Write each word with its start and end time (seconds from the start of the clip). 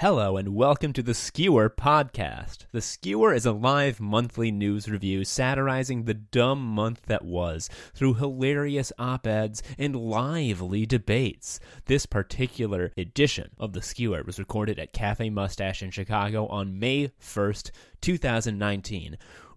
Hello 0.00 0.36
and 0.36 0.54
welcome 0.54 0.92
to 0.92 1.02
the 1.02 1.14
Skewer 1.14 1.70
podcast. 1.70 2.66
The 2.70 2.82
Skewer 2.82 3.32
is 3.32 3.46
a 3.46 3.52
live 3.52 3.98
monthly 3.98 4.50
news 4.50 4.90
review 4.90 5.24
satirizing 5.24 6.04
the 6.04 6.12
dumb 6.12 6.60
month 6.60 7.00
that 7.06 7.24
was 7.24 7.70
through 7.94 8.12
hilarious 8.12 8.92
op 8.98 9.26
eds 9.26 9.62
and 9.78 9.96
lively 9.96 10.84
debates. 10.84 11.60
This 11.86 12.04
particular 12.04 12.92
edition 12.98 13.52
of 13.56 13.72
the 13.72 13.80
Skewer 13.80 14.22
was 14.22 14.38
recorded 14.38 14.78
at 14.78 14.92
Cafe 14.92 15.30
Mustache 15.30 15.82
in 15.82 15.90
Chicago 15.90 16.46
on 16.48 16.78
May 16.78 17.12
1st, 17.18 17.70
2019. 18.02 19.16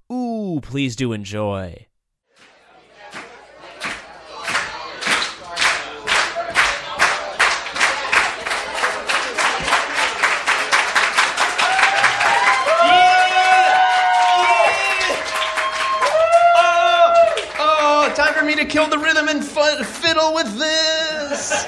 Ooh, 0.09 0.61
please 0.63 0.95
do 0.95 1.11
enjoy. 1.11 1.85
To 18.59 18.65
kill 18.65 18.89
the 18.89 18.97
rhythm 18.97 19.29
and 19.29 19.43
fu- 19.43 19.83
fiddle 19.83 20.33
with 20.33 20.57
this. 20.57 21.65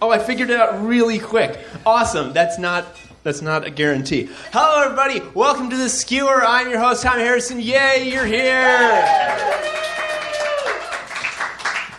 oh, 0.00 0.10
I 0.10 0.18
figured 0.18 0.48
it 0.48 0.58
out 0.58 0.82
really 0.82 1.18
quick. 1.18 1.60
Awesome. 1.84 2.32
That's 2.32 2.58
not 2.58 2.96
that's 3.22 3.42
not 3.42 3.66
a 3.66 3.70
guarantee. 3.70 4.30
Hello, 4.52 4.84
everybody. 4.84 5.20
Welcome 5.34 5.68
to 5.68 5.76
the 5.76 5.90
Skewer. 5.90 6.42
I'm 6.42 6.70
your 6.70 6.78
host, 6.78 7.02
Tom 7.02 7.18
Harrison. 7.18 7.60
Yay, 7.60 8.08
you're 8.10 8.24
here. 8.24 9.02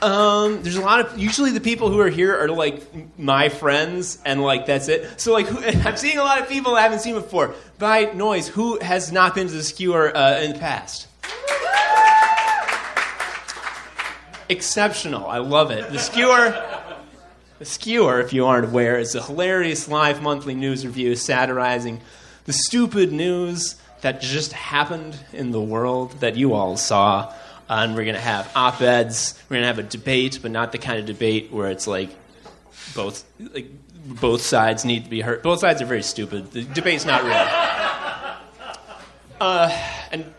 Um, 0.02 0.64
there's 0.64 0.78
a 0.78 0.81
lot 0.81 1.02
of 1.02 1.17
usually 1.17 1.52
the 1.52 1.59
people 1.59 1.89
who 1.91 2.00
are 2.00 2.09
here 2.09 2.36
are 2.36 2.50
like 2.50 2.81
my 3.20 3.50
friends, 3.50 4.17
and 4.25 4.41
like 4.41 4.66
that's 4.66 4.88
it. 4.88 5.20
So 5.20 5.34
like, 5.34 5.45
who, 5.45 5.64
I'm 5.88 5.98
seeing 5.98 6.17
a 6.17 6.23
lot 6.23 6.41
of 6.41 6.50
people 6.50 6.75
I 6.75 6.81
haven't 6.81 7.00
seen 7.00 7.14
before. 7.14 7.53
By 7.78 8.05
noise, 8.05 8.48
who 8.48 8.80
has 8.80 9.12
not 9.12 9.36
been 9.36 9.47
to 9.47 9.53
the 9.53 9.64
Skewer 9.64 10.16
uh, 10.16 10.39
in 10.39 10.53
the 10.53 10.59
past? 10.59 11.08
Exceptional. 14.50 15.26
I 15.28 15.40
love 15.40 15.72
it. 15.72 15.92
The 15.92 16.00
Skewer, 16.00 16.84
the 17.59 17.66
Skewer, 17.66 18.20
if 18.20 18.34
you 18.34 18.45
aren't 18.45 18.66
aware, 18.66 19.00
is 19.00 19.16
a 19.16 19.22
hilarious 19.22 19.88
live 19.88 20.22
monthly 20.22 20.56
news 20.56 20.86
review 20.86 21.16
satirizing 21.16 22.02
the 22.45 22.53
stupid 22.53 23.12
news 23.12 23.75
that 24.02 24.22
just 24.22 24.53
happened 24.53 25.20
in 25.34 25.52
the 25.52 25.62
world 25.62 26.12
that 26.20 26.36
you 26.36 26.53
all 26.53 26.78
saw. 26.78 27.34
And 27.70 27.95
we're 27.95 28.06
gonna 28.06 28.20
have 28.20 28.50
op-eds. 28.56 29.38
We're 29.50 29.58
gonna 29.58 29.68
have 29.68 29.80
a 29.80 29.84
debate, 29.84 30.40
but 30.42 30.52
not 30.52 30.72
the 30.72 30.78
kind 30.78 31.00
of 31.00 31.06
debate 31.06 31.52
where 31.52 31.70
it's 31.70 31.88
like 31.88 32.09
both 32.95 33.25
like 33.40 33.70
both 34.06 34.42
sides 34.42 34.86
need 34.86 35.03
to 35.03 35.09
be 35.09 35.20
heard. 35.20 35.42
Both 35.44 35.59
sides 35.59 35.81
are 35.81 35.86
very 35.86 36.03
stupid. 36.03 36.52
The 36.52 36.64
debate's 36.64 37.06
not 37.06 37.23
real. 37.23 37.34
Uh, 39.40 39.70
and 40.12 40.34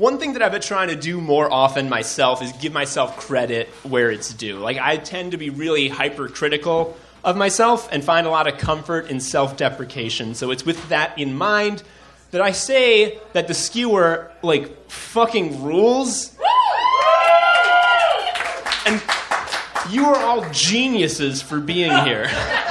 one 0.00 0.16
thing 0.16 0.32
that 0.32 0.40
I've 0.40 0.52
been 0.52 0.62
trying 0.62 0.88
to 0.88 0.96
do 0.96 1.20
more 1.20 1.52
often 1.52 1.90
myself 1.90 2.40
is 2.40 2.52
give 2.52 2.72
myself 2.72 3.18
credit 3.18 3.68
where 3.82 4.10
it's 4.10 4.32
due. 4.32 4.56
Like, 4.56 4.78
I 4.78 4.96
tend 4.96 5.32
to 5.32 5.36
be 5.36 5.50
really 5.50 5.88
hypercritical 5.88 6.96
of 7.22 7.36
myself 7.36 7.86
and 7.92 8.02
find 8.02 8.26
a 8.26 8.30
lot 8.30 8.46
of 8.46 8.56
comfort 8.56 9.10
in 9.10 9.20
self 9.20 9.58
deprecation. 9.58 10.34
So, 10.34 10.52
it's 10.52 10.64
with 10.64 10.88
that 10.88 11.18
in 11.18 11.36
mind 11.36 11.82
that 12.30 12.40
I 12.40 12.52
say 12.52 13.18
that 13.34 13.46
the 13.46 13.52
skewer, 13.52 14.32
like, 14.42 14.90
fucking 14.90 15.62
rules. 15.62 16.34
And 18.86 19.02
you 19.90 20.06
are 20.06 20.16
all 20.16 20.50
geniuses 20.50 21.42
for 21.42 21.60
being 21.60 21.92
here. 22.06 22.30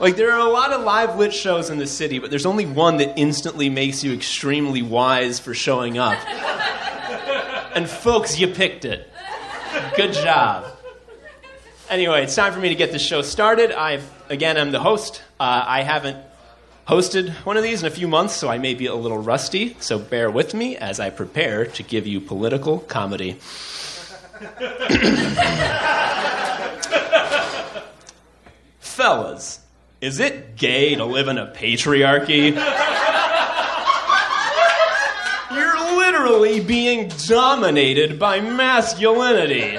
Like, 0.00 0.16
there 0.16 0.32
are 0.32 0.40
a 0.40 0.50
lot 0.50 0.72
of 0.72 0.82
live 0.82 1.18
lit 1.18 1.34
shows 1.34 1.68
in 1.68 1.76
the 1.76 1.86
city, 1.86 2.18
but 2.18 2.30
there's 2.30 2.46
only 2.46 2.64
one 2.64 2.96
that 2.96 3.18
instantly 3.18 3.68
makes 3.68 4.02
you 4.02 4.14
extremely 4.14 4.80
wise 4.80 5.38
for 5.38 5.52
showing 5.52 5.98
up. 5.98 6.18
And, 7.76 7.86
folks, 7.88 8.38
you 8.38 8.48
picked 8.48 8.86
it. 8.86 9.06
Good 9.96 10.14
job. 10.14 10.64
Anyway, 11.90 12.22
it's 12.22 12.34
time 12.34 12.54
for 12.54 12.60
me 12.60 12.70
to 12.70 12.74
get 12.74 12.92
this 12.92 13.02
show 13.02 13.20
started. 13.20 13.72
I've, 13.72 14.10
again, 14.30 14.56
I'm 14.56 14.72
the 14.72 14.80
host. 14.80 15.22
Uh, 15.38 15.64
I 15.66 15.82
haven't 15.82 16.16
hosted 16.88 17.30
one 17.44 17.58
of 17.58 17.62
these 17.62 17.82
in 17.82 17.86
a 17.86 17.90
few 17.90 18.08
months, 18.08 18.34
so 18.34 18.48
I 18.48 18.56
may 18.56 18.72
be 18.72 18.86
a 18.86 18.94
little 18.94 19.18
rusty, 19.18 19.76
so 19.80 19.98
bear 19.98 20.30
with 20.30 20.54
me 20.54 20.78
as 20.78 20.98
I 20.98 21.10
prepare 21.10 21.66
to 21.66 21.82
give 21.82 22.06
you 22.06 22.22
political 22.22 22.78
comedy. 22.78 23.32
Fellas, 28.80 29.60
is 30.00 30.18
it 30.18 30.56
gay 30.56 30.94
to 30.94 31.04
live 31.04 31.28
in 31.28 31.36
a 31.36 31.46
patriarchy? 31.46 32.54
You're 35.54 35.96
literally 35.96 36.60
being 36.60 37.08
dominated 37.26 38.18
by 38.18 38.40
masculinity. 38.40 39.78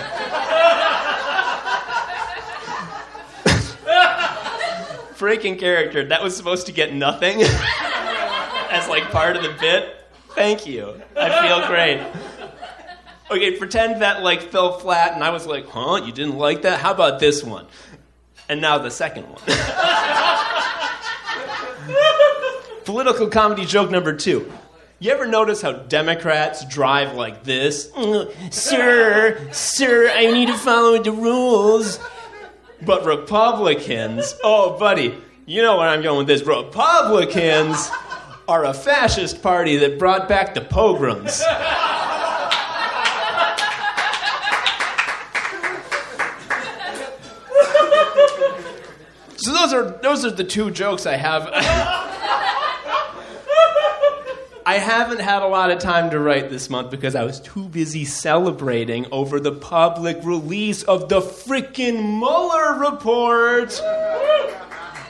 Breaking 5.18 5.58
character, 5.58 6.06
that 6.06 6.24
was 6.24 6.36
supposed 6.36 6.66
to 6.68 6.72
get 6.72 6.94
nothing 6.94 7.42
as 7.44 8.88
like 8.90 9.12
part 9.12 9.36
of 9.36 9.44
the 9.44 9.56
bit. 9.60 9.96
Thank 10.30 10.66
you. 10.66 11.02
I 11.16 11.48
feel 11.48 11.68
great. 11.68 12.00
Okay, 13.32 13.58
pretend 13.58 14.02
that 14.02 14.24
like 14.24 14.52
fell 14.52 14.78
flat 14.78 15.14
and 15.14 15.24
I 15.24 15.30
was 15.30 15.48
like, 15.48 15.68
huh, 15.68 16.02
you 16.06 16.12
didn't 16.12 16.38
like 16.38 16.64
that? 16.64 16.80
How 16.80 16.92
about 16.92 17.20
this 17.20 17.44
one? 17.44 17.66
And 18.50 18.62
now 18.62 18.78
the 18.78 18.92
second 18.92 19.24
one. 19.30 19.42
Political 22.92 23.28
comedy 23.30 23.66
joke 23.66 23.90
number 23.90 24.12
two. 24.12 24.52
You 25.00 25.12
ever 25.12 25.26
notice 25.26 25.62
how 25.62 25.72
Democrats 25.72 26.66
drive 26.66 27.16
like 27.16 27.46
this? 27.46 27.88
"Mm, 27.92 28.30
sir, 28.54 29.48
sir, 29.54 30.12
I 30.14 30.26
need 30.30 30.48
to 30.48 30.58
follow 30.58 31.02
the 31.02 31.14
rules. 31.14 32.00
But 32.82 33.06
Republicans, 33.06 34.36
oh, 34.44 34.78
buddy, 34.78 35.18
you 35.46 35.62
know 35.62 35.78
where 35.78 35.88
I'm 35.88 36.02
going 36.02 36.18
with 36.18 36.28
this. 36.28 36.42
Republicans 36.46 37.90
are 38.50 38.66
a 38.66 38.74
fascist 38.74 39.42
party 39.42 39.78
that 39.78 39.98
brought 39.98 40.28
back 40.28 40.54
the 40.54 40.60
pogroms. 40.60 41.42
So 49.38 49.52
those 49.54 49.74
are 49.74 49.90
those 50.04 50.24
are 50.24 50.30
the 50.30 50.44
two 50.44 50.70
jokes 50.70 51.08
I 51.08 51.16
have. 51.16 51.50
I 54.66 54.78
haven't 54.78 55.22
had 55.22 55.42
a 55.42 55.48
lot 55.48 55.72
of 55.72 55.80
time 55.80 56.12
to 56.12 56.20
write 56.20 56.50
this 56.50 56.70
month 56.70 56.92
because 56.92 57.16
I 57.16 57.24
was 57.24 57.40
too 57.40 57.68
busy 57.70 58.06
celebrating 58.06 59.08
over 59.12 59.40
the 59.40 59.52
public 59.52 60.20
release 60.24 60.84
of 60.84 61.10
the 61.10 61.20
freaking 61.20 62.20
Mueller 62.20 62.92
report. 62.92 63.80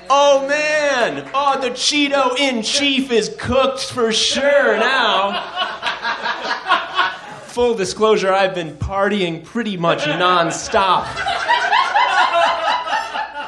Oh 0.10 0.46
man! 0.48 1.30
Oh, 1.34 1.60
the 1.62 1.72
Cheeto 1.72 2.38
in 2.38 2.64
chief 2.64 3.12
is 3.12 3.36
cooked 3.40 3.92
for 3.92 4.12
sure 4.12 4.78
now. 4.78 5.42
Full 7.48 7.76
disclosure, 7.76 8.32
I've 8.32 8.56
been 8.56 8.78
partying 8.78 9.44
pretty 9.44 9.76
much 9.76 10.04
nonstop 10.04 11.08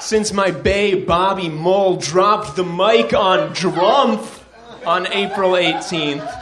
since 0.02 0.34
my 0.34 0.52
bae 0.52 0.96
Bobby 0.96 1.48
Mueller 1.48 1.98
dropped 2.02 2.58
the 2.58 2.66
mic 2.66 3.14
on 3.14 3.54
Drumpf 3.56 4.43
on 4.86 5.08
April 5.08 5.52
18th. 5.52 6.42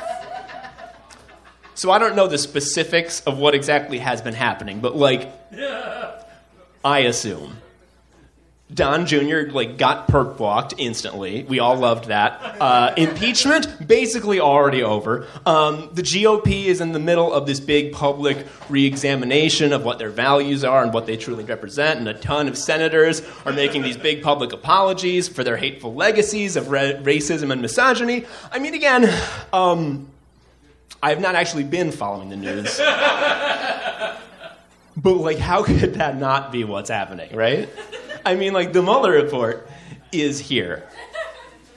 So 1.75 1.89
I 1.91 1.99
don't 1.99 2.15
know 2.15 2.27
the 2.27 2.37
specifics 2.37 3.21
of 3.21 3.37
what 3.37 3.55
exactly 3.55 3.99
has 3.99 4.21
been 4.21 4.33
happening, 4.33 4.81
but 4.81 4.95
like, 4.95 5.31
I 6.83 6.99
assume. 6.99 7.57
Don 8.73 9.05
Jr. 9.05 9.49
like 9.51 9.77
got 9.77 10.07
perp 10.07 10.39
walked 10.39 10.73
instantly. 10.77 11.43
We 11.43 11.59
all 11.59 11.75
loved 11.75 12.05
that. 12.05 12.57
Uh, 12.61 12.93
impeachment 12.95 13.85
basically 13.85 14.39
already 14.39 14.81
over. 14.81 15.27
Um, 15.45 15.89
the 15.93 16.01
GOP 16.01 16.65
is 16.65 16.79
in 16.79 16.93
the 16.93 16.99
middle 16.99 17.33
of 17.33 17.45
this 17.45 17.59
big 17.59 17.91
public 17.91 18.47
re-examination 18.69 19.73
of 19.73 19.83
what 19.83 19.99
their 19.99 20.09
values 20.09 20.63
are 20.63 20.83
and 20.83 20.93
what 20.93 21.05
they 21.05 21.17
truly 21.17 21.43
represent, 21.43 21.99
and 21.99 22.07
a 22.07 22.13
ton 22.13 22.47
of 22.47 22.57
senators 22.57 23.21
are 23.45 23.51
making 23.51 23.81
these 23.81 23.97
big 23.97 24.23
public 24.23 24.53
apologies 24.53 25.27
for 25.27 25.43
their 25.43 25.57
hateful 25.57 25.93
legacies 25.93 26.55
of 26.55 26.71
ra- 26.71 27.01
racism 27.01 27.51
and 27.51 27.61
misogyny. 27.61 28.25
I 28.51 28.59
mean, 28.59 28.73
again, 28.73 29.13
um, 29.51 30.07
I 31.03 31.09
have 31.09 31.19
not 31.19 31.35
actually 31.35 31.65
been 31.65 31.91
following 31.91 32.29
the 32.29 32.37
news. 32.37 32.79
But 34.97 35.13
like, 35.13 35.37
how 35.37 35.63
could 35.63 35.95
that 35.95 36.17
not 36.17 36.51
be 36.51 36.63
what's 36.63 36.89
happening, 36.89 37.35
right? 37.35 37.69
I 38.25 38.35
mean, 38.35 38.53
like, 38.53 38.73
the 38.73 38.81
Mueller 38.81 39.11
report 39.11 39.69
is 40.11 40.39
here. 40.39 40.87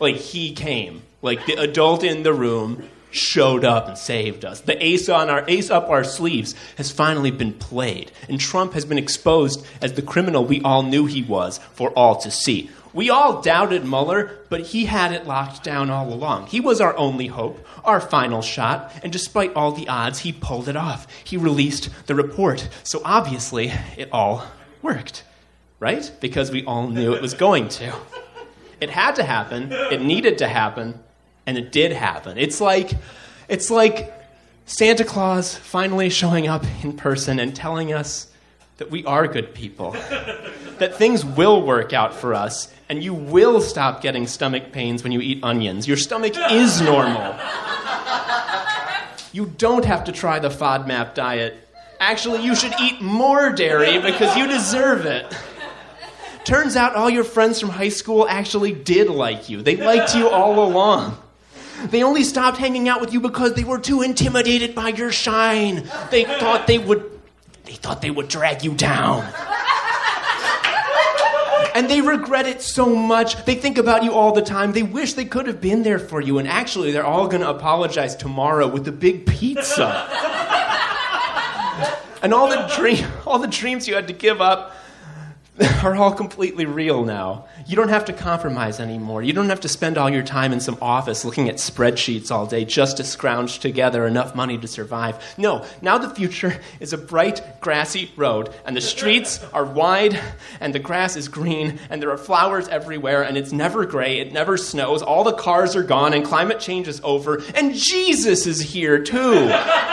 Like, 0.01 0.17
he 0.17 0.53
came. 0.53 1.03
Like, 1.23 1.47
the 1.47 1.55
adult 1.55 2.05
in 2.05 2.23
the 2.23 2.33
room 2.33 2.89
showed 3.11 3.65
up 3.65 3.87
and 3.89 3.97
saved 3.97 4.45
us. 4.45 4.61
The 4.61 4.85
ace 4.85 5.09
on 5.09 5.31
our 5.31 5.45
ace 5.49 5.71
up 5.71 5.89
our 5.89 6.05
sleeves 6.05 6.55
has 6.77 6.91
finally 6.91 7.31
been 7.31 7.53
played, 7.53 8.11
and 8.29 8.41
Trump 8.41 8.73
has 8.73 8.85
been 8.85 8.99
exposed 8.99 9.65
as 9.81 9.93
the 9.93 10.03
criminal 10.03 10.45
we 10.45 10.61
all 10.63 10.83
knew 10.83 11.07
he 11.07 11.23
was 11.23 11.59
for 11.75 11.91
all 11.91 12.17
to 12.17 12.31
see. 12.31 12.71
We 12.93 13.11
all 13.11 13.41
doubted 13.41 13.85
Mueller, 13.85 14.39
but 14.49 14.61
he 14.61 14.85
had 14.85 15.13
it 15.13 15.27
locked 15.27 15.65
down 15.65 15.91
all 15.91 16.13
along. 16.13 16.47
He 16.47 16.61
was 16.61 16.81
our 16.81 16.97
only 16.97 17.27
hope, 17.27 17.65
our 17.85 18.01
final 18.01 18.43
shot, 18.43 18.93
and 19.03 19.13
despite 19.13 19.55
all 19.55 19.73
the 19.73 19.89
odds, 19.89 20.21
he 20.21 20.33
pulled 20.33 20.69
it 20.69 20.77
off. 20.77 21.07
He 21.25 21.37
released 21.37 21.91
the 22.07 22.15
report. 22.15 22.69
So 22.85 23.01
obviously, 23.05 23.73
it 23.97 24.09
all 24.13 24.47
worked, 24.83 25.25
right? 25.81 26.11
Because 26.21 26.51
we 26.51 26.65
all 26.65 26.89
knew 26.89 27.15
it 27.15 27.23
was 27.23 27.35
going 27.35 27.69
to. 27.69 27.95
It 28.81 28.91
had 28.91 29.17
to 29.17 29.23
happen, 29.23 29.73
it 29.73 30.03
needed 30.03 30.39
to 30.39 30.49
happen, 30.49 30.99
and 31.47 31.57
it 31.57 31.73
did 31.73 31.93
happen. 31.93 32.39
It's 32.39 32.61
like 32.61 32.93
it's 33.49 33.71
like 33.71 34.13
Santa 34.67 35.05
Claus 35.05 35.57
finally 35.57 36.11
showing 36.11 36.49
up 36.49 36.65
in 36.83 36.97
person 36.97 37.39
and 37.39 37.55
telling 37.55 37.93
us 37.93 38.29
that 38.79 38.91
we 38.91 39.05
are 39.05 39.27
good 39.29 39.55
people. 39.55 39.93
that 40.79 40.97
things 40.97 41.25
will 41.25 41.63
work 41.63 41.93
out 41.93 42.15
for 42.15 42.35
us 42.35 42.73
and 42.89 43.03
you 43.03 43.15
will 43.15 43.61
stop 43.61 44.03
getting 44.03 44.27
stomach 44.27 44.73
pains 44.73 45.03
when 45.03 45.13
you 45.13 45.21
eat 45.21 45.43
onions. 45.43 45.87
Your 45.87 45.97
stomach 45.97 46.35
is 46.51 46.81
normal. 46.81 47.37
You 49.33 49.47
don't 49.59 49.85
have 49.85 50.05
to 50.05 50.13
try 50.13 50.39
the 50.39 50.49
FODMAP 50.49 51.15
diet. 51.15 51.57
Actually, 52.01 52.45
you 52.45 52.55
should 52.55 52.73
eat 52.81 53.01
more 53.01 53.51
dairy 53.51 54.01
because 54.01 54.37
you 54.37 54.47
deserve 54.47 55.07
it. 55.07 55.35
Turns 56.45 56.77
out 56.77 56.95
all 56.95 57.09
your 57.09 57.25
friends 57.25 57.59
from 57.61 57.71
high 57.71 57.89
school 57.89 58.27
actually 58.29 58.73
did 58.73 59.09
like 59.09 59.49
you. 59.49 59.63
They 59.63 59.77
liked 59.77 60.15
you 60.15 60.29
all 60.29 60.65
along. 60.65 61.19
They 61.87 62.03
only 62.03 62.25
stopped 62.25 62.59
hanging 62.59 62.89
out 62.89 63.01
with 63.01 63.13
you 63.13 63.21
because 63.21 63.55
they 63.55 63.65
were 63.65 63.79
too 63.79 64.03
intimidated 64.03 64.75
by 64.75 64.89
your 64.89 65.11
shine. 65.11 65.89
They 66.11 66.25
thought 66.25 66.67
they 66.67 66.79
would 66.79 67.11
they 67.65 67.73
thought 67.73 68.03
they 68.03 68.11
would 68.11 68.29
drag 68.29 68.63
you 68.63 68.75
down 68.75 69.27
and 71.75 71.91
they 71.91 72.01
regret 72.01 72.47
it 72.47 72.63
so 72.63 72.95
much. 72.95 73.45
They 73.45 73.57
think 73.57 73.79
about 73.79 74.05
you 74.05 74.13
all 74.13 74.33
the 74.33 74.43
time. 74.43 74.73
They 74.73 74.85
wish 74.85 75.15
they 75.15 75.25
could 75.25 75.49
have 75.49 75.61
been 75.61 75.83
there 75.83 75.99
for 75.99 76.21
you. 76.21 76.39
And 76.39 76.47
actually, 76.47 76.93
they're 76.93 77.05
all 77.05 77.27
going 77.27 77.43
to 77.43 77.51
apologize 77.51 78.15
tomorrow 78.15 78.69
with 78.69 78.87
a 78.87 78.93
big 78.93 79.27
pizza. 79.27 80.07
and 82.23 82.33
all 82.33 82.49
the, 82.49 82.73
dream, 82.77 83.05
all 83.27 83.41
the 83.41 83.49
dreams 83.49 83.89
you 83.89 83.97
had 83.97 84.07
to 84.07 84.15
give 84.15 84.41
up 84.41 84.77
are 85.85 85.95
all 85.95 86.13
completely 86.13 86.67
real 86.67 87.05
now. 87.05 87.45
You 87.67 87.77
don't 87.77 87.89
have 87.89 88.07
to 88.07 88.13
compromise 88.13 88.81
anymore. 88.81 89.23
You 89.23 89.33
don't 89.33 89.51
have 89.51 89.61
to 89.61 89.69
spend 89.69 89.97
all 89.97 90.11
your 90.11 90.25
time 90.25 90.53
in 90.53 90.59
some 90.59 90.77
office 90.83 91.25
looking 91.25 91.49
at 91.49 91.57
spreadsheets 91.57 92.33
all 92.33 92.45
day 92.45 92.65
just 92.65 92.97
to 92.97 93.05
scrounge 93.05 93.61
together 93.61 94.05
enough 94.05 94.35
money 94.35 94.59
to 94.59 94.67
survive. 94.67 95.23
No, 95.39 95.65
now 95.81 95.99
the 95.99 96.11
future 96.11 96.61
is 96.81 96.93
a 96.93 96.99
bright, 96.99 97.61
grassy 97.61 98.11
road, 98.17 98.53
and 98.65 98.77
the 98.77 98.81
streets 98.81 99.45
are 99.53 99.65
wide, 99.65 100.19
and 100.59 100.75
the 100.75 100.81
grass 100.81 101.15
is 101.15 101.29
green, 101.29 101.79
and 101.89 102.03
there 102.03 102.11
are 102.11 102.19
flowers 102.19 102.67
everywhere, 102.67 103.23
and 103.23 103.37
it's 103.37 103.53
never 103.53 103.87
gray, 103.87 104.19
it 104.19 104.33
never 104.33 104.57
snows, 104.57 105.03
all 105.03 105.23
the 105.23 105.35
cars 105.35 105.77
are 105.77 105.85
gone, 105.85 106.15
and 106.15 106.25
climate 106.25 106.59
change 106.59 106.89
is 106.89 107.01
over, 107.05 107.41
and 107.55 107.75
Jesus 107.75 108.49
is 108.49 108.61
here 108.61 108.99
too. 108.99 109.49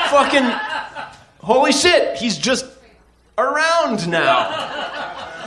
Fucking, 0.10 0.50
holy 1.42 1.72
shit, 1.72 2.18
he's 2.18 2.38
just 2.40 2.66
around 3.38 4.08
now. 4.08 5.01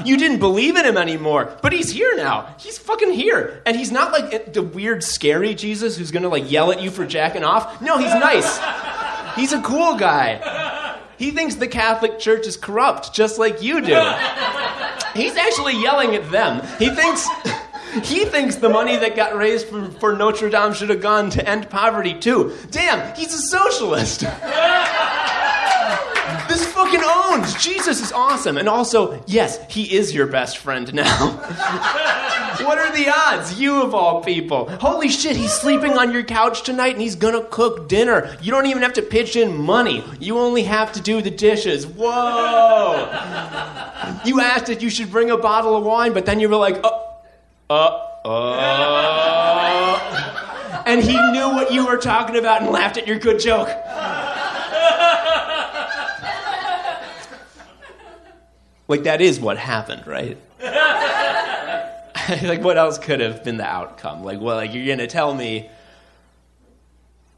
You 0.04 0.16
didn't 0.16 0.38
believe 0.38 0.76
in 0.76 0.84
him 0.84 0.96
anymore, 0.96 1.56
but 1.62 1.72
he's 1.72 1.90
here 1.90 2.14
now. 2.16 2.54
He's 2.58 2.78
fucking 2.78 3.12
here. 3.12 3.62
And 3.66 3.76
he's 3.76 3.90
not 3.90 4.12
like 4.12 4.52
the 4.52 4.62
weird, 4.62 5.02
scary 5.02 5.54
Jesus 5.54 5.96
who's 5.96 6.10
gonna 6.10 6.28
like 6.28 6.50
yell 6.50 6.70
at 6.72 6.82
you 6.82 6.90
for 6.90 7.06
jacking 7.06 7.44
off. 7.44 7.80
No, 7.80 7.98
he's 7.98 8.12
nice. 8.14 8.58
He's 9.34 9.52
a 9.52 9.62
cool 9.62 9.96
guy. 9.96 10.98
He 11.16 11.30
thinks 11.30 11.54
the 11.54 11.68
Catholic 11.68 12.18
Church 12.18 12.46
is 12.46 12.56
corrupt, 12.56 13.14
just 13.14 13.38
like 13.38 13.62
you 13.62 13.80
do. 13.80 14.00
He's 15.14 15.36
actually 15.36 15.80
yelling 15.80 16.14
at 16.14 16.30
them. 16.30 16.66
He 16.78 16.90
thinks. 16.90 17.26
He 18.02 18.24
thinks 18.24 18.56
the 18.56 18.68
money 18.68 18.96
that 18.96 19.14
got 19.14 19.36
raised 19.36 19.68
for, 19.68 19.88
for 19.88 20.16
Notre 20.16 20.50
Dame 20.50 20.74
should 20.74 20.88
have 20.88 21.00
gone 21.00 21.30
to 21.30 21.48
end 21.48 21.70
poverty 21.70 22.18
too. 22.18 22.52
Damn, 22.72 23.14
he's 23.14 23.32
a 23.32 23.38
socialist. 23.38 24.24
Fucking 26.84 27.02
owns. 27.02 27.54
Jesus 27.54 28.02
is 28.02 28.12
awesome. 28.12 28.58
And 28.58 28.68
also, 28.68 29.22
yes, 29.26 29.58
he 29.70 29.94
is 29.96 30.12
your 30.14 30.26
best 30.26 30.58
friend 30.58 30.92
now. 30.92 31.28
what 32.60 32.76
are 32.76 32.94
the 32.94 33.08
odds? 33.08 33.58
You 33.58 33.80
of 33.80 33.94
all 33.94 34.22
people. 34.22 34.68
Holy 34.80 35.08
shit, 35.08 35.34
he's 35.34 35.52
sleeping 35.52 35.96
on 35.96 36.12
your 36.12 36.24
couch 36.24 36.62
tonight 36.62 36.92
and 36.92 37.00
he's 37.00 37.16
gonna 37.16 37.42
cook 37.44 37.88
dinner. 37.88 38.36
You 38.42 38.50
don't 38.50 38.66
even 38.66 38.82
have 38.82 38.92
to 38.94 39.02
pitch 39.02 39.34
in 39.34 39.56
money. 39.56 40.04
You 40.20 40.38
only 40.38 40.64
have 40.64 40.92
to 40.92 41.00
do 41.00 41.22
the 41.22 41.30
dishes. 41.30 41.86
Whoa. 41.86 43.08
You 44.26 44.42
asked 44.42 44.68
if 44.68 44.82
you 44.82 44.90
should 44.90 45.10
bring 45.10 45.30
a 45.30 45.38
bottle 45.38 45.76
of 45.76 45.84
wine, 45.84 46.12
but 46.12 46.26
then 46.26 46.38
you 46.38 46.50
were 46.50 46.56
like, 46.56 46.84
uh, 46.84 46.90
uh, 47.70 48.00
uh. 48.26 48.84
And 50.86 51.02
he 51.02 51.14
knew 51.32 51.48
what 51.48 51.72
you 51.72 51.86
were 51.86 51.96
talking 51.96 52.36
about 52.36 52.60
and 52.60 52.70
laughed 52.70 52.98
at 52.98 53.06
your 53.06 53.18
good 53.18 53.40
joke. 53.40 53.68
Like, 58.86 59.04
that 59.04 59.20
is 59.20 59.40
what 59.40 59.56
happened, 59.56 60.06
right? 60.06 60.36
like, 62.42 62.62
what 62.62 62.76
else 62.76 62.98
could 62.98 63.20
have 63.20 63.42
been 63.44 63.56
the 63.56 63.66
outcome? 63.66 64.22
Like, 64.24 64.40
well, 64.40 64.56
like, 64.56 64.74
you're 64.74 64.84
going 64.86 64.98
to 64.98 65.06
tell 65.06 65.34
me, 65.34 65.70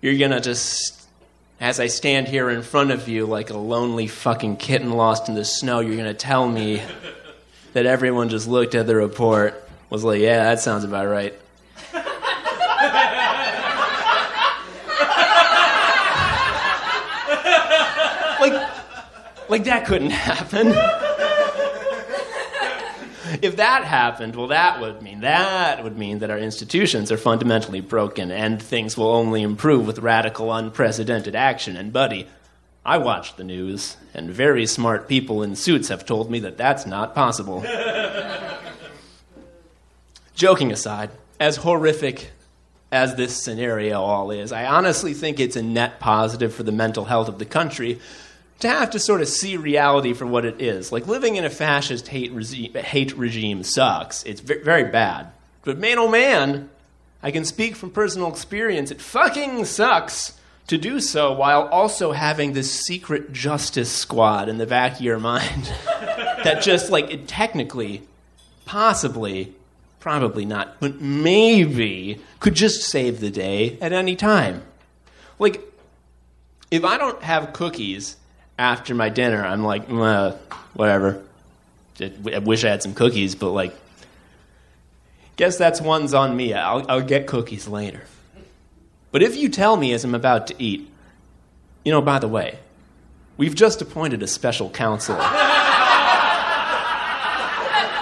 you're 0.01 0.19
going 0.19 0.33
to 0.33 0.41
just, 0.41 1.09
as 1.61 1.79
I 1.79 1.87
stand 1.87 2.27
here 2.27 2.51
in 2.51 2.63
front 2.63 2.91
of 2.91 3.09
you 3.09 3.27
like 3.27 3.51
a 3.51 3.57
lonely 3.57 4.09
fucking 4.09 4.57
kitten 4.57 4.91
lost 4.93 5.29
in 5.29 5.37
the 5.37 5.45
snow, 5.45 5.81
you're 5.81 5.97
going 5.97 6.07
to 6.07 6.15
tell 6.15 6.49
me 6.49 6.83
that 7.75 7.87
everyone 7.87 8.29
just 8.29 8.49
looked 8.49 8.75
at 8.75 8.89
the 8.89 8.97
report, 8.97 9.63
was 9.89 10.03
like, 10.03 10.21
yeah, 10.21 10.45
that 10.45 10.61
sounds 10.61 10.83
about 10.83 11.07
right. 11.07 11.35
like, 18.41 18.69
like 19.49 19.65
that 19.65 19.87
couldn't 19.87 20.11
happen 20.11 20.75
if 23.43 23.57
that 23.57 23.85
happened, 23.85 24.37
well, 24.37 24.49
that 24.49 24.81
would 24.81 25.03
mean 25.03 25.21
that 25.21 25.83
would 25.83 25.97
mean 25.99 26.19
that 26.21 26.31
our 26.31 26.39
institutions 26.39 27.13
are 27.13 27.17
fundamentally 27.17 27.81
broken, 27.81 28.31
and 28.31 28.63
things 28.63 28.97
will 28.97 29.09
only 29.09 29.43
improve 29.43 29.87
with 29.87 29.99
radical, 29.99 30.53
unprecedented 30.53 31.35
action. 31.35 31.77
And 31.77 31.93
buddy, 31.93 32.27
I 32.85 32.99
watch 32.99 33.37
the 33.37 33.45
news, 33.45 33.97
and 34.15 34.31
very 34.31 34.67
smart 34.67 35.09
people 35.09 35.43
in 35.43 35.57
suits 35.57 35.89
have 35.89 36.07
told 36.07 36.31
me 36.31 36.41
that 36.41 36.57
that's 36.57 36.87
not 36.87 37.15
possible. 37.15 37.65
Joking 40.35 40.71
aside, 40.71 41.11
as 41.41 41.57
horrific 41.57 42.31
as 42.93 43.17
this 43.17 43.43
scenario 43.43 44.01
all 44.01 44.31
is, 44.31 44.53
I 44.53 44.67
honestly 44.67 45.15
think 45.15 45.41
it's 45.41 45.57
a 45.57 45.63
net 45.63 45.99
positive 45.99 46.55
for 46.55 46.63
the 46.63 46.73
mental 46.73 47.07
health 47.07 47.29
of 47.29 47.39
the 47.39 47.45
country 47.45 48.01
to 48.61 48.69
have 48.69 48.91
to 48.91 48.99
sort 48.99 49.21
of 49.21 49.29
see 49.29 49.57
reality 49.57 50.13
for 50.15 50.27
what 50.27 50.45
it 50.45 50.61
is. 50.61 50.93
Like 50.93 51.07
living 51.07 51.37
in 51.37 51.45
a 51.45 51.51
fascist 51.51 52.09
hate, 52.09 52.33
regi- 52.33 52.69
hate 52.69 53.17
regime 53.17 53.63
sucks. 53.63 54.23
It's 54.25 54.41
v- 54.41 54.63
very 54.63 54.85
bad. 54.85 55.31
But 55.63 55.79
man, 55.79 55.99
oh 55.99 56.09
man, 56.09 56.71
I 57.23 57.31
can 57.31 57.45
speak 57.45 57.77
from 57.77 57.91
personal 57.91 58.29
experience. 58.29 58.91
It 58.91 59.01
fucking 59.01 59.65
sucks 59.67 60.39
to 60.69 60.79
do 60.79 61.01
so 61.01 61.33
while 61.33 61.69
also 61.69 62.13
having 62.13 62.53
this 62.53 62.73
secret 62.73 63.33
justice 63.33 63.91
squad 63.91 64.49
in 64.49 64.59
the 64.59 64.67
back 64.67 64.95
of 64.95 65.01
your 65.01 65.19
mind 65.21 65.65
that 66.45 66.63
just 66.63 66.91
like 66.91 67.11
it 67.11 67.29
technically, 67.29 68.03
possibly, 68.65 69.55
probably 70.01 70.45
not, 70.45 70.81
but 70.81 71.01
maybe 71.01 72.21
could 72.41 72.55
just 72.55 72.83
save 72.83 73.21
the 73.21 73.31
day 73.31 73.77
at 73.81 73.93
any 73.93 74.17
time. 74.17 74.63
Like, 75.39 75.61
if 76.71 76.85
I 76.85 76.97
don't 76.97 77.23
have 77.23 77.53
cookies 77.53 78.17
after 78.59 78.95
my 78.95 79.09
dinner, 79.09 79.45
I'm 79.45 79.65
like, 79.65 79.87
whatever. 79.89 81.23
I 82.01 82.39
wish 82.39 82.65
I 82.65 82.71
had 82.71 82.83
some 82.83 82.95
cookies, 82.95 83.35
but 83.35 83.51
like, 83.51 83.75
guess 85.37 85.57
that's 85.59 85.81
one's 85.81 86.15
on 86.15 86.37
me. 86.37 86.55
I'll, 86.55 86.85
I'll 86.89 87.03
get 87.03 87.27
cookies 87.27 87.69
later. 87.69 88.05
But 89.13 89.23
if 89.23 89.37
you 89.37 89.49
tell 89.49 89.77
me 89.77 89.93
as 89.93 90.05
I'm 90.05 90.15
about 90.15 90.49
to 90.49 90.55
eat, 90.63 90.91
you 91.85 91.93
know, 91.93 92.03
by 92.03 92.19
the 92.19 92.29
way, 92.29 92.59
we've 93.37 93.55
just 93.55 93.81
appointed 93.81 94.23
a 94.23 94.27
special 94.27 94.69
counsel. 94.71 95.17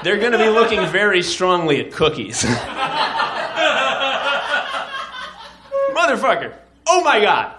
They're 0.02 0.18
going 0.18 0.32
to 0.32 0.38
be 0.38 0.49
looking 0.49 0.87
very 0.87 1.23
strongly 1.23 1.80
at 1.80 1.92
cookies. 1.92 2.42
Motherfucker. 5.94 6.52
Oh 6.87 7.02
my 7.02 7.20
God. 7.20 7.54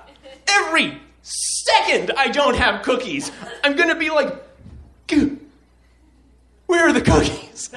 Every 0.47 0.99
second 1.25 2.12
I 2.15 2.27
don't 2.27 2.55
have 2.55 2.84
cookies, 2.84 3.32
I'm 3.63 3.75
gonna 3.75 3.96
be 3.96 4.12
like, 4.12 4.32
Where 6.67 6.88
are 6.88 6.94
the 6.94 7.01
cookies? 7.01 7.72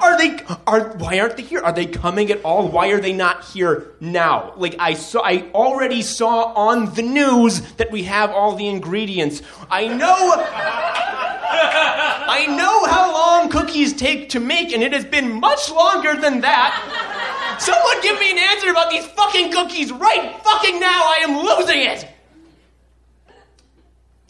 Are 0.00 0.18
they 0.18 0.44
are 0.66 0.88
why 0.96 1.20
aren't 1.20 1.36
they 1.36 1.44
here? 1.44 1.60
Are 1.60 1.72
they 1.72 1.86
coming 1.86 2.30
at 2.30 2.42
all? 2.44 2.68
Why 2.68 2.88
are 2.88 3.00
they 3.00 3.12
not 3.12 3.44
here 3.44 3.92
now? 4.00 4.52
Like 4.56 4.76
I 4.78 4.94
saw 4.94 5.22
I 5.24 5.50
already 5.54 6.02
saw 6.02 6.52
on 6.54 6.92
the 6.94 7.02
news 7.02 7.60
that 7.74 7.90
we 7.92 8.02
have 8.04 8.30
all 8.30 8.56
the 8.56 8.66
ingredients. 8.66 9.40
I 9.70 9.86
know 9.86 10.34
I 12.26 12.46
know 12.46 12.86
how 12.86 13.12
long 13.12 13.50
cookies 13.50 13.92
take 13.94 14.30
to 14.30 14.40
make 14.40 14.72
and 14.72 14.82
it 14.82 14.92
has 14.92 15.04
been 15.04 15.30
much 15.32 15.70
longer 15.70 16.16
than 16.16 16.40
that. 16.40 17.56
Someone 17.60 18.02
give 18.02 18.18
me 18.18 18.32
an 18.32 18.38
answer 18.38 18.70
about 18.70 18.90
these 18.90 19.06
fucking 19.06 19.52
cookies 19.52 19.92
right 19.92 20.34
fucking 20.42 20.80
now. 20.80 21.02
I 21.04 21.20
am 21.22 21.38
losing 21.38 21.80
it. 21.80 22.13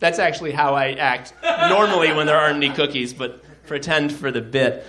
That's 0.01 0.19
actually 0.19 0.53
how 0.53 0.75
I 0.75 0.93
act 0.93 1.33
normally 1.43 2.13
when 2.13 2.27
there 2.27 2.37
aren't 2.37 2.57
any 2.57 2.71
cookies, 2.75 3.13
but 3.13 3.43
pretend 3.67 4.13
for 4.13 4.31
the 4.31 4.43
bit 4.43 4.85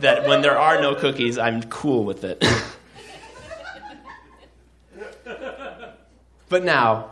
that 0.00 0.26
when 0.26 0.42
there 0.42 0.58
are 0.58 0.80
no 0.80 0.94
cookies, 0.94 1.38
I'm 1.38 1.62
cool 1.64 2.04
with 2.04 2.24
it. 2.24 2.44
but 6.48 6.64
now, 6.64 7.10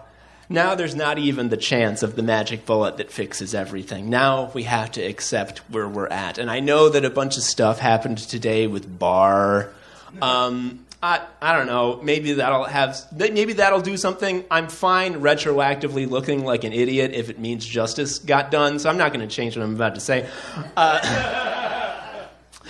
now 0.49 0.75
there's 0.75 0.95
not 0.95 1.19
even 1.19 1.49
the 1.49 1.57
chance 1.57 2.03
of 2.03 2.17
the 2.17 2.23
magic 2.23 2.67
bullet 2.67 2.99
that 2.99 3.11
fixes 3.11 3.55
everything. 3.55 4.11
Now 4.11 4.51
we 4.55 4.65
have 4.65 4.93
to 4.93 5.03
accept 5.03 5.59
where 5.71 5.89
we're 5.89 6.09
at. 6.09 6.39
And 6.39 6.51
I 6.51 6.61
know 6.61 6.89
that 6.91 7.05
a 7.05 7.11
bunch 7.11 7.37
of 7.37 7.43
stuff 7.43 7.79
happened 7.79 8.19
today 8.19 8.67
with 8.67 8.99
Barr. 8.99 9.73
Um, 10.21 10.85
I, 11.03 11.27
I 11.41 11.57
don't 11.57 11.67
know. 11.67 12.01
Maybe 12.01 12.35
that'll 12.35 12.65
have. 12.65 12.97
Maybe 13.13 13.55
that'll 13.55 13.81
do 13.81 13.97
something. 13.97 14.45
I'm 14.51 14.69
fine 14.69 15.15
retroactively 15.15 16.09
looking 16.09 16.45
like 16.45 16.63
an 16.63 16.73
idiot 16.73 17.11
if 17.13 17.29
it 17.29 17.41
means 17.41 17.67
justice 17.67 18.21
got 18.21 18.53
done. 18.53 18.79
So 18.79 18.89
I'm 18.89 18.99
not 18.99 19.13
going 19.13 19.27
to 19.27 19.35
change 19.35 19.57
what 19.57 19.65
I'm 19.65 19.75
about 19.75 19.97
to 19.97 20.01
say. 20.01 20.29
Uh, 20.77 22.29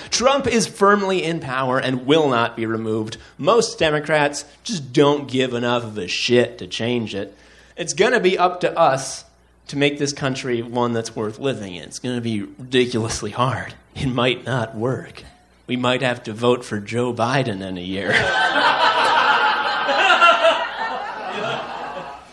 Trump 0.08 0.46
is 0.46 0.66
firmly 0.66 1.22
in 1.22 1.40
power 1.40 1.78
and 1.78 2.06
will 2.06 2.30
not 2.30 2.56
be 2.56 2.64
removed. 2.64 3.18
Most 3.36 3.78
Democrats 3.78 4.46
just 4.64 4.94
don't 4.94 5.28
give 5.28 5.52
enough 5.52 5.84
of 5.84 5.98
a 5.98 6.08
shit 6.08 6.58
to 6.58 6.66
change 6.66 7.14
it. 7.14 7.36
It's 7.76 7.92
going 7.92 8.12
to 8.12 8.20
be 8.20 8.38
up 8.38 8.60
to 8.60 8.78
us 8.78 9.26
to 9.68 9.76
make 9.76 9.98
this 9.98 10.14
country 10.14 10.62
one 10.62 10.94
that's 10.94 11.14
worth 11.14 11.38
living 11.38 11.74
in. 11.74 11.84
It's 11.84 11.98
going 11.98 12.14
to 12.14 12.22
be 12.22 12.42
ridiculously 12.42 13.30
hard. 13.30 13.74
It 13.94 14.06
might 14.06 14.46
not 14.46 14.74
work 14.74 15.22
we 15.66 15.76
might 15.76 16.02
have 16.02 16.22
to 16.24 16.32
vote 16.32 16.64
for 16.64 16.80
Joe 16.80 17.12
Biden 17.14 17.60
in 17.60 17.78
a 17.78 17.82
year. 17.82 18.12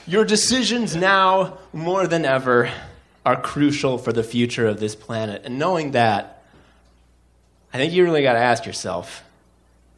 Your 0.08 0.26
decisions 0.26 0.96
now, 0.96 1.60
more 1.72 2.08
than 2.08 2.26
ever, 2.26 2.72
are 3.26 3.40
crucial 3.40 4.00
for 4.00 4.12
the 4.12 4.24
future 4.24 4.68
of 4.68 4.80
this 4.80 4.96
planet. 4.96 5.44
And 5.46 5.60
knowing 5.60 5.92
that, 5.92 6.44
I 7.72 7.78
think 7.78 7.94
you 7.94 8.04
really 8.04 8.24
got 8.24 8.34
to 8.34 8.40
ask 8.40 8.66
yourself 8.66 9.24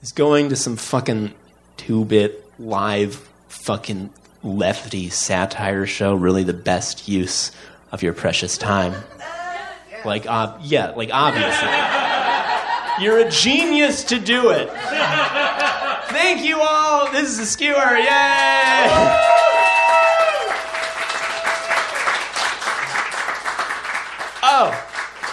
is 0.01 0.11
going 0.11 0.49
to 0.49 0.55
some 0.55 0.75
fucking 0.75 1.33
two 1.77 2.03
bit 2.05 2.43
live 2.59 3.15
fucking 3.47 4.09
lefty 4.43 5.09
satire 5.09 5.85
show 5.85 6.13
really 6.13 6.43
the 6.43 6.53
best 6.53 7.07
use 7.07 7.51
of 7.91 8.03
your 8.03 8.13
precious 8.13 8.57
time? 8.57 8.93
Like, 10.03 10.25
uh, 10.25 10.57
yeah, 10.63 10.89
like 10.91 11.09
obviously. 11.13 11.69
You're 12.99 13.19
a 13.19 13.29
genius 13.29 14.03
to 14.05 14.19
do 14.19 14.49
it. 14.49 14.69
Thank 16.09 16.43
you 16.43 16.59
all. 16.61 17.11
This 17.11 17.29
is 17.29 17.39
a 17.39 17.45
skewer. 17.45 17.97
Yay! 17.97 18.07
Oh. 24.43 24.87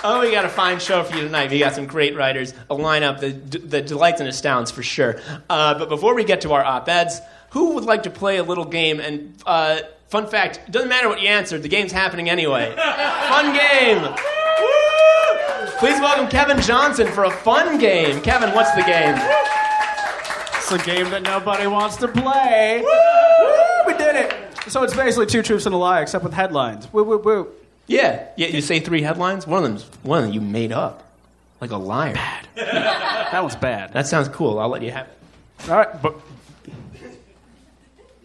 Oh, 0.05 0.21
we 0.21 0.31
got 0.31 0.45
a 0.45 0.49
fine 0.49 0.79
show 0.79 1.03
for 1.03 1.17
you 1.17 1.23
tonight. 1.23 1.51
We 1.51 1.59
got 1.59 1.75
some 1.75 1.87
great 1.87 2.17
writers, 2.17 2.55
a 2.71 2.77
lineup 2.77 3.21
that, 3.21 3.71
that 3.71 3.87
delights 3.87 4.21
and 4.21 4.29
astounds 4.29 4.71
for 4.71 4.83
sure. 4.83 5.21
Uh, 5.51 5.77
but 5.79 5.89
before 5.89 6.15
we 6.15 6.25
get 6.25 6.43
to 6.43 6.53
our 6.53 6.65
op 6.65 6.89
eds, 6.89 7.21
who 7.51 7.75
would 7.75 7.85
like 7.85 8.05
to 8.05 8.11
play 8.11 8.37
a 8.37 8.43
little 8.45 8.65
game? 8.65 9.01
And 9.01 9.35
uh, 9.45 9.81
fun 10.09 10.29
fact 10.29 10.61
it 10.69 10.71
doesn't 10.71 10.89
matter 10.89 11.09
what 11.09 11.21
you 11.21 11.29
answered, 11.29 11.63
the 11.63 11.69
game's 11.69 11.93
happening 11.93 12.31
anyway. 12.31 12.75
fun 12.77 13.53
game! 13.57 14.15
Please 15.79 16.01
welcome 16.01 16.27
Kevin 16.27 16.61
Johnson 16.61 17.07
for 17.07 17.23
a 17.23 17.31
fun 17.31 17.79
game. 17.79 18.21
Kevin, 18.23 18.53
what's 18.53 18.73
the 18.73 18.83
game? 18.83 19.15
It's 20.57 20.73
a 20.73 20.79
game 20.79 21.09
that 21.11 21.23
nobody 21.23 21.69
wants 21.69 21.97
to 21.99 22.09
play. 22.09 22.83
We 23.87 23.93
did 23.93 24.17
it. 24.17 24.35
So 24.67 24.83
it's 24.83 24.97
basically 24.97 25.27
two 25.27 25.41
truths 25.41 25.67
and 25.67 25.75
a 25.77 25.79
lie, 25.79 26.01
except 26.01 26.25
with 26.25 26.33
headlines. 26.33 26.93
Woo, 26.93 27.05
woo, 27.05 27.19
woo. 27.19 27.49
Yeah, 27.87 28.27
yeah. 28.37 28.49
You 28.49 28.61
say 28.61 28.81
three 28.81 29.03
headlines. 29.03 29.47
One 29.47 29.63
of 29.63 29.71
them's 29.71 29.85
one 30.03 30.19
of 30.19 30.25
them 30.25 30.35
you 30.35 30.41
made 30.41 30.73
up, 30.73 31.09
like 31.61 31.71
a 31.71 31.77
liar. 31.77 32.15
Bad. 32.15 32.49
that 32.57 33.41
one's 33.41 33.55
bad. 33.55 33.93
That 33.93 34.09
sounds 34.09 34.29
cool. 34.31 34.59
I'll 34.59 34.69
let 34.69 34.83
you 34.83 34.91
have 34.91 35.07
it. 35.07 35.71
All 35.71 35.77
right, 35.77 36.03
but. 36.03 36.21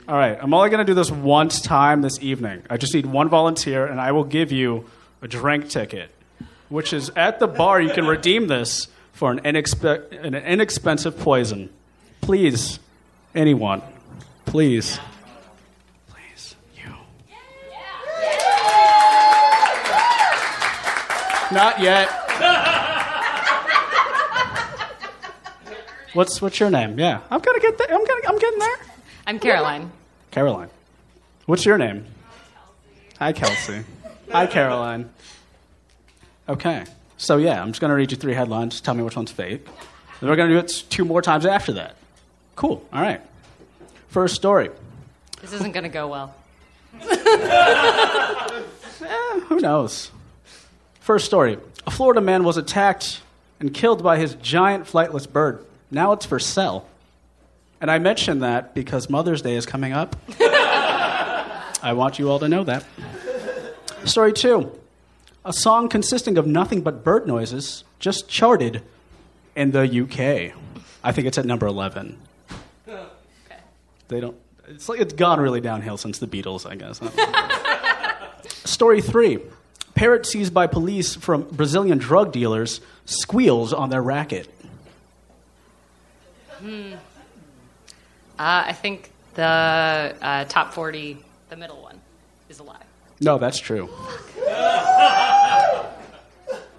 All 0.08 0.18
right, 0.18 0.40
I'm 0.42 0.52
only 0.56 0.72
going 0.72 0.86
to 0.86 0.90
do 0.92 0.96
this 0.96 1.12
once 1.12 1.62
time 1.62 2.02
this 2.02 2.20
evening. 2.20 2.64
I 2.68 2.78
just 2.78 2.96
need 2.96 3.06
one 3.06 3.30
volunteer, 3.30 3.86
and 3.86 4.02
I 4.02 4.12
will 4.12 4.26
give 4.26 4.52
you 4.52 4.86
a 5.22 5.28
drink 5.28 5.70
ticket 5.70 6.10
which 6.74 6.92
is 6.92 7.12
at 7.16 7.38
the 7.40 7.46
bar, 7.46 7.80
you 7.80 7.92
can 7.92 8.08
redeem 8.08 8.48
this 8.48 8.88
for 9.12 9.32
an, 9.32 9.40
inexpe- 9.42 10.12
an 10.26 10.34
inexpensive 10.34 11.20
poison. 11.20 11.70
Please, 12.20 12.80
anyone, 13.36 13.84
please. 14.46 15.00
Please, 16.08 16.56
you. 16.76 16.90
Not 21.52 21.80
yet. 21.80 22.10
What's 26.14 26.40
what's 26.44 26.60
your 26.60 26.70
name? 26.70 27.00
Yeah, 27.00 27.22
I'm 27.32 27.40
gonna 27.42 27.60
get 27.60 27.76
there. 27.80 27.88
I'm 27.90 28.06
gonna 28.06 28.22
I'm 28.28 28.38
getting 28.38 28.60
there. 28.60 28.78
I'm 29.26 29.40
Caroline. 29.40 29.92
Caroline. 30.30 30.70
What's 31.48 31.66
your 31.66 31.80
name? 31.80 32.06
Hi, 33.18 33.34
Kelsey. 33.34 33.84
Hi, 34.32 34.46
Caroline. 34.46 35.10
Okay. 36.48 36.86
So 37.18 37.38
yeah, 37.38 37.62
I'm 37.62 37.70
just 37.70 37.80
going 37.80 37.90
to 37.90 37.96
read 37.96 38.12
you 38.12 38.18
three 38.18 38.34
headlines. 38.34 38.82
Tell 38.82 38.94
me 38.94 39.04
which 39.04 39.16
one's 39.16 39.32
fake. 39.32 39.66
Then 40.20 40.30
we're 40.30 40.36
going 40.36 40.50
to 40.50 40.56
do 40.56 40.60
it 40.60 40.84
two 40.90 41.06
more 41.06 41.22
times 41.22 41.46
after 41.46 41.74
that. 41.74 41.96
Cool. 42.56 42.86
All 42.92 43.02
right. 43.02 43.22
First 44.10 44.36
story. 44.36 44.70
This 45.42 45.54
isn't 45.54 45.72
going 45.72 45.84
to 45.84 45.90
go 45.90 46.08
well. 46.08 46.36
eh, 47.02 48.60
who 49.48 49.60
knows? 49.60 50.12
First 51.00 51.26
story. 51.26 51.58
A 51.88 51.92
Florida 51.92 52.22
man 52.22 52.44
was 52.44 52.58
attacked 52.58 53.22
and 53.60 53.74
killed 53.74 54.04
by 54.04 54.18
his 54.18 54.36
giant 54.36 54.86
flightless 54.86 55.32
bird. 55.32 55.66
Now 55.92 56.12
it's 56.12 56.26
for 56.26 56.40
sale. 56.40 56.88
And 57.82 57.92
I 57.92 58.00
mention 58.00 58.40
that 58.40 58.74
because 58.74 59.10
Mother's 59.10 59.42
Day 59.42 59.56
is 59.56 59.66
coming 59.66 59.94
up. 59.94 60.16
I 60.40 61.94
want 61.94 62.20
you 62.20 62.30
all 62.30 62.40
to 62.40 62.48
know 62.48 62.64
that. 62.64 62.86
Story 64.06 64.34
two 64.34 64.72
a 65.46 65.54
song 65.54 65.90
consisting 65.90 66.38
of 66.38 66.48
nothing 66.48 66.82
but 66.82 67.04
bird 67.04 67.28
noises 67.28 67.84
just 68.00 68.28
charted 68.28 68.82
in 69.56 69.72
the 69.72 69.82
UK. 69.82 70.58
I 71.04 71.12
think 71.12 71.28
it's 71.28 71.38
at 71.38 71.46
number 71.46 71.68
11. 71.68 72.18
Okay. 72.88 73.06
They 74.08 74.20
don't 74.20 74.38
it's 74.68 74.90
like 74.90 75.00
it's 75.00 75.14
gone 75.14 75.40
really 75.40 75.62
downhill 75.62 75.98
since 75.98 76.20
the 76.20 76.28
Beatles, 76.28 76.70
I 76.70 76.76
guess. 76.76 77.02
Story 78.70 79.02
3. 79.02 79.40
Parrot 79.96 80.26
seized 80.26 80.54
by 80.54 80.68
police 80.68 81.16
from 81.16 81.44
Brazilian 81.44 81.98
drug 81.98 82.32
dealers 82.32 82.82
squeals 83.06 83.74
on 83.74 83.90
their 83.90 84.02
racket. 84.02 84.50
Hmm. 86.60 86.94
Uh, 88.40 88.64
I 88.68 88.74
think 88.74 89.12
the 89.36 89.44
uh, 89.44 90.46
top 90.46 90.74
40, 90.74 91.18
the 91.50 91.56
middle 91.56 91.82
one, 91.82 92.00
is 92.50 92.60
a 92.60 92.64
lie. 92.64 92.83
No, 93.24 93.38
that's 93.38 93.60
true. 93.60 93.88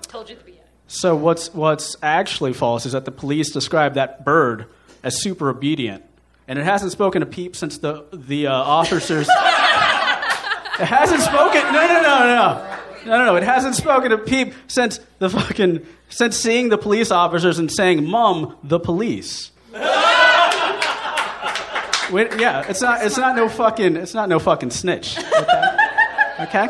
Told 0.03 0.29
you 0.29 0.35
at 0.35 0.41
the 0.41 0.45
beginning. 0.45 0.69
So 0.87 1.17
what's 1.17 1.53
what's 1.55 1.97
actually 2.03 2.53
false 2.53 2.87
is 2.87 2.93
that 2.93 3.05
the 3.05 3.11
police 3.11 3.51
describe 3.51 3.95
that 3.95 4.25
bird 4.25 4.67
as 5.03 5.21
super 5.21 5.51
obedient, 5.51 6.05
and 6.47 6.59
it 6.59 6.65
hasn't 6.65 6.93
spoken 6.93 7.23
a 7.23 7.27
peep 7.27 7.57
since 7.57 7.79
the 7.79 8.05
the 8.13 8.47
uh, 8.47 8.53
officers. 8.53 9.29
it 9.29 10.87
hasn't 10.87 11.23
spoken. 11.23 11.63
No, 11.73 11.87
no, 11.87 12.03
no, 12.03 12.19
no. 12.27 12.71
No, 13.07 13.19
no, 13.19 13.25
no. 13.27 13.37
It 13.37 13.43
hasn't 13.43 13.75
spoken 13.75 14.13
a 14.13 14.19
peep 14.19 14.55
since 14.67 15.01
the 15.19 15.29
fucking 15.31 15.87
since 16.09 16.37
seeing 16.37 16.69
the 16.69 16.79
police 16.79 17.11
officers 17.11 17.59
and 17.59 17.73
saying, 17.73 18.09
"Mum, 18.09 18.57
the 18.63 18.79
police." 18.79 19.51
Wait, 22.11 22.39
yeah, 22.39 22.65
it's 22.69 22.83
not. 22.83 23.05
It's 23.05 23.17
not 23.17 23.35
no 23.35 23.49
fucking. 23.49 23.97
It's 23.97 24.15
not 24.15 24.29
no 24.29 24.39
fucking 24.39 24.71
snitch. 24.71 25.19
Okay. 25.19 25.74
Okay. 26.45 26.69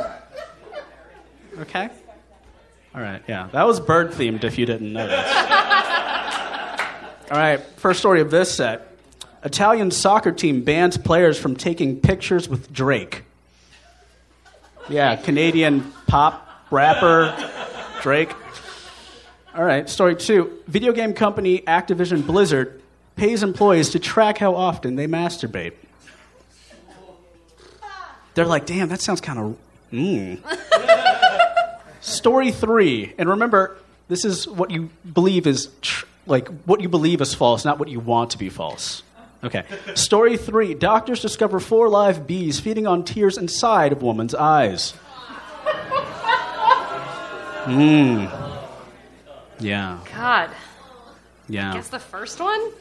Okay. 1.59 1.89
All 2.95 3.01
right, 3.01 3.23
yeah. 3.27 3.49
That 3.53 3.67
was 3.67 3.81
bird 3.81 4.13
themed 4.13 4.45
if 4.45 4.57
you 4.57 4.67
didn't 4.67 4.93
notice. 4.93 5.27
All 7.31 7.39
right, 7.39 7.61
first 7.77 7.99
story 7.99 8.21
of 8.21 8.31
this 8.31 8.55
set. 8.55 8.97
Italian 9.43 9.91
soccer 9.91 10.31
team 10.31 10.63
bans 10.63 10.97
players 10.97 11.39
from 11.39 11.57
taking 11.57 12.01
pictures 12.01 12.49
with 12.49 12.73
Drake. 12.73 13.25
Yeah, 14.89 15.17
Canadian 15.17 15.93
pop 16.07 16.49
rapper 16.71 17.35
Drake. 18.01 18.33
All 19.57 19.65
right, 19.65 19.89
story 19.91 20.15
two. 20.15 20.61
Video 20.69 20.93
game 20.93 21.15
company 21.15 21.61
Activision 21.61 22.25
Blizzard 22.25 22.81
pays 23.17 23.43
employees 23.43 23.91
to 23.91 23.99
track 23.99 24.39
how 24.39 24.55
often 24.55 24.95
they 24.95 25.09
masturbate. 25.09 25.73
They're 28.35 28.47
like, 28.47 28.67
damn, 28.67 28.89
that 28.89 29.01
sounds 29.01 29.21
kind 29.21 29.39
of. 29.39 29.57
Mm. 29.93 30.39
story 32.01 32.51
three. 32.51 33.15
And 33.19 33.29
remember, 33.29 33.77
this 34.09 34.25
is 34.25 34.47
what 34.49 34.71
you 34.71 34.91
believe 35.11 35.47
is 35.47 35.69
tr- 35.81 36.07
like 36.27 36.49
what 36.65 36.81
you 36.81 36.89
believe 36.89 37.21
is 37.21 37.35
false, 37.35 37.65
not 37.65 37.79
what 37.79 37.89
you 37.89 38.01
want 38.01 38.31
to 38.31 38.39
be 38.39 38.49
false. 38.49 39.03
Okay. 39.43 39.65
Story 39.95 40.37
three 40.37 40.75
Doctors 40.75 41.21
discover 41.21 41.61
four 41.61 41.89
live 41.89 42.27
bees 42.27 42.61
feeding 42.61 42.87
on 42.87 43.05
tears 43.05 43.37
inside 43.37 43.93
of 43.93 44.03
woman's 44.03 44.35
eyes. 44.35 44.95
Mmm. 47.65 48.31
Yeah. 49.61 49.99
God. 50.15 50.51
Yeah. 51.49 51.75
Guess 51.75 51.89
the 51.89 51.99
first 51.99 52.41
one? 52.41 52.73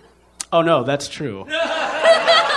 Oh 0.51 0.61
no, 0.61 0.83
that's 0.83 1.07
true. 1.07 1.45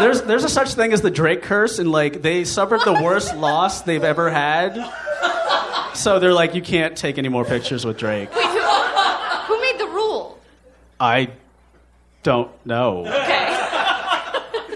there's 0.00 0.22
there's 0.22 0.44
a 0.44 0.48
such 0.48 0.74
thing 0.74 0.92
as 0.92 1.00
the 1.00 1.10
Drake 1.10 1.42
curse, 1.42 1.78
and 1.78 1.90
like 1.90 2.22
they 2.22 2.44
suffered 2.44 2.80
the 2.84 3.00
worst 3.02 3.36
loss 3.36 3.82
they've 3.82 4.04
ever 4.04 4.30
had. 4.30 4.74
So 5.94 6.18
they're 6.18 6.32
like, 6.32 6.54
you 6.54 6.62
can't 6.62 6.96
take 6.96 7.18
any 7.18 7.28
more 7.28 7.44
pictures 7.44 7.84
with 7.84 7.98
Drake. 7.98 8.34
Wait, 8.34 8.46
who, 8.46 8.58
who 8.58 9.60
made 9.60 9.78
the 9.78 9.88
rule? 9.88 10.38
I 11.00 11.30
don't 12.22 12.50
know. 12.64 13.06
Okay. 13.06 13.46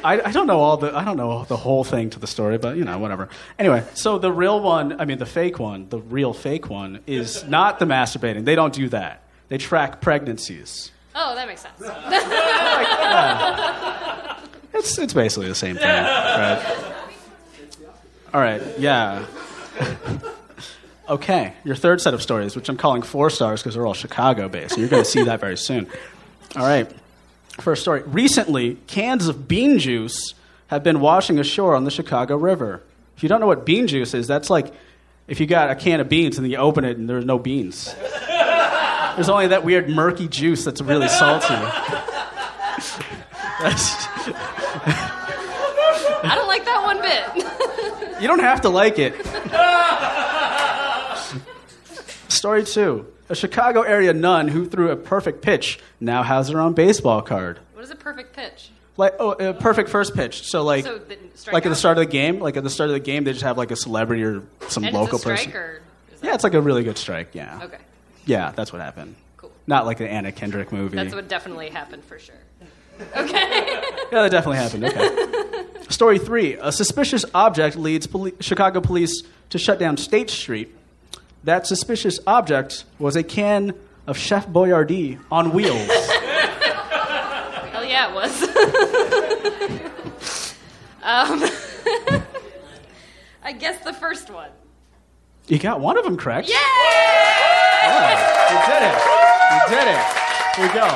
I, 0.05 0.21
I 0.25 0.33
don't 0.33 0.47
know 0.47 0.61
all 0.61 0.77
the 0.77 0.97
I 0.97 1.05
don't 1.05 1.17
know 1.17 1.45
the 1.45 1.57
whole 1.57 1.85
thing 1.85 2.11
to 2.11 2.19
the 2.19 2.27
story, 2.27 2.59
but 2.59 2.77
you 2.77 2.85
know 2.85 2.99
whatever. 2.99 3.29
Anyway, 3.59 3.85
so 3.95 4.19
the 4.19 4.33
real 4.33 4.61
one, 4.61 5.01
I 5.01 5.05
mean 5.05 5.19
the 5.19 5.27
fake 5.27 5.59
one, 5.59 5.89
the 5.89 5.99
real 5.99 6.33
fake 6.33 6.69
one 6.69 7.01
is 7.07 7.45
not 7.45 7.79
the 7.79 7.85
masturbating. 7.85 8.45
They 8.45 8.55
don't 8.55 8.73
do 8.73 8.89
that. 8.89 9.23
They 9.49 9.59
track 9.59 10.01
pregnancies. 10.01 10.91
Oh, 11.15 11.35
that 11.35 11.47
makes 11.47 11.61
sense. 11.61 11.79
It's 14.75 14.99
it's 14.99 15.13
basically 15.13 15.49
the 15.49 15.55
same 15.55 15.77
thing, 15.77 15.87
right? 15.87 16.95
All 18.33 18.41
right, 18.41 18.63
yeah. 18.79 19.27
okay, 21.09 21.53
your 21.65 21.77
third 21.77 22.01
set 22.01 22.15
of 22.15 22.23
stories, 22.23 22.57
which 22.57 22.69
I'm 22.69 22.77
calling 22.79 23.03
four 23.03 23.29
stars 23.29 23.61
because 23.63 23.75
they're 23.75 23.87
all 23.87 23.95
Chicago 23.95 24.49
based. 24.49 24.79
You're 24.79 24.89
going 24.89 25.05
to 25.05 25.09
see 25.09 25.25
that 25.25 25.41
very 25.41 25.57
soon. 25.57 25.87
All 26.57 26.63
right, 26.65 26.91
first 27.61 27.83
story. 27.83 28.03
Recently, 28.03 28.77
cans 28.87 29.29
of 29.29 29.47
bean 29.49 29.79
juice 29.79 30.35
have 30.69 30.83
been 30.83 31.01
washing 31.01 31.39
ashore 31.39 31.75
on 31.75 31.85
the 31.85 31.91
Chicago 31.91 32.37
River. 32.37 32.83
If 33.17 33.23
you 33.23 33.29
don't 33.29 33.41
know 33.41 33.47
what 33.47 33.67
bean 33.67 33.87
juice 33.87 34.15
is, 34.15 34.27
that's 34.27 34.49
like 34.49 34.73
if 35.29 35.39
you 35.39 35.47
got 35.47 35.71
a 35.71 35.75
can 35.75 36.01
of 36.01 36.09
beans 36.09 36.39
and 36.39 36.45
then 36.45 36.51
you 36.51 36.57
open 36.57 36.85
it 36.85 36.97
and 36.97 37.09
there's 37.09 37.25
no 37.25 37.39
beans. 37.39 37.95
There's 39.15 39.29
only 39.29 39.49
that 39.49 39.65
weird 39.65 39.91
murky 39.91 40.27
juice 40.29 40.65
that's 40.65 40.81
really 40.81 41.09
salty. 41.09 41.55
That's, 43.63 43.95
I 46.25 46.33
don't 46.35 46.49
like 46.49 46.65
that 46.65 46.83
one 46.83 47.01
bit. 47.01 48.12
You 48.23 48.29
don't 48.29 48.41
have 48.41 48.61
to 48.63 48.69
like 48.69 48.99
it. 48.99 49.15
Story 52.29 52.65
two. 52.65 53.07
A 53.29 53.35
Chicago 53.35 53.83
area 53.83 54.13
nun 54.13 54.49
who 54.49 54.67
threw 54.67 54.91
a 54.91 54.97
perfect 54.97 55.43
pitch 55.43 55.79
now 56.01 56.23
has 56.23 56.49
her 56.51 56.61
own 56.61 56.75
baseball 56.75 57.23
card. 57.23 57.59
What 57.75 57.85
is 57.85 57.91
a 57.91 57.97
perfect 57.97 58.35
pitch? 58.35 58.71
Like, 58.97 59.15
oh, 59.19 59.33
a 59.33 59.55
perfect 59.55 59.89
first 59.89 60.15
pitch. 60.15 60.47
So, 60.49 60.63
like, 60.63 60.85
So 60.85 60.99
the 60.99 61.17
like 61.53 61.65
at 61.65 61.71
the 61.71 61.75
start 61.75 61.97
of 61.99 62.05
the 62.05 62.11
game, 62.11 62.41
like 62.41 62.57
at 62.57 62.65
the 62.65 62.71
start 62.71 62.91
of 62.91 62.95
the 62.95 63.01
game, 63.01 63.25
they 63.25 63.33
just 63.33 63.45
have 63.45 63.57
like 63.59 63.71
a 63.71 63.77
celebrity 63.77 64.23
or 64.23 64.43
some 64.69 64.85
And 64.85 64.95
local 64.95 65.17
it's 65.17 65.27
a 65.27 65.37
strike, 65.37 65.39
person. 65.47 65.57
or 65.57 65.81
is 66.15 66.21
that- 66.21 66.27
Yeah, 66.27 66.35
it's 66.35 66.45
like 66.45 66.55
a 66.55 66.61
really 66.61 66.85
good 66.85 66.99
strike. 66.99 67.35
Yeah. 67.35 67.61
Okay, 67.63 67.79
Yeah, 68.27 68.53
that's 68.55 68.73
what 68.73 68.83
happened. 68.83 69.15
cool. 69.39 69.51
Not 69.67 69.87
like 69.87 70.01
an 70.01 70.09
Anna 70.09 70.31
Kendrick 70.31 70.73
movie. 70.73 70.97
That's 70.97 71.15
what 71.15 71.29
definitely 71.29 71.71
happened 71.71 72.05
for 72.05 72.19
sure. 72.19 72.35
Okay. 73.17 73.81
Yeah, 74.13 74.21
that 74.23 74.31
definitely 74.31 74.59
happened. 74.59 74.85
Okay. 74.85 75.65
Story 75.93 76.19
three: 76.19 76.55
A 76.55 76.73
suspicious 76.73 77.25
object 77.35 77.77
leads 77.77 78.07
poli- 78.07 78.33
Chicago 78.41 78.81
police 78.81 79.23
to 79.51 79.59
shut 79.59 79.79
down 79.79 79.99
State 79.99 80.31
Street. 80.31 80.75
That 81.45 81.67
suspicious 81.67 82.19
object 82.27 82.85
was 82.99 83.15
a 83.15 83.23
can 83.23 83.75
of 84.07 84.17
Chef 84.17 84.47
Boyardee 84.49 85.19
on 85.31 85.53
wheels. 85.53 85.77
Hell 87.71 87.85
yeah, 87.85 88.09
it 88.09 88.15
was. 88.15 88.43
um, 91.03 91.43
I 93.45 93.53
guess 93.53 93.85
the 93.85 93.93
first 93.93 94.31
one. 94.31 94.49
you 95.49 95.59
got 95.59 95.81
one 95.81 95.99
of 95.99 96.05
them 96.05 96.17
correct. 96.17 96.49
Yay! 96.49 96.55
Yeah, 97.85 98.49
you 98.49 98.57
did 98.73 98.83
it. 98.89 98.97
You 99.53 99.61
did 99.77 99.89
it. 99.89 100.01
Here 100.57 100.67
we 100.67 100.73
go. 100.73 100.89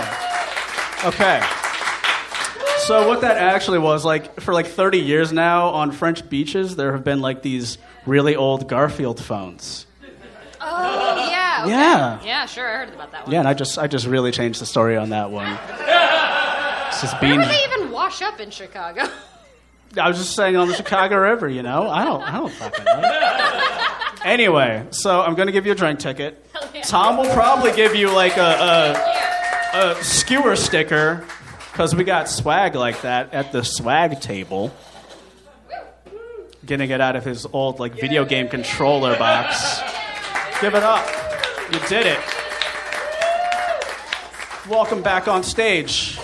Okay. 1.08 1.38
So 2.86 3.08
what 3.08 3.22
that 3.22 3.36
actually 3.36 3.78
was 3.80 4.04
like 4.04 4.40
for 4.40 4.54
like 4.54 4.66
30 4.66 4.98
years 4.98 5.32
now 5.32 5.68
on 5.70 5.90
French 5.90 6.28
beaches, 6.28 6.76
there 6.76 6.92
have 6.92 7.02
been 7.02 7.20
like 7.20 7.42
these 7.42 7.78
really 8.06 8.36
old 8.36 8.68
Garfield 8.68 9.20
phones. 9.20 9.86
Oh 10.60 11.28
yeah. 11.30 11.62
okay. 11.62 11.70
Yeah. 11.70 12.22
Yeah, 12.24 12.46
sure. 12.46 12.66
I 12.68 12.84
heard 12.84 12.94
about 12.94 13.12
that 13.12 13.24
one. 13.24 13.32
Yeah, 13.32 13.40
and 13.40 13.48
I 13.48 13.54
just 13.54 13.78
I 13.78 13.86
just 13.88 14.06
really 14.06 14.30
changed 14.30 14.60
the 14.60 14.66
story 14.66 14.96
on 14.96 15.10
that 15.10 15.30
one. 15.30 15.50
It's 16.88 17.00
just 17.00 17.14
Where 17.14 17.20
being. 17.22 17.38
would 17.40 17.48
they 17.48 17.64
even 17.64 17.90
wash 17.90 18.22
up 18.22 18.40
in 18.40 18.50
Chicago? 18.50 19.02
I 20.00 20.08
was 20.08 20.18
just 20.18 20.34
saying 20.34 20.56
on 20.56 20.68
the 20.68 20.74
Chicago 20.74 21.16
River, 21.16 21.48
you 21.48 21.62
know. 21.62 21.88
I 21.88 22.04
don't 22.04 22.22
I 22.22 22.38
don't 22.38 22.52
fucking 22.52 22.84
know. 22.84 24.30
Anyway, 24.30 24.86
so 24.90 25.22
I'm 25.22 25.34
gonna 25.34 25.52
give 25.52 25.66
you 25.66 25.72
a 25.72 25.76
drink 25.76 25.98
ticket. 25.98 26.44
Hell 26.52 26.68
yeah. 26.74 26.82
Tom 26.82 27.16
will 27.16 27.32
probably 27.32 27.72
give 27.72 27.94
you 27.94 28.10
like 28.12 28.36
a 28.36 28.94
a, 29.74 29.90
a 29.90 30.04
skewer 30.04 30.56
sticker 30.56 31.24
because 31.76 31.94
we 31.94 32.04
got 32.04 32.26
swag 32.26 32.74
like 32.74 33.02
that 33.02 33.34
at 33.34 33.52
the 33.52 33.62
swag 33.62 34.18
table. 34.18 34.74
Getting 36.64 36.88
it 36.88 37.02
out 37.02 37.16
of 37.16 37.24
his 37.26 37.44
old 37.52 37.78
like 37.78 37.92
video 38.00 38.24
game 38.24 38.48
controller 38.48 39.14
box. 39.18 39.82
Give 40.62 40.74
it 40.74 40.82
up. 40.82 41.06
You 41.70 41.78
did 41.80 42.06
it. 42.06 42.18
Welcome 44.66 45.02
back 45.02 45.28
on 45.28 45.42
stage. 45.42 46.18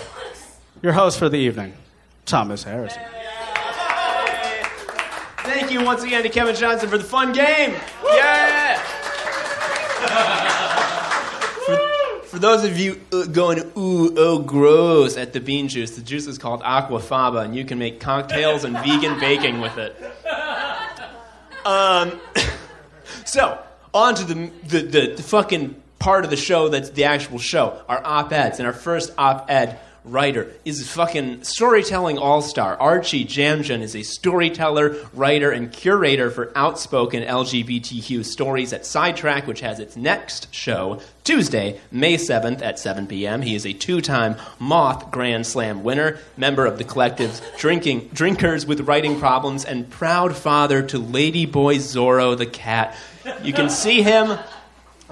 Your 0.81 0.93
host 0.93 1.19
for 1.19 1.29
the 1.29 1.37
evening, 1.37 1.73
Thomas 2.25 2.63
Harrison. 2.63 3.03
Thank 5.43 5.71
you 5.71 5.83
once 5.83 6.01
again 6.01 6.23
to 6.23 6.29
Kevin 6.29 6.55
Johnson 6.55 6.89
for 6.89 6.97
the 6.97 7.03
fun 7.03 7.31
game. 7.31 7.75
Yeah. 8.03 8.79
for, 12.33 12.39
those 12.39 12.63
of 12.63 12.79
you 12.79 12.99
uh, 13.11 13.25
going, 13.25 13.59
ooh, 13.77 14.15
oh, 14.17 14.39
gross, 14.39 15.17
at 15.17 15.33
the 15.33 15.39
bean 15.39 15.67
juice, 15.67 15.91
the 15.91 16.01
juice 16.01 16.25
is 16.25 16.39
called 16.39 16.63
aquafaba, 16.63 17.45
and 17.45 17.55
you 17.55 17.63
can 17.63 17.77
make 17.77 17.99
cocktails 17.99 18.63
and 18.63 18.75
vegan 18.77 19.19
baking 19.19 19.61
with 19.61 19.77
it. 19.77 19.95
Um, 21.63 22.19
so, 23.25 23.63
on 23.93 24.15
to 24.15 24.23
the, 24.23 24.51
the, 24.63 24.79
the, 24.81 25.13
the 25.15 25.23
fucking 25.23 25.81
part 25.99 26.23
of 26.23 26.31
the 26.31 26.35
show 26.35 26.69
that's 26.69 26.89
the 26.89 27.03
actual 27.03 27.37
show, 27.37 27.79
our 27.87 28.01
op-eds. 28.03 28.57
And 28.57 28.65
our 28.65 28.73
first 28.73 29.13
op-ed 29.15 29.79
writer 30.05 30.51
is 30.65 30.89
fucking 30.91 31.43
storytelling 31.43 32.17
all-star. 32.17 32.77
Archy 32.79 33.25
Jamjun 33.25 33.81
is 33.81 33.95
a 33.95 34.03
storyteller, 34.03 34.97
writer, 35.13 35.51
and 35.51 35.71
curator 35.71 36.29
for 36.29 36.51
outspoken 36.55 37.23
LGBTQ 37.23 38.25
stories 38.25 38.73
at 38.73 38.85
Sidetrack, 38.85 39.47
which 39.47 39.61
has 39.61 39.79
its 39.79 39.95
next 39.95 40.53
show 40.53 40.99
Tuesday, 41.23 41.79
May 41.89 42.15
7th 42.15 42.61
at 42.61 42.79
7 42.79 43.07
p.m. 43.07 43.41
He 43.41 43.55
is 43.55 43.65
a 43.65 43.71
two-time 43.71 44.35
Moth 44.59 45.09
Grand 45.09 45.47
Slam 45.47 45.83
winner, 45.83 46.19
member 46.35 46.65
of 46.65 46.77
the 46.77 46.83
collective 46.83 47.41
Drinking 47.57 48.09
Drinkers 48.13 48.65
with 48.65 48.81
Writing 48.81 49.19
Problems, 49.19 49.63
and 49.63 49.89
proud 49.89 50.35
father 50.35 50.81
to 50.83 50.99
Ladyboy 50.99 51.77
Zorro 51.77 52.37
the 52.37 52.45
cat. 52.45 52.95
You 53.41 53.53
can 53.53 53.69
see 53.69 54.01
him 54.01 54.37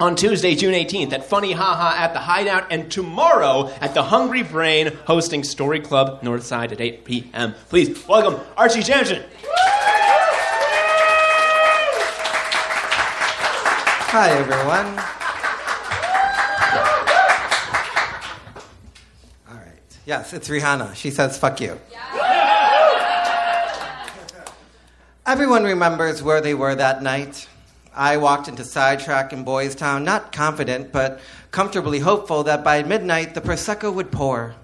on 0.02 0.16
Tuesday, 0.16 0.56
June 0.56 0.74
18th 0.74 1.12
at 1.12 1.24
Funny 1.24 1.52
Haha 1.52 1.96
at 1.96 2.12
the 2.12 2.18
Hideout, 2.18 2.66
and 2.72 2.90
tomorrow 2.90 3.72
at 3.80 3.94
the 3.94 4.02
Hungry 4.02 4.42
Brain 4.42 4.88
hosting 5.06 5.44
Story 5.44 5.78
Club 5.78 6.20
Northside 6.22 6.72
at 6.72 6.80
8 6.80 7.04
p.m. 7.04 7.54
Please 7.68 8.08
welcome 8.08 8.44
Archy 8.56 8.80
Jamjun. 8.80 9.24
Hi, 14.10 14.30
everyone. 14.30 14.86
All 19.48 19.64
right. 19.64 19.98
Yes, 20.04 20.32
it's 20.32 20.48
Rihanna. 20.48 20.96
She 20.96 21.12
says, 21.12 21.38
fuck 21.38 21.60
you. 21.60 21.78
Everyone 25.24 25.62
remembers 25.62 26.24
where 26.24 26.40
they 26.40 26.54
were 26.54 26.74
that 26.74 27.04
night. 27.04 27.46
I 27.94 28.16
walked 28.16 28.48
into 28.48 28.64
Sidetrack 28.64 29.32
in 29.32 29.44
Boys 29.44 29.74
Town, 29.74 30.04
not 30.04 30.32
confident, 30.32 30.92
but 30.92 31.20
comfortably 31.50 31.98
hopeful 31.98 32.44
that 32.44 32.64
by 32.64 32.82
midnight 32.82 33.34
the 33.34 33.40
Prosecco 33.40 33.92
would 33.92 34.10
pour. 34.10 34.54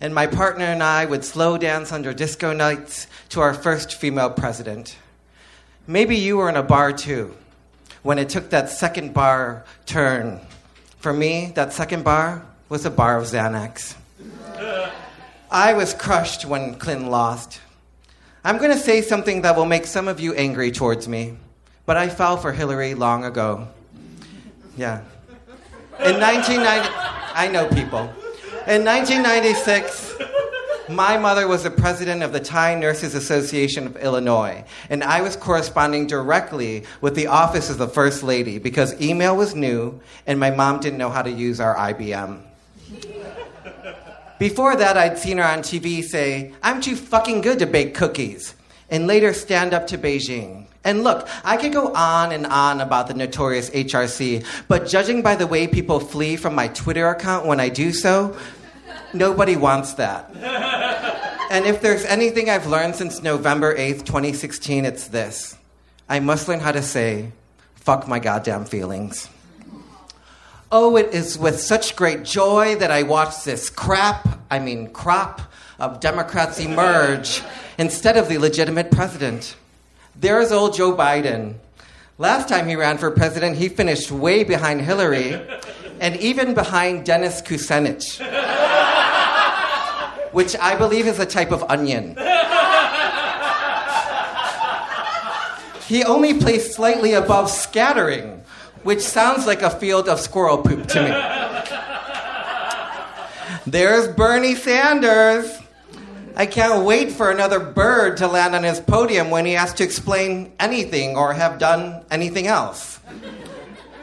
And 0.00 0.14
my 0.14 0.26
partner 0.26 0.66
and 0.66 0.82
I 0.82 1.04
would 1.04 1.24
slow 1.24 1.58
dance 1.58 1.92
under 1.92 2.14
disco 2.14 2.52
nights 2.52 3.06
to 3.30 3.40
our 3.40 3.52
first 3.52 3.94
female 3.94 4.30
president. 4.30 4.96
Maybe 5.86 6.16
you 6.16 6.36
were 6.36 6.48
in 6.48 6.56
a 6.56 6.62
bar 6.62 6.92
too 6.92 7.34
when 8.02 8.18
it 8.18 8.28
took 8.28 8.50
that 8.50 8.70
second 8.70 9.12
bar 9.12 9.64
turn 9.86 10.40
For 10.98 11.12
me, 11.12 11.52
that 11.54 11.72
second 11.72 12.04
bar 12.04 12.44
was 12.68 12.84
a 12.84 12.90
bar 12.90 13.16
of 13.16 13.24
Xanax. 13.24 13.94
I 15.50 15.72
was 15.72 15.94
crushed 15.94 16.44
when 16.44 16.74
Clinton 16.74 17.10
lost. 17.10 17.58
I'm 18.44 18.58
going 18.58 18.70
to 18.70 18.78
say 18.78 19.00
something 19.00 19.42
that 19.42 19.56
will 19.56 19.64
make 19.64 19.86
some 19.86 20.08
of 20.08 20.20
you 20.20 20.34
angry 20.34 20.70
towards 20.70 21.08
me, 21.08 21.36
but 21.86 21.96
I 21.96 22.08
fell 22.08 22.36
for 22.36 22.52
Hillary 22.52 22.94
long 22.94 23.24
ago. 23.24 23.68
Yeah. 24.76 25.02
In 25.98 26.18
1990, 26.18 26.88
I 27.34 27.48
know 27.48 27.68
people. 27.68 28.00
In 28.66 28.84
1996, 28.84 30.10
my 30.88 31.16
mother 31.16 31.46
was 31.46 31.62
the 31.62 31.70
president 31.70 32.22
of 32.22 32.32
the 32.32 32.40
Thai 32.40 32.74
Nurses 32.74 33.14
Association 33.14 33.86
of 33.86 33.96
Illinois, 33.96 34.64
and 34.88 35.04
I 35.04 35.22
was 35.22 35.36
corresponding 35.36 36.06
directly 36.06 36.84
with 37.00 37.14
the 37.14 37.26
office 37.26 37.70
of 37.70 37.78
the 37.78 37.88
First 37.88 38.22
Lady 38.22 38.58
because 38.58 39.00
email 39.00 39.36
was 39.36 39.54
new 39.54 40.00
and 40.26 40.40
my 40.40 40.50
mom 40.50 40.80
didn't 40.80 40.98
know 40.98 41.10
how 41.10 41.22
to 41.22 41.30
use 41.30 41.60
our 41.60 41.74
IBM. 41.76 42.40
Before 44.38 44.74
that, 44.74 44.96
I'd 44.96 45.18
seen 45.18 45.36
her 45.36 45.44
on 45.44 45.58
TV 45.58 46.02
say, 46.02 46.54
I'm 46.62 46.80
too 46.80 46.96
fucking 46.96 47.42
good 47.42 47.58
to 47.58 47.66
bake 47.66 47.94
cookies, 47.94 48.54
and 48.88 49.06
later 49.06 49.34
stand 49.34 49.74
up 49.74 49.86
to 49.88 49.98
Beijing. 49.98 50.59
And 50.82 51.04
look, 51.04 51.28
I 51.44 51.56
could 51.56 51.72
go 51.72 51.92
on 51.94 52.32
and 52.32 52.46
on 52.46 52.80
about 52.80 53.06
the 53.06 53.14
notorious 53.14 53.68
HRC, 53.70 54.44
but 54.66 54.86
judging 54.86 55.20
by 55.22 55.36
the 55.36 55.46
way 55.46 55.66
people 55.66 56.00
flee 56.00 56.36
from 56.36 56.54
my 56.54 56.68
Twitter 56.68 57.08
account 57.08 57.46
when 57.46 57.60
I 57.60 57.68
do 57.68 57.92
so, 57.92 58.36
nobody 59.12 59.56
wants 59.56 59.94
that. 59.94 60.30
And 61.50 61.66
if 61.66 61.80
there's 61.80 62.04
anything 62.04 62.48
I've 62.48 62.68
learned 62.68 62.94
since 62.94 63.24
November 63.24 63.74
8th, 63.74 64.04
2016, 64.06 64.84
it's 64.84 65.08
this 65.08 65.58
I 66.08 66.20
must 66.20 66.46
learn 66.46 66.60
how 66.60 66.70
to 66.70 66.80
say, 66.80 67.32
fuck 67.74 68.06
my 68.06 68.20
goddamn 68.20 68.66
feelings. 68.66 69.28
Oh, 70.70 70.96
it 70.96 71.12
is 71.12 71.36
with 71.36 71.60
such 71.60 71.96
great 71.96 72.22
joy 72.22 72.76
that 72.76 72.92
I 72.92 73.02
watch 73.02 73.42
this 73.42 73.68
crap, 73.68 74.38
I 74.48 74.60
mean 74.60 74.92
crop, 74.92 75.40
of 75.80 75.98
Democrats 75.98 76.60
emerge 76.60 77.42
instead 77.78 78.16
of 78.16 78.28
the 78.28 78.38
legitimate 78.38 78.92
president. 78.92 79.56
There's 80.20 80.52
old 80.52 80.74
Joe 80.74 80.94
Biden. 80.94 81.54
Last 82.18 82.46
time 82.46 82.68
he 82.68 82.76
ran 82.76 82.98
for 82.98 83.10
president, 83.10 83.56
he 83.56 83.70
finished 83.70 84.12
way 84.12 84.44
behind 84.44 84.82
Hillary 84.82 85.40
and 85.98 86.14
even 86.16 86.52
behind 86.52 87.06
Dennis 87.06 87.40
Kucinich, 87.40 88.20
which 90.32 90.54
I 90.56 90.76
believe 90.76 91.06
is 91.06 91.18
a 91.18 91.24
type 91.24 91.52
of 91.52 91.64
onion. 91.70 92.18
He 95.88 96.04
only 96.04 96.34
placed 96.34 96.74
slightly 96.74 97.14
above 97.14 97.50
scattering, 97.50 98.42
which 98.82 99.00
sounds 99.00 99.46
like 99.46 99.62
a 99.62 99.70
field 99.70 100.06
of 100.06 100.20
squirrel 100.20 100.58
poop 100.58 100.86
to 100.88 101.02
me. 101.02 101.12
There's 103.66 104.06
Bernie 104.08 104.54
Sanders. 104.54 105.60
I 106.40 106.46
can't 106.46 106.86
wait 106.86 107.12
for 107.12 107.30
another 107.30 107.60
bird 107.60 108.16
to 108.16 108.26
land 108.26 108.54
on 108.54 108.62
his 108.62 108.80
podium 108.80 109.28
when 109.28 109.44
he 109.44 109.52
has 109.52 109.74
to 109.74 109.84
explain 109.84 110.52
anything 110.58 111.14
or 111.14 111.34
have 111.34 111.58
done 111.58 112.02
anything 112.10 112.46
else. 112.46 112.98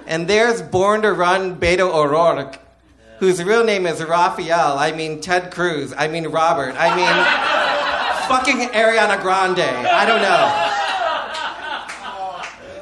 And 0.05 0.27
there's 0.27 0.61
Born 0.61 1.01
to 1.01 1.13
Run 1.13 1.59
Beto 1.59 1.91
O'Rourke, 1.91 2.59
whose 3.17 3.43
real 3.43 3.63
name 3.63 3.87
is 3.87 4.03
Raphael. 4.03 4.77
I 4.77 4.91
mean 4.91 5.19
Ted 5.19 5.51
Cruz. 5.51 5.95
I 5.97 6.07
mean 6.09 6.27
Robert. 6.27 6.75
I 6.77 6.95
mean 6.95 7.09
fucking 8.27 8.67
Ariana 8.69 9.19
Grande. 9.19 9.61
I 9.61 10.05
don't 10.05 10.21
know. 10.21 10.45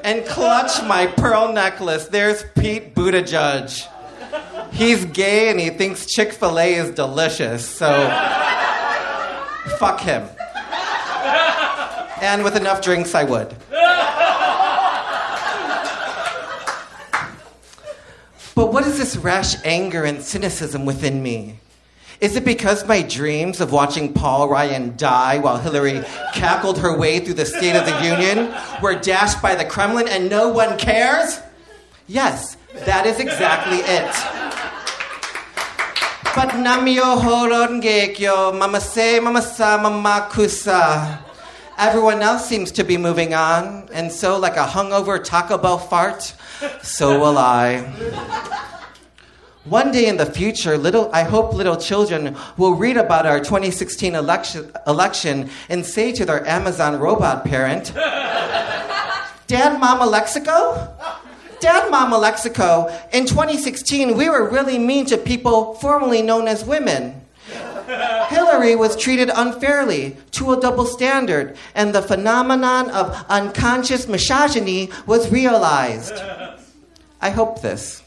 And 0.03 0.25
clutch 0.27 0.83
my 0.83 1.07
pearl 1.07 1.53
necklace. 1.53 2.09
There's 2.09 2.43
Pete 2.55 2.93
Buttigieg. 2.93 3.87
He's 4.73 5.05
gay 5.05 5.49
and 5.49 5.61
he 5.61 5.69
thinks 5.69 6.05
Chick 6.07 6.33
fil 6.33 6.59
A 6.59 6.73
is 6.73 6.91
delicious, 6.91 7.65
so 7.65 7.87
fuck 9.79 9.99
him. 9.99 10.27
And 12.21 12.43
with 12.43 12.55
enough 12.55 12.81
drinks, 12.81 13.13
I 13.13 13.23
would. 13.23 13.55
But 18.55 18.71
what 18.71 18.87
is 18.87 18.97
this 18.97 19.17
rash 19.17 19.55
anger 19.65 20.05
and 20.05 20.23
cynicism 20.23 20.85
within 20.85 21.21
me? 21.21 21.59
Is 22.21 22.37
it 22.37 22.45
because 22.45 22.87
my 22.87 23.01
dreams 23.01 23.59
of 23.59 23.73
watching 23.73 24.13
Paul 24.13 24.47
Ryan 24.47 24.95
die 24.95 25.39
while 25.39 25.57
Hillary 25.57 26.01
cackled 26.33 26.79
her 26.79 26.97
way 26.97 27.19
through 27.19 27.33
the 27.33 27.45
State 27.45 27.75
of 27.75 27.85
the 27.85 28.03
Union 28.03 28.55
were 28.81 28.95
dashed 28.95 29.41
by 29.41 29.55
the 29.55 29.65
Kremlin 29.65 30.07
and 30.07 30.29
no 30.29 30.47
one 30.47 30.77
cares? 30.77 31.41
Yes, 32.07 32.55
that 32.85 33.05
is 33.05 33.19
exactly 33.19 33.79
it. 33.79 34.44
But 36.35 36.49
namyo 36.49 37.21
horon 37.21 37.81
gekyo, 37.81 38.51
mamase 38.51 39.21
mamasa 39.21 39.79
mamakusa. 39.79 41.19
Everyone 41.77 42.21
else 42.21 42.45
seems 42.45 42.73
to 42.73 42.83
be 42.83 42.97
moving 42.97 43.33
on, 43.33 43.87
and 43.93 44.11
so, 44.11 44.37
like 44.37 44.57
a 44.57 44.65
hungover 44.65 45.23
Taco 45.23 45.57
Bell 45.57 45.77
fart, 45.77 46.33
so 46.83 47.17
will 47.19 47.37
I. 47.37 47.83
One 49.63 49.93
day 49.93 50.07
in 50.07 50.17
the 50.17 50.25
future, 50.25 50.77
little, 50.77 51.09
I 51.13 51.23
hope 51.23 51.53
little 51.53 51.77
children 51.77 52.35
will 52.57 52.75
read 52.75 52.97
about 52.97 53.25
our 53.25 53.39
2016 53.39 54.13
election, 54.13 54.71
election 54.85 55.49
and 55.69 55.85
say 55.85 56.11
to 56.11 56.25
their 56.25 56.45
Amazon 56.45 56.99
robot 56.99 57.45
parent, 57.45 57.93
Dad, 59.47 59.79
Mama 59.79 60.05
Lexico? 60.05 61.24
Dad, 61.59 61.89
Mama 61.89 62.17
Lexico, 62.17 62.89
in 63.13 63.25
2016, 63.25 64.17
we 64.17 64.29
were 64.29 64.49
really 64.49 64.77
mean 64.77 65.05
to 65.07 65.17
people 65.17 65.75
formerly 65.75 66.21
known 66.21 66.47
as 66.47 66.65
women. 66.65 67.21
Hillary 68.29 68.75
was 68.75 68.95
treated 68.95 69.29
unfairly 69.33 70.17
to 70.31 70.53
a 70.53 70.59
double 70.59 70.85
standard, 70.85 71.55
and 71.75 71.93
the 71.93 72.01
phenomenon 72.01 72.89
of 72.91 73.25
unconscious 73.29 74.07
misogyny 74.07 74.89
was 75.05 75.31
realized. 75.31 76.13
I 77.21 77.29
hope 77.29 77.61
this. 77.61 78.01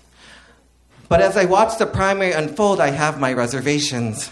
But 1.08 1.22
as 1.22 1.36
I 1.36 1.46
watch 1.46 1.78
the 1.78 1.86
primary 1.86 2.32
unfold, 2.32 2.80
I 2.80 2.90
have 2.90 3.18
my 3.18 3.32
reservations. 3.32 4.28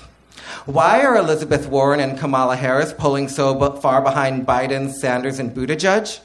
Why 0.66 1.02
are 1.02 1.16
Elizabeth 1.16 1.68
Warren 1.68 2.00
and 2.00 2.18
Kamala 2.18 2.56
Harris 2.56 2.92
pulling 2.92 3.28
so 3.28 3.58
far 3.76 4.02
behind 4.02 4.46
Biden, 4.46 4.92
Sanders, 4.92 5.38
and 5.38 5.54
Buttigieg? 5.54 6.20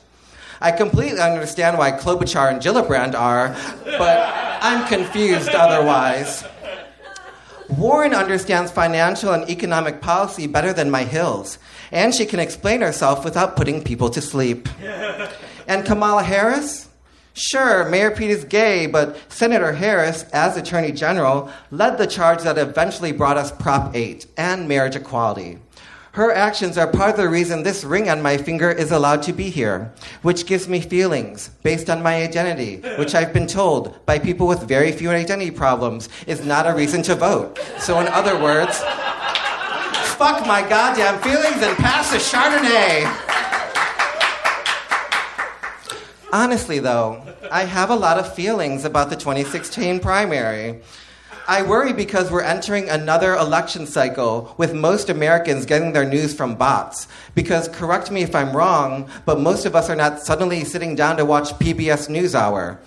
I 0.61 0.71
completely 0.71 1.19
understand 1.19 1.77
why 1.77 1.91
Klobuchar 1.91 2.51
and 2.51 2.61
Gillibrand 2.61 3.15
are, 3.15 3.55
but 3.85 4.31
I'm 4.61 4.87
confused 4.87 5.49
otherwise. 5.49 6.43
Warren 7.69 8.13
understands 8.13 8.71
financial 8.71 9.31
and 9.33 9.49
economic 9.49 10.01
policy 10.01 10.45
better 10.45 10.73
than 10.73 10.91
my 10.91 11.03
Hills, 11.03 11.57
and 11.91 12.13
she 12.13 12.25
can 12.25 12.39
explain 12.39 12.81
herself 12.81 13.23
without 13.23 13.55
putting 13.55 13.83
people 13.83 14.09
to 14.09 14.21
sleep. 14.21 14.69
And 15.67 15.85
Kamala 15.85 16.23
Harris? 16.23 16.89
Sure, 17.33 17.87
Mayor 17.87 18.11
Pete 18.11 18.31
is 18.31 18.43
gay, 18.43 18.87
but 18.87 19.15
Senator 19.31 19.71
Harris, 19.71 20.23
as 20.33 20.57
Attorney 20.57 20.91
General, 20.91 21.49
led 21.69 21.97
the 21.97 22.07
charge 22.07 22.41
that 22.43 22.57
eventually 22.57 23.13
brought 23.13 23.37
us 23.37 23.53
Prop 23.53 23.95
8 23.95 24.25
and 24.35 24.67
marriage 24.67 24.97
equality. 24.97 25.59
Her 26.13 26.33
actions 26.33 26.77
are 26.77 26.87
part 26.87 27.11
of 27.11 27.17
the 27.17 27.29
reason 27.29 27.63
this 27.63 27.85
ring 27.85 28.09
on 28.09 28.21
my 28.21 28.35
finger 28.35 28.69
is 28.69 28.91
allowed 28.91 29.23
to 29.23 29.31
be 29.31 29.49
here, 29.49 29.93
which 30.23 30.45
gives 30.45 30.67
me 30.67 30.81
feelings 30.81 31.51
based 31.63 31.89
on 31.89 32.03
my 32.03 32.21
identity, 32.21 32.81
which 32.97 33.15
I've 33.15 33.31
been 33.31 33.47
told 33.47 34.05
by 34.05 34.19
people 34.19 34.45
with 34.45 34.61
very 34.63 34.91
few 34.91 35.09
identity 35.09 35.51
problems 35.51 36.09
is 36.27 36.43
not 36.43 36.67
a 36.67 36.75
reason 36.75 37.01
to 37.03 37.15
vote. 37.15 37.57
So, 37.79 38.01
in 38.01 38.09
other 38.09 38.37
words, 38.37 38.77
fuck 40.17 40.45
my 40.45 40.65
goddamn 40.67 41.21
feelings 41.21 41.63
and 41.63 41.77
pass 41.77 42.11
the 42.11 42.17
Chardonnay. 42.17 43.07
Honestly, 46.33 46.79
though, 46.79 47.23
I 47.49 47.63
have 47.63 47.89
a 47.89 47.95
lot 47.95 48.17
of 48.17 48.35
feelings 48.35 48.83
about 48.83 49.09
the 49.09 49.15
2016 49.15 50.01
primary. 50.01 50.81
I 51.51 51.63
worry 51.63 51.91
because 51.91 52.31
we're 52.31 52.43
entering 52.43 52.87
another 52.87 53.35
election 53.35 53.85
cycle 53.85 54.55
with 54.57 54.73
most 54.73 55.09
Americans 55.09 55.65
getting 55.65 55.91
their 55.91 56.05
news 56.05 56.33
from 56.33 56.55
bots. 56.55 57.09
Because, 57.35 57.67
correct 57.67 58.09
me 58.09 58.23
if 58.23 58.33
I'm 58.33 58.55
wrong, 58.55 59.09
but 59.25 59.37
most 59.37 59.65
of 59.65 59.75
us 59.75 59.89
are 59.89 59.95
not 59.97 60.21
suddenly 60.21 60.63
sitting 60.63 60.95
down 60.95 61.17
to 61.17 61.25
watch 61.25 61.49
PBS 61.59 62.07
NewsHour. 62.07 62.77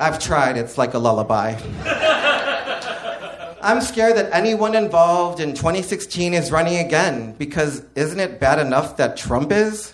I've 0.00 0.18
tried, 0.18 0.56
it's 0.56 0.78
like 0.78 0.94
a 0.94 0.98
lullaby. 0.98 1.60
I'm 3.60 3.82
scared 3.82 4.16
that 4.16 4.32
anyone 4.32 4.74
involved 4.74 5.38
in 5.38 5.52
2016 5.52 6.32
is 6.32 6.50
running 6.50 6.78
again, 6.78 7.34
because 7.34 7.84
isn't 7.96 8.18
it 8.18 8.40
bad 8.40 8.66
enough 8.66 8.96
that 8.96 9.18
Trump 9.18 9.52
is? 9.52 9.92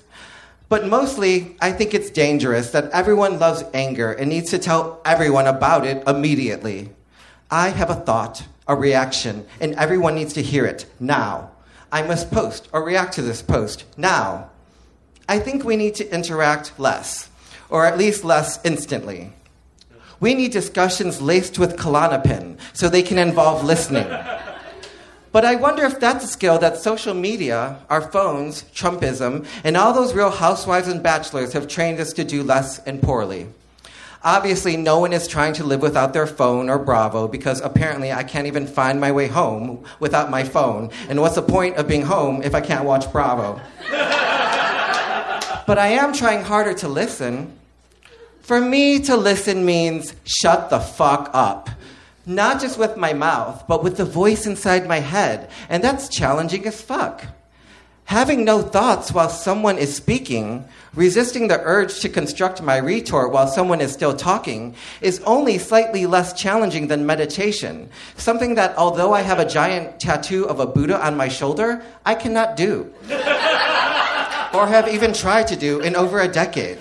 But 0.68 0.86
mostly, 0.86 1.56
I 1.60 1.72
think 1.72 1.92
it's 1.92 2.10
dangerous 2.10 2.70
that 2.70 2.88
everyone 2.92 3.40
loves 3.40 3.64
anger 3.74 4.12
and 4.12 4.30
needs 4.30 4.50
to 4.50 4.60
tell 4.60 5.00
everyone 5.04 5.48
about 5.48 5.84
it 5.84 6.06
immediately. 6.06 6.90
I 7.50 7.70
have 7.70 7.90
a 7.90 7.94
thought, 7.94 8.46
a 8.68 8.76
reaction, 8.76 9.46
and 9.60 9.74
everyone 9.74 10.14
needs 10.14 10.32
to 10.34 10.42
hear 10.42 10.64
it 10.64 10.86
now. 11.00 11.50
I 11.90 12.02
must 12.02 12.30
post 12.30 12.68
or 12.72 12.84
react 12.84 13.14
to 13.14 13.22
this 13.22 13.42
post 13.42 13.84
now. 13.96 14.50
I 15.28 15.38
think 15.40 15.64
we 15.64 15.76
need 15.76 15.96
to 15.96 16.14
interact 16.14 16.78
less, 16.78 17.28
or 17.68 17.86
at 17.86 17.98
least 17.98 18.24
less 18.24 18.64
instantly. 18.64 19.32
We 20.20 20.34
need 20.34 20.52
discussions 20.52 21.20
laced 21.20 21.58
with 21.58 21.76
Klonopin 21.76 22.58
so 22.72 22.88
they 22.88 23.02
can 23.02 23.18
involve 23.18 23.64
listening. 23.64 24.06
But 25.32 25.44
I 25.44 25.54
wonder 25.54 25.84
if 25.84 26.00
that's 26.00 26.24
a 26.24 26.26
skill 26.26 26.58
that 26.58 26.78
social 26.78 27.14
media, 27.14 27.78
our 27.88 28.00
phones, 28.00 28.64
Trumpism, 28.74 29.46
and 29.62 29.76
all 29.76 29.92
those 29.92 30.12
real 30.12 30.30
housewives 30.30 30.88
and 30.88 31.02
bachelors 31.02 31.52
have 31.52 31.68
trained 31.68 32.00
us 32.00 32.12
to 32.14 32.24
do 32.24 32.42
less 32.42 32.80
and 32.80 33.00
poorly. 33.00 33.46
Obviously, 34.22 34.76
no 34.76 34.98
one 34.98 35.12
is 35.12 35.26
trying 35.26 35.54
to 35.54 35.64
live 35.64 35.80
without 35.80 36.12
their 36.12 36.26
phone 36.26 36.68
or 36.68 36.78
Bravo 36.78 37.26
because 37.26 37.60
apparently 37.60 38.12
I 38.12 38.22
can't 38.22 38.46
even 38.46 38.66
find 38.66 39.00
my 39.00 39.12
way 39.12 39.28
home 39.28 39.84
without 39.98 40.30
my 40.30 40.44
phone. 40.44 40.90
And 41.08 41.20
what's 41.20 41.36
the 41.36 41.42
point 41.42 41.76
of 41.76 41.88
being 41.88 42.02
home 42.02 42.42
if 42.42 42.54
I 42.54 42.60
can't 42.60 42.84
watch 42.84 43.10
Bravo? 43.10 43.60
but 45.66 45.78
I 45.78 45.88
am 45.88 46.12
trying 46.12 46.42
harder 46.42 46.74
to 46.74 46.88
listen. 46.88 47.56
For 48.42 48.60
me 48.60 49.00
to 49.00 49.16
listen 49.16 49.64
means 49.64 50.14
shut 50.24 50.70
the 50.70 50.80
fuck 50.80 51.30
up 51.32 51.70
not 52.26 52.60
just 52.60 52.78
with 52.78 52.96
my 52.96 53.12
mouth, 53.12 53.64
but 53.66 53.82
with 53.82 53.96
the 53.96 54.04
voice 54.04 54.46
inside 54.46 54.86
my 54.86 55.00
head. 55.00 55.50
And 55.68 55.82
that's 55.82 56.08
challenging 56.08 56.66
as 56.66 56.80
fuck. 56.80 57.26
Having 58.10 58.44
no 58.44 58.60
thoughts 58.60 59.12
while 59.12 59.28
someone 59.28 59.78
is 59.78 59.94
speaking, 59.94 60.64
resisting 60.94 61.46
the 61.46 61.60
urge 61.60 62.00
to 62.00 62.08
construct 62.08 62.60
my 62.60 62.76
retort 62.76 63.30
while 63.30 63.46
someone 63.46 63.80
is 63.80 63.92
still 63.92 64.16
talking, 64.16 64.74
is 65.00 65.20
only 65.20 65.58
slightly 65.58 66.06
less 66.06 66.32
challenging 66.32 66.88
than 66.88 67.06
meditation. 67.06 67.88
Something 68.16 68.56
that, 68.56 68.76
although 68.76 69.12
I 69.12 69.20
have 69.20 69.38
a 69.38 69.48
giant 69.48 70.00
tattoo 70.00 70.44
of 70.48 70.58
a 70.58 70.66
Buddha 70.66 71.00
on 71.00 71.16
my 71.16 71.28
shoulder, 71.28 71.84
I 72.04 72.16
cannot 72.16 72.56
do. 72.56 72.92
or 73.08 74.66
have 74.66 74.88
even 74.88 75.12
tried 75.12 75.46
to 75.46 75.54
do 75.54 75.78
in 75.78 75.94
over 75.94 76.18
a 76.18 76.26
decade. 76.26 76.78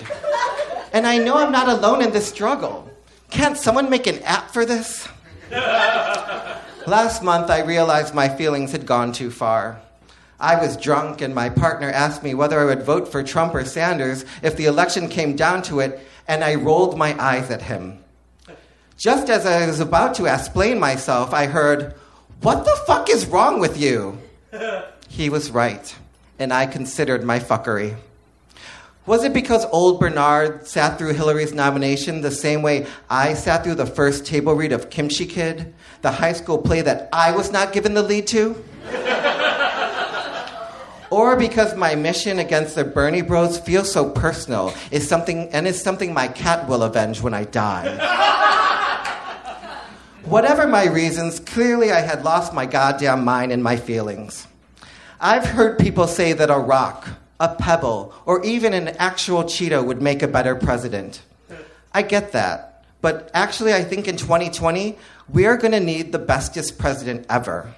And 0.93 1.05
I 1.05 1.19
know 1.19 1.35
I'm 1.35 1.51
not 1.51 1.69
alone 1.69 2.01
in 2.01 2.09
this 2.09 2.27
struggle. 2.27 2.89
Can't 3.29 3.55
someone 3.55 3.91
make 3.91 4.07
an 4.07 4.17
app 4.23 4.49
for 4.49 4.65
this? 4.65 5.07
Last 5.51 7.21
month, 7.21 7.51
I 7.51 7.61
realized 7.61 8.15
my 8.15 8.29
feelings 8.29 8.71
had 8.71 8.87
gone 8.87 9.11
too 9.11 9.29
far. 9.29 9.79
I 10.39 10.55
was 10.61 10.77
drunk, 10.77 11.21
and 11.21 11.35
my 11.35 11.49
partner 11.49 11.89
asked 11.89 12.23
me 12.23 12.33
whether 12.33 12.59
I 12.59 12.65
would 12.65 12.83
vote 12.83 13.11
for 13.11 13.21
Trump 13.23 13.53
or 13.53 13.65
Sanders 13.65 14.23
if 14.41 14.55
the 14.55 14.65
election 14.65 15.09
came 15.09 15.35
down 15.35 15.61
to 15.63 15.81
it, 15.81 15.99
and 16.27 16.43
I 16.43 16.55
rolled 16.55 16.97
my 16.97 17.21
eyes 17.21 17.51
at 17.51 17.63
him. 17.63 18.03
Just 18.97 19.29
as 19.29 19.45
I 19.45 19.65
was 19.65 19.79
about 19.79 20.15
to 20.15 20.25
explain 20.25 20.79
myself, 20.79 21.33
I 21.33 21.47
heard, 21.47 21.95
What 22.41 22.63
the 22.63 22.77
fuck 22.87 23.09
is 23.09 23.25
wrong 23.25 23.59
with 23.59 23.77
you? 23.79 24.17
He 25.11 25.29
was 25.29 25.49
right, 25.49 25.95
and 26.37 26.53
I 26.53 26.67
considered 26.67 27.23
my 27.23 27.39
fuckery. 27.39 27.95
Was 29.07 29.23
it 29.23 29.33
because 29.33 29.65
old 29.71 29.99
Bernard 29.99 30.67
sat 30.67 30.99
through 30.99 31.13
Hillary's 31.13 31.51
nomination 31.51 32.21
the 32.21 32.29
same 32.29 32.61
way 32.61 32.85
I 33.09 33.33
sat 33.33 33.63
through 33.63 33.75
the 33.75 33.87
first 33.87 34.23
table 34.23 34.53
read 34.53 34.71
of 34.71 34.91
Kimchi 34.91 35.25
Kid, 35.25 35.73
the 36.03 36.11
high 36.11 36.33
school 36.33 36.59
play 36.59 36.81
that 36.81 37.09
I 37.11 37.31
was 37.31 37.51
not 37.51 37.73
given 37.73 37.95
the 37.95 38.03
lead 38.03 38.27
to? 38.27 38.63
or 41.09 41.35
because 41.35 41.75
my 41.75 41.95
mission 41.95 42.39
against 42.39 42.75
the 42.75 42.83
Bernie 42.83 43.21
Bros 43.21 43.59
feels 43.59 43.91
so 43.91 44.09
personal 44.09 44.73
is 44.91 45.07
something 45.07 45.49
and 45.49 45.67
is 45.67 45.81
something 45.81 46.13
my 46.13 46.27
cat 46.27 46.67
will 46.67 46.83
avenge 46.83 47.21
when 47.21 47.33
I 47.33 47.45
die. 47.45 47.97
Whatever 50.25 50.67
my 50.67 50.85
reasons, 50.85 51.39
clearly 51.39 51.91
I 51.91 52.01
had 52.01 52.23
lost 52.23 52.53
my 52.53 52.65
goddamn 52.65 53.23
mind 53.23 53.51
and 53.51 53.63
my 53.63 53.77
feelings. 53.77 54.47
I've 55.19 55.45
heard 55.45 55.79
people 55.79 56.07
say 56.07 56.33
that 56.33 56.49
a 56.49 56.57
rock, 56.57 57.07
a 57.39 57.55
pebble, 57.55 58.13
or 58.25 58.43
even 58.45 58.73
an 58.73 58.89
actual 58.99 59.43
Cheeto 59.43 59.83
would 59.83 60.01
make 60.01 60.21
a 60.21 60.27
better 60.27 60.55
president. 60.55 61.21
I 61.93 62.03
get 62.03 62.31
that. 62.33 62.85
But 63.01 63.31
actually, 63.33 63.73
I 63.73 63.83
think 63.83 64.07
in 64.07 64.17
2020, 64.17 64.97
we 65.29 65.45
are 65.45 65.57
going 65.57 65.71
to 65.71 65.79
need 65.79 66.11
the 66.11 66.19
bestest 66.19 66.77
president 66.77 67.25
ever. 67.29 67.73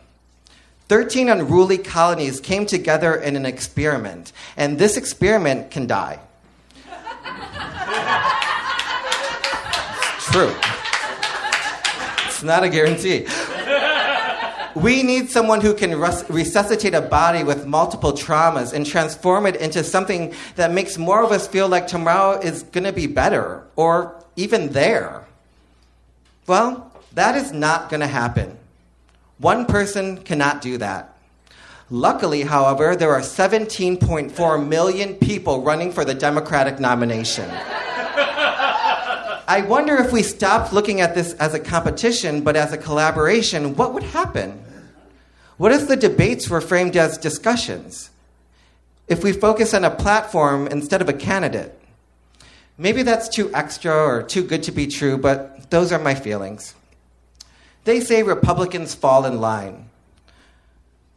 13 0.92 1.30
unruly 1.30 1.78
colonies 1.78 2.42
came 2.42 2.66
together 2.66 3.16
in 3.16 3.38
an 3.38 3.46
experiment, 3.46 4.34
and 4.58 4.78
this 4.78 4.98
experiment 4.98 5.72
can 5.72 5.88
die. 5.88 6.20
it's 10.16 10.32
true. 10.34 10.54
It's 12.26 12.44
not 12.44 12.66
a 12.66 12.70
guarantee. 12.70 13.26
We 14.76 15.02
need 15.02 15.30
someone 15.30 15.62
who 15.62 15.74
can 15.74 15.98
res- 15.98 16.30
resuscitate 16.30 16.94
a 16.94 17.00
body 17.00 17.46
with 17.46 17.66
multiple 17.66 18.12
traumas 18.12 18.74
and 18.74 18.86
transform 18.86 19.46
it 19.46 19.56
into 19.56 19.86
something 19.86 20.34
that 20.58 20.74
makes 20.74 20.98
more 20.98 21.24
of 21.24 21.32
us 21.32 21.48
feel 21.48 21.70
like 21.70 21.88
tomorrow 21.88 22.38
is 22.38 22.64
going 22.64 22.84
to 22.84 22.92
be 22.92 23.08
better 23.08 23.64
or 23.78 24.22
even 24.36 24.74
there. 24.74 25.24
Well, 26.48 26.92
that 27.14 27.38
is 27.38 27.54
not 27.54 27.90
going 27.90 28.02
to 28.02 28.08
happen. 28.08 28.58
One 29.42 29.66
person 29.66 30.20
cannot 30.20 30.62
do 30.62 30.78
that. 30.78 31.18
Luckily, 31.90 32.44
however, 32.44 32.96
there 32.96 33.10
are 33.10 33.22
17.4 33.22 34.68
million 34.68 35.16
people 35.16 35.64
running 35.64 35.92
for 35.92 36.06
the 36.06 36.14
Democratic 36.14 36.80
nomination. 36.80 37.50
I 37.50 39.66
wonder 39.68 39.96
if 39.96 40.12
we 40.12 40.22
stopped 40.22 40.74
looking 40.74 41.02
at 41.02 41.16
this 41.16 41.34
as 41.34 41.56
a 41.56 41.60
competition, 41.60 42.42
but 42.42 42.56
as 42.56 42.72
a 42.72 42.78
collaboration, 42.78 43.76
what 43.76 43.96
would 43.96 44.04
happen? 44.04 44.64
What 45.58 45.72
if 45.72 45.88
the 45.88 45.98
debates 45.98 46.48
were 46.48 46.62
framed 46.62 46.96
as 46.96 47.18
discussions? 47.18 48.12
If 49.08 49.24
we 49.24 49.34
focus 49.34 49.74
on 49.74 49.84
a 49.84 49.90
platform 49.90 50.68
instead 50.68 51.02
of 51.02 51.10
a 51.10 51.14
candidate? 51.14 51.76
Maybe 52.78 53.02
that's 53.02 53.28
too 53.28 53.50
extra 53.56 53.92
or 53.92 54.22
too 54.22 54.44
good 54.44 54.62
to 54.64 54.72
be 54.72 54.86
true, 54.86 55.18
but 55.18 55.72
those 55.72 55.92
are 55.92 56.00
my 56.00 56.14
feelings. 56.14 56.76
They 57.84 58.00
say 58.00 58.24
Republicans 58.24 58.94
fall 58.94 59.26
in 59.26 59.42
line. 59.42 59.90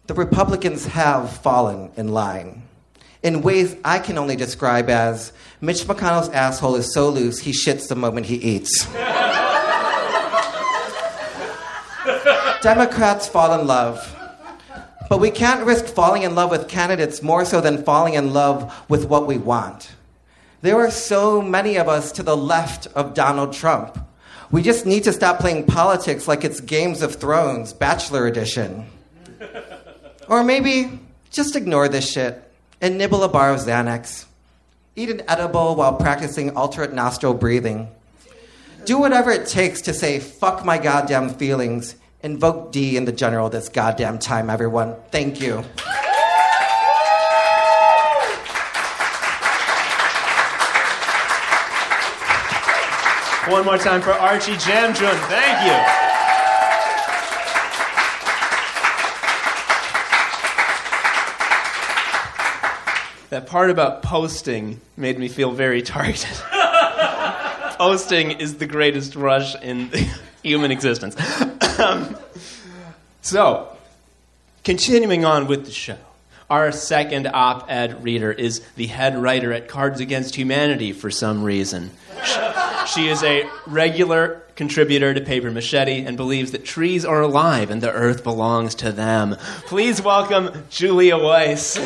The 0.07 0.15
Republicans 0.15 0.87
have 0.87 1.37
fallen 1.39 1.91
in 1.97 2.09
line 2.09 2.63
in 3.25 3.41
ways 3.41 3.75
I 3.85 3.99
can 3.99 4.19
only 4.19 4.37
describe 4.37 4.91
as 4.91 5.33
Mitch 5.63 5.85
McConnell's 5.85 6.29
asshole 6.29 6.77
is 6.77 6.93
so 6.93 7.09
loose 7.09 7.39
he 7.39 7.53
shits 7.53 7.89
the 7.89 7.97
moment 7.97 8.27
he 8.27 8.37
eats. 8.37 8.85
Democrats 12.63 13.27
fall 13.27 13.59
in 13.59 13.67
love. 13.67 14.11
But 15.09 15.21
we 15.21 15.31
can't 15.31 15.65
risk 15.67 15.87
falling 15.87 16.23
in 16.23 16.35
love 16.35 16.51
with 16.51 16.69
candidates 16.69 17.23
more 17.23 17.47
so 17.47 17.63
than 17.63 17.83
falling 17.83 18.13
in 18.13 18.35
love 18.35 18.75
with 18.91 19.07
what 19.07 19.27
we 19.27 19.39
want. 19.39 19.93
There 20.61 20.77
are 20.77 20.91
so 20.91 21.41
many 21.41 21.77
of 21.77 21.89
us 21.89 22.13
to 22.13 22.23
the 22.23 22.37
left 22.37 22.89
of 22.89 23.15
Donald 23.15 23.55
Trump. 23.55 23.99
We 24.51 24.63
just 24.63 24.87
need 24.87 25.05
to 25.05 25.13
stop 25.13 25.39
playing 25.39 25.67
politics 25.67 26.29
like 26.29 26.45
it's 26.45 26.61
Games 26.61 27.03
of 27.03 27.17
Thrones, 27.17 27.73
Bachelor 27.73 28.27
Edition. 28.27 28.87
Or 30.27 30.43
maybe 30.43 31.01
just 31.31 31.55
ignore 31.55 31.87
this 31.87 32.11
shit 32.11 32.43
and 32.81 32.97
nibble 32.97 33.23
a 33.25 33.29
bar 33.29 33.53
of 33.53 33.61
Xanax. 33.61 34.25
Eat 34.97 35.11
an 35.11 35.23
edible 35.29 35.75
while 35.75 35.97
practicing 35.97 36.57
alternate 36.57 36.95
nostril 36.95 37.35
breathing. 37.35 37.89
Do 38.85 38.99
whatever 38.99 39.31
it 39.31 39.47
takes 39.47 39.83
to 39.83 39.93
say, 39.93 40.21
fuck 40.21 40.65
my 40.65 40.79
goddamn 40.79 41.31
feelings. 41.31 41.97
Invoke 42.23 42.73
D 42.73 42.97
in 42.97 43.05
the 43.05 43.13
general 43.13 43.51
this 43.51 43.69
goddamn 43.69 44.19
time, 44.19 44.49
everyone. 44.49 44.97
Thank 45.11 45.41
you. 45.43 45.63
One 53.49 53.67
more 53.67 53.77
time 53.77 54.01
for 54.01 54.13
Archy 54.13 54.53
Jamjun. 54.53 55.19
Thank 55.29 55.67
you. 55.67 56.05
That 63.29 63.47
part 63.47 63.69
about 63.69 64.03
posting 64.03 64.81
made 64.97 65.19
me 65.19 65.29
feel 65.29 65.51
very 65.51 65.83
targeted. 65.83 66.31
posting 67.77 68.31
is 68.31 68.57
the 68.57 68.67
greatest 68.67 69.15
rush 69.15 69.55
in 69.61 69.91
human 70.43 70.71
existence. 70.71 71.15
Um, 71.77 72.17
so, 73.21 73.77
continuing 74.63 75.25
on 75.25 75.49
with 75.49 75.65
the 75.65 75.73
show. 75.73 75.99
Our 76.51 76.73
second 76.73 77.27
op 77.29 77.71
ed 77.71 78.05
reader 78.05 78.31
is 78.31 78.61
the 78.77 78.87
head 78.87 79.17
writer 79.17 79.51
at 79.51 79.67
Cards 79.67 80.01
Against 80.01 80.37
Humanity 80.37 80.93
for 80.93 81.11
some 81.11 81.43
reason. 81.43 81.91
She 82.87 83.09
is 83.09 83.23
a 83.23 83.49
regular 83.67 84.43
contributor 84.55 85.15
to 85.15 85.23
Paper 85.23 85.51
Machete 85.51 86.05
and 86.05 86.19
believes 86.19 86.53
that 86.53 86.67
trees 86.67 87.03
are 87.07 87.23
alive 87.23 87.71
and 87.71 87.81
the 87.81 87.91
earth 87.91 88.23
belongs 88.23 88.75
to 88.77 88.93
them. 88.93 89.37
Please 89.65 90.03
welcome 90.03 90.65
Julia 90.69 91.17
Weiss. 91.17 91.79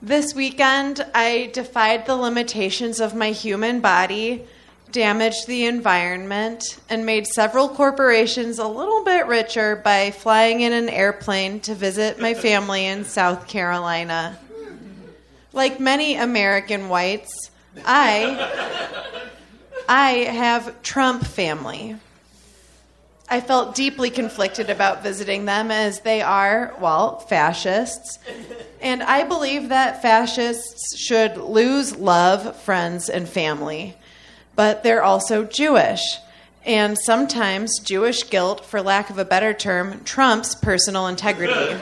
This 0.00 0.34
weekend, 0.36 1.04
I 1.16 1.50
defied 1.52 2.06
the 2.06 2.14
limitations 2.14 3.00
of 3.00 3.16
my 3.16 3.32
human 3.32 3.80
body 3.80 4.46
damaged 4.92 5.46
the 5.46 5.66
environment, 5.66 6.78
and 6.88 7.06
made 7.06 7.26
several 7.26 7.68
corporations 7.68 8.58
a 8.58 8.66
little 8.66 9.04
bit 9.04 9.26
richer 9.26 9.76
by 9.76 10.10
flying 10.10 10.60
in 10.60 10.72
an 10.72 10.88
airplane 10.88 11.60
to 11.60 11.74
visit 11.74 12.20
my 12.20 12.34
family 12.34 12.86
in 12.86 13.04
South 13.04 13.46
Carolina. 13.48 14.38
Like 15.52 15.80
many 15.80 16.16
American 16.16 16.88
whites, 16.88 17.50
I 17.84 18.98
I 19.88 20.10
have 20.10 20.82
Trump 20.82 21.24
family. 21.24 21.96
I 23.28 23.40
felt 23.40 23.76
deeply 23.76 24.10
conflicted 24.10 24.70
about 24.70 25.04
visiting 25.04 25.44
them 25.44 25.70
as 25.70 26.00
they 26.00 26.20
are, 26.20 26.74
well, 26.80 27.20
fascists. 27.20 28.18
And 28.80 29.04
I 29.04 29.22
believe 29.22 29.68
that 29.68 30.02
fascists 30.02 30.96
should 30.98 31.36
lose 31.36 31.96
love, 31.96 32.56
friends, 32.62 33.08
and 33.08 33.28
family. 33.28 33.96
But 34.56 34.82
they're 34.82 35.02
also 35.02 35.44
Jewish. 35.44 36.18
And 36.64 36.98
sometimes 36.98 37.78
Jewish 37.78 38.28
guilt, 38.28 38.64
for 38.64 38.82
lack 38.82 39.08
of 39.08 39.18
a 39.18 39.24
better 39.24 39.54
term, 39.54 40.04
trumps 40.04 40.54
personal 40.54 41.06
integrity. 41.06 41.80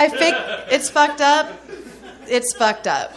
I 0.00 0.08
think 0.08 0.36
it's 0.70 0.90
fucked 0.90 1.20
up. 1.20 1.50
It's 2.28 2.54
fucked 2.54 2.86
up. 2.86 3.12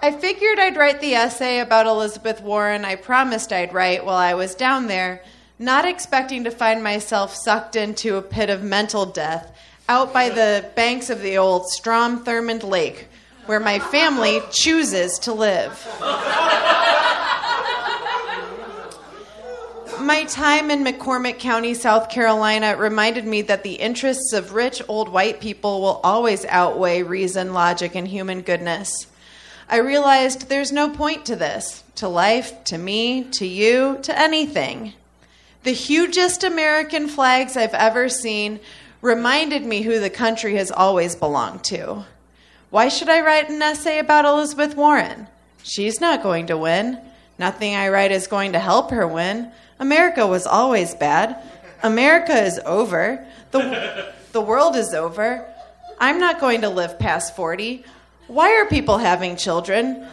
I 0.00 0.12
figured 0.12 0.60
I'd 0.60 0.76
write 0.76 1.00
the 1.00 1.14
essay 1.14 1.58
about 1.58 1.86
Elizabeth 1.86 2.40
Warren 2.40 2.84
I 2.84 2.94
promised 2.94 3.52
I'd 3.52 3.74
write 3.74 4.04
while 4.04 4.16
I 4.16 4.34
was 4.34 4.54
down 4.54 4.86
there, 4.86 5.24
not 5.58 5.84
expecting 5.84 6.44
to 6.44 6.52
find 6.52 6.84
myself 6.84 7.34
sucked 7.34 7.74
into 7.74 8.16
a 8.16 8.22
pit 8.22 8.48
of 8.48 8.62
mental 8.62 9.06
death 9.06 9.57
out 9.88 10.12
by 10.12 10.28
the 10.28 10.64
banks 10.74 11.08
of 11.08 11.22
the 11.22 11.38
old 11.38 11.66
Strom 11.68 12.24
Thurmond 12.24 12.62
Lake, 12.62 13.08
where 13.46 13.58
my 13.58 13.78
family 13.78 14.40
chooses 14.50 15.18
to 15.20 15.32
live. 15.32 15.86
My 20.00 20.24
time 20.24 20.70
in 20.70 20.84
McCormick 20.84 21.38
County, 21.38 21.74
South 21.74 22.10
Carolina, 22.10 22.76
reminded 22.76 23.24
me 23.24 23.42
that 23.42 23.62
the 23.62 23.74
interests 23.74 24.32
of 24.32 24.52
rich 24.52 24.82
old 24.88 25.08
white 25.08 25.40
people 25.40 25.80
will 25.80 26.00
always 26.04 26.44
outweigh 26.46 27.02
reason, 27.02 27.52
logic, 27.52 27.94
and 27.94 28.06
human 28.06 28.42
goodness. 28.42 29.06
I 29.68 29.78
realized 29.78 30.48
there's 30.48 30.72
no 30.72 30.88
point 30.88 31.26
to 31.26 31.36
this, 31.36 31.82
to 31.96 32.08
life, 32.08 32.64
to 32.64 32.78
me, 32.78 33.24
to 33.32 33.46
you, 33.46 33.98
to 34.02 34.18
anything. 34.18 34.94
The 35.64 35.72
hugest 35.72 36.44
American 36.44 37.08
flags 37.08 37.56
I've 37.56 37.74
ever 37.74 38.08
seen 38.08 38.60
reminded 39.00 39.64
me 39.64 39.82
who 39.82 40.00
the 40.00 40.10
country 40.10 40.56
has 40.56 40.70
always 40.70 41.14
belonged 41.14 41.64
to. 41.64 42.04
Why 42.70 42.88
should 42.88 43.08
I 43.08 43.20
write 43.20 43.48
an 43.48 43.62
essay 43.62 43.98
about 43.98 44.24
Elizabeth 44.24 44.76
Warren? 44.76 45.26
She's 45.62 46.00
not 46.00 46.22
going 46.22 46.48
to 46.48 46.56
win. 46.56 46.98
Nothing 47.38 47.74
I 47.74 47.88
write 47.88 48.12
is 48.12 48.26
going 48.26 48.52
to 48.52 48.58
help 48.58 48.90
her 48.90 49.06
win. 49.06 49.50
America 49.78 50.26
was 50.26 50.46
always 50.46 50.94
bad. 50.94 51.40
America 51.82 52.34
is 52.42 52.60
over. 52.66 53.24
The, 53.52 54.12
the 54.32 54.40
world 54.40 54.76
is 54.76 54.92
over. 54.92 55.46
I'm 56.00 56.18
not 56.18 56.40
going 56.40 56.62
to 56.62 56.68
live 56.68 56.98
past 56.98 57.36
40. 57.36 57.84
Why 58.26 58.56
are 58.56 58.66
people 58.66 58.98
having 58.98 59.36
children? 59.36 60.06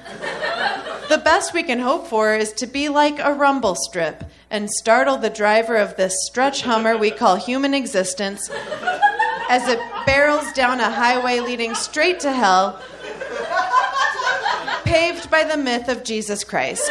The 1.09 1.21
best 1.23 1.53
we 1.53 1.63
can 1.63 1.79
hope 1.79 2.07
for 2.07 2.35
is 2.35 2.53
to 2.53 2.67
be 2.67 2.89
like 2.89 3.19
a 3.19 3.33
rumble 3.33 3.75
strip 3.75 4.23
and 4.55 4.71
startle 4.71 5.17
the 5.17 5.29
driver 5.29 5.75
of 5.75 5.97
this 5.97 6.25
stretch 6.25 6.61
hummer 6.61 6.95
we 6.95 7.11
call 7.11 7.35
human 7.35 7.73
existence 7.73 8.49
as 9.49 9.67
it 9.67 9.77
barrels 10.05 10.49
down 10.53 10.79
a 10.79 10.89
highway 10.89 11.41
leading 11.41 11.75
straight 11.75 12.21
to 12.21 12.31
hell, 12.31 12.81
paved 14.85 15.29
by 15.29 15.43
the 15.43 15.57
myth 15.57 15.89
of 15.89 16.05
Jesus 16.05 16.45
Christ. 16.45 16.89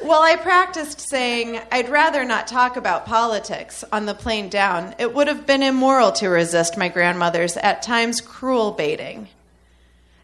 While 0.00 0.22
I 0.22 0.36
practiced 0.42 1.08
saying 1.08 1.60
I'd 1.70 1.88
rather 1.88 2.24
not 2.24 2.48
talk 2.48 2.76
about 2.76 3.06
politics 3.06 3.84
on 3.92 4.06
the 4.06 4.14
plane 4.14 4.48
down, 4.48 4.96
it 4.98 5.14
would 5.14 5.28
have 5.28 5.46
been 5.46 5.62
immoral 5.62 6.10
to 6.14 6.28
resist 6.28 6.76
my 6.76 6.88
grandmother's 6.88 7.56
at 7.56 7.82
times 7.82 8.20
cruel 8.20 8.72
baiting. 8.72 9.28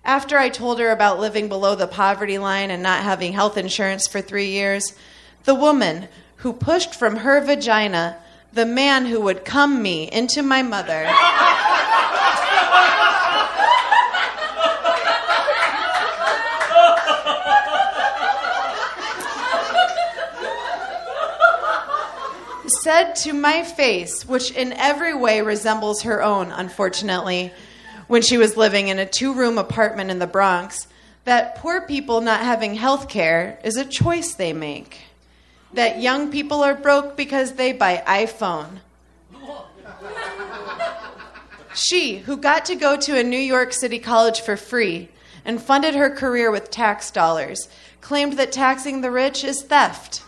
After 0.07 0.39
I 0.39 0.51
told 0.51 0.79
her 0.79 0.93
about 0.93 1.19
living 1.19 1.49
below 1.49 1.75
the 1.75 1.89
poverty 1.89 2.39
line 2.39 2.71
and 2.71 2.81
not 2.81 3.03
having 3.03 3.33
health 3.33 3.57
insurance 3.57 4.07
for 4.07 4.21
three 4.21 4.51
years, 4.51 4.95
the 5.43 5.55
woman 5.55 6.07
who 6.37 6.53
pushed 6.53 6.95
from 6.95 7.17
her 7.17 7.41
vagina 7.41 8.17
the 8.53 8.65
man 8.65 9.07
who 9.07 9.21
would 9.21 9.45
come 9.45 9.83
me 9.83 10.09
into 10.11 10.45
my 10.45 10.63
mother. 10.63 11.11
said 22.69 23.17
to 23.17 23.33
my 23.33 23.65
face, 23.65 24.25
which 24.29 24.53
in 24.53 24.73
every 24.75 25.13
way 25.13 25.41
resembles 25.41 26.03
her 26.03 26.23
own, 26.23 26.53
unfortunately, 26.53 27.53
when 28.07 28.23
she 28.23 28.39
was 28.39 28.57
living 28.57 28.89
in 28.89 28.99
a 28.99 29.07
two 29.07 29.35
room 29.35 29.59
apartment 29.59 30.11
in 30.11 30.19
the 30.19 30.27
Bronx, 30.27 30.87
that 31.25 31.57
poor 31.57 31.81
people 31.81 32.21
not 32.21 32.41
having 32.41 32.75
health 32.75 33.09
care 33.09 33.59
is 33.65 33.77
a 33.77 33.85
choice 33.85 34.35
they 34.35 34.53
make. 34.53 34.99
That 35.73 36.01
young 36.01 36.31
people 36.31 36.63
are 36.63 36.75
broke 36.75 37.17
because 37.17 37.55
they 37.55 37.73
buy 37.73 38.03
iPhone. 38.07 38.79
She, 41.75 42.19
who 42.19 42.39
got 42.39 42.65
to 42.67 42.75
go 42.75 42.97
to 42.97 43.19
a 43.19 43.23
New 43.23 43.37
York 43.37 43.73
City 43.73 43.99
college 43.99 44.41
for 44.41 44.57
free 44.57 45.11
and 45.45 45.61
funded 45.61 45.95
her 45.95 46.09
career 46.09 46.51
with 46.51 46.71
tax 46.71 47.11
dollars, 47.11 47.69
claimed 48.01 48.35
that 48.35 48.53
taxing 48.53 49.01
the 49.01 49.11
rich 49.11 49.45
is 49.45 49.63
theft. 49.63 50.23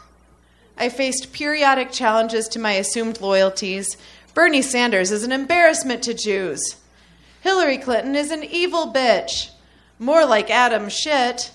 I 0.76 0.88
faced 0.88 1.32
periodic 1.32 1.90
challenges 1.90 2.48
to 2.48 2.58
my 2.58 2.72
assumed 2.72 3.20
loyalties. 3.20 3.96
Bernie 4.34 4.62
Sanders 4.62 5.10
is 5.10 5.24
an 5.24 5.32
embarrassment 5.32 6.02
to 6.02 6.12
Jews. 6.12 6.76
Hillary 7.40 7.78
Clinton 7.78 8.14
is 8.14 8.30
an 8.30 8.44
evil 8.44 8.92
bitch. 8.92 9.50
More 9.98 10.24
like 10.24 10.50
Adam 10.50 10.88
shit. 10.88 11.50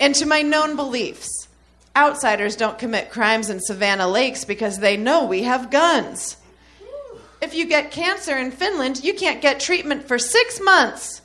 and 0.00 0.14
to 0.14 0.26
my 0.26 0.42
known 0.42 0.76
beliefs. 0.76 1.48
Outsiders 1.96 2.56
don't 2.56 2.78
commit 2.78 3.10
crimes 3.10 3.50
in 3.50 3.60
Savannah 3.60 4.08
Lakes 4.08 4.44
because 4.44 4.78
they 4.78 4.96
know 4.96 5.24
we 5.24 5.44
have 5.44 5.70
guns. 5.70 6.36
If 7.40 7.54
you 7.54 7.66
get 7.66 7.90
cancer 7.90 8.36
in 8.36 8.50
Finland, 8.50 9.04
you 9.04 9.14
can't 9.14 9.42
get 9.42 9.60
treatment 9.60 10.08
for 10.08 10.18
six 10.18 10.60
months. 10.60 11.20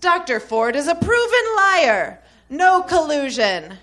Dr. 0.00 0.40
Ford 0.40 0.74
is 0.74 0.88
a 0.88 0.94
proven 0.94 1.44
liar. 1.56 2.18
No 2.50 2.82
collusion. 2.82 3.78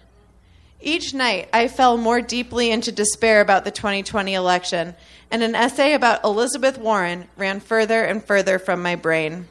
Each 0.84 1.14
night, 1.14 1.48
I 1.54 1.68
fell 1.68 1.96
more 1.96 2.22
deeply 2.22 2.72
into 2.72 2.92
despair 2.92 3.42
about 3.42 3.66
the 3.66 3.72
2020 3.72 4.34
election, 4.34 4.96
and 5.30 5.44
an 5.44 5.54
essay 5.54 5.94
about 5.94 6.24
Elizabeth 6.24 6.80
Warren 6.80 7.28
ran 7.38 7.60
further 7.60 8.04
and 8.04 8.24
further 8.24 8.58
from 8.58 8.82
my 8.82 8.96
brain. 8.96 9.48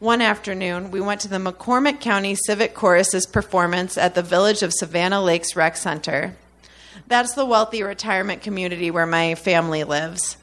One 0.00 0.20
afternoon, 0.20 0.90
we 0.90 1.00
went 1.00 1.20
to 1.22 1.28
the 1.28 1.36
McCormick 1.36 2.00
County 2.00 2.34
Civic 2.34 2.74
Chorus's 2.74 3.24
performance 3.24 3.96
at 3.96 4.16
the 4.16 4.22
Village 4.22 4.62
of 4.62 4.74
Savannah 4.74 5.22
Lakes 5.22 5.54
Rec 5.54 5.76
Center. 5.76 6.36
That's 7.06 7.34
the 7.34 7.46
wealthy 7.46 7.84
retirement 7.84 8.42
community 8.42 8.90
where 8.90 9.06
my 9.06 9.36
family 9.36 9.84
lives. 9.84 10.36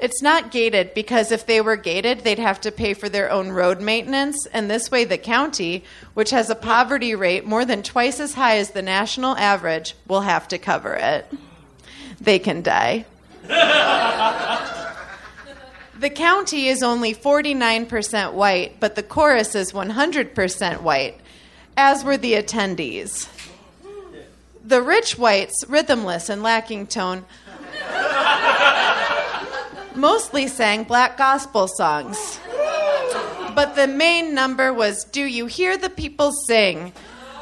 It's 0.00 0.22
not 0.22 0.50
gated 0.50 0.94
because 0.94 1.30
if 1.30 1.44
they 1.44 1.60
were 1.60 1.76
gated, 1.76 2.20
they'd 2.20 2.38
have 2.38 2.60
to 2.62 2.72
pay 2.72 2.94
for 2.94 3.10
their 3.10 3.30
own 3.30 3.50
road 3.50 3.82
maintenance, 3.82 4.46
and 4.46 4.70
this 4.70 4.90
way 4.90 5.04
the 5.04 5.18
county, 5.18 5.84
which 6.14 6.30
has 6.30 6.48
a 6.48 6.54
poverty 6.54 7.14
rate 7.14 7.44
more 7.44 7.66
than 7.66 7.82
twice 7.82 8.18
as 8.18 8.32
high 8.32 8.56
as 8.56 8.70
the 8.70 8.80
national 8.80 9.36
average, 9.36 9.94
will 10.08 10.22
have 10.22 10.48
to 10.48 10.58
cover 10.58 10.94
it. 10.94 11.30
They 12.18 12.38
can 12.38 12.62
die. 12.62 13.04
the 15.98 16.10
county 16.10 16.68
is 16.68 16.82
only 16.82 17.14
49% 17.14 18.32
white, 18.32 18.80
but 18.80 18.94
the 18.94 19.02
chorus 19.02 19.54
is 19.54 19.72
100% 19.72 20.80
white, 20.80 21.20
as 21.76 22.04
were 22.04 22.16
the 22.16 22.32
attendees. 22.34 23.28
The 24.64 24.80
rich 24.80 25.18
whites, 25.18 25.64
rhythmless 25.66 26.30
and 26.30 26.42
lacking 26.42 26.86
tone, 26.86 27.26
mostly 29.96 30.46
sang 30.46 30.84
black 30.84 31.16
gospel 31.16 31.68
songs. 31.68 32.40
But 33.54 33.74
the 33.74 33.86
main 33.86 34.34
number 34.34 34.72
was 34.72 35.04
Do 35.04 35.22
You 35.22 35.46
Hear 35.46 35.76
the 35.76 35.90
People 35.90 36.32
Sing? 36.32 36.92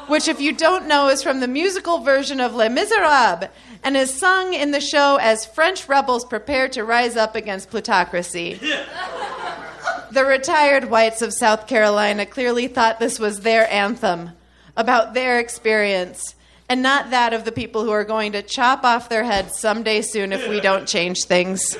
Which, 0.07 0.27
if 0.27 0.41
you 0.41 0.53
don't 0.53 0.87
know, 0.87 1.09
is 1.09 1.21
from 1.21 1.39
the 1.39 1.47
musical 1.47 1.99
version 1.99 2.39
of 2.39 2.55
Les 2.55 2.69
Miserables 2.69 3.49
and 3.83 3.95
is 3.95 4.13
sung 4.13 4.53
in 4.53 4.71
the 4.71 4.81
show 4.81 5.17
as 5.21 5.45
French 5.45 5.87
rebels 5.87 6.25
prepare 6.25 6.67
to 6.69 6.83
rise 6.83 7.15
up 7.15 7.35
against 7.35 7.69
plutocracy. 7.69 8.59
the 10.11 10.25
retired 10.25 10.89
whites 10.89 11.21
of 11.21 11.33
South 11.33 11.67
Carolina 11.67 12.25
clearly 12.25 12.67
thought 12.67 12.99
this 12.99 13.19
was 13.19 13.41
their 13.41 13.71
anthem, 13.71 14.31
about 14.75 15.13
their 15.13 15.39
experience, 15.39 16.35
and 16.69 16.83
not 16.83 17.09
that 17.09 17.33
of 17.33 17.45
the 17.45 17.51
people 17.51 17.83
who 17.83 17.89
are 17.89 18.03
going 18.03 18.33
to 18.33 18.43
chop 18.43 18.83
off 18.83 19.09
their 19.09 19.23
heads 19.23 19.59
someday 19.59 20.01
soon 20.01 20.31
if 20.31 20.47
we 20.47 20.61
don't 20.61 20.87
change 20.87 21.23
things. 21.23 21.75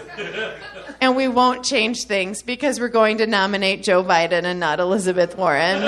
And 1.00 1.16
we 1.16 1.28
won't 1.28 1.64
change 1.64 2.06
things 2.06 2.42
because 2.42 2.80
we're 2.80 2.90
going 2.90 3.20
to 3.20 3.28
nominate 3.28 3.84
Joe 3.84 4.04
Biden 4.04 4.44
and 4.44 4.60
not 4.60 4.80
Elizabeth 4.80 5.38
Warren. 5.38 5.82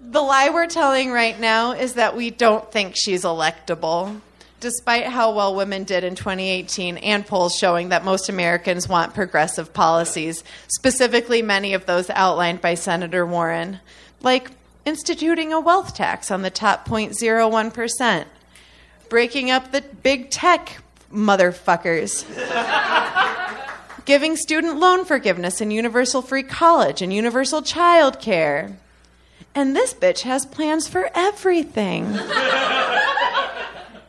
The 0.00 0.22
lie 0.22 0.50
we're 0.50 0.68
telling 0.68 1.10
right 1.10 1.38
now 1.38 1.72
is 1.72 1.94
that 1.94 2.16
we 2.16 2.30
don't 2.30 2.70
think 2.72 2.94
she's 2.96 3.24
electable. 3.24 4.20
Despite 4.60 5.04
how 5.04 5.34
well 5.34 5.54
women 5.54 5.84
did 5.84 6.02
in 6.02 6.14
2018 6.14 6.96
and 6.96 7.26
polls 7.26 7.54
showing 7.56 7.90
that 7.90 8.04
most 8.04 8.28
Americans 8.28 8.88
want 8.88 9.14
progressive 9.14 9.72
policies, 9.72 10.42
specifically 10.66 11.42
many 11.42 11.74
of 11.74 11.86
those 11.86 12.10
outlined 12.10 12.60
by 12.60 12.74
Senator 12.74 13.26
Warren, 13.26 13.78
like 14.22 14.50
instituting 14.88 15.52
a 15.52 15.60
wealth 15.60 15.94
tax 15.94 16.30
on 16.30 16.42
the 16.42 16.50
top 16.50 16.88
0.01%, 16.88 18.24
breaking 19.08 19.50
up 19.50 19.70
the 19.70 19.82
big 19.82 20.30
tech 20.30 20.78
motherfuckers, 21.12 22.24
giving 24.06 24.34
student 24.34 24.78
loan 24.78 25.04
forgiveness 25.04 25.60
and 25.60 25.72
universal 25.72 26.22
free 26.22 26.42
college 26.42 27.02
and 27.02 27.12
universal 27.12 27.60
child 27.60 28.18
care. 28.18 28.76
And 29.54 29.76
this 29.76 29.92
bitch 29.92 30.22
has 30.22 30.46
plans 30.46 30.88
for 30.88 31.10
everything. 31.14 32.04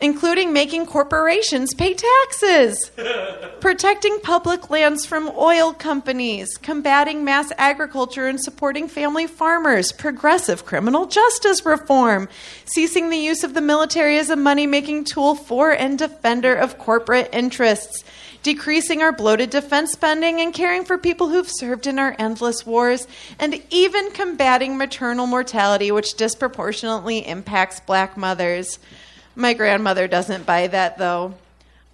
Including 0.01 0.53
making 0.53 0.85
corporations 0.85 1.73
pay 1.73 1.93
taxes, 1.93 2.91
protecting 3.59 4.19
public 4.21 4.69
lands 4.69 5.05
from 5.05 5.29
oil 5.37 5.73
companies, 5.73 6.57
combating 6.57 7.25
mass 7.25 7.51
agriculture 7.57 8.25
and 8.27 8.41
supporting 8.41 8.87
family 8.87 9.27
farmers, 9.27 9.91
progressive 9.91 10.65
criminal 10.65 11.05
justice 11.05 11.65
reform, 11.65 12.29
ceasing 12.63 13.09
the 13.09 13.17
use 13.17 13.43
of 13.43 13.53
the 13.53 13.61
military 13.61 14.17
as 14.17 14.29
a 14.29 14.37
money 14.37 14.65
making 14.65 15.03
tool 15.03 15.35
for 15.35 15.71
and 15.71 15.99
defender 15.99 16.55
of 16.55 16.77
corporate 16.77 17.27
interests, 17.33 18.05
decreasing 18.41 19.01
our 19.01 19.11
bloated 19.11 19.49
defense 19.49 19.91
spending 19.91 20.39
and 20.39 20.53
caring 20.53 20.85
for 20.85 20.97
people 20.97 21.27
who've 21.27 21.49
served 21.49 21.87
in 21.87 21.99
our 21.99 22.15
endless 22.17 22.65
wars, 22.65 23.05
and 23.37 23.61
even 23.69 24.11
combating 24.11 24.77
maternal 24.77 25.27
mortality, 25.27 25.91
which 25.91 26.15
disproportionately 26.15 27.27
impacts 27.27 27.81
black 27.81 28.15
mothers. 28.15 28.79
My 29.35 29.53
grandmother 29.53 30.07
doesn't 30.07 30.45
buy 30.45 30.67
that, 30.67 30.97
though. 30.97 31.35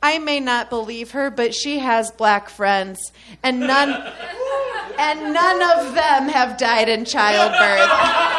I 0.02 0.20
may 0.20 0.40
not 0.40 0.70
believe 0.70 1.12
her, 1.12 1.30
but 1.32 1.56
she 1.56 1.80
has 1.80 2.12
black 2.12 2.50
friends, 2.50 3.12
and 3.42 3.60
none, 3.60 3.90
and 5.00 5.34
none 5.34 5.62
of 5.80 5.96
them 5.96 6.30
have 6.30 6.58
died 6.58 6.90
in 6.90 7.06
childbirth. 7.06 7.90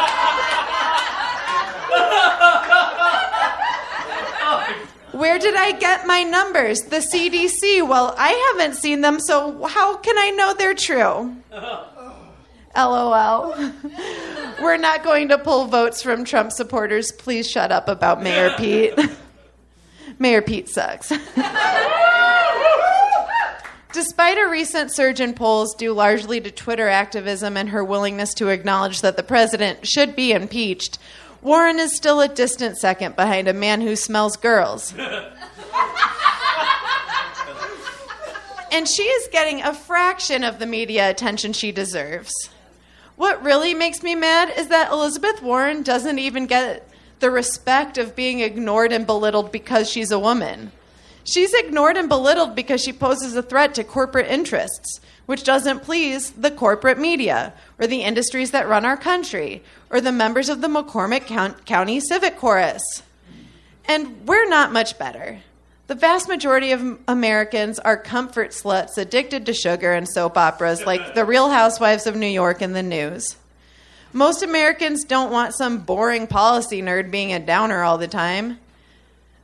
Where 5.17 5.39
did 5.39 5.57
I 5.57 5.73
get 5.73 6.07
my 6.07 6.23
numbers? 6.25 6.83
The 6.83 6.99
CDC. 6.99 7.89
Well, 7.89 8.15
I 8.19 8.53
haven't 8.53 8.77
seen 8.77 9.01
them, 9.01 9.19
so 9.19 9.65
how 9.65 9.97
can 9.97 10.19
I 10.19 10.31
know 10.31 10.53
they're 10.53 10.75
true? 10.75 11.35
LOL. 12.77 13.55
We're 14.61 14.77
not 14.79 15.05
going 15.05 15.29
to 15.29 15.39
pull 15.39 15.67
votes 15.67 16.03
from 16.03 16.25
Trump 16.25 16.53
supporters. 16.53 17.13
Please 17.13 17.51
shut 17.51 17.71
up 17.71 17.89
about 17.89 18.23
Mayor 18.23 18.53
Pete. 18.57 18.95
Mayor 20.19 20.43
Pete 20.43 20.69
sucks. 20.69 21.09
Despite 23.93 24.39
a 24.39 24.49
recent 24.49 24.93
surge 24.93 25.21
in 25.21 25.33
polls 25.35 25.75
due 25.75 25.93
largely 25.93 26.41
to 26.41 26.51
Twitter 26.51 26.89
activism 26.89 27.57
and 27.57 27.69
her 27.71 27.85
willingness 27.85 28.35
to 28.35 28.49
acknowledge 28.49 29.01
that 29.01 29.17
the 29.17 29.23
president 29.23 29.87
should 29.87 30.15
be 30.15 30.33
impeached, 30.33 30.99
Warren 31.43 31.79
is 31.79 31.95
still 31.97 32.21
a 32.21 32.29
distant 32.29 32.77
second 32.77 33.17
behind 33.17 33.49
a 33.49 33.55
man 33.55 33.81
who 33.81 33.95
smells 33.97 34.37
girls. 34.37 34.93
and 38.73 38.89
she 38.89 39.05
is 39.05 39.29
getting 39.33 39.63
a 39.63 39.73
fraction 39.73 40.45
of 40.45 40.59
the 40.59 40.67
media 40.67 41.09
attention 41.09 41.53
she 41.53 41.73
deserves. 41.73 42.51
What 43.17 43.43
really 43.43 43.73
makes 43.73 44.03
me 44.03 44.15
mad 44.15 44.53
is 44.57 44.69
that 44.69 44.93
Elizabeth 44.93 45.43
Warren 45.43 45.83
doesn't 45.83 46.19
even 46.19 46.47
get 46.47 46.89
the 47.19 47.31
respect 47.31 47.97
of 47.97 48.15
being 48.15 48.41
ignored 48.41 48.93
and 48.93 49.07
belittled 49.07 49.51
because 49.51 49.91
she's 49.91 50.11
a 50.11 50.19
woman. 50.19 50.71
She's 51.25 51.55
ignored 51.55 51.97
and 51.97 52.09
belittled 52.09 52.55
because 52.55 52.83
she 52.83 52.93
poses 52.93 53.35
a 53.35 53.43
threat 53.43 53.75
to 53.75 53.85
corporate 53.85 54.29
interests, 54.29 55.01
which 55.25 55.45
doesn't 55.45 55.83
please 55.83 56.31
the 56.33 56.51
corporate 56.51 56.99
media 56.99 57.55
or 57.81 57.87
the 57.87 58.03
industries 58.03 58.51
that 58.53 58.69
run 58.69 58.85
our 58.85 58.99
country 58.99 59.63
or 59.91 60.01
the 60.01 60.13
members 60.13 60.49
of 60.49 60.61
the 60.61 60.69
McCormick 60.69 61.27
County 61.65 62.01
Civic 62.01 62.37
Chorus. 62.37 63.03
And 63.87 64.27
we're 64.27 64.49
not 64.49 64.73
much 64.73 64.99
better. 64.99 65.41
The 65.87 65.95
vast 65.95 66.29
majority 66.29 66.73
of 66.73 66.99
Americans 67.07 67.79
are 67.79 67.97
comfort 67.97 68.51
sluts 68.51 68.99
addicted 68.99 69.47
to 69.47 69.55
sugar 69.55 69.93
and 69.93 70.09
soap 70.09 70.37
operas 70.37 70.85
like 70.85 71.15
The 71.15 71.25
Real 71.25 71.49
Housewives 71.49 72.09
of 72.09 72.17
New 72.17 72.27
York 72.27 72.61
and 72.61 72.75
the 72.75 72.83
news. 72.83 73.37
Most 74.13 74.43
Americans 74.43 75.05
don't 75.05 75.31
want 75.31 75.55
some 75.55 75.79
boring 75.79 76.27
policy 76.27 76.83
nerd 76.83 77.13
being 77.13 77.33
a 77.33 77.39
downer 77.39 77.85
all 77.85 77.99
the 77.99 78.09
time. 78.09 78.59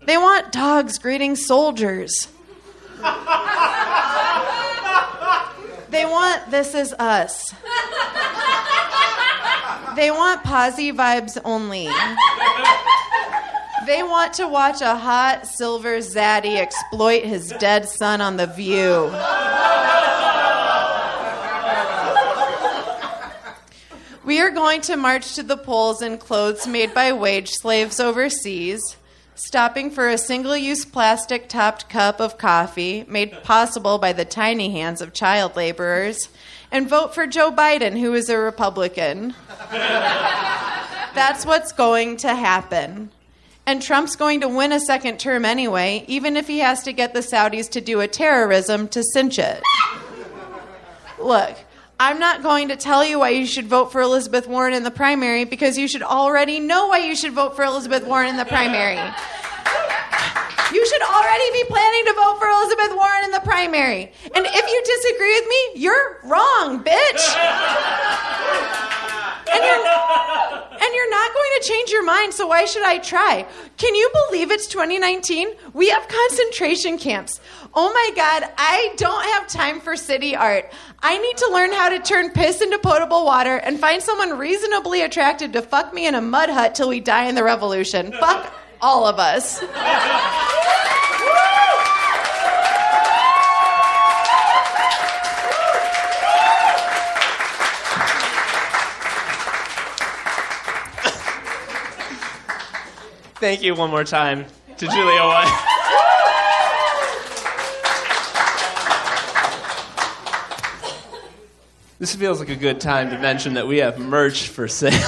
They 0.05 0.19
want 0.19 0.51
dogs 0.51 0.99
greeting 0.99 1.37
soldiers. 1.37 2.27
they 5.91 6.05
want 6.05 6.51
This 6.51 6.75
Is 6.75 6.93
Us. 6.95 7.55
They 9.95 10.11
want 10.11 10.43
posy 10.43 10.91
vibes 10.91 11.39
only. 11.45 11.89
They 13.87 14.03
want 14.03 14.35
to 14.35 14.47
watch 14.47 14.81
a 14.81 14.97
hot 14.97 15.47
silver 15.47 15.99
zaddy 15.99 16.57
exploit 16.57 17.25
his 17.25 17.49
dead 17.59 17.89
son 17.89 18.21
on 18.21 18.37
The 18.37 18.47
View. 18.47 19.11
We 24.25 24.41
are 24.41 24.51
going 24.51 24.83
to 24.83 24.97
march 24.97 25.35
to 25.35 25.43
the 25.43 25.57
polls 25.57 26.01
in 26.01 26.19
clothes 26.19 26.67
made 26.67 26.95
by 26.95 27.13
wage 27.13 27.51
slaves 27.51 27.99
overseas, 27.99 28.97
stopping 29.35 29.91
for 29.91 30.09
a 30.09 30.17
single 30.17 30.57
use 30.57 30.85
plastic 30.85 31.49
topped 31.49 31.89
cup 31.89 32.21
of 32.21 32.39
coffee 32.39 33.05
made 33.09 33.43
possible 33.43 33.99
by 33.99 34.13
the 34.13 34.25
tiny 34.25 34.71
hands 34.71 35.01
of 35.01 35.13
child 35.13 35.57
laborers, 35.57 36.29
and 36.71 36.89
vote 36.89 37.17
for 37.17 37.27
Joe 37.27 37.51
Biden, 37.51 37.99
who 37.99 38.15
is 38.15 38.29
a 38.29 38.39
Republican. 38.39 39.35
That's 39.71 41.45
what's 41.45 41.73
going 41.73 42.19
to 42.19 42.33
happen. 42.35 43.11
And 43.65 43.81
Trump's 43.81 44.17
going 44.17 44.41
to 44.41 44.49
win 44.49 44.73
a 44.73 44.81
second 44.81 45.21
term 45.21 45.45
anyway, 45.45 46.05
even 46.09 46.37
if 46.37 46.49
he 46.49 46.59
has 46.59 46.83
to 46.83 46.93
get 46.93 47.15
the 47.15 47.21
Saudis 47.21 47.71
to 47.71 47.81
do 47.81 48.01
a 48.01 48.09
terrorism 48.09 48.89
to 48.89 49.03
cinch 49.03 49.39
it. 49.39 49.63
Look, 51.21 51.57
I'm 52.01 52.19
not 52.19 52.43
going 52.43 52.69
to 52.69 52.77
tell 52.77 53.05
you 53.05 53.21
why 53.21 53.29
you 53.29 53.47
should 53.47 53.69
vote 53.69 53.93
for 53.93 54.01
Elizabeth 54.01 54.49
Warren 54.49 54.75
in 54.75 54.83
the 54.83 54.91
primary 54.91 55.45
because 55.45 55.79
you 55.79 55.87
should 55.87 56.03
already 56.03 56.59
know 56.59 56.89
why 56.89 56.99
you 56.99 57.15
should 57.15 57.33
vote 57.33 57.55
for 57.55 57.63
Elizabeth 57.65 58.05
Warren 58.05 58.29
in 58.29 58.37
the 58.37 58.45
primary. 58.45 58.99
You 60.73 60.87
should 60.87 61.03
already 61.03 61.53
be 61.53 61.65
planning 61.69 62.05
to 62.07 62.15
vote 62.15 62.39
for 62.39 62.49
Elizabeth 62.49 62.97
Warren 62.97 63.25
in 63.25 63.31
the 63.31 63.41
primary. 63.41 64.11
And 64.35 64.47
if 64.47 64.67
you 64.67 64.83
disagree 64.85 65.35
with 65.35 65.49
me, 65.49 65.83
you're 65.83 66.21
wrong, 66.25 66.83
bitch. 66.83 67.37
And 69.53 69.63
you're, 69.63 69.85
and 70.83 70.95
you're 70.95 71.11
not 71.11 71.35
going 71.35 71.51
to 71.59 71.69
change 71.69 71.91
your 71.91 72.05
mind, 72.05 72.33
so 72.33 72.47
why 72.47 72.65
should 72.65 72.85
I 72.85 72.99
try? 72.99 73.47
Can 73.77 73.95
you 73.95 74.11
believe 74.29 74.51
it's 74.51 74.67
2019? 74.67 75.49
We 75.75 75.91
have 75.91 76.09
concentration 76.09 76.97
camps. 76.97 77.41
Oh 77.75 77.93
my 77.93 78.11
God, 78.17 78.51
I 78.57 78.95
don't 78.97 79.25
have 79.25 79.47
time 79.49 79.79
for 79.79 79.95
city 79.95 80.35
art. 80.35 80.73
I 81.01 81.19
need 81.19 81.37
to 81.37 81.51
learn 81.53 81.73
how 81.73 81.91
to 81.91 81.99
turn 81.99 82.31
piss 82.31 82.63
into 82.63 82.79
potable 82.79 83.27
water 83.27 83.57
and 83.57 83.79
find 83.79 84.03
someone 84.03 84.39
reasonably 84.39 85.03
attractive 85.03 85.53
to 85.53 85.61
fuck 85.61 85.93
me 85.93 86.07
in 86.07 86.15
a 86.15 86.23
mud 86.23 86.49
hut 86.49 86.75
till 86.75 86.89
we 86.89 87.01
die 87.01 87.27
in 87.27 87.35
the 87.35 87.45
revolution. 87.45 88.13
Fuck 88.13 88.53
all 88.83 89.07
of 89.07 89.19
us. 89.19 89.63
Thank 103.43 103.65
you 103.65 103.75
one 103.75 103.91
more 103.91 104.05
time 104.05 104.47
to 104.77 104.87
Julia 104.87 105.21
White. 105.21 105.69
This 111.99 112.15
feels 112.15 112.39
like 112.39 112.51
a 112.51 112.57
good 112.57 112.81
time 112.81 113.11
to 113.11 113.19
mention 113.19 113.55
that 113.55 113.67
we 113.67 113.79
have 113.79 113.99
merch 113.99 114.49
for 114.49 114.69
sale. 114.69 114.93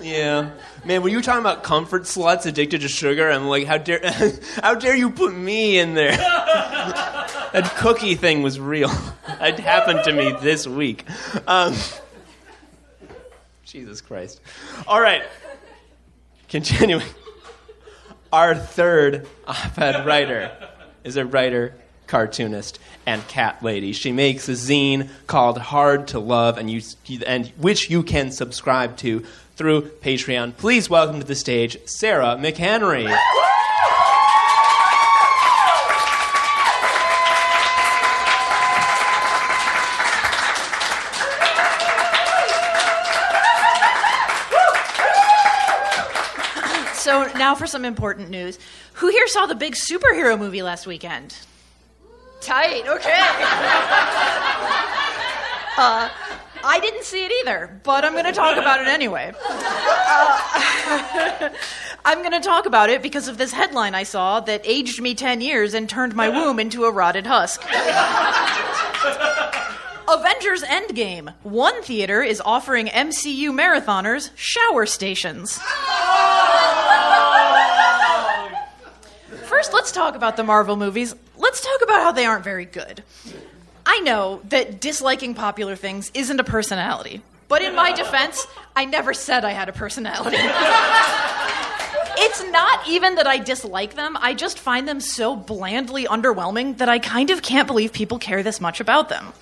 yeah. 0.00 0.50
Man, 0.90 1.02
when 1.04 1.12
you 1.12 1.22
talking 1.22 1.38
about 1.38 1.62
comfort 1.62 2.02
sluts 2.02 2.46
addicted 2.46 2.80
to 2.80 2.88
sugar, 2.88 3.30
I'm 3.30 3.46
like, 3.46 3.64
how 3.64 3.78
dare, 3.78 4.00
how 4.60 4.74
dare 4.74 4.96
you 4.96 5.10
put 5.10 5.32
me 5.32 5.78
in 5.78 5.94
there? 5.94 6.10
that 6.16 7.74
cookie 7.76 8.16
thing 8.16 8.42
was 8.42 8.58
real. 8.58 8.90
it 9.40 9.60
happened 9.60 10.00
to 10.02 10.12
me 10.12 10.34
this 10.42 10.66
week. 10.66 11.04
Um, 11.46 11.76
Jesus 13.64 14.00
Christ. 14.00 14.40
All 14.88 15.00
right. 15.00 15.22
Continuing. 16.48 17.06
Our 18.32 18.56
third 18.56 19.28
op 19.46 19.78
ed 19.78 20.04
writer 20.04 20.50
is 21.04 21.16
a 21.16 21.24
writer, 21.24 21.72
cartoonist, 22.08 22.80
and 23.06 23.24
cat 23.28 23.62
lady. 23.62 23.92
She 23.92 24.10
makes 24.10 24.48
a 24.48 24.54
zine 24.54 25.08
called 25.28 25.56
Hard 25.56 26.08
to 26.08 26.18
Love, 26.18 26.58
and, 26.58 26.68
you, 26.68 26.82
and 27.28 27.46
which 27.58 27.90
you 27.90 28.02
can 28.02 28.32
subscribe 28.32 28.96
to 28.96 29.24
through 29.60 29.82
Patreon. 29.82 30.56
Please 30.56 30.88
welcome 30.88 31.20
to 31.20 31.26
the 31.26 31.34
stage 31.34 31.76
Sara 31.84 32.34
McHenry. 32.40 33.04
So 46.94 47.30
now 47.36 47.54
for 47.54 47.66
some 47.66 47.84
important 47.84 48.30
news. 48.30 48.58
Who 48.94 49.10
here 49.10 49.26
saw 49.26 49.44
the 49.44 49.54
big 49.54 49.74
superhero 49.74 50.38
movie 50.38 50.62
last 50.62 50.86
weekend? 50.86 51.36
Tight, 52.40 52.88
okay. 52.88 53.20
uh, 55.76 56.08
I 56.64 56.78
didn't 56.80 57.04
see 57.04 57.24
it 57.24 57.32
either, 57.42 57.80
but 57.82 58.04
I'm 58.04 58.12
going 58.12 58.24
to 58.24 58.32
talk 58.32 58.56
about 58.56 58.80
it 58.80 58.88
anyway. 58.88 59.32
Uh, 59.42 60.40
I'm 62.04 62.18
going 62.18 62.32
to 62.32 62.40
talk 62.40 62.66
about 62.66 62.90
it 62.90 63.02
because 63.02 63.28
of 63.28 63.38
this 63.38 63.52
headline 63.52 63.94
I 63.94 64.02
saw 64.04 64.40
that 64.40 64.62
aged 64.64 65.00
me 65.00 65.14
10 65.14 65.40
years 65.40 65.74
and 65.74 65.88
turned 65.88 66.14
my 66.14 66.28
womb 66.28 66.58
into 66.58 66.84
a 66.84 66.90
rotted 66.90 67.26
husk. 67.26 67.62
Avengers 70.08 70.62
Endgame. 70.62 71.32
One 71.42 71.82
theater 71.82 72.22
is 72.22 72.42
offering 72.44 72.86
MCU 72.88 73.50
marathoners 73.50 74.30
shower 74.34 74.86
stations. 74.86 75.58
First, 79.44 79.72
let's 79.72 79.92
talk 79.92 80.16
about 80.16 80.36
the 80.36 80.42
Marvel 80.42 80.76
movies. 80.76 81.14
Let's 81.36 81.60
talk 81.60 81.82
about 81.82 82.02
how 82.02 82.12
they 82.12 82.26
aren't 82.26 82.44
very 82.44 82.64
good. 82.64 83.04
I 83.92 83.98
know 83.98 84.40
that 84.50 84.80
disliking 84.80 85.34
popular 85.34 85.74
things 85.74 86.12
isn't 86.14 86.38
a 86.38 86.44
personality, 86.44 87.22
but 87.48 87.60
in 87.60 87.74
my 87.74 87.92
defense, 87.92 88.46
I 88.76 88.84
never 88.84 89.12
said 89.12 89.44
I 89.44 89.50
had 89.50 89.68
a 89.68 89.72
personality. 89.72 90.36
it's 92.22 92.44
not 92.52 92.86
even 92.86 93.16
that 93.16 93.26
I 93.26 93.38
dislike 93.38 93.96
them, 93.96 94.16
I 94.20 94.32
just 94.34 94.60
find 94.60 94.86
them 94.86 95.00
so 95.00 95.34
blandly 95.34 96.04
underwhelming 96.04 96.78
that 96.78 96.88
I 96.88 97.00
kind 97.00 97.30
of 97.30 97.42
can't 97.42 97.66
believe 97.66 97.92
people 97.92 98.20
care 98.20 98.44
this 98.44 98.60
much 98.60 98.78
about 98.78 99.08
them. 99.08 99.32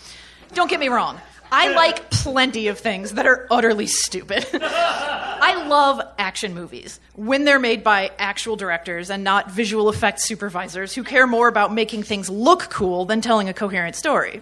Don't 0.54 0.70
get 0.70 0.80
me 0.80 0.88
wrong. 0.88 1.20
I 1.50 1.72
like 1.72 2.10
plenty 2.10 2.68
of 2.68 2.78
things 2.78 3.12
that 3.12 3.26
are 3.26 3.46
utterly 3.50 3.86
stupid. 3.86 4.46
I 4.62 5.64
love 5.66 6.00
action 6.18 6.54
movies 6.54 7.00
when 7.14 7.44
they're 7.44 7.58
made 7.58 7.82
by 7.82 8.10
actual 8.18 8.56
directors 8.56 9.10
and 9.10 9.24
not 9.24 9.50
visual 9.50 9.88
effects 9.88 10.24
supervisors 10.24 10.94
who 10.94 11.02
care 11.04 11.26
more 11.26 11.48
about 11.48 11.72
making 11.72 12.02
things 12.02 12.28
look 12.28 12.70
cool 12.70 13.04
than 13.04 13.20
telling 13.20 13.48
a 13.48 13.54
coherent 13.54 13.96
story. 13.96 14.40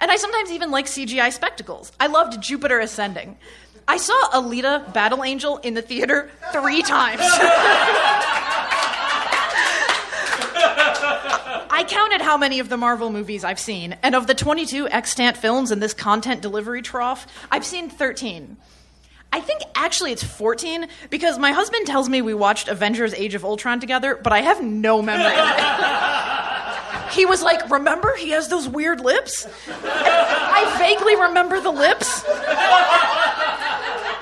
And 0.00 0.10
I 0.10 0.16
sometimes 0.16 0.50
even 0.50 0.70
like 0.70 0.86
CGI 0.86 1.32
spectacles. 1.32 1.92
I 2.00 2.06
loved 2.06 2.42
Jupiter 2.42 2.80
Ascending. 2.80 3.36
I 3.86 3.96
saw 3.96 4.30
Alita 4.30 4.92
Battle 4.92 5.24
Angel 5.24 5.56
in 5.58 5.74
the 5.74 5.82
theater 5.82 6.30
three 6.52 6.82
times. 6.82 7.22
I 11.80 11.84
counted 11.84 12.20
how 12.20 12.36
many 12.36 12.58
of 12.58 12.68
the 12.68 12.76
Marvel 12.76 13.08
movies 13.10 13.42
I've 13.42 13.58
seen, 13.58 13.96
and 14.02 14.14
of 14.14 14.26
the 14.26 14.34
22 14.34 14.90
extant 14.90 15.38
films 15.38 15.70
in 15.70 15.80
this 15.80 15.94
content 15.94 16.42
delivery 16.42 16.82
trough, 16.82 17.26
I've 17.50 17.64
seen 17.64 17.88
13. 17.88 18.58
I 19.32 19.40
think 19.40 19.62
actually 19.74 20.12
it's 20.12 20.22
14 20.22 20.88
because 21.08 21.38
my 21.38 21.52
husband 21.52 21.86
tells 21.86 22.10
me 22.10 22.20
we 22.20 22.34
watched 22.34 22.68
Avengers 22.68 23.14
Age 23.14 23.34
of 23.34 23.46
Ultron 23.46 23.80
together, 23.80 24.20
but 24.22 24.30
I 24.30 24.42
have 24.42 24.62
no 24.62 25.00
memory 25.00 25.24
of 25.24 25.32
it. 27.08 27.12
he 27.14 27.24
was 27.24 27.42
like, 27.42 27.70
Remember, 27.70 28.14
he 28.14 28.28
has 28.32 28.48
those 28.48 28.68
weird 28.68 29.00
lips? 29.00 29.46
And 29.46 29.86
I 29.86 30.76
vaguely 30.78 31.16
remember 31.16 31.62
the 31.62 31.70
lips. 31.70 32.26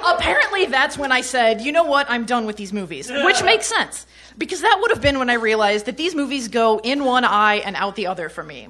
Apparently, 0.07 0.67
that's 0.67 0.97
when 0.97 1.11
I 1.11 1.23
said, 1.23 1.61
You 1.61 1.73
know 1.73 1.83
what? 1.83 2.09
I'm 2.09 2.25
done 2.25 2.47
with 2.47 2.55
these 2.55 2.73
movies, 2.73 3.11
which 3.11 3.43
makes 3.43 3.67
sense 3.67 4.07
because 4.39 4.61
that 4.63 4.79
would 4.81 4.91
have 4.91 5.03
been 5.03 5.19
when 5.19 5.29
I 5.29 5.35
realized 5.35 5.87
that 5.87 5.97
these 5.97 6.15
movies 6.15 6.49
go 6.49 6.79
in 6.79 7.05
one 7.05 7.25
eye 7.25 7.57
and 7.57 7.77
out 7.77 7.97
the 7.97 8.07
other 8.07 8.29
for 8.29 8.43
me. 8.45 8.69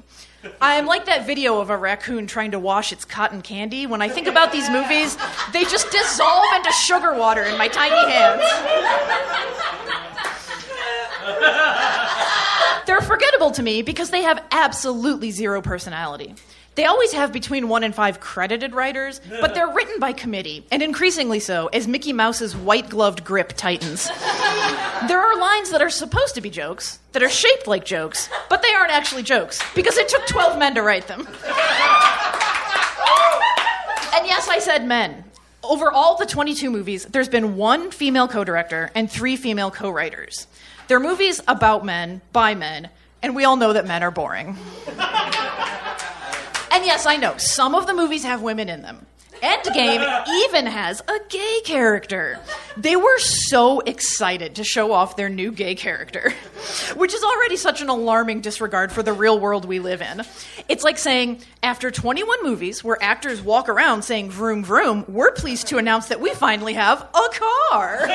I'm 0.60 0.86
like 0.86 1.06
that 1.06 1.26
video 1.26 1.60
of 1.60 1.68
a 1.68 1.76
raccoon 1.76 2.26
trying 2.26 2.52
to 2.52 2.58
wash 2.58 2.92
its 2.92 3.04
cotton 3.04 3.42
candy. 3.42 3.86
When 3.86 4.00
I 4.00 4.08
think 4.08 4.26
about 4.26 4.52
these 4.52 4.70
movies, 4.70 5.16
they 5.52 5.64
just 5.64 5.90
dissolve 5.90 6.46
into 6.54 6.72
sugar 6.72 7.14
water 7.14 7.42
in 7.42 7.58
my 7.58 7.68
tiny 7.68 8.10
hands. 8.10 8.42
They're 12.86 13.00
forgettable 13.00 13.50
to 13.50 13.62
me 13.62 13.82
because 13.82 14.10
they 14.10 14.22
have 14.22 14.42
absolutely 14.50 15.30
zero 15.30 15.60
personality. 15.60 16.34
They 16.78 16.84
always 16.84 17.12
have 17.12 17.32
between 17.32 17.68
one 17.68 17.82
and 17.82 17.92
five 17.92 18.20
credited 18.20 18.72
writers, 18.72 19.20
but 19.40 19.52
they're 19.52 19.66
written 19.66 19.98
by 19.98 20.12
committee, 20.12 20.64
and 20.70 20.80
increasingly 20.80 21.40
so 21.40 21.66
as 21.72 21.88
Mickey 21.88 22.12
Mouse's 22.12 22.54
white 22.56 22.88
gloved 22.88 23.24
grip 23.24 23.54
tightens. 23.56 24.06
There 25.08 25.18
are 25.20 25.36
lines 25.40 25.70
that 25.72 25.82
are 25.82 25.90
supposed 25.90 26.36
to 26.36 26.40
be 26.40 26.50
jokes, 26.50 27.00
that 27.14 27.22
are 27.24 27.28
shaped 27.28 27.66
like 27.66 27.84
jokes, 27.84 28.28
but 28.48 28.62
they 28.62 28.72
aren't 28.74 28.92
actually 28.92 29.24
jokes, 29.24 29.60
because 29.74 29.96
it 29.96 30.08
took 30.08 30.24
12 30.28 30.56
men 30.56 30.76
to 30.76 30.82
write 30.82 31.08
them. 31.08 31.26
And 34.14 34.24
yes, 34.24 34.46
I 34.48 34.60
said 34.60 34.86
men. 34.86 35.24
Over 35.64 35.90
all 35.90 36.16
the 36.16 36.26
22 36.26 36.70
movies, 36.70 37.06
there's 37.06 37.28
been 37.28 37.56
one 37.56 37.90
female 37.90 38.28
co 38.28 38.44
director 38.44 38.92
and 38.94 39.10
three 39.10 39.34
female 39.34 39.72
co 39.72 39.90
writers. 39.90 40.46
They're 40.86 41.00
movies 41.00 41.40
about 41.48 41.84
men, 41.84 42.20
by 42.32 42.54
men, 42.54 42.88
and 43.20 43.34
we 43.34 43.42
all 43.44 43.56
know 43.56 43.72
that 43.72 43.88
men 43.88 44.04
are 44.04 44.12
boring. 44.12 44.56
And 46.70 46.84
yes, 46.84 47.06
I 47.06 47.16
know, 47.16 47.36
some 47.38 47.74
of 47.74 47.86
the 47.86 47.94
movies 47.94 48.24
have 48.24 48.42
women 48.42 48.68
in 48.68 48.82
them. 48.82 49.06
Endgame 49.42 50.26
even 50.46 50.66
has 50.66 51.00
a 51.06 51.18
gay 51.28 51.60
character. 51.64 52.40
They 52.76 52.96
were 52.96 53.18
so 53.18 53.80
excited 53.80 54.56
to 54.56 54.64
show 54.64 54.92
off 54.92 55.16
their 55.16 55.28
new 55.28 55.52
gay 55.52 55.74
character, 55.74 56.32
which 56.96 57.14
is 57.14 57.22
already 57.22 57.56
such 57.56 57.80
an 57.80 57.88
alarming 57.88 58.40
disregard 58.40 58.90
for 58.92 59.02
the 59.02 59.12
real 59.12 59.38
world 59.38 59.64
we 59.64 59.78
live 59.78 60.02
in. 60.02 60.22
It's 60.68 60.84
like 60.84 60.98
saying, 60.98 61.40
after 61.62 61.90
21 61.90 62.42
movies 62.42 62.82
where 62.82 63.00
actors 63.02 63.40
walk 63.40 63.68
around 63.68 64.02
saying 64.02 64.30
vroom 64.30 64.64
vroom, 64.64 65.04
we're 65.08 65.32
pleased 65.32 65.68
to 65.68 65.78
announce 65.78 66.08
that 66.08 66.20
we 66.20 66.34
finally 66.34 66.74
have 66.74 67.00
a 67.00 67.28
car. 67.70 67.98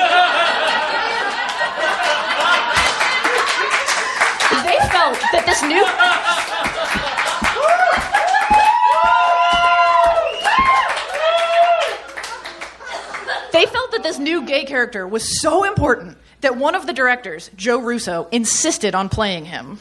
they 4.64 4.78
felt 4.90 5.18
that 5.32 5.44
this 5.46 5.62
new. 5.62 6.53
They 13.54 13.66
felt 13.66 13.92
that 13.92 14.02
this 14.02 14.18
new 14.18 14.44
gay 14.44 14.64
character 14.64 15.06
was 15.06 15.40
so 15.40 15.62
important 15.62 16.18
that 16.40 16.56
one 16.56 16.74
of 16.74 16.88
the 16.88 16.92
directors, 16.92 17.52
Joe 17.54 17.78
Russo, 17.78 18.26
insisted 18.32 18.96
on 18.96 19.08
playing 19.08 19.44
him. 19.44 19.78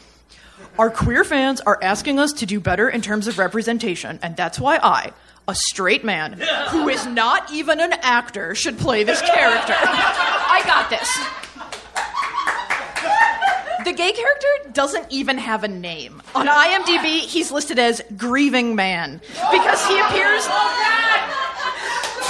Our 0.78 0.91
queer 0.91 1.24
fans 1.24 1.59
are 1.59 1.80
asking 1.82 2.19
us 2.19 2.34
to 2.34 2.45
do 2.45 2.59
better 2.59 2.88
in 2.88 3.01
terms 3.01 3.28
of 3.28 3.39
representation, 3.39 4.19
and 4.21 4.38
that's 4.38 4.59
why 4.59 4.78
I, 4.78 5.11
a 5.47 5.55
straight 5.55 6.03
man 6.03 6.34
who 6.69 6.88
is 6.88 7.07
not 7.07 7.51
even 7.51 7.80
an 7.80 7.93
actor, 7.93 8.53
should 8.53 8.78
play 8.78 9.03
this 9.03 9.24
character. 9.24 9.74
I 9.76 10.61
got 10.67 10.91
this. 10.91 11.09
The 13.86 13.91
gay 13.91 14.11
character 14.11 14.71
doesn't 14.71 15.07
even 15.09 15.39
have 15.39 15.63
a 15.63 15.67
name. 15.67 16.21
On 16.36 16.45
IMDb, 16.45 17.21
he's 17.21 17.51
listed 17.51 17.80
as 17.80 18.03
Grieving 18.15 18.76
Man 18.76 19.19
because 19.51 19.84
he 19.88 19.99
appears 19.99 20.45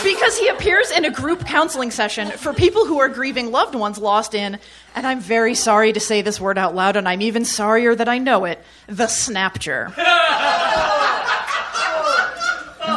because 0.01 0.37
he 0.37 0.47
appears 0.47 0.89
in 0.91 1.05
a 1.05 1.11
group 1.11 1.45
counseling 1.45 1.91
session 1.91 2.31
for 2.31 2.53
people 2.53 2.85
who 2.85 2.99
are 2.99 3.09
grieving 3.09 3.51
loved 3.51 3.75
ones 3.75 3.97
lost 3.97 4.33
in, 4.33 4.57
and 4.95 5.05
I'm 5.05 5.19
very 5.19 5.55
sorry 5.55 5.93
to 5.93 5.99
say 5.99 6.21
this 6.21 6.39
word 6.39 6.57
out 6.57 6.73
loud, 6.73 6.95
and 6.95 7.07
I'm 7.07 7.21
even 7.21 7.45
sorrier 7.45 7.93
that 7.95 8.07
I 8.07 8.17
know 8.17 8.45
it, 8.45 8.59
the 8.87 9.07
snapture. 9.07 9.93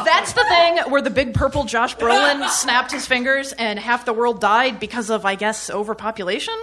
That's 0.05 0.33
the 0.33 0.45
thing 0.45 0.79
where 0.91 1.03
the 1.03 1.11
big 1.11 1.35
purple 1.35 1.65
Josh 1.65 1.97
Brolin 1.97 2.49
snapped 2.49 2.93
his 2.93 3.07
fingers 3.07 3.53
and 3.53 3.79
half 3.79 4.05
the 4.05 4.13
world 4.13 4.41
died 4.41 4.81
because 4.81 5.11
of, 5.11 5.25
I 5.25 5.35
guess, 5.35 5.69
overpopulation? 5.71 6.55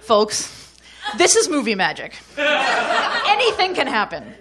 Folks, 0.00 0.76
this 1.16 1.36
is 1.36 1.48
movie 1.48 1.74
magic. 1.74 2.16
Anything 2.38 3.74
can 3.74 3.86
happen. 3.86 4.34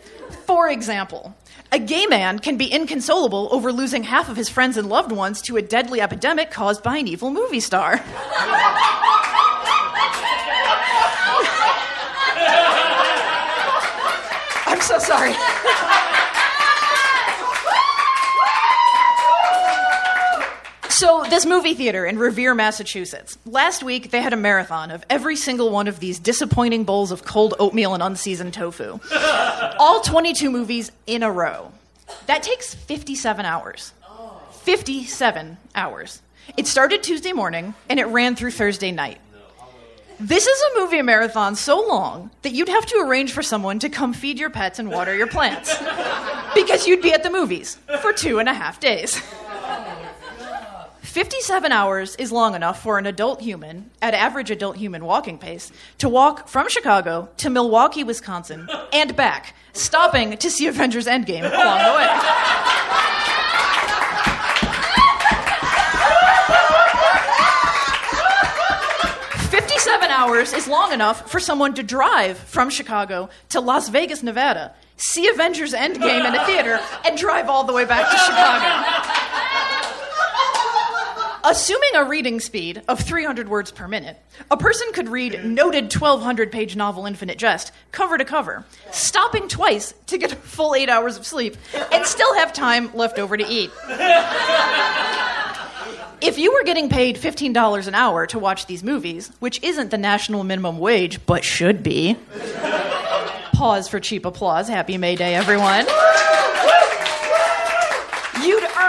For 0.45 0.69
example, 0.69 1.35
a 1.73 1.79
gay 1.79 2.05
man 2.05 2.37
can 2.39 2.57
be 2.57 2.71
inconsolable 2.71 3.47
over 3.51 3.71
losing 3.71 4.03
half 4.03 4.27
of 4.27 4.35
his 4.35 4.49
friends 4.49 4.75
and 4.75 4.89
loved 4.89 5.11
ones 5.11 5.41
to 5.43 5.55
a 5.55 5.61
deadly 5.61 6.01
epidemic 6.01 6.51
caused 6.51 6.83
by 6.83 6.97
an 6.97 7.07
evil 7.07 7.31
movie 7.31 7.61
star. 7.61 7.93
I'm 14.67 14.81
so 14.81 14.99
sorry. 14.99 15.33
So, 21.01 21.25
this 21.27 21.47
movie 21.47 21.73
theater 21.73 22.05
in 22.05 22.19
Revere, 22.19 22.53
Massachusetts, 22.53 23.35
last 23.43 23.81
week 23.81 24.11
they 24.11 24.21
had 24.21 24.33
a 24.33 24.37
marathon 24.37 24.91
of 24.91 25.03
every 25.09 25.35
single 25.35 25.71
one 25.71 25.87
of 25.87 25.99
these 25.99 26.19
disappointing 26.19 26.83
bowls 26.83 27.11
of 27.11 27.25
cold 27.25 27.55
oatmeal 27.57 27.95
and 27.95 28.03
unseasoned 28.03 28.53
tofu. 28.53 28.99
All 29.79 30.01
22 30.01 30.51
movies 30.51 30.91
in 31.07 31.23
a 31.23 31.31
row. 31.31 31.71
That 32.27 32.43
takes 32.43 32.75
57 32.75 33.43
hours. 33.47 33.93
57 34.61 35.57
hours. 35.73 36.21
It 36.55 36.67
started 36.67 37.01
Tuesday 37.01 37.33
morning 37.33 37.73
and 37.89 37.99
it 37.99 38.05
ran 38.05 38.35
through 38.35 38.51
Thursday 38.51 38.91
night. 38.91 39.17
This 40.19 40.45
is 40.45 40.61
a 40.61 40.81
movie 40.81 41.01
marathon 41.01 41.55
so 41.55 41.81
long 41.81 42.29
that 42.43 42.51
you'd 42.51 42.69
have 42.69 42.85
to 42.85 42.97
arrange 42.97 43.31
for 43.31 43.41
someone 43.41 43.79
to 43.79 43.89
come 43.89 44.13
feed 44.13 44.37
your 44.37 44.51
pets 44.51 44.77
and 44.77 44.91
water 44.91 45.17
your 45.17 45.25
plants. 45.25 45.75
because 46.53 46.85
you'd 46.85 47.01
be 47.01 47.11
at 47.11 47.23
the 47.23 47.31
movies 47.31 47.79
for 48.01 48.13
two 48.13 48.37
and 48.37 48.47
a 48.47 48.53
half 48.53 48.79
days. 48.79 49.19
57 51.11 51.73
hours 51.73 52.15
is 52.15 52.31
long 52.31 52.55
enough 52.55 52.81
for 52.81 52.97
an 52.97 53.05
adult 53.05 53.41
human, 53.41 53.91
at 54.01 54.13
average 54.13 54.49
adult 54.49 54.77
human 54.77 55.03
walking 55.03 55.37
pace, 55.37 55.69
to 55.97 56.07
walk 56.07 56.47
from 56.47 56.69
Chicago 56.69 57.27
to 57.35 57.49
Milwaukee, 57.49 58.05
Wisconsin, 58.05 58.69
and 58.93 59.13
back, 59.17 59.53
stopping 59.73 60.37
to 60.37 60.49
see 60.49 60.67
Avengers 60.67 61.07
Endgame 61.07 61.43
along 61.43 61.79
the 61.79 61.91
way. 61.97 62.07
57 69.49 70.09
hours 70.11 70.53
is 70.53 70.65
long 70.65 70.93
enough 70.93 71.29
for 71.29 71.41
someone 71.41 71.73
to 71.73 71.83
drive 71.83 72.37
from 72.37 72.69
Chicago 72.69 73.29
to 73.49 73.59
Las 73.59 73.89
Vegas, 73.89 74.23
Nevada, 74.23 74.73
see 74.95 75.27
Avengers 75.27 75.73
Endgame 75.73 76.25
in 76.25 76.33
a 76.33 76.45
theater, 76.45 76.79
and 77.05 77.17
drive 77.17 77.49
all 77.49 77.65
the 77.65 77.73
way 77.73 77.83
back 77.83 78.09
to 78.09 78.17
Chicago. 78.17 79.17
Assuming 81.43 81.89
a 81.95 82.03
reading 82.03 82.39
speed 82.39 82.83
of 82.87 82.99
300 82.99 83.49
words 83.49 83.71
per 83.71 83.87
minute, 83.87 84.17
a 84.51 84.57
person 84.57 84.87
could 84.93 85.09
read 85.09 85.33
hmm. 85.33 85.53
noted 85.53 85.83
1200 85.85 86.51
page 86.51 86.75
novel 86.75 87.05
Infinite 87.05 87.37
Jest 87.37 87.71
cover 87.91 88.17
to 88.17 88.25
cover, 88.25 88.63
stopping 88.91 89.47
twice 89.47 89.93
to 90.07 90.17
get 90.17 90.31
a 90.31 90.35
full 90.35 90.75
eight 90.75 90.89
hours 90.89 91.17
of 91.17 91.25
sleep, 91.25 91.57
and 91.91 92.05
still 92.05 92.33
have 92.35 92.53
time 92.53 92.93
left 92.93 93.17
over 93.17 93.37
to 93.37 93.45
eat. 93.47 93.71
If 96.21 96.37
you 96.37 96.53
were 96.53 96.63
getting 96.63 96.87
paid 96.87 97.17
$15 97.17 97.87
an 97.87 97.95
hour 97.95 98.27
to 98.27 98.37
watch 98.37 98.67
these 98.67 98.83
movies, 98.83 99.31
which 99.39 99.61
isn't 99.63 99.89
the 99.89 99.97
national 99.97 100.43
minimum 100.43 100.77
wage, 100.77 101.25
but 101.25 101.43
should 101.43 101.81
be, 101.81 102.15
pause 103.53 103.87
for 103.87 103.99
cheap 103.99 104.23
applause. 104.23 104.67
Happy 104.67 104.99
May 104.99 105.15
Day, 105.15 105.33
everyone. 105.33 105.87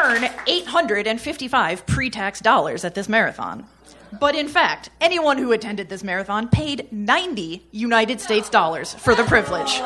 Earn 0.05 0.28
855 0.48 1.86
pre 1.86 2.11
tax 2.11 2.40
dollars 2.40 2.84
at 2.84 2.94
this 2.94 3.09
marathon. 3.09 3.66
But 4.18 4.34
in 4.34 4.48
fact, 4.48 4.90
anyone 5.00 5.38
who 5.38 5.53
attended 5.53 5.88
this 5.88 6.03
marathon 6.03 6.48
paid 6.48 6.92
90 6.92 7.64
United 7.70 8.20
States 8.20 8.50
dollars 8.50 8.94
for 8.94 9.14
the 9.14 9.22
privilege. 9.24 9.78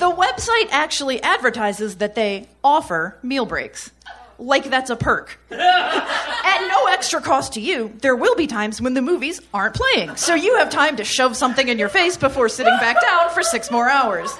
The 0.00 0.10
website 0.10 0.68
actually 0.70 1.22
advertises 1.22 1.96
that 1.96 2.14
they 2.14 2.48
offer 2.64 3.18
meal 3.22 3.44
breaks. 3.46 3.90
Like 4.38 4.64
that's 4.70 4.90
a 4.90 4.96
perk. 4.96 5.38
At 5.50 6.66
no 6.66 6.86
extra 6.86 7.20
cost 7.20 7.52
to 7.52 7.60
you, 7.60 7.92
there 8.00 8.16
will 8.16 8.34
be 8.34 8.46
times 8.46 8.80
when 8.80 8.94
the 8.94 9.02
movies 9.02 9.40
aren't 9.54 9.76
playing. 9.76 10.16
So 10.16 10.34
you 10.34 10.56
have 10.56 10.70
time 10.70 10.96
to 10.96 11.04
shove 11.04 11.36
something 11.36 11.68
in 11.68 11.78
your 11.78 11.88
face 11.90 12.16
before 12.16 12.48
sitting 12.48 12.76
back 12.80 13.00
down 13.02 13.30
for 13.30 13.42
six 13.42 13.70
more 13.70 13.88
hours. 13.88 14.34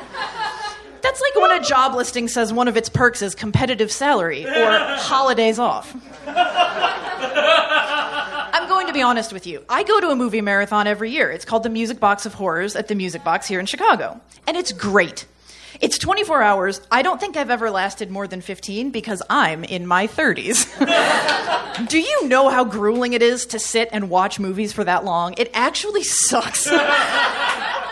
That's 1.03 1.21
like 1.21 1.35
when 1.43 1.51
a 1.51 1.63
job 1.63 1.95
listing 1.95 2.29
says 2.29 2.53
one 2.53 2.69
of 2.69 2.77
its 2.77 2.89
perks 2.89 3.23
is 3.23 3.35
competitive 3.35 3.91
salary 3.91 4.47
or 4.47 4.51
holidays 4.99 5.59
off. 5.59 5.95
I'm 8.55 8.69
going 8.69 8.87
to 8.87 8.93
be 8.93 9.03
honest 9.03 9.33
with 9.33 9.47
you. 9.47 9.65
I 9.69 9.83
go 9.83 10.01
to 10.01 10.11
a 10.11 10.17
movie 10.17 10.41
marathon 10.41 10.87
every 10.87 11.11
year. 11.11 11.31
It's 11.31 11.45
called 11.45 11.65
the 11.65 11.71
Music 11.71 11.99
Box 11.99 12.25
of 12.27 12.35
Horrors 12.35 12.77
at 12.77 12.89
the 12.89 12.95
Music 12.95 13.25
Box 13.25 13.47
here 13.49 13.59
in 13.59 13.67
Chicago. 13.67 14.21
And 14.47 14.57
it's 14.57 14.73
great. 14.73 15.27
It's 15.83 15.99
24 15.99 16.43
hours. 16.43 16.81
I 16.93 17.03
don't 17.03 17.19
think 17.19 17.37
I've 17.37 17.51
ever 17.51 17.69
lasted 17.69 18.09
more 18.09 18.29
than 18.29 18.41
15 18.41 18.93
because 18.93 19.21
I'm 19.29 19.65
in 19.65 19.85
my 19.85 20.07
30s. 20.07 20.69
Do 21.89 21.99
you 21.99 22.29
know 22.29 22.51
how 22.51 22.63
grueling 22.63 23.15
it 23.15 23.23
is 23.23 23.47
to 23.47 23.59
sit 23.59 23.89
and 23.91 24.09
watch 24.09 24.39
movies 24.39 24.73
for 24.73 24.85
that 24.85 25.05
long? 25.05 25.35
It 25.39 25.51
actually 25.53 26.05
sucks. 26.05 26.69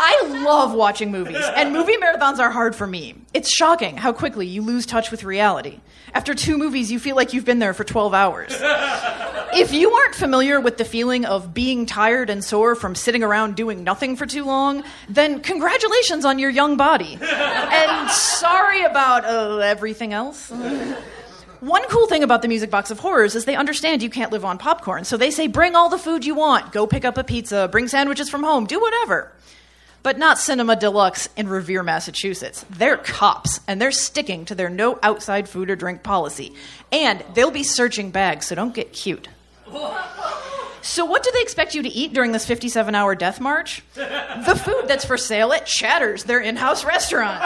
I 0.03 0.43
love 0.45 0.72
watching 0.72 1.11
movies, 1.11 1.45
and 1.57 1.72
movie 1.72 1.97
marathons 1.97 2.38
are 2.38 2.51
hard 2.51 2.76
for 2.76 2.86
me. 2.86 3.16
It's 3.34 3.51
shocking 3.53 3.97
how 3.97 4.12
quickly 4.12 4.47
you 4.47 4.62
lose 4.62 4.86
touch 4.86 5.11
with 5.11 5.24
reality. 5.24 5.80
After 6.14 6.32
two 6.32 6.59
movies, 6.59 6.93
you 6.93 7.01
feel 7.01 7.16
like 7.16 7.32
you've 7.32 7.45
been 7.45 7.59
there 7.59 7.74
for 7.74 7.82
12 7.84 8.14
hours. 8.14 8.57
If 9.53 9.72
you 9.72 9.91
aren't 9.91 10.14
familiar 10.14 10.61
with 10.61 10.76
the 10.76 10.84
feeling 10.84 11.24
of 11.24 11.53
being 11.53 11.84
tired 11.84 12.30
and 12.30 12.45
sore 12.45 12.76
from 12.76 12.95
sitting 12.95 13.24
around 13.24 13.57
doing 13.57 13.82
nothing 13.82 14.14
for 14.14 14.24
too 14.24 14.45
long, 14.45 14.84
then 15.09 15.41
congratulations 15.41 16.24
on 16.24 16.38
your 16.38 16.51
young 16.51 16.76
body. 16.76 17.18
And 17.89 18.11
sorry 18.11 18.83
about 18.85 19.24
uh, 19.24 19.59
everything 19.59 20.12
else. 20.12 20.51
One 21.61 21.83
cool 21.89 22.07
thing 22.07 22.22
about 22.22 22.43
the 22.43 22.49
Music 22.49 22.70
Box 22.70 22.91
of 22.91 22.99
Horrors 22.99 23.35
is 23.35 23.45
they 23.45 23.55
understand 23.55 24.03
you 24.03 24.11
can't 24.11 24.33
live 24.33 24.45
on 24.45 24.57
popcorn. 24.59 25.05
So 25.05 25.16
they 25.16 25.31
say, 25.31 25.47
bring 25.47 25.76
all 25.76 25.89
the 25.89 25.99
food 25.99 26.24
you 26.24 26.35
want. 26.35 26.72
Go 26.72 26.87
pick 26.87 27.05
up 27.05 27.18
a 27.18 27.24
pizza, 27.24 27.68
bring 27.70 27.87
sandwiches 27.89 28.31
from 28.31 28.43
home, 28.43 28.66
do 28.66 28.81
whatever. 28.81 29.33
But 30.03 30.16
not 30.16 30.39
Cinema 30.39 30.76
Deluxe 30.76 31.28
in 31.37 31.49
Revere, 31.49 31.83
Massachusetts. 31.83 32.64
They're 32.70 32.97
cops, 32.97 33.61
and 33.68 33.81
they're 33.81 33.93
sticking 33.93 34.47
to 34.47 34.55
their 34.55 34.70
no 34.70 34.99
outside 35.03 35.47
food 35.47 35.68
or 35.68 35.76
drink 35.76 36.03
policy. 36.03 36.55
And 36.91 37.22
they'll 37.35 37.51
be 37.51 37.62
searching 37.62 38.11
bags, 38.11 38.47
so 38.47 38.55
don't 38.55 38.74
get 38.74 38.95
cute. 38.95 39.28
So, 40.83 41.05
what 41.05 41.22
do 41.22 41.31
they 41.33 41.43
expect 41.43 41.74
you 41.74 41.83
to 41.83 41.89
eat 41.89 42.12
during 42.14 42.33
this 42.33 42.47
57 42.47 42.95
hour 42.95 43.14
death 43.14 43.41
march? 43.41 43.83
The 43.95 44.61
food 44.64 44.85
that's 44.89 45.05
for 45.05 45.16
sale 45.18 45.53
at 45.53 45.66
Chatters, 45.66 46.24
their 46.24 46.41
in 46.41 46.57
house 46.57 46.85
restaurant. 46.85 47.41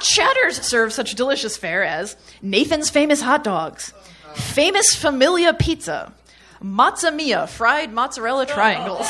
Chatters 0.00 0.60
serves 0.60 0.94
such 0.94 1.14
delicious 1.14 1.56
fare 1.56 1.84
as 1.84 2.16
Nathan's 2.42 2.90
Famous 2.90 3.20
Hot 3.20 3.44
Dogs, 3.44 3.92
Famous 4.34 4.94
Famiglia 4.94 5.58
Pizza, 5.58 6.12
Mazza 6.62 7.14
Mia 7.14 7.46
Fried 7.46 7.92
Mozzarella 7.92 8.46
Triangles, 8.46 9.08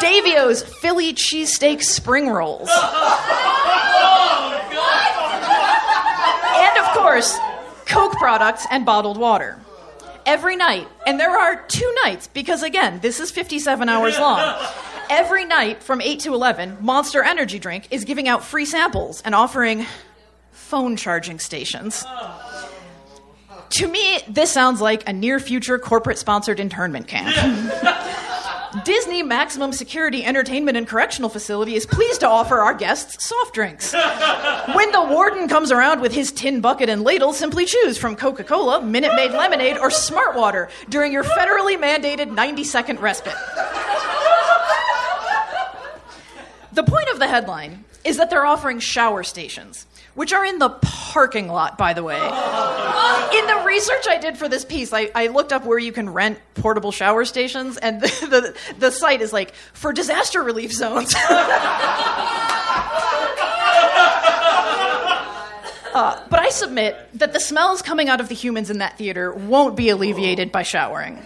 Davio's 0.00 0.62
Philly 0.62 1.12
Cheesesteak 1.14 1.82
Spring 1.82 2.28
Rolls, 2.28 2.68
and 6.56 6.78
of 6.78 6.86
course, 6.96 7.38
Coke 7.86 8.12
products 8.12 8.66
and 8.70 8.84
bottled 8.86 9.18
water. 9.18 9.60
Every 10.26 10.56
night, 10.56 10.88
and 11.06 11.20
there 11.20 11.36
are 11.38 11.62
two 11.66 11.94
nights 12.04 12.28
because 12.28 12.62
again, 12.62 13.00
this 13.00 13.20
is 13.20 13.30
57 13.30 13.88
hours 13.88 14.18
long. 14.18 14.66
Every 15.10 15.44
night 15.44 15.82
from 15.82 16.00
8 16.00 16.20
to 16.20 16.32
11, 16.34 16.78
Monster 16.80 17.22
Energy 17.22 17.58
Drink 17.58 17.88
is 17.90 18.04
giving 18.04 18.26
out 18.26 18.42
free 18.42 18.64
samples 18.64 19.20
and 19.22 19.34
offering 19.34 19.86
phone 20.50 20.96
charging 20.96 21.38
stations. 21.38 22.04
Oh. 22.06 22.70
To 23.70 23.88
me, 23.88 24.20
this 24.28 24.50
sounds 24.50 24.80
like 24.80 25.06
a 25.08 25.12
near 25.12 25.40
future 25.40 25.78
corporate 25.78 26.16
sponsored 26.16 26.60
internment 26.60 27.08
camp. 27.08 27.34
Disney 28.82 29.22
Maximum 29.22 29.72
Security 29.72 30.24
Entertainment 30.24 30.76
and 30.76 30.86
Correctional 30.86 31.30
Facility 31.30 31.76
is 31.76 31.86
pleased 31.86 32.20
to 32.20 32.28
offer 32.28 32.58
our 32.58 32.74
guests 32.74 33.24
soft 33.24 33.54
drinks. 33.54 33.92
When 33.92 34.90
the 34.90 35.06
warden 35.08 35.48
comes 35.48 35.70
around 35.70 36.00
with 36.00 36.12
his 36.12 36.32
tin 36.32 36.60
bucket 36.60 36.88
and 36.88 37.04
ladle, 37.04 37.32
simply 37.32 37.66
choose 37.66 37.96
from 37.96 38.16
Coca 38.16 38.42
Cola, 38.42 38.82
Minute 38.82 39.14
Maid 39.14 39.30
Lemonade, 39.30 39.78
or 39.78 39.90
Smart 39.90 40.34
Water 40.34 40.68
during 40.88 41.12
your 41.12 41.22
federally 41.22 41.76
mandated 41.76 42.32
90 42.32 42.64
second 42.64 43.00
respite. 43.00 43.36
The 46.72 46.82
point 46.82 47.08
of 47.10 47.20
the 47.20 47.28
headline 47.28 47.84
is 48.02 48.16
that 48.16 48.30
they're 48.30 48.44
offering 48.44 48.80
shower 48.80 49.22
stations, 49.22 49.86
which 50.14 50.32
are 50.32 50.44
in 50.44 50.58
the 50.58 50.70
parking 50.70 51.48
lot, 51.48 51.76
by 51.78 51.92
the 51.92 52.02
way. 52.02 52.16
In 53.34 53.46
the 53.46 53.64
research 53.66 54.06
I 54.08 54.18
did 54.20 54.38
for 54.38 54.48
this 54.48 54.64
piece, 54.64 54.92
I, 54.92 55.10
I 55.14 55.26
looked 55.26 55.52
up 55.52 55.64
where 55.64 55.78
you 55.78 55.92
can 55.92 56.10
rent 56.10 56.38
portable 56.54 56.92
shower 56.92 57.24
stations, 57.24 57.76
and 57.76 58.00
the, 58.00 58.06
the, 58.06 58.74
the 58.78 58.90
site 58.90 59.20
is 59.20 59.32
like 59.32 59.54
for 59.72 59.92
disaster 59.92 60.42
relief 60.42 60.72
zones. 60.72 61.14
Uh, 65.94 66.20
but 66.28 66.40
I 66.40 66.48
submit 66.48 66.96
that 67.14 67.32
the 67.32 67.38
smells 67.38 67.80
coming 67.80 68.08
out 68.08 68.20
of 68.20 68.28
the 68.28 68.34
humans 68.34 68.68
in 68.68 68.78
that 68.78 68.98
theater 68.98 69.32
won't 69.32 69.76
be 69.76 69.90
alleviated 69.90 70.50
by 70.50 70.64
showering. 70.64 71.22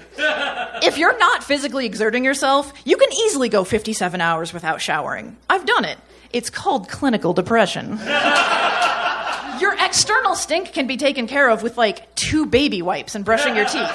If 0.82 0.99
you're 0.99 1.16
not 1.16 1.43
physically 1.43 1.86
exerting 1.86 2.22
yourself, 2.22 2.70
you 2.84 2.99
can 2.99 3.11
easily 3.11 3.49
go 3.49 3.64
57 3.64 4.20
hours 4.20 4.53
without 4.53 4.82
showering. 4.82 5.39
I've 5.49 5.64
done 5.64 5.86
it. 5.86 5.97
It's 6.32 6.50
called 6.50 6.88
clinical 6.88 7.32
depression. 7.32 7.98
Your 9.60 9.74
external 9.80 10.34
stink 10.34 10.72
can 10.72 10.86
be 10.86 10.96
taken 10.96 11.26
care 11.26 11.48
of 11.50 11.62
with 11.62 11.76
like 11.76 12.14
two 12.14 12.46
baby 12.46 12.82
wipes 12.82 13.14
and 13.14 13.24
brushing 13.24 13.56
your 13.56 13.64
teeth. 13.64 13.90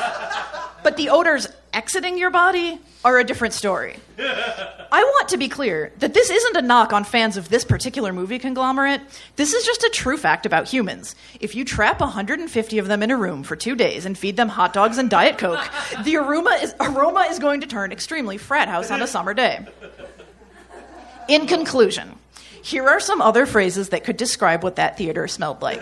But 0.84 0.98
the 0.98 1.10
odors 1.10 1.48
exiting 1.72 2.18
your 2.18 2.32
body 2.32 2.80
are 3.06 3.18
a 3.18 3.24
different 3.24 3.54
story. 3.54 3.96
I 4.20 5.04
want 5.04 5.30
to 5.30 5.38
be 5.38 5.48
clear 5.48 5.92
that 6.00 6.14
this 6.14 6.30
isn't 6.30 6.58
a 6.58 6.62
knock 6.62 6.94
on 6.94 7.04
fans 7.04 7.38
of 7.38 7.50
this 7.50 7.64
particular 7.64 8.14
movie 8.14 8.40
conglomerate. 8.40 9.02
This 9.38 9.54
is 9.54 9.66
just 9.66 9.84
a 9.84 9.90
true 9.90 10.18
fact 10.18 10.46
about 10.46 10.68
humans. 10.68 11.16
If 11.40 11.56
you 11.56 11.66
trap 11.66 12.00
150 12.00 12.78
of 12.78 12.88
them 12.88 13.02
in 13.02 13.12
a 13.12 13.18
room 13.18 13.44
for 13.44 13.56
two 13.56 13.76
days 13.76 14.06
and 14.06 14.18
feed 14.18 14.36
them 14.36 14.50
hot 14.50 14.74
dogs 14.74 14.98
and 14.98 15.10
Diet 15.10 15.38
Coke, 15.38 15.66
the 16.04 16.18
aroma 16.18 16.60
is, 16.62 16.76
aroma 16.80 17.28
is 17.30 17.40
going 17.40 17.62
to 17.62 17.68
turn 17.68 17.92
extremely 17.92 18.38
frat 18.38 18.68
house 18.68 18.92
on 18.92 19.02
a 19.02 19.08
summer 19.08 19.34
day. 19.34 19.66
In 21.28 21.48
conclusion, 21.48 22.20
here 22.64 22.88
are 22.88 23.00
some 23.00 23.22
other 23.22 23.46
phrases 23.46 23.90
that 23.90 24.06
could 24.06 24.18
describe 24.18 24.64
what 24.64 24.78
that 24.78 24.98
theater 24.98 25.28
smelled 25.28 25.62
like. 25.62 25.82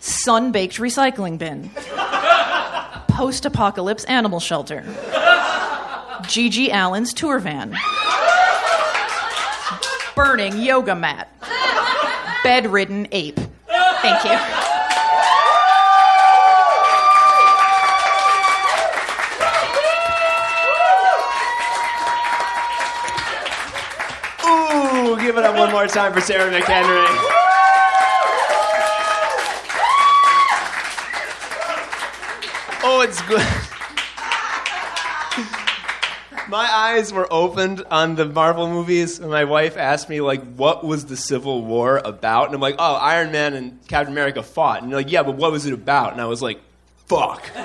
Sun 0.00 0.52
baked 0.52 0.76
recycling 0.76 1.38
bin. 1.38 1.70
Post 3.08 3.46
apocalypse 3.46 4.04
animal 4.04 4.40
shelter. 4.40 4.82
GG 6.24 6.68
Allin's 6.68 7.14
tour 7.14 7.38
van. 7.38 7.74
Burning 10.14 10.58
yoga 10.58 10.94
mat. 10.94 11.32
Bedridden 12.44 13.08
ape. 13.10 13.40
Thank 14.02 14.24
you. 14.24 14.66
Ooh, 24.48 25.15
give 25.26 25.36
it 25.36 25.44
up 25.44 25.56
one 25.56 25.72
more 25.72 25.88
time 25.88 26.12
for 26.12 26.20
Sara 26.20 26.48
McHenry. 26.52 27.04
Oh, 32.84 33.00
it's 33.02 33.20
good. 33.22 33.44
My 36.48 36.72
eyes 36.72 37.12
were 37.12 37.26
opened 37.28 37.82
on 37.90 38.14
the 38.14 38.24
Marvel 38.24 38.68
movies, 38.68 39.18
and 39.18 39.28
my 39.28 39.42
wife 39.42 39.76
asked 39.76 40.08
me 40.08 40.20
like, 40.20 40.44
"What 40.54 40.84
was 40.84 41.06
the 41.06 41.16
Civil 41.16 41.64
War 41.64 42.00
about?" 42.04 42.46
And 42.46 42.54
I'm 42.54 42.60
like, 42.60 42.76
"Oh, 42.78 42.94
Iron 42.94 43.32
Man 43.32 43.54
and 43.54 43.80
Captain 43.88 44.12
America 44.12 44.44
fought." 44.44 44.84
And 44.84 44.92
like, 44.92 45.10
"Yeah, 45.10 45.24
but 45.24 45.34
what 45.34 45.50
was 45.50 45.66
it 45.66 45.72
about?" 45.72 46.12
And 46.12 46.20
I 46.20 46.26
was 46.26 46.40
like, 46.40 46.60
"Fuck." 47.08 47.50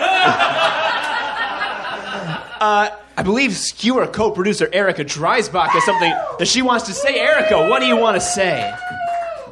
uh, 2.60 2.90
I 3.18 3.24
believe 3.24 3.56
Skewer 3.56 4.08
co-producer 4.08 4.70
Erica 4.72 5.04
Dreisbach 5.04 5.68
has 5.68 5.84
something 5.84 6.14
that 6.40 6.48
she 6.48 6.62
wants 6.62 6.86
to 6.86 6.94
say. 6.94 7.20
Erica, 7.20 7.70
what 7.70 7.80
do 7.80 7.86
you 7.86 7.98
want 7.98 8.16
to 8.16 8.22
say? 8.22 8.74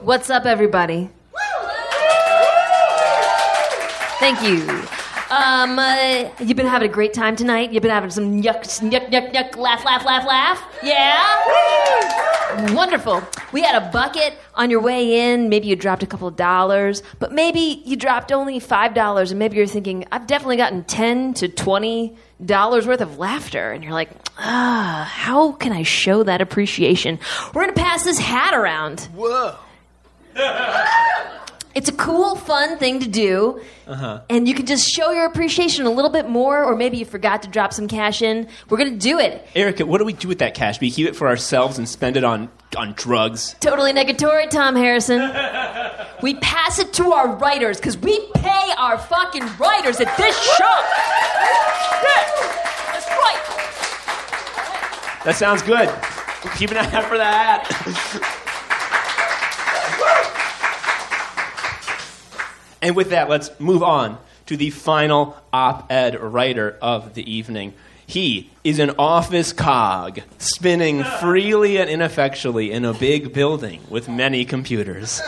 What's 0.02 0.30
up, 0.30 0.46
everybody? 0.46 1.10
Thank 4.20 4.42
you. 4.44 4.99
Um, 5.30 5.78
uh, 5.78 6.30
you've 6.40 6.58
been 6.58 6.66
having 6.66 6.90
a 6.90 6.92
great 6.92 7.14
time 7.14 7.36
tonight. 7.36 7.72
You've 7.72 7.84
been 7.84 7.92
having 7.92 8.10
some 8.10 8.42
yuck, 8.42 8.62
yuck, 8.90 9.12
yuck, 9.12 9.32
yuck, 9.32 9.56
laugh, 9.58 9.86
laugh, 9.86 10.04
laugh, 10.04 10.26
laugh. 10.26 10.64
Yeah? 10.82 12.74
Wonderful. 12.74 13.22
We 13.52 13.62
had 13.62 13.76
a 13.82 13.92
bucket 13.92 14.34
on 14.56 14.72
your 14.72 14.82
way 14.82 15.32
in. 15.32 15.50
Maybe 15.50 15.68
you 15.68 15.76
dropped 15.76 16.02
a 16.02 16.08
couple 16.08 16.28
of 16.28 16.36
dollars, 16.36 17.04
but 17.20 17.32
maybe 17.32 17.84
you 17.86 17.96
dropped 17.96 18.32
only 18.32 18.60
five 18.60 18.96
dollars, 18.96 19.30
and 19.32 19.38
maybe 19.38 19.56
you're 19.58 19.68
thinking, 19.68 20.06
I've 20.12 20.26
definitely 20.26 20.58
gotten 20.58 20.84
ten 20.84 21.36
to 21.36 21.48
twenty 21.48 22.16
dollars 22.44 22.88
worth 22.88 23.02
of 23.02 23.20
laughter, 23.20 23.72
and 23.72 23.84
you're 23.84 23.94
like, 23.94 24.10
ah, 24.40 25.08
how 25.14 25.52
can 25.54 25.72
I 25.72 25.84
show 25.84 26.24
that 26.24 26.42
appreciation? 26.42 27.20
We're 27.54 27.62
gonna 27.62 27.74
pass 27.74 28.04
this 28.04 28.18
hat 28.18 28.56
around. 28.56 29.02
Whoa. 29.14 29.56
It's 31.76 31.88
a 31.88 31.94
cool, 31.94 32.36
fun 32.36 32.80
thing 32.80 33.00
to 33.00 33.08
do. 33.08 33.62
Uh-huh. 33.86 34.22
And 34.30 34.48
you 34.48 34.56
can 34.56 34.66
just 34.66 34.90
show 34.90 35.12
your 35.12 35.26
appreciation 35.26 35.86
a 35.86 35.90
little 35.92 36.10
bit 36.10 36.28
more, 36.28 36.64
or 36.64 36.76
maybe 36.76 36.98
you 36.98 37.06
forgot 37.06 37.44
to 37.44 37.48
drop 37.48 37.74
some 37.74 37.88
cash 37.88 38.22
in. 38.22 38.48
We're 38.70 38.78
going 38.78 38.92
to 38.94 38.98
do 39.00 39.20
it. 39.20 39.48
Erica, 39.56 39.86
what 39.86 40.00
do 40.00 40.06
we 40.06 40.14
do 40.14 40.28
with 40.28 40.40
that 40.40 40.56
cash? 40.56 40.80
We 40.82 40.90
keep 40.90 41.08
it 41.08 41.16
for 41.16 41.28
ourselves 41.28 41.78
and 41.78 41.88
spend 41.88 42.18
it 42.18 42.24
on 42.24 42.50
on 42.78 42.94
drugs. 42.94 43.56
Totally 43.60 43.94
negatory, 43.94 44.48
Tom 44.50 44.76
Harrison. 44.76 45.20
we 46.22 46.36
pass 46.36 46.78
it 46.78 46.94
to 46.94 47.12
our 47.12 47.36
writers 47.38 47.78
because 47.78 47.98
we 47.98 48.20
pay 48.36 48.72
our 48.78 48.98
fucking 48.98 49.44
writers 49.58 50.00
at 50.00 50.16
this 50.18 50.38
show. 50.56 50.84
That's 52.94 53.10
right. 53.10 53.42
That 55.26 55.36
sounds 55.36 55.64
good. 55.64 55.90
Keep 56.58 56.72
an 56.72 56.78
eye 56.78 56.92
out 56.92 57.06
for 57.06 57.18
that. 57.18 58.36
and 62.82 62.96
with 62.96 63.10
that, 63.10 63.30
let's 63.30 63.58
move 63.60 63.84
on 63.84 64.18
to 64.48 64.58
the 64.58 64.70
final 64.70 65.38
op 65.54 65.92
ed 65.92 66.20
writer 66.20 66.78
of 66.82 67.14
the 67.14 67.32
evening. 67.32 67.74
He 68.08 68.50
is 68.64 68.80
an 68.80 68.92
office 68.98 69.54
cog 69.54 70.22
spinning 70.40 71.04
freely 71.04 71.78
and 71.78 71.88
ineffectually 71.90 72.72
in 72.72 72.84
a 72.84 72.94
big 72.94 73.34
building 73.34 73.82
with 73.90 74.10
many 74.10 74.46
computers. 74.46 75.22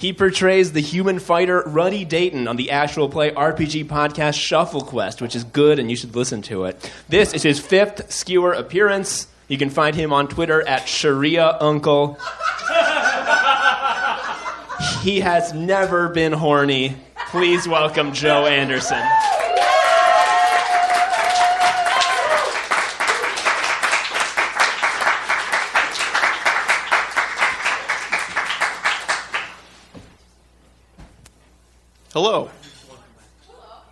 He 0.00 0.12
portrays 0.12 0.72
the 0.72 0.80
human 0.80 1.20
fighter 1.20 1.62
Ruddy 1.64 2.04
Dayton 2.04 2.48
on 2.48 2.56
the 2.56 2.72
actual 2.72 3.08
play 3.08 3.30
RPG 3.30 3.84
podcast 3.84 4.34
Shuffle 4.34 4.80
Quest, 4.80 5.22
which 5.22 5.36
is 5.36 5.44
good 5.44 5.78
and 5.78 5.88
you 5.88 5.94
should 5.94 6.16
listen 6.16 6.42
to 6.42 6.64
it. 6.64 6.92
This 7.08 7.32
is 7.34 7.44
his 7.44 7.60
fifth 7.60 8.10
skewer 8.12 8.52
appearance. 8.52 9.28
You 9.46 9.58
can 9.58 9.70
find 9.70 9.94
him 9.94 10.12
on 10.12 10.26
Twitter 10.26 10.66
at 10.66 10.88
Sharia 10.88 11.56
Uncle. 11.60 12.18
he 15.02 15.18
has 15.18 15.52
never 15.52 16.08
been 16.08 16.32
horny. 16.32 16.94
Please 17.30 17.66
welcome 17.66 18.12
Joe 18.12 18.46
Anderson. 18.46 19.02
Hello. 32.12 32.48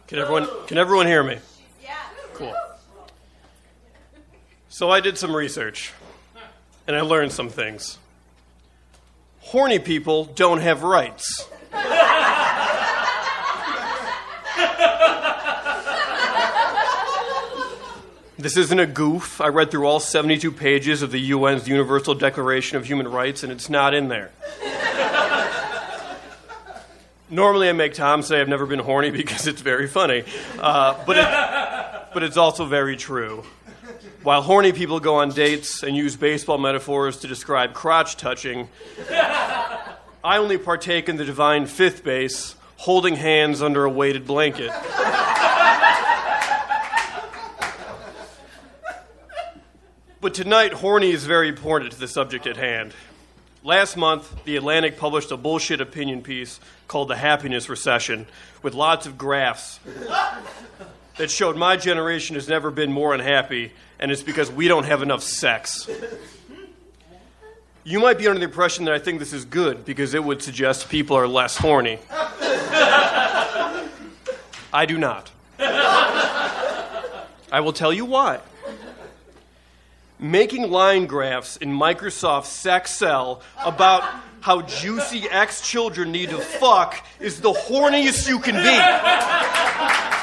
Can 0.06 0.20
everyone 0.20 0.48
can 0.68 0.78
everyone 0.78 1.08
hear 1.08 1.24
me? 1.24 1.38
Yeah. 1.82 1.96
Cool. 2.34 2.54
So 4.68 4.90
I 4.90 5.00
did 5.00 5.18
some 5.18 5.34
research 5.34 5.92
and 6.86 6.94
I 6.94 7.00
learned 7.00 7.32
some 7.32 7.48
things. 7.48 7.98
Horny 9.50 9.80
people 9.80 10.26
don't 10.26 10.60
have 10.60 10.84
rights. 10.84 11.48
This 18.38 18.56
isn't 18.56 18.78
a 18.78 18.86
goof. 18.86 19.40
I 19.40 19.48
read 19.48 19.72
through 19.72 19.86
all 19.86 19.98
72 19.98 20.52
pages 20.52 21.02
of 21.02 21.10
the 21.10 21.32
UN's 21.32 21.66
Universal 21.66 22.14
Declaration 22.14 22.76
of 22.76 22.86
Human 22.86 23.08
Rights, 23.08 23.42
and 23.42 23.50
it's 23.50 23.68
not 23.68 23.92
in 23.92 24.06
there. 24.06 24.30
Normally, 27.28 27.68
I 27.68 27.72
make 27.72 27.94
Tom 27.94 28.22
say 28.22 28.40
I've 28.40 28.48
never 28.48 28.66
been 28.66 28.78
horny 28.78 29.10
because 29.10 29.48
it's 29.48 29.62
very 29.62 29.88
funny, 29.88 30.22
uh, 30.60 31.04
but, 31.04 31.18
it, 31.18 32.14
but 32.14 32.22
it's 32.22 32.36
also 32.36 32.66
very 32.66 32.96
true. 32.96 33.44
While 34.22 34.42
horny 34.42 34.72
people 34.72 35.00
go 35.00 35.14
on 35.16 35.30
dates 35.30 35.82
and 35.82 35.96
use 35.96 36.14
baseball 36.14 36.58
metaphors 36.58 37.16
to 37.20 37.26
describe 37.26 37.72
crotch 37.72 38.18
touching, 38.18 38.68
I 39.08 40.36
only 40.36 40.58
partake 40.58 41.08
in 41.08 41.16
the 41.16 41.24
divine 41.24 41.64
fifth 41.64 42.04
base, 42.04 42.54
holding 42.76 43.16
hands 43.16 43.62
under 43.62 43.84
a 43.84 43.90
weighted 43.90 44.26
blanket. 44.26 44.70
But 50.20 50.34
tonight, 50.34 50.74
horny 50.74 51.12
is 51.12 51.24
very 51.24 51.48
important 51.48 51.92
to 51.92 51.98
the 51.98 52.08
subject 52.08 52.46
at 52.46 52.58
hand. 52.58 52.92
Last 53.64 53.96
month, 53.96 54.44
The 54.44 54.56
Atlantic 54.56 54.98
published 54.98 55.30
a 55.30 55.38
bullshit 55.38 55.80
opinion 55.80 56.20
piece 56.20 56.60
called 56.88 57.08
The 57.08 57.16
Happiness 57.16 57.70
Recession 57.70 58.26
with 58.62 58.74
lots 58.74 59.06
of 59.06 59.16
graphs 59.16 59.80
that 61.16 61.30
showed 61.30 61.56
my 61.56 61.78
generation 61.78 62.34
has 62.34 62.48
never 62.48 62.70
been 62.70 62.92
more 62.92 63.14
unhappy, 63.14 63.72
and 64.00 64.10
it's 64.10 64.22
because 64.22 64.50
we 64.50 64.66
don't 64.66 64.84
have 64.84 65.02
enough 65.02 65.22
sex. 65.22 65.88
You 67.84 68.00
might 68.00 68.18
be 68.18 68.26
under 68.26 68.40
the 68.40 68.46
impression 68.46 68.86
that 68.86 68.94
I 68.94 68.98
think 68.98 69.20
this 69.20 69.32
is 69.32 69.44
good 69.44 69.84
because 69.84 70.14
it 70.14 70.24
would 70.24 70.42
suggest 70.42 70.88
people 70.88 71.16
are 71.16 71.28
less 71.28 71.56
horny. 71.56 71.98
I 74.72 74.86
do 74.86 74.98
not. 74.98 75.30
I 77.52 77.60
will 77.60 77.72
tell 77.72 77.92
you 77.92 78.04
why. 78.04 78.40
Making 80.18 80.70
line 80.70 81.06
graphs 81.06 81.56
in 81.56 81.70
Microsoft 81.70 82.66
Excel 82.66 83.42
about 83.64 84.04
how 84.40 84.62
juicy 84.62 85.28
ex 85.30 85.60
children 85.60 86.12
need 86.12 86.30
to 86.30 86.38
fuck 86.38 87.04
is 87.18 87.40
the 87.40 87.52
horniest 87.52 88.28
you 88.28 88.38
can 88.38 88.54
be. 88.54 90.19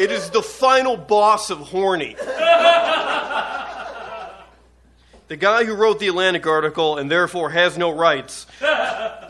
It 0.00 0.10
is 0.10 0.30
the 0.30 0.40
final 0.40 0.96
boss 0.96 1.50
of 1.50 1.58
horny. 1.58 2.16
The 5.28 5.36
guy 5.36 5.64
who 5.64 5.74
wrote 5.74 5.98
the 6.00 6.08
Atlantic 6.08 6.46
article 6.46 6.96
and 6.96 7.10
therefore 7.10 7.50
has 7.50 7.76
no 7.76 7.90
rights 7.90 8.46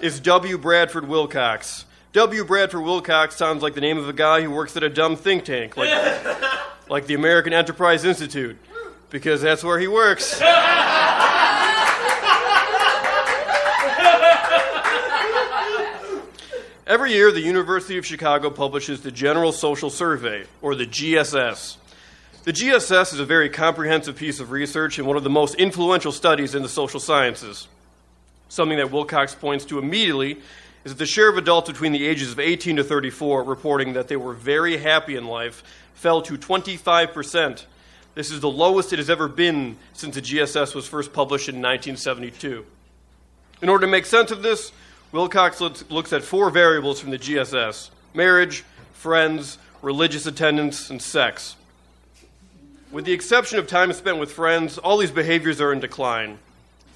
is 0.01 0.21
W. 0.21 0.57
Bradford 0.59 1.09
Wilcox. 1.09 1.87
W. 2.13 2.45
Bradford 2.45 2.83
Wilcox 2.83 3.35
sounds 3.35 3.65
like 3.65 3.75
the 3.75 3.81
name 3.81 3.99
of 3.99 4.09
a 4.09 4.13
guy 4.13 4.43
who 4.43 4.53
works 4.53 4.77
at 4.77 4.85
a 4.85 4.89
dumb 4.89 5.17
think 5.17 5.45
tank, 5.45 5.77
like, 5.77 5.91
like 6.89 7.07
the 7.09 7.15
American 7.15 7.53
Enterprise 7.53 8.05
Institute, 8.05 8.57
because 9.11 9.43
that's 9.43 9.65
where 9.65 9.81
he 9.81 9.89
works. 9.89 10.41
Every 16.91 17.13
year, 17.13 17.31
the 17.31 17.41
University 17.41 17.99
of 17.99 18.05
Chicago 18.05 18.51
publishes 18.51 19.03
the 19.03 19.13
General 19.13 19.53
Social 19.53 19.91
Survey, 19.91 20.47
or 20.61 20.75
the 20.75 20.87
GSS. 20.87 21.77
The 22.43 22.53
GSS 22.53 23.13
is 23.13 23.21
a 23.21 23.25
very 23.25 23.49
comprehensive 23.49 24.17
piece 24.17 24.41
of 24.41 24.51
research 24.51 24.99
and 24.99 25.07
one 25.07 25.17
of 25.17 25.23
the 25.23 25.31
most 25.31 25.55
influential 25.55 26.11
studies 26.11 26.57
in 26.57 26.65
the 26.65 26.69
social 26.69 26.99
sciences. 26.99 27.69
Something 28.49 28.79
that 28.79 28.91
Wilcox 28.91 29.37
points 29.37 29.65
to 29.67 29.79
immediately 29.79 30.39
is 30.83 30.91
that 30.91 30.99
the 30.99 31.07
share 31.07 31.31
of 31.31 31.37
adults 31.37 31.71
between 31.71 31.93
the 31.93 32.05
ages 32.05 32.33
of 32.33 32.41
18 32.41 32.75
to 32.79 32.83
34 32.83 33.45
reporting 33.45 33.93
that 33.93 34.09
they 34.09 34.17
were 34.17 34.35
very 34.35 34.77
happy 34.79 35.15
in 35.15 35.27
life 35.27 35.63
fell 35.95 36.21
to 36.23 36.37
25%. 36.37 37.67
This 38.17 38.33
is 38.33 38.41
the 38.41 38.51
lowest 38.51 38.93
it 38.93 38.99
has 38.99 39.09
ever 39.09 39.29
been 39.29 39.77
since 39.93 40.17
the 40.17 40.23
GSS 40.23 40.75
was 40.75 40.89
first 40.89 41.13
published 41.13 41.49
in 41.49 41.63
1972. 41.63 42.67
In 43.63 43.69
order 43.69 43.87
to 43.87 43.93
make 43.93 44.07
sense 44.07 44.33
of 44.33 44.43
this, 44.43 44.73
Wilcox 45.13 45.61
looks, 45.61 45.85
looks 45.91 46.13
at 46.13 46.23
four 46.23 46.51
variables 46.51 47.01
from 47.01 47.11
the 47.11 47.19
GSS 47.19 47.91
marriage, 48.15 48.65
friends, 48.93 49.59
religious 49.83 50.27
attendance, 50.27 50.91
and 50.91 51.01
sex. 51.01 51.57
With 52.91 53.05
the 53.05 53.13
exception 53.13 53.59
of 53.59 53.67
time 53.67 53.93
spent 53.93 54.19
with 54.19 54.33
friends, 54.33 54.79
all 54.79 54.99
these 54.99 55.13
behaviors 55.13 55.61
are 55.61 55.73
in 55.73 55.81
decline. 55.81 56.39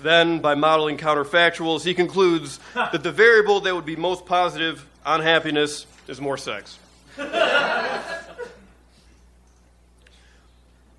Then, 0.00 0.40
by 0.40 0.54
modeling 0.54 0.96
counterfactuals, 0.96 1.84
he 1.84 1.94
concludes 1.94 2.58
that 2.74 3.02
the 3.02 3.12
variable 3.12 3.60
that 3.60 3.74
would 3.74 3.86
be 3.86 3.96
most 3.96 4.26
positive 4.26 4.86
on 5.06 5.20
happiness 5.20 5.86
is 6.08 6.20
more 6.20 6.36
sex. 6.36 6.78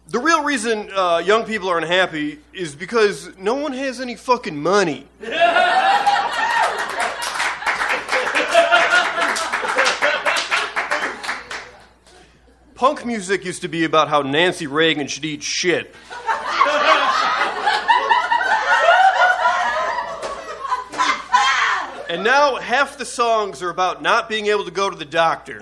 The 0.08 0.20
real 0.20 0.44
reason 0.44 0.92
uh, 0.96 1.18
young 1.26 1.46
people 1.46 1.68
are 1.68 1.80
unhappy 1.80 2.38
is 2.54 2.76
because 2.76 3.36
no 3.38 3.56
one 3.56 3.74
has 3.74 4.00
any 4.00 4.16
fucking 4.16 4.56
money. 4.56 5.08
Punk 12.76 13.06
music 13.06 13.46
used 13.46 13.62
to 13.62 13.70
be 13.70 13.86
about 13.86 14.10
how 14.10 14.22
Nancy 14.22 14.68
Reagan 14.68 15.08
should 15.08 15.24
eat 15.24 15.42
shit. 15.42 15.96
And 22.10 22.22
now 22.24 22.58
half 22.58 22.98
the 22.98 23.06
songs 23.06 23.62
are 23.62 23.70
about 23.70 24.02
not 24.02 24.28
being 24.28 24.48
able 24.48 24.66
to 24.66 24.72
go 24.72 24.90
to 24.90 24.96
the 24.96 25.06
doctor. 25.06 25.60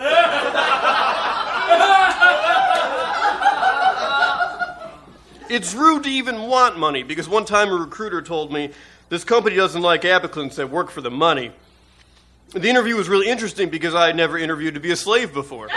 It's 5.50 5.76
rude 5.76 6.04
to 6.06 6.10
even 6.10 6.42
want 6.42 6.80
money 6.80 7.04
because 7.04 7.30
one 7.30 7.46
time 7.46 7.70
a 7.70 7.76
recruiter 7.76 8.24
told 8.24 8.52
me 8.52 8.72
this 9.10 9.24
company 9.24 9.56
doesn't 9.56 9.84
like 9.84 10.04
applicants 10.04 10.56
that 10.56 10.72
work 10.72 10.90
for 10.90 11.02
the 11.02 11.12
money. 11.12 11.52
The 12.54 12.70
interview 12.70 12.96
was 12.96 13.08
really 13.08 13.30
interesting 13.30 13.70
because 13.70 13.94
I 13.94 14.08
had 14.08 14.16
never 14.16 14.36
interviewed 14.36 14.74
to 14.74 14.80
be 14.80 14.92
a 14.92 14.96
slave 14.96 15.32
before. 15.32 15.70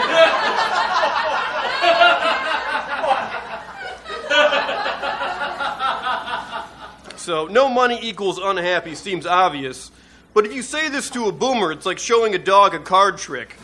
So, 7.27 7.45
no 7.47 7.67
money 7.67 7.99
equals 8.01 8.39
unhappy 8.41 8.95
seems 8.95 9.25
obvious, 9.25 9.91
but 10.33 10.45
if 10.45 10.53
you 10.53 10.61
say 10.61 10.87
this 10.87 11.09
to 11.09 11.25
a 11.25 11.31
boomer, 11.33 11.73
it's 11.73 11.85
like 11.85 11.99
showing 11.99 12.33
a 12.35 12.37
dog 12.37 12.73
a 12.73 12.79
card 12.79 13.17
trick. 13.17 13.57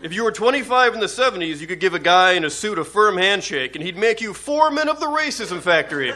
If 0.00 0.12
you 0.12 0.22
were 0.22 0.30
25 0.30 0.94
in 0.94 1.00
the 1.00 1.06
70s, 1.06 1.58
you 1.58 1.66
could 1.66 1.80
give 1.80 1.94
a 1.94 1.98
guy 1.98 2.34
in 2.34 2.44
a 2.44 2.50
suit 2.50 2.78
a 2.78 2.84
firm 2.84 3.16
handshake 3.16 3.74
and 3.74 3.84
he'd 3.84 3.96
make 3.96 4.20
you 4.20 4.32
foreman 4.32 4.88
of 4.88 5.00
the 5.00 5.06
racism 5.06 5.60
factory. 5.60 6.12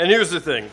And 0.00 0.10
here's 0.10 0.30
the 0.30 0.40
thing 0.40 0.70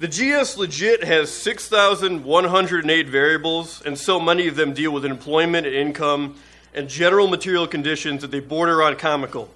the 0.00 0.06
GS 0.06 0.58
legit 0.58 1.02
has 1.02 1.32
6,108 1.32 3.08
variables, 3.08 3.82
and 3.82 3.98
so 3.98 4.20
many 4.20 4.48
of 4.48 4.56
them 4.56 4.74
deal 4.74 4.92
with 4.92 5.06
employment 5.06 5.66
and 5.66 5.74
income 5.74 6.36
and 6.74 6.88
general 6.88 7.26
material 7.26 7.66
conditions 7.66 8.20
that 8.22 8.30
they 8.30 8.40
border 8.40 8.82
on 8.82 8.96
comical. 8.96 9.48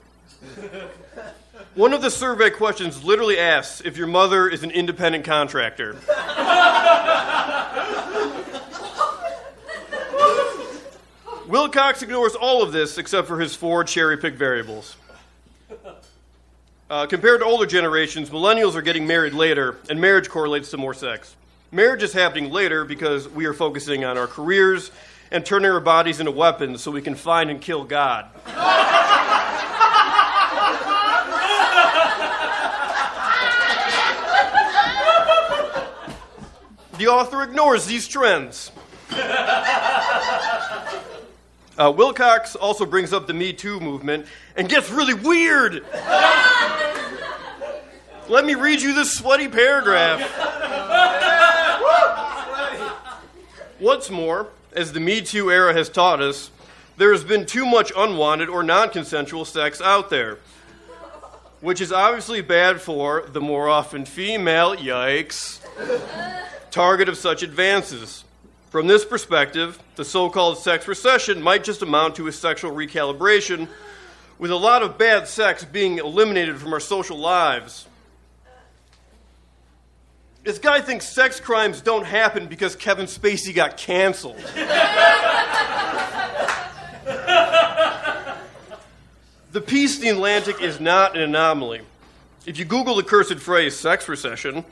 One 1.74 1.92
of 1.92 2.00
the 2.02 2.10
survey 2.10 2.50
questions 2.50 3.04
literally 3.04 3.38
asks 3.38 3.82
if 3.84 3.96
your 3.98 4.06
mother 4.06 4.48
is 4.48 4.62
an 4.62 4.70
independent 4.70 5.24
contractor. 5.24 5.96
Wilcox 11.46 12.02
ignores 12.02 12.34
all 12.34 12.62
of 12.62 12.72
this 12.72 12.96
except 12.96 13.28
for 13.28 13.38
his 13.38 13.54
four 13.54 13.84
cherry 13.84 14.16
pick 14.16 14.34
variables. 14.34 14.96
Uh, 16.90 17.06
compared 17.06 17.40
to 17.40 17.46
older 17.46 17.64
generations, 17.64 18.28
millennials 18.28 18.74
are 18.74 18.82
getting 18.82 19.06
married 19.06 19.32
later, 19.32 19.78
and 19.88 19.98
marriage 19.98 20.28
correlates 20.28 20.70
to 20.70 20.76
more 20.76 20.92
sex. 20.92 21.34
Marriage 21.72 22.02
is 22.02 22.12
happening 22.12 22.52
later 22.52 22.84
because 22.84 23.26
we 23.26 23.46
are 23.46 23.54
focusing 23.54 24.04
on 24.04 24.18
our 24.18 24.26
careers 24.26 24.90
and 25.30 25.46
turning 25.46 25.70
our 25.70 25.80
bodies 25.80 26.20
into 26.20 26.30
weapons 26.30 26.82
so 26.82 26.90
we 26.90 27.00
can 27.00 27.14
find 27.14 27.50
and 27.50 27.60
kill 27.60 27.84
God. 27.84 28.26
The 36.98 37.08
author 37.08 37.42
ignores 37.42 37.86
these 37.86 38.06
trends. 38.06 38.70
Uh, 41.76 41.90
Wilcox 41.90 42.54
also 42.54 42.86
brings 42.86 43.12
up 43.12 43.26
the 43.26 43.34
Me 43.34 43.52
Too 43.52 43.80
movement 43.80 44.26
and 44.56 44.68
gets 44.68 44.90
really 44.90 45.14
weird. 45.14 45.84
Let 48.28 48.44
me 48.44 48.54
read 48.54 48.80
you 48.80 48.94
this 48.94 49.12
sweaty 49.12 49.48
paragraph. 49.48 50.20
What's 53.80 54.08
more, 54.08 54.48
as 54.72 54.92
the 54.92 55.00
Me 55.00 55.20
Too 55.20 55.50
era 55.50 55.74
has 55.74 55.88
taught 55.88 56.22
us, 56.22 56.50
there 56.96 57.12
has 57.12 57.24
been 57.24 57.44
too 57.44 57.66
much 57.66 57.92
unwanted 57.96 58.48
or 58.48 58.62
non 58.62 58.90
consensual 58.90 59.44
sex 59.44 59.80
out 59.80 60.10
there, 60.10 60.38
which 61.60 61.80
is 61.80 61.92
obviously 61.92 62.40
bad 62.40 62.80
for 62.80 63.24
the 63.28 63.40
more 63.40 63.68
often 63.68 64.04
female, 64.04 64.76
yikes, 64.76 65.60
target 66.70 67.08
of 67.08 67.16
such 67.16 67.42
advances. 67.42 68.24
From 68.74 68.88
this 68.88 69.04
perspective, 69.04 69.78
the 69.94 70.04
so 70.04 70.28
called 70.28 70.58
sex 70.58 70.88
recession 70.88 71.40
might 71.40 71.62
just 71.62 71.82
amount 71.82 72.16
to 72.16 72.26
a 72.26 72.32
sexual 72.32 72.72
recalibration, 72.72 73.68
with 74.36 74.50
a 74.50 74.56
lot 74.56 74.82
of 74.82 74.98
bad 74.98 75.28
sex 75.28 75.64
being 75.64 75.98
eliminated 75.98 76.58
from 76.58 76.72
our 76.72 76.80
social 76.80 77.16
lives. 77.16 77.86
This 80.42 80.58
guy 80.58 80.80
thinks 80.80 81.08
sex 81.08 81.38
crimes 81.38 81.82
don't 81.82 82.04
happen 82.04 82.48
because 82.48 82.74
Kevin 82.74 83.06
Spacey 83.06 83.54
got 83.54 83.76
canceled. 83.76 84.38
the 89.52 89.60
piece 89.60 89.98
in 89.98 90.02
the 90.02 90.08
Atlantic 90.08 90.60
is 90.60 90.80
not 90.80 91.14
an 91.14 91.22
anomaly. 91.22 91.82
If 92.44 92.58
you 92.58 92.64
Google 92.64 92.96
the 92.96 93.04
cursed 93.04 93.38
phrase 93.38 93.78
sex 93.78 94.08
recession, 94.08 94.64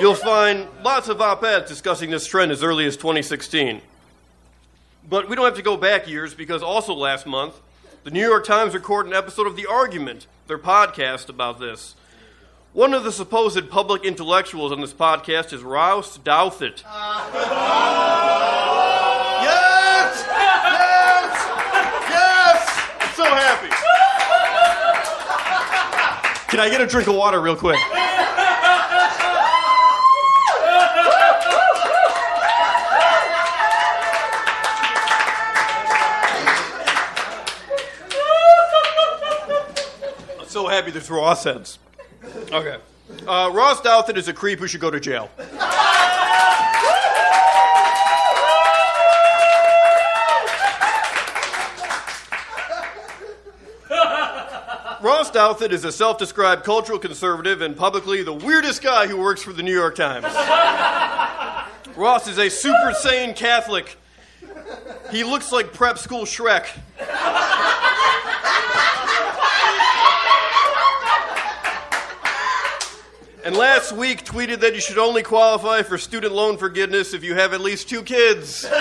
you'll 0.00 0.14
find 0.14 0.66
lots 0.82 1.08
of 1.08 1.20
op 1.20 1.42
eds 1.44 1.68
discussing 1.68 2.10
this 2.10 2.26
trend 2.26 2.52
as 2.52 2.62
early 2.62 2.86
as 2.86 2.96
2016. 2.96 3.80
But 5.08 5.28
we 5.28 5.36
don't 5.36 5.44
have 5.44 5.56
to 5.56 5.62
go 5.62 5.76
back 5.76 6.08
years 6.08 6.34
because 6.34 6.62
also 6.62 6.94
last 6.94 7.26
month, 7.26 7.54
the 8.04 8.10
New 8.10 8.26
York 8.26 8.44
Times 8.44 8.74
recorded 8.74 9.10
an 9.12 9.16
episode 9.16 9.46
of 9.46 9.56
The 9.56 9.66
Argument, 9.66 10.26
their 10.46 10.58
podcast 10.58 11.28
about 11.28 11.58
this. 11.60 11.94
One 12.72 12.92
of 12.92 13.04
the 13.04 13.12
supposed 13.12 13.70
public 13.70 14.04
intellectuals 14.04 14.70
on 14.70 14.80
this 14.80 14.92
podcast 14.92 15.52
is 15.52 15.62
Ross 15.62 16.18
Douthat. 16.18 16.82
Yes! 19.42 20.24
Yes! 20.26 21.32
Yes! 22.10 22.68
I'm 23.00 23.14
so 23.14 23.24
happy. 23.24 23.70
Can 26.50 26.60
I 26.60 26.68
get 26.68 26.80
a 26.80 26.86
drink 26.86 27.08
of 27.08 27.14
water 27.14 27.40
real 27.40 27.56
quick? 27.56 27.78
Happy 40.76 40.90
there's 40.90 41.10
Ross 41.10 41.44
heads. 41.44 41.78
Okay. 42.52 42.76
Uh, 43.26 43.50
Ross 43.50 43.80
Douthat 43.80 44.18
is 44.18 44.28
a 44.28 44.34
creep 44.34 44.58
who 44.58 44.66
should 44.66 44.82
go 44.82 44.90
to 44.90 45.00
jail. 45.00 45.30
Ross 55.00 55.30
Douthat 55.30 55.70
is 55.70 55.86
a 55.86 55.92
self 55.92 56.18
described 56.18 56.62
cultural 56.62 56.98
conservative 56.98 57.62
and 57.62 57.74
publicly 57.74 58.22
the 58.22 58.34
weirdest 58.34 58.82
guy 58.82 59.06
who 59.06 59.16
works 59.16 59.42
for 59.42 59.54
the 59.54 59.62
New 59.62 59.72
York 59.72 59.94
Times. 59.94 60.26
Ross 61.96 62.28
is 62.28 62.36
a 62.36 62.50
super 62.50 62.92
sane 62.92 63.32
Catholic. 63.32 63.96
He 65.10 65.24
looks 65.24 65.52
like 65.52 65.72
prep 65.72 65.96
school 65.96 66.26
Shrek. 66.26 66.66
And 73.46 73.56
last 73.56 73.92
week 73.92 74.24
tweeted 74.24 74.58
that 74.62 74.74
you 74.74 74.80
should 74.80 74.98
only 74.98 75.22
qualify 75.22 75.82
for 75.82 75.98
student 75.98 76.34
loan 76.34 76.58
forgiveness 76.58 77.14
if 77.14 77.22
you 77.22 77.36
have 77.36 77.52
at 77.52 77.60
least 77.60 77.88
two 77.88 78.02
kids. 78.02 78.66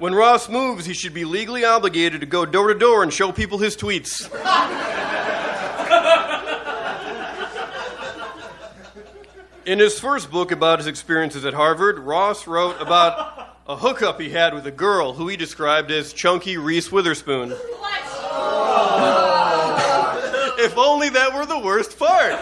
When 0.00 0.14
Ross 0.14 0.48
moves, 0.48 0.86
he 0.86 0.94
should 0.94 1.12
be 1.12 1.26
legally 1.26 1.62
obligated 1.62 2.22
to 2.22 2.26
go 2.26 2.46
door 2.46 2.72
to 2.72 2.78
door 2.78 3.02
and 3.02 3.12
show 3.12 3.32
people 3.32 3.58
his 3.58 3.76
tweets. 3.76 4.28
In 9.66 9.78
his 9.78 10.00
first 10.00 10.30
book 10.30 10.50
about 10.52 10.78
his 10.78 10.88
experiences 10.88 11.44
at 11.44 11.52
Harvard, 11.52 11.98
Ross 11.98 12.46
wrote 12.46 12.80
about 12.80 13.56
a 13.68 13.76
hookup 13.76 14.18
he 14.18 14.30
had 14.30 14.54
with 14.54 14.66
a 14.66 14.72
girl 14.72 15.12
who 15.12 15.28
he 15.28 15.36
described 15.36 15.90
as 15.90 16.14
chunky 16.14 16.56
Reese 16.56 16.90
Witherspoon. 16.90 17.54
If 20.60 20.76
only 20.76 21.08
that 21.10 21.34
were 21.34 21.46
the 21.46 21.58
worst 21.58 21.98
part. 21.98 22.38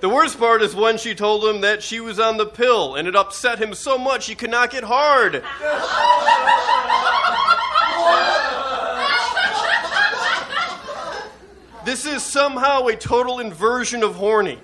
The 0.00 0.08
worst 0.08 0.38
part 0.38 0.62
is 0.62 0.74
when 0.74 0.98
she 0.98 1.14
told 1.14 1.44
him 1.44 1.60
that 1.60 1.80
she 1.80 2.00
was 2.00 2.18
on 2.18 2.36
the 2.36 2.46
pill, 2.46 2.96
and 2.96 3.06
it 3.06 3.14
upset 3.14 3.60
him 3.60 3.72
so 3.72 3.96
much 3.96 4.26
he 4.26 4.34
could 4.34 4.50
not 4.50 4.70
get 4.70 4.82
hard. 4.84 5.44
This 11.84 12.04
is 12.04 12.22
somehow 12.22 12.86
a 12.86 12.96
total 12.96 13.38
inversion 13.38 14.02
of 14.02 14.16
horny. 14.16 14.58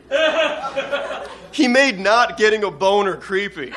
He 1.52 1.68
made 1.68 2.00
not 2.00 2.36
getting 2.36 2.64
a 2.64 2.70
boner 2.70 3.16
creepy. 3.16 3.72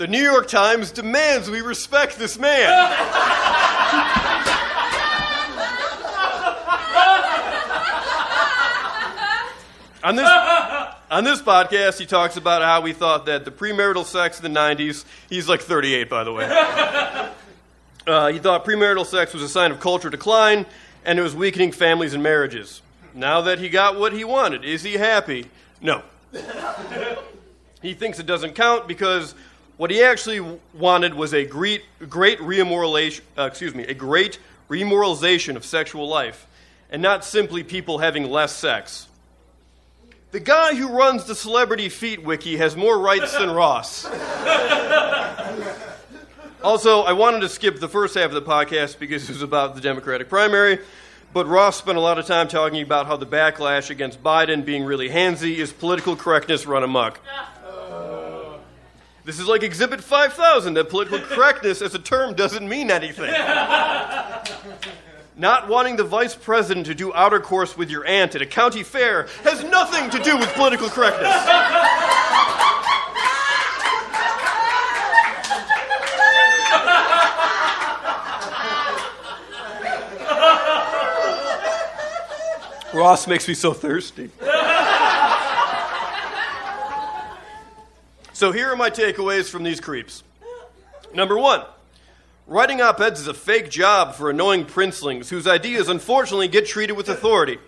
The 0.00 0.08
New 0.08 0.22
York 0.22 0.48
Times 0.48 0.92
demands 0.92 1.50
we 1.50 1.60
respect 1.60 2.18
this 2.18 2.38
man. 2.38 2.72
on 10.02 10.16
this 10.16 10.26
on 11.10 11.24
this 11.24 11.42
podcast, 11.42 11.98
he 11.98 12.06
talks 12.06 12.38
about 12.38 12.62
how 12.62 12.80
we 12.80 12.94
thought 12.94 13.26
that 13.26 13.44
the 13.44 13.50
premarital 13.50 14.06
sex 14.06 14.40
in 14.40 14.50
the 14.50 14.58
'90s. 14.58 15.04
He's 15.28 15.50
like 15.50 15.60
38, 15.60 16.08
by 16.08 16.24
the 16.24 16.32
way. 16.32 16.46
Uh, 18.06 18.28
he 18.28 18.38
thought 18.38 18.64
premarital 18.64 19.04
sex 19.04 19.34
was 19.34 19.42
a 19.42 19.48
sign 19.50 19.70
of 19.70 19.80
culture 19.80 20.08
decline, 20.08 20.64
and 21.04 21.18
it 21.18 21.22
was 21.22 21.36
weakening 21.36 21.72
families 21.72 22.14
and 22.14 22.22
marriages. 22.22 22.80
Now 23.12 23.42
that 23.42 23.58
he 23.58 23.68
got 23.68 23.98
what 23.98 24.14
he 24.14 24.24
wanted, 24.24 24.64
is 24.64 24.82
he 24.82 24.94
happy? 24.94 25.50
No. 25.82 26.02
he 27.82 27.92
thinks 27.92 28.18
it 28.18 28.24
doesn't 28.24 28.54
count 28.54 28.88
because 28.88 29.34
what 29.80 29.90
he 29.90 30.02
actually 30.02 30.40
wanted 30.74 31.14
was 31.14 31.32
a 31.32 31.46
great, 31.46 31.82
great 32.06 32.38
remoralization, 32.40 33.22
uh, 33.38 33.44
excuse 33.44 33.74
me, 33.74 33.82
a 33.84 33.94
great 33.94 34.38
remoralization 34.68 35.56
of 35.56 35.64
sexual 35.64 36.06
life, 36.06 36.46
and 36.90 37.00
not 37.00 37.24
simply 37.24 37.62
people 37.62 37.96
having 37.96 38.30
less 38.30 38.54
sex. 38.54 39.08
The 40.32 40.40
guy 40.40 40.74
who 40.74 40.88
runs 40.88 41.24
the 41.24 41.34
Celebrity 41.34 41.88
Feet 41.88 42.22
Wiki 42.22 42.58
has 42.58 42.76
more 42.76 42.98
rights 42.98 43.32
than 43.32 43.50
Ross. 43.50 44.04
also, 46.62 47.00
I 47.00 47.14
wanted 47.14 47.40
to 47.40 47.48
skip 47.48 47.80
the 47.80 47.88
first 47.88 48.14
half 48.14 48.26
of 48.26 48.34
the 48.34 48.42
podcast 48.42 48.98
because 48.98 49.30
it 49.30 49.32
was 49.32 49.40
about 49.40 49.76
the 49.76 49.80
Democratic 49.80 50.28
primary, 50.28 50.80
but 51.32 51.46
Ross 51.46 51.78
spent 51.78 51.96
a 51.96 52.02
lot 52.02 52.18
of 52.18 52.26
time 52.26 52.48
talking 52.48 52.82
about 52.82 53.06
how 53.06 53.16
the 53.16 53.24
backlash 53.24 53.88
against 53.88 54.22
Biden 54.22 54.62
being 54.62 54.84
really 54.84 55.08
handsy 55.08 55.56
is 55.56 55.72
political 55.72 56.16
correctness 56.16 56.66
run 56.66 56.82
amok. 56.82 57.18
This 59.24 59.38
is 59.38 59.46
like 59.46 59.62
Exhibit 59.62 60.02
5000 60.02 60.74
that 60.74 60.88
political 60.88 61.18
correctness 61.34 61.82
as 61.82 61.94
a 61.94 61.98
term 61.98 62.34
doesn't 62.34 62.68
mean 62.68 62.90
anything. 62.90 63.30
Not 65.36 65.68
wanting 65.68 65.96
the 65.96 66.04
vice 66.04 66.34
president 66.34 66.86
to 66.86 66.94
do 66.94 67.14
outer 67.14 67.40
course 67.40 67.76
with 67.76 67.90
your 67.90 68.06
aunt 68.06 68.34
at 68.34 68.42
a 68.42 68.46
county 68.46 68.82
fair 68.82 69.26
has 69.44 69.64
nothing 69.64 70.10
to 70.10 70.18
do 70.22 70.36
with 70.36 70.52
political 70.52 70.88
correctness. 70.88 71.34
Ross 82.92 83.26
makes 83.26 83.46
me 83.48 83.54
so 83.54 83.72
thirsty. 83.72 84.30
so 88.40 88.52
here 88.52 88.72
are 88.72 88.76
my 88.76 88.88
takeaways 88.88 89.50
from 89.50 89.64
these 89.64 89.82
creeps. 89.82 90.22
Number 91.12 91.36
one. 91.36 91.62
Writing 92.46 92.80
op 92.80 92.98
eds 92.98 93.20
is 93.20 93.26
a 93.26 93.34
fake 93.34 93.68
job 93.68 94.14
for 94.14 94.30
annoying 94.30 94.64
princelings 94.64 95.28
whose 95.28 95.46
ideas 95.46 95.90
unfortunately 95.90 96.48
get 96.48 96.64
treated 96.64 96.96
with 96.96 97.10
authority. 97.10 97.58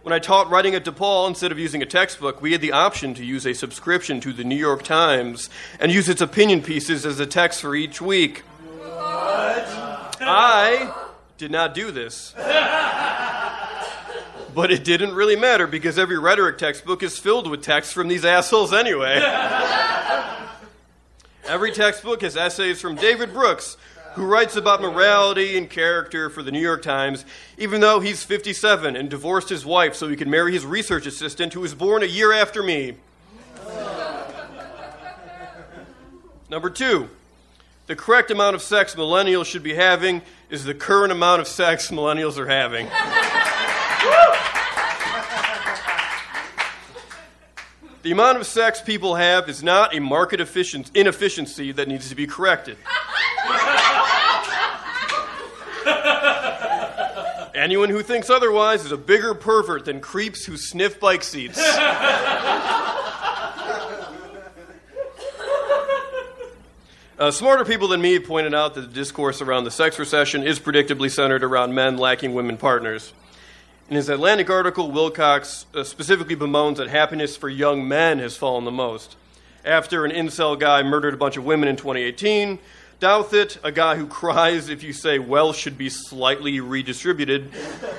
When 0.00 0.14
I 0.14 0.20
taught 0.20 0.48
writing 0.48 0.74
at 0.74 0.86
DePaul, 0.86 1.28
instead 1.28 1.52
of 1.52 1.58
using 1.58 1.82
a 1.82 1.84
textbook, 1.84 2.40
we 2.40 2.52
had 2.52 2.62
the 2.62 2.72
option 2.72 3.12
to 3.12 3.22
use 3.22 3.46
a 3.46 3.52
subscription 3.52 4.22
to 4.22 4.32
the 4.32 4.42
New 4.42 4.56
York 4.56 4.84
Times 4.84 5.50
and 5.78 5.92
use 5.92 6.08
its 6.08 6.22
opinion 6.22 6.62
pieces 6.62 7.04
as 7.04 7.20
a 7.20 7.26
text 7.26 7.60
for 7.60 7.76
each 7.76 8.00
week. 8.00 8.38
What? 8.38 9.68
I 10.22 10.94
did 11.36 11.50
not 11.50 11.74
do 11.74 11.90
this. 11.90 12.34
but 14.58 14.72
it 14.72 14.82
didn't 14.82 15.14
really 15.14 15.36
matter 15.36 15.68
because 15.68 16.00
every 16.00 16.18
rhetoric 16.18 16.58
textbook 16.58 17.04
is 17.04 17.16
filled 17.16 17.48
with 17.48 17.62
texts 17.62 17.92
from 17.92 18.08
these 18.08 18.24
assholes 18.24 18.72
anyway. 18.72 19.20
Every 21.44 21.70
textbook 21.70 22.22
has 22.22 22.36
essays 22.36 22.80
from 22.80 22.96
David 22.96 23.32
Brooks, 23.32 23.76
who 24.14 24.26
writes 24.26 24.56
about 24.56 24.82
morality 24.82 25.56
and 25.56 25.70
character 25.70 26.28
for 26.28 26.42
the 26.42 26.50
New 26.50 26.58
York 26.58 26.82
Times, 26.82 27.24
even 27.56 27.80
though 27.80 28.00
he's 28.00 28.24
57 28.24 28.96
and 28.96 29.08
divorced 29.08 29.48
his 29.48 29.64
wife 29.64 29.94
so 29.94 30.08
he 30.08 30.16
could 30.16 30.26
marry 30.26 30.52
his 30.52 30.66
research 30.66 31.06
assistant, 31.06 31.52
who 31.52 31.60
was 31.60 31.72
born 31.72 32.02
a 32.02 32.06
year 32.06 32.32
after 32.32 32.60
me. 32.60 32.96
Number 36.50 36.68
two, 36.68 37.08
the 37.86 37.94
correct 37.94 38.32
amount 38.32 38.56
of 38.56 38.62
sex 38.62 38.96
millennials 38.96 39.44
should 39.46 39.62
be 39.62 39.74
having 39.74 40.20
is 40.50 40.64
the 40.64 40.74
current 40.74 41.12
amount 41.12 41.40
of 41.40 41.46
sex 41.46 41.92
millennials 41.92 42.38
are 42.38 42.48
having. 42.48 42.88
The 48.08 48.12
amount 48.12 48.38
of 48.38 48.46
sex 48.46 48.80
people 48.80 49.16
have 49.16 49.50
is 49.50 49.62
not 49.62 49.94
a 49.94 50.00
market 50.00 50.40
inefficiency 50.40 51.72
that 51.72 51.88
needs 51.88 52.08
to 52.08 52.14
be 52.14 52.26
corrected. 52.26 52.78
Anyone 57.54 57.90
who 57.90 58.02
thinks 58.02 58.30
otherwise 58.30 58.86
is 58.86 58.92
a 58.92 58.96
bigger 58.96 59.34
pervert 59.34 59.84
than 59.84 60.00
creeps 60.00 60.46
who 60.46 60.56
sniff 60.56 60.98
bike 60.98 61.22
seats. 61.22 61.60
Uh, 67.18 67.32
smarter 67.32 67.64
people 67.64 67.88
than 67.88 68.00
me 68.00 68.20
pointed 68.20 68.54
out 68.54 68.74
that 68.74 68.82
the 68.82 68.86
discourse 68.86 69.42
around 69.42 69.64
the 69.64 69.72
sex 69.72 69.98
recession 69.98 70.44
is 70.44 70.60
predictably 70.60 71.10
centered 71.10 71.42
around 71.42 71.74
men 71.74 71.96
lacking 71.96 72.32
women 72.32 72.56
partners. 72.56 73.12
In 73.90 73.96
his 73.96 74.10
Atlantic 74.10 74.50
article, 74.50 74.90
Wilcox 74.90 75.64
uh, 75.74 75.82
specifically 75.82 76.34
bemoans 76.34 76.76
that 76.76 76.88
happiness 76.88 77.38
for 77.38 77.48
young 77.48 77.88
men 77.88 78.18
has 78.18 78.36
fallen 78.36 78.66
the 78.66 78.70
most. 78.70 79.16
After 79.64 80.04
an 80.04 80.10
incel 80.10 80.60
guy 80.60 80.82
murdered 80.82 81.14
a 81.14 81.16
bunch 81.16 81.38
of 81.38 81.46
women 81.46 81.70
in 81.70 81.76
2018, 81.76 82.58
Douthat, 83.00 83.56
a 83.64 83.72
guy 83.72 83.96
who 83.96 84.06
cries 84.20 84.68
if 84.68 84.82
you 84.82 84.92
say 84.92 85.18
wealth 85.18 85.56
should 85.56 85.78
be 85.78 85.88
slightly 85.88 86.60
redistributed, 86.60 87.50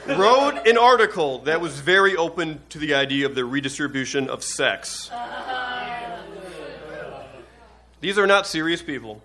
wrote 0.05 0.67
an 0.67 0.77
article 0.77 1.39
that 1.39 1.59
was 1.59 1.79
very 1.79 2.15
open 2.15 2.61
to 2.69 2.77
the 2.77 2.93
idea 2.93 3.25
of 3.25 3.33
the 3.33 3.43
redistribution 3.43 4.29
of 4.29 4.43
sex. 4.43 5.09
These 7.99 8.19
are 8.19 8.27
not 8.27 8.45
serious 8.45 8.83
people. 8.83 9.23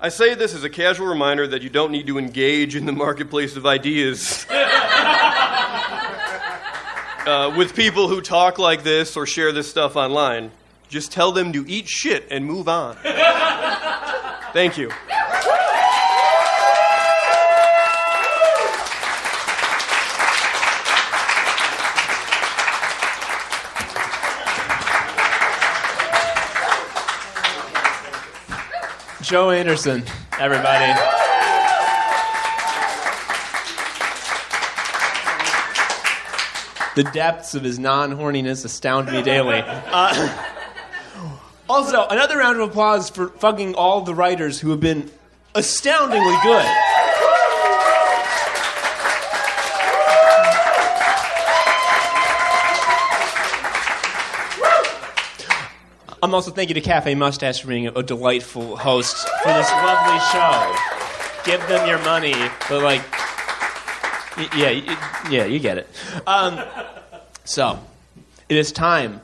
I 0.00 0.08
say 0.08 0.34
this 0.34 0.54
as 0.54 0.64
a 0.64 0.70
casual 0.70 1.08
reminder 1.08 1.46
that 1.48 1.60
you 1.60 1.68
don't 1.68 1.92
need 1.92 2.06
to 2.06 2.16
engage 2.16 2.74
in 2.74 2.86
the 2.86 2.92
marketplace 2.92 3.54
of 3.56 3.66
ideas. 3.66 4.46
uh, 7.26 7.54
with 7.56 7.74
people 7.74 8.08
who 8.08 8.20
talk 8.20 8.58
like 8.58 8.82
this 8.82 9.16
or 9.16 9.26
share 9.26 9.52
this 9.52 9.68
stuff 9.68 9.96
online. 9.96 10.50
Just 10.88 11.12
tell 11.12 11.32
them 11.32 11.52
to 11.52 11.64
eat 11.68 11.88
shit 11.88 12.26
and 12.30 12.44
move 12.44 12.68
on. 12.68 12.96
Thank 14.52 14.76
you. 14.76 14.90
Joe 29.22 29.50
Anderson, 29.50 30.02
everybody. 30.40 31.19
The 36.96 37.04
depths 37.04 37.54
of 37.54 37.62
his 37.62 37.78
non 37.78 38.16
horniness 38.16 38.64
astound 38.64 39.10
me 39.12 39.22
daily. 39.22 39.62
Uh, 39.64 40.44
also, 41.68 42.06
another 42.08 42.38
round 42.38 42.60
of 42.60 42.68
applause 42.68 43.10
for 43.10 43.28
fucking 43.28 43.76
all 43.76 44.00
the 44.00 44.14
writers 44.14 44.58
who 44.58 44.70
have 44.70 44.80
been 44.80 45.08
astoundingly 45.54 46.36
good. 46.42 46.66
I'm 56.22 56.34
also 56.34 56.50
thank 56.50 56.68
you 56.68 56.74
to 56.74 56.82
Cafe 56.82 57.14
Mustache 57.14 57.60
for 57.60 57.68
being 57.68 57.86
a, 57.86 58.02
delightful 58.02 58.76
host 58.76 59.26
for 59.42 59.48
this 59.48 59.70
lovely 59.70 60.18
show. 60.32 60.76
Give 61.44 61.66
them 61.66 61.88
your 61.88 61.98
money, 62.00 62.34
but 62.68 62.82
like, 62.82 63.00
yeah, 64.38 64.96
yeah, 65.30 65.44
you 65.44 65.58
get 65.58 65.78
it. 65.78 65.88
Um, 66.26 66.60
so, 67.44 67.78
it 68.48 68.56
is 68.56 68.72
time 68.72 69.20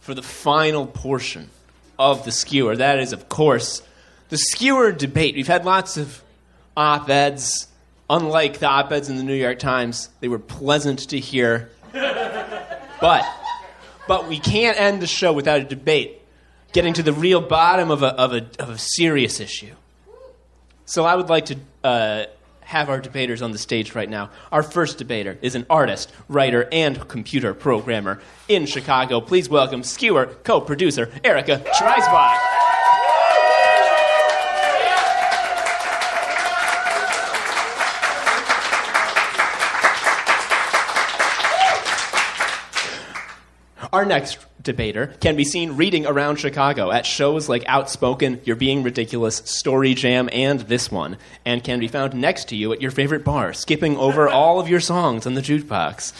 for 0.00 0.14
the 0.14 0.22
final 0.22 0.86
portion 0.86 1.50
of 1.98 2.24
the 2.24 2.32
skewer. 2.32 2.76
That 2.76 2.98
is, 2.98 3.12
of 3.12 3.28
course, 3.28 3.82
the 4.28 4.38
skewer 4.38 4.92
debate. 4.92 5.34
We've 5.34 5.46
had 5.46 5.64
lots 5.64 5.96
of 5.96 6.22
op 6.76 7.08
eds. 7.08 7.68
Unlike 8.08 8.58
the 8.58 8.66
op 8.66 8.92
eds 8.92 9.08
in 9.08 9.16
the 9.16 9.24
New 9.24 9.34
York 9.34 9.58
Times, 9.58 10.10
they 10.20 10.28
were 10.28 10.38
pleasant 10.38 11.08
to 11.10 11.18
hear. 11.18 11.70
But 13.00 13.24
but 14.06 14.28
we 14.28 14.38
can't 14.38 14.78
end 14.78 15.02
the 15.02 15.06
show 15.06 15.32
without 15.32 15.60
a 15.60 15.64
debate, 15.64 16.20
getting 16.72 16.94
to 16.94 17.02
the 17.02 17.12
real 17.12 17.40
bottom 17.40 17.90
of 17.90 18.02
a, 18.02 18.14
of 18.14 18.32
a, 18.32 18.46
of 18.60 18.70
a 18.70 18.78
serious 18.78 19.40
issue. 19.40 19.74
So 20.84 21.04
I 21.04 21.16
would 21.16 21.28
like 21.28 21.46
to 21.46 21.56
uh, 21.82 22.26
have 22.66 22.90
our 22.90 23.00
debaters 23.00 23.42
on 23.42 23.52
the 23.52 23.58
stage 23.58 23.94
right 23.94 24.10
now. 24.10 24.30
Our 24.50 24.62
first 24.62 24.98
debater 24.98 25.38
is 25.40 25.54
an 25.54 25.66
artist, 25.70 26.12
writer, 26.28 26.68
and 26.72 27.08
computer 27.08 27.54
programmer 27.54 28.20
in 28.48 28.66
Chicago. 28.66 29.20
Please 29.20 29.48
welcome 29.48 29.82
Skewer 29.82 30.26
co 30.44 30.60
producer 30.60 31.10
Erica 31.24 31.62
Dreisbach. 31.78 32.55
Our 43.96 44.04
next 44.04 44.36
debater 44.62 45.06
can 45.20 45.36
be 45.36 45.44
seen 45.44 45.78
reading 45.78 46.04
around 46.04 46.36
Chicago 46.36 46.90
at 46.90 47.06
shows 47.06 47.48
like 47.48 47.64
Outspoken, 47.66 48.42
You're 48.44 48.54
Being 48.54 48.82
Ridiculous, 48.82 49.36
Story 49.36 49.94
Jam, 49.94 50.28
and 50.34 50.60
this 50.60 50.92
one, 50.92 51.16
and 51.46 51.64
can 51.64 51.80
be 51.80 51.88
found 51.88 52.12
next 52.12 52.50
to 52.50 52.56
you 52.56 52.74
at 52.74 52.82
your 52.82 52.90
favorite 52.90 53.24
bar, 53.24 53.54
skipping 53.54 53.96
over 53.96 54.28
all 54.28 54.60
of 54.60 54.68
your 54.68 54.80
songs 54.80 55.26
on 55.26 55.32
the 55.32 55.40
jukebox. 55.40 56.12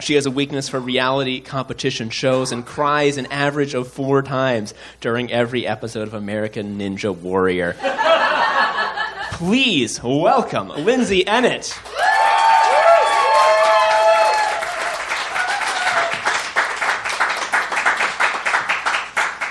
She 0.00 0.14
has 0.14 0.24
a 0.24 0.30
weakness 0.30 0.70
for 0.70 0.80
reality 0.80 1.40
competition 1.40 2.08
shows 2.08 2.52
and 2.52 2.64
cries 2.64 3.18
an 3.18 3.26
average 3.26 3.74
of 3.74 3.92
four 3.92 4.22
times 4.22 4.72
during 5.02 5.30
every 5.30 5.66
episode 5.66 6.08
of 6.08 6.14
American 6.14 6.78
Ninja 6.78 7.14
Warrior. 7.14 7.76
Please 9.32 10.02
welcome 10.02 10.68
Lindsay 10.70 11.22
Eanet. 11.24 11.78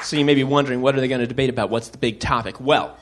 So 0.07 0.15
you 0.15 0.23
may 0.23 0.35
be 0.35 0.45
wondering, 0.45 0.79
what 0.79 0.95
are 0.95 1.01
they 1.01 1.09
going 1.09 1.19
to 1.19 1.27
debate 1.27 1.49
about? 1.49 1.69
What's 1.69 1.89
the 1.89 1.97
big 1.97 2.21
topic? 2.21 2.61
Well, 2.61 2.95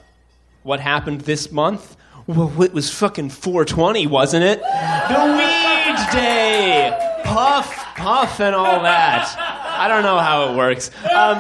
what 0.63 0.79
happened 0.79 1.21
this 1.21 1.51
month? 1.51 1.95
Well, 2.25 2.63
it 2.63 2.73
was 2.73 2.91
fucking 2.91 3.29
420, 3.29 4.07
wasn't 4.07 4.43
it? 4.43 4.59
The 4.59 5.35
weed 5.37 6.11
day! 6.11 7.21
Puff, 7.23 7.71
puff, 7.95 8.39
and 8.39 8.55
all 8.55 8.81
that. 8.81 9.35
I 9.37 9.87
don't 9.87 10.01
know 10.01 10.17
how 10.17 10.51
it 10.51 10.57
works. 10.57 10.89
Um, 11.03 11.37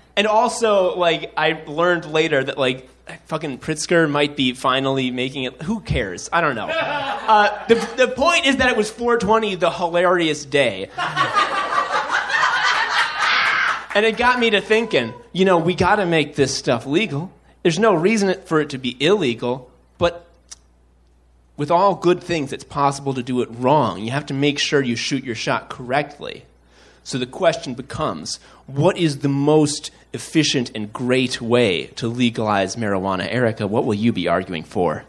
and 0.16 0.26
also, 0.26 0.96
like, 0.96 1.32
I 1.36 1.62
learned 1.64 2.06
later 2.06 2.42
that, 2.42 2.58
like, 2.58 2.88
fucking 3.26 3.60
Pritzker 3.60 4.10
might 4.10 4.34
be 4.34 4.54
finally 4.54 5.12
making 5.12 5.44
it. 5.44 5.62
Who 5.62 5.78
cares? 5.78 6.28
I 6.32 6.40
don't 6.40 6.56
know. 6.56 6.66
Uh, 6.66 7.64
the, 7.68 7.76
the 7.96 8.08
point 8.08 8.44
is 8.44 8.56
that 8.56 8.68
it 8.70 8.76
was 8.76 8.90
420, 8.90 9.54
the 9.54 9.70
hilarious 9.70 10.44
day. 10.44 10.90
And 13.94 14.06
it 14.06 14.16
got 14.16 14.38
me 14.38 14.50
to 14.50 14.60
thinking, 14.60 15.12
you 15.32 15.44
know, 15.44 15.58
we 15.58 15.74
got 15.74 15.96
to 15.96 16.06
make 16.06 16.34
this 16.34 16.56
stuff 16.56 16.86
legal. 16.86 17.30
There's 17.62 17.78
no 17.78 17.94
reason 17.94 18.40
for 18.44 18.60
it 18.60 18.70
to 18.70 18.78
be 18.78 18.96
illegal, 18.98 19.70
but 19.98 20.26
with 21.56 21.70
all 21.70 21.94
good 21.94 22.22
things, 22.22 22.52
it's 22.52 22.64
possible 22.64 23.14
to 23.14 23.22
do 23.22 23.42
it 23.42 23.48
wrong. 23.52 24.00
You 24.00 24.10
have 24.10 24.26
to 24.26 24.34
make 24.34 24.58
sure 24.58 24.82
you 24.82 24.96
shoot 24.96 25.22
your 25.24 25.34
shot 25.34 25.68
correctly. 25.68 26.44
So 27.04 27.18
the 27.18 27.26
question 27.26 27.74
becomes 27.74 28.40
what 28.66 28.96
is 28.96 29.18
the 29.18 29.28
most 29.28 29.90
efficient 30.12 30.70
and 30.74 30.92
great 30.92 31.40
way 31.40 31.86
to 31.96 32.08
legalize 32.08 32.76
marijuana? 32.76 33.26
Erica, 33.30 33.66
what 33.66 33.84
will 33.84 33.94
you 33.94 34.12
be 34.12 34.28
arguing 34.28 34.62
for? 34.62 35.04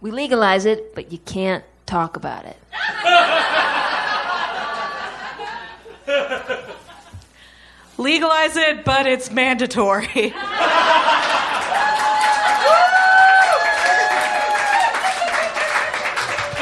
We 0.00 0.10
legalize 0.10 0.64
it, 0.64 0.94
but 0.94 1.12
you 1.12 1.18
can't 1.18 1.64
talk 1.86 2.16
about 2.16 2.44
it. 2.46 2.56
Legalize 7.98 8.56
it, 8.56 8.84
but 8.84 9.06
it's 9.06 9.30
mandatory. 9.30 10.32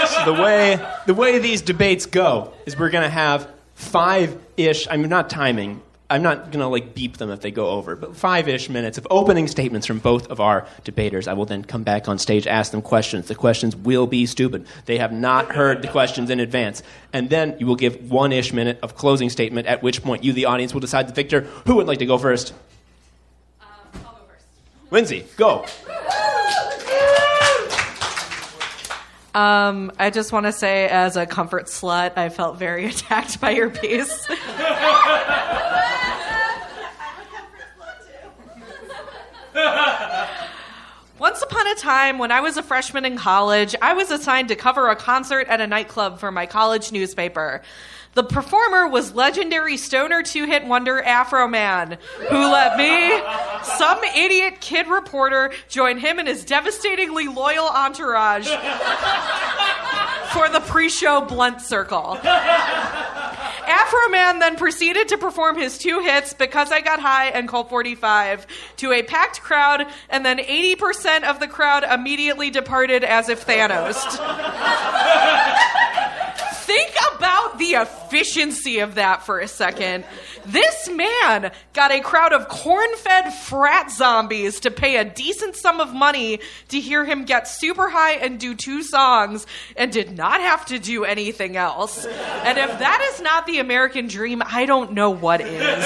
So 0.07 0.34
the 0.34 0.43
way 0.43 0.78
the 1.07 1.14
way 1.14 1.39
these 1.39 1.62
debates 1.62 2.07
go 2.07 2.53
is 2.64 2.78
we're 2.78 2.91
gonna 2.91 3.09
have 3.09 3.51
five 3.74 4.39
ish. 4.57 4.87
I'm 4.89 5.09
not 5.09 5.30
timing. 5.30 5.82
I'm 6.09 6.23
not 6.23 6.53
gonna 6.53 6.69
like 6.69 6.95
beep 6.95 7.17
them 7.17 7.31
if 7.31 7.41
they 7.41 7.51
go 7.51 7.69
over, 7.71 7.97
but 7.97 8.17
five 8.17 8.49
ish 8.49 8.69
minutes 8.69 8.97
of 8.97 9.07
opening 9.11 9.49
statements 9.49 9.87
from 9.87 9.99
both 9.99 10.29
of 10.29 10.41
our 10.41 10.67
debaters. 10.85 11.27
I 11.27 11.33
will 11.33 11.47
then 11.47 11.65
come 11.65 11.83
back 11.83 12.09
on 12.09 12.19
stage, 12.19 12.47
ask 12.47 12.71
them 12.71 12.81
questions. 12.81 13.27
The 13.27 13.35
questions 13.35 13.75
will 13.75 14.07
be 14.07 14.25
stupid. 14.27 14.67
They 14.85 14.99
have 14.99 15.13
not 15.13 15.53
heard 15.53 15.83
the 15.83 15.89
questions 15.89 16.31
in 16.31 16.39
advance, 16.39 16.83
and 17.13 17.29
then 17.29 17.57
you 17.59 17.67
will 17.67 17.77
give 17.77 18.11
one 18.11 18.33
ish 18.33 18.53
minute 18.53 18.79
of 18.83 18.95
closing 18.95 19.31
statement. 19.31 19.67
At 19.67 19.83
which 19.83 20.03
point, 20.03 20.23
you, 20.23 20.33
the 20.33 20.45
audience, 20.45 20.73
will 20.73 20.81
decide 20.81 21.09
the 21.09 21.15
victor. 21.15 21.41
Who 21.67 21.75
would 21.77 21.89
like 21.89 21.99
to 21.99 22.07
go 22.07 22.19
first? 22.19 22.55
Lindsay, 24.93 25.27
go. 25.37 25.67
Um, 29.37 29.93
I 29.99 30.09
just 30.09 30.33
want 30.33 30.47
to 30.47 30.53
say, 30.53 30.89
as 30.89 31.19
a 31.19 31.27
comfort 31.27 31.66
slut, 31.66 32.16
I 32.16 32.31
felt 32.31 32.57
very 32.59 32.87
attacked 32.91 33.39
by 33.39 33.51
your 33.51 33.69
piece. 33.69 34.27
Once 41.19 41.41
upon 41.41 41.66
a 41.66 41.74
time, 41.77 42.19
when 42.19 42.31
I 42.31 42.41
was 42.43 42.59
a 42.59 42.62
freshman 42.62 43.07
in 43.07 43.16
college, 43.16 43.74
I 43.81 43.95
was 43.95 44.11
assigned 44.11 44.49
to 44.49 44.57
cover 44.57 44.89
a 44.91 44.97
concert 44.97 45.49
at 45.49 45.62
a 45.62 45.66
nightclub 45.66 46.20
for 46.20 46.31
my 46.31 46.45
college 46.45 46.93
newspaper. 46.93 47.62
The 48.12 48.23
performer 48.23 48.87
was 48.89 49.15
legendary 49.15 49.78
stoner 49.78 50.23
two 50.23 50.45
hit 50.45 50.66
wonder 50.66 51.03
Afroman, 51.03 51.99
who 52.28 52.37
let 52.37 52.77
me, 52.77 53.19
some 53.62 54.03
idiot 54.05 54.61
kid 54.61 54.89
reporter, 54.89 55.53
join 55.69 55.99
him 55.99 56.19
and 56.19 56.28
his 56.28 56.45
devastatingly 56.45 57.28
loyal 57.28 57.66
entourage 57.66 58.49
for 60.33 60.49
the 60.51 60.61
pre 60.66 60.91
show 60.91 61.23
blunt 61.23 61.62
circle. 61.62 62.19
Afroman 63.66 64.40
then 64.40 64.56
proceeded 64.56 65.09
to 65.09 65.18
perform 65.18 65.59
his 65.59 65.78
two 65.78 66.01
hits, 66.01 66.32
Because 66.34 66.72
I 66.72 66.80
Got 66.80 67.01
High 67.01 67.28
and 67.28 67.48
Colt 67.48 67.68
45, 67.68 68.47
to 68.78 68.93
a 68.93 69.02
packed 69.02 69.40
crowd, 69.43 69.86
and 70.09 70.24
then 70.24 70.38
80% 70.38 71.24
of 71.24 71.40
the 71.40 71.48
crowd 71.48 71.84
immediately 71.84 72.51
departed 72.51 73.05
as 73.05 73.28
if 73.28 73.47
Thanos. 73.47 73.97
About 77.16 77.59
the 77.59 77.72
efficiency 77.72 78.80
of 78.80 78.97
that 78.97 79.24
for 79.24 79.38
a 79.40 79.48
second. 79.48 80.05
This 80.44 80.88
man 80.90 81.51
got 81.72 81.90
a 81.90 82.01
crowd 82.01 82.32
of 82.32 82.48
corn 82.48 82.94
fed 82.97 83.32
frat 83.32 83.90
zombies 83.90 84.60
to 84.60 84.70
pay 84.70 84.97
a 84.97 85.05
decent 85.05 85.56
sum 85.56 85.80
of 85.80 85.94
money 85.94 86.40
to 86.68 86.78
hear 86.78 87.05
him 87.05 87.24
get 87.24 87.48
super 87.48 87.88
high 87.88 88.14
and 88.14 88.38
do 88.38 88.55
two 88.55 88.82
songs 88.82 89.47
and 89.76 89.90
did 89.90 90.16
not 90.16 90.40
have 90.40 90.66
to 90.66 90.78
do 90.78 91.05
anything 91.05 91.56
else. 91.56 92.05
And 92.05 92.59
if 92.59 92.78
that 92.78 93.10
is 93.12 93.22
not 93.22 93.47
the 93.47 93.60
American 93.60 94.09
dream, 94.09 94.43
I 94.44 94.66
don't 94.66 94.93
know 94.93 95.10
what 95.10 95.40
is. 95.40 95.84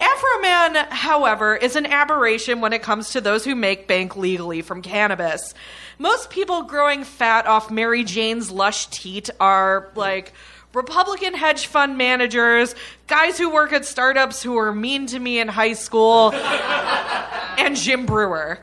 Afroman, 0.00 0.88
however, 0.88 1.56
is 1.56 1.76
an 1.76 1.86
aberration 1.86 2.60
when 2.60 2.72
it 2.72 2.82
comes 2.82 3.10
to 3.10 3.20
those 3.20 3.44
who 3.44 3.54
make 3.54 3.86
bank 3.86 4.16
legally 4.16 4.62
from 4.62 4.82
cannabis. 4.82 5.54
Most 5.98 6.30
people 6.30 6.62
growing 6.62 7.04
fat 7.04 7.46
off 7.46 7.70
Mary 7.70 8.04
Jane's 8.04 8.50
lush 8.50 8.86
teat 8.86 9.30
are 9.38 9.90
like 9.94 10.32
Republican 10.74 11.34
hedge 11.34 11.66
fund 11.66 11.98
managers, 11.98 12.74
guys 13.06 13.36
who 13.38 13.50
work 13.50 13.72
at 13.72 13.84
startups 13.84 14.42
who 14.42 14.52
were 14.52 14.72
mean 14.72 15.06
to 15.06 15.18
me 15.18 15.38
in 15.38 15.48
high 15.48 15.74
school, 15.74 16.32
and 16.32 17.76
Jim 17.76 18.06
Breuer. 18.06 18.58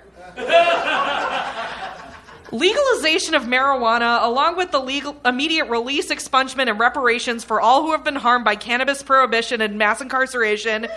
Legalization 2.52 3.36
of 3.36 3.44
marijuana, 3.44 4.24
along 4.24 4.58
with 4.58 4.72
the 4.72 4.80
legal 4.80 5.16
immediate 5.24 5.66
release, 5.66 6.10
expungement, 6.10 6.68
and 6.68 6.80
reparations 6.80 7.44
for 7.44 7.62
all 7.62 7.84
who 7.84 7.92
have 7.92 8.04
been 8.04 8.16
harmed 8.16 8.44
by 8.44 8.56
cannabis 8.56 9.04
prohibition 9.04 9.62
and 9.62 9.78
mass 9.78 10.02
incarceration, 10.02 10.88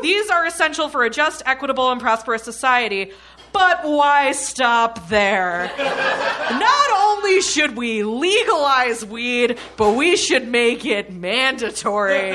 these 0.00 0.30
are 0.30 0.46
essential 0.46 0.88
for 0.88 1.04
a 1.04 1.10
just, 1.10 1.42
equitable, 1.44 1.92
and 1.92 2.00
prosperous 2.00 2.42
society. 2.42 3.12
But 3.52 3.84
why 3.84 4.32
stop 4.32 5.08
there? 5.08 5.70
Not 5.78 6.90
only 6.96 7.40
should 7.42 7.76
we 7.76 8.02
legalize 8.02 9.04
weed, 9.04 9.58
but 9.76 9.92
we 9.92 10.16
should 10.16 10.48
make 10.48 10.84
it 10.84 11.12
mandatory. 11.12 12.32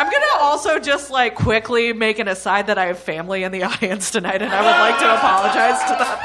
I'm 0.00 0.06
gonna 0.10 0.26
also 0.40 0.78
just 0.78 1.10
like 1.10 1.34
quickly 1.34 1.92
make 1.92 2.18
an 2.18 2.28
aside 2.28 2.68
that 2.68 2.78
I 2.78 2.86
have 2.86 2.98
family 2.98 3.42
in 3.42 3.50
the 3.52 3.62
audience 3.70 4.10
tonight, 4.10 4.40
and 4.42 4.52
I 4.52 4.60
would 4.62 4.78
like 4.80 4.98
to 5.00 5.14
apologize 5.14 5.82
to 5.90 5.96
them. 6.04 6.18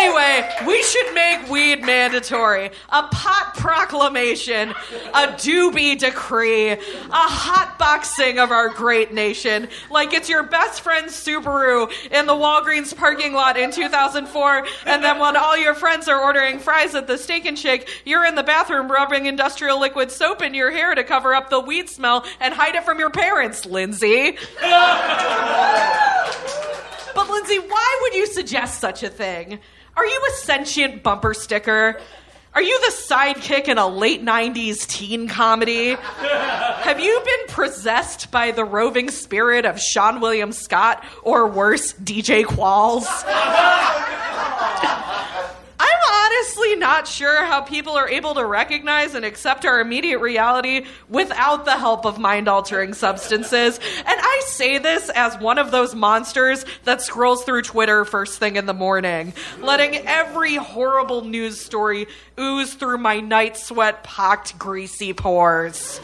Anyway, 0.00 0.48
we 0.66 0.82
should 0.82 1.12
make 1.14 1.50
weed 1.50 1.82
mandatory. 1.82 2.70
A 2.88 3.02
pot 3.02 3.52
proclamation, 3.58 4.70
a 4.70 5.26
doobie 5.36 5.98
decree, 5.98 6.70
a 6.70 6.78
hotboxing 7.10 8.42
of 8.42 8.50
our 8.50 8.70
great 8.70 9.12
nation. 9.12 9.68
Like 9.90 10.14
it's 10.14 10.30
your 10.30 10.42
best 10.42 10.80
friend's 10.80 11.12
Subaru 11.12 11.90
in 12.10 12.24
the 12.24 12.32
Walgreens 12.32 12.96
parking 12.96 13.34
lot 13.34 13.58
in 13.58 13.72
2004, 13.72 14.66
and 14.86 15.04
then 15.04 15.18
when 15.18 15.36
all 15.36 15.58
your 15.58 15.74
friends 15.74 16.08
are 16.08 16.22
ordering 16.22 16.60
fries 16.60 16.94
at 16.94 17.06
the 17.06 17.18
Steak 17.18 17.44
and 17.44 17.58
Shake, 17.58 17.86
you're 18.06 18.24
in 18.24 18.36
the 18.36 18.42
bathroom 18.42 18.90
rubbing 18.90 19.26
industrial 19.26 19.78
liquid 19.78 20.10
soap 20.10 20.40
in 20.40 20.54
your 20.54 20.70
hair 20.70 20.94
to 20.94 21.04
cover 21.04 21.34
up 21.34 21.50
the 21.50 21.60
weed 21.60 21.90
smell 21.90 22.24
and 22.40 22.54
hide 22.54 22.74
it 22.74 22.84
from 22.84 22.98
your 22.98 23.10
parents, 23.10 23.66
Lindsay. 23.66 24.38
But 27.12 27.28
Lindsay, 27.28 27.58
why 27.58 27.98
would 28.02 28.14
you 28.14 28.26
suggest 28.28 28.80
such 28.80 29.02
a 29.02 29.10
thing? 29.10 29.58
Are 30.00 30.06
you 30.06 30.28
a 30.30 30.36
sentient 30.38 31.02
bumper 31.02 31.34
sticker? 31.34 32.00
Are 32.54 32.62
you 32.62 32.80
the 32.80 32.90
sidekick 32.90 33.68
in 33.68 33.76
a 33.76 33.86
late 33.86 34.24
90s 34.24 34.86
teen 34.86 35.28
comedy? 35.28 35.90
Have 35.90 36.98
you 37.00 37.20
been 37.22 37.54
possessed 37.54 38.30
by 38.30 38.52
the 38.52 38.64
roving 38.64 39.10
spirit 39.10 39.66
of 39.66 39.76
Seann 39.76 40.22
William 40.22 40.52
Scott 40.52 41.04
or 41.22 41.46
worse, 41.46 41.92
DJ 41.92 42.44
Qualls? 42.44 43.04
I'm 46.00 46.32
honestly 46.32 46.76
not 46.76 47.06
sure 47.06 47.44
how 47.44 47.60
people 47.60 47.94
are 47.94 48.08
able 48.08 48.34
to 48.34 48.44
recognize 48.44 49.14
and 49.14 49.24
accept 49.24 49.64
our 49.64 49.80
immediate 49.80 50.18
reality 50.18 50.86
without 51.08 51.64
the 51.64 51.76
help 51.76 52.04
of 52.06 52.18
mind 52.18 52.48
altering 52.48 52.94
substances. 52.94 53.78
And 53.78 54.06
I 54.08 54.42
say 54.46 54.78
this 54.78 55.10
as 55.10 55.36
one 55.38 55.58
of 55.58 55.70
those 55.70 55.94
monsters 55.94 56.64
that 56.84 57.02
scrolls 57.02 57.44
through 57.44 57.62
Twitter 57.62 58.04
first 58.04 58.38
thing 58.38 58.56
in 58.56 58.66
the 58.66 58.74
morning, 58.74 59.34
letting 59.60 59.96
every 60.06 60.56
horrible 60.56 61.24
news 61.24 61.60
story 61.60 62.06
ooze 62.38 62.74
through 62.74 62.98
my 62.98 63.20
night 63.20 63.56
sweat 63.56 64.02
pocked 64.02 64.58
greasy 64.58 65.12
pores. 65.12 66.00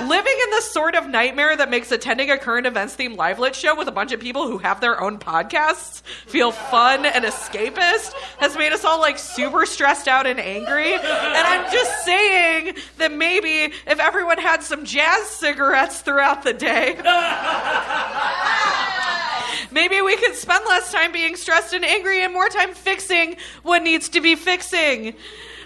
Living 0.00 0.34
in 0.44 0.50
the 0.50 0.60
sort 0.62 0.94
of 0.94 1.08
nightmare 1.08 1.56
that 1.56 1.70
makes 1.70 1.92
attending 1.92 2.30
a 2.30 2.38
current 2.38 2.66
events 2.66 2.96
themed 2.96 3.16
live 3.16 3.38
lit 3.38 3.54
show 3.54 3.76
with 3.76 3.88
a 3.88 3.92
bunch 3.92 4.12
of 4.12 4.20
people 4.20 4.46
who 4.46 4.58
have 4.58 4.80
their 4.80 5.00
own 5.00 5.18
podcasts 5.18 6.02
feel 6.26 6.50
fun 6.50 7.04
and 7.04 7.24
escapist 7.24 8.12
has 8.38 8.56
made 8.56 8.72
us 8.72 8.84
all 8.84 9.00
like 9.00 9.18
super 9.18 9.66
stressed 9.66 10.08
out 10.08 10.26
and 10.26 10.40
angry. 10.40 10.94
And 10.94 11.02
I'm 11.04 11.70
just 11.72 12.04
saying 12.04 12.74
that 12.98 13.12
maybe 13.12 13.74
if 13.86 14.00
everyone 14.00 14.38
had 14.38 14.62
some 14.62 14.84
jazz 14.84 15.28
cigarettes 15.28 16.00
throughout 16.00 16.42
the 16.42 16.54
day, 16.54 16.94
maybe 19.72 20.00
we 20.00 20.16
could 20.16 20.34
spend 20.34 20.64
less 20.66 20.90
time 20.90 21.12
being 21.12 21.36
stressed 21.36 21.74
and 21.74 21.84
angry 21.84 22.24
and 22.24 22.32
more 22.32 22.48
time 22.48 22.74
fixing 22.74 23.36
what 23.62 23.82
needs 23.82 24.08
to 24.10 24.20
be 24.20 24.36
fixing. 24.36 25.14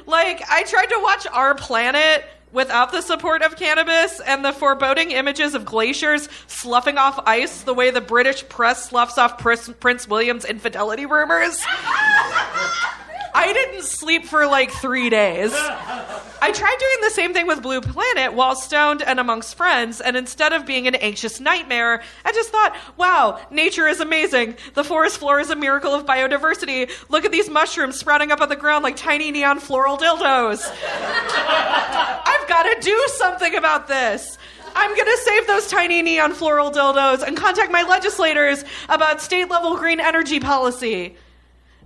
Like, 0.07 0.43
I 0.49 0.63
tried 0.65 0.87
to 0.87 1.01
watch 1.03 1.27
Our 1.33 1.55
Planet 1.55 2.25
without 2.57 2.91
the 2.91 3.03
support 3.03 3.43
of 3.43 3.55
cannabis 3.55 4.19
and 4.21 4.43
the 4.43 4.51
foreboding 4.51 5.11
images 5.11 5.55
of 5.55 5.67
glaciers 5.67 6.27
sloughing 6.47 6.97
off 6.97 7.21
ice 7.27 7.63
the 7.65 7.75
way 7.75 7.91
the 7.91 8.01
British 8.01 8.49
press 8.49 8.89
sloughs 8.89 9.19
off 9.19 9.37
Prince, 9.39 10.09
William's 10.09 10.47
infidelity 10.47 11.05
rumors. 11.05 11.63
I 13.37 13.53
didn't 13.53 13.83
sleep 13.83 14.25
for 14.25 14.47
like 14.47 14.71
three 14.71 15.11
days. 15.11 15.53
I 15.55 16.53
tried 16.53 16.77
doing 16.79 16.97
the 17.03 17.11
same 17.11 17.35
thing 17.35 17.47
with 17.47 17.63
Blue 17.63 17.83
Planet 17.83 18.33
while 18.33 18.57
stoned 18.57 19.03
and 19.03 19.21
amongst 19.21 19.57
friends, 19.57 20.01
and 20.01 20.17
instead 20.17 20.55
of 20.55 20.65
being 20.65 20.87
an 20.87 20.95
anxious 20.95 21.39
nightmare, 21.39 22.03
I 22.25 22.33
just 22.33 22.51
thought, 22.51 22.75
wow, 22.97 23.39
nature 23.51 23.89
is 23.89 24.01
amazing. 24.01 24.57
The 24.73 24.85
forest 24.85 25.19
floor 25.19 25.39
is 25.39 25.51
a 25.51 25.57
miracle 25.57 25.93
of 25.93 26.07
biodiversity. 26.07 26.91
Look 27.11 27.27
at 27.27 27.31
these 27.31 27.51
mushrooms 27.51 27.99
sprouting 27.99 28.33
up 28.33 28.41
on 28.41 28.49
the 28.49 28.57
ground 28.57 28.85
like 28.85 28.97
tiny 28.97 29.31
neon 29.31 29.61
floral 29.61 29.99
dildos. 29.99 30.67
I've 30.97 32.49
got 32.49 32.63
to 32.63 32.81
do 32.81 33.05
something 33.17 33.55
about 33.55 33.87
this. 33.87 34.39
I'm 34.75 34.95
going 34.97 35.05
to 35.15 35.23
save 35.25 35.47
those 35.47 35.69
tiny 35.69 36.01
neon 36.01 36.33
floral 36.33 36.71
dildos 36.71 37.23
and 37.23 37.37
contact 37.37 37.71
my 37.71 37.83
legislators 37.83 38.65
about 38.89 39.21
state 39.21 39.51
level 39.51 39.77
green 39.77 40.01
energy 40.01 40.41
policy. 40.41 41.17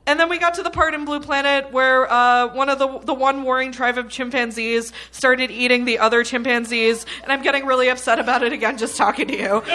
And 0.06 0.18
then 0.18 0.28
we 0.28 0.39
got 0.39 0.55
to 0.55 0.62
the 0.62 0.70
part 0.70 0.94
in 0.94 1.05
Blue 1.05 1.20
Planet 1.20 1.72
where 1.72 2.10
uh, 2.10 2.52
one 2.55 2.68
of 2.68 2.78
the 2.78 2.98
the 3.01 3.14
one 3.14 3.43
warring 3.43 3.70
tribe 3.70 3.98
of 3.98 4.09
chimpanzees 4.09 4.93
started 5.10 5.51
eating 5.51 5.85
the 5.85 5.98
other 5.98 6.24
chimpanzees, 6.24 7.06
and 7.22 7.32
I'm 7.32 7.43
getting 7.43 7.66
really 7.66 7.89
upset 7.89 8.18
about 8.18 8.43
it 8.43 8.52
again 8.52 8.78
just 8.78 8.97
talking 8.97 9.28
to 9.28 9.36
you. 9.36 9.62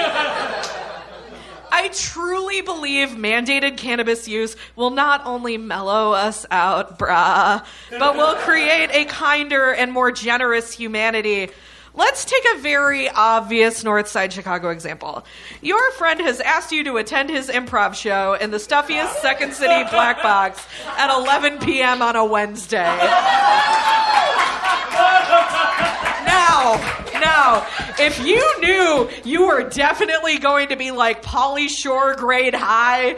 I 1.72 1.90
truly 1.90 2.62
believe 2.62 3.10
mandated 3.10 3.76
cannabis 3.76 4.30
use 4.30 4.56
will 4.78 4.92
not 4.92 5.26
only 5.26 5.58
mellow 5.58 6.14
us 6.14 6.46
out, 6.50 6.98
brah, 6.98 7.66
but 7.92 8.16
will 8.16 8.36
create 8.36 8.90
a 8.92 9.04
kinder 9.06 9.74
and 9.74 9.92
more 9.92 10.10
generous 10.10 10.72
humanity. 10.72 11.50
Let's 11.98 12.26
take 12.26 12.44
a 12.56 12.60
very 12.60 13.10
obvious 13.10 13.84
North 13.84 14.10
Side 14.10 14.34
Chicago 14.34 14.70
example. 14.70 15.26
Your 15.62 15.92
friend 15.92 16.20
has 16.20 16.42
asked 16.42 16.74
you 16.74 16.84
to 16.84 16.98
attend 16.98 17.30
his 17.30 17.48
improv 17.48 17.94
show 17.96 18.34
in 18.34 18.52
the 18.52 18.60
stuffiest 18.60 19.22
Second 19.22 19.54
City 19.54 19.84
Black 19.90 20.22
Box 20.22 20.66
at 20.98 21.16
11 21.16 21.60
p.m. 21.60 22.02
on 22.02 22.18
a 22.18 22.26
Wednesday. 22.26 22.84
Now, 26.26 26.76
now, 27.14 27.66
if 27.98 28.20
you 28.26 28.44
knew 28.60 29.10
you 29.24 29.48
were 29.48 29.64
definitely 29.70 30.38
going 30.38 30.70
to 30.70 30.76
be 30.76 30.92
like 30.92 31.24
Pauly 31.24 31.70
Shore 31.70 32.16
grade 32.16 32.56
high, 32.56 33.16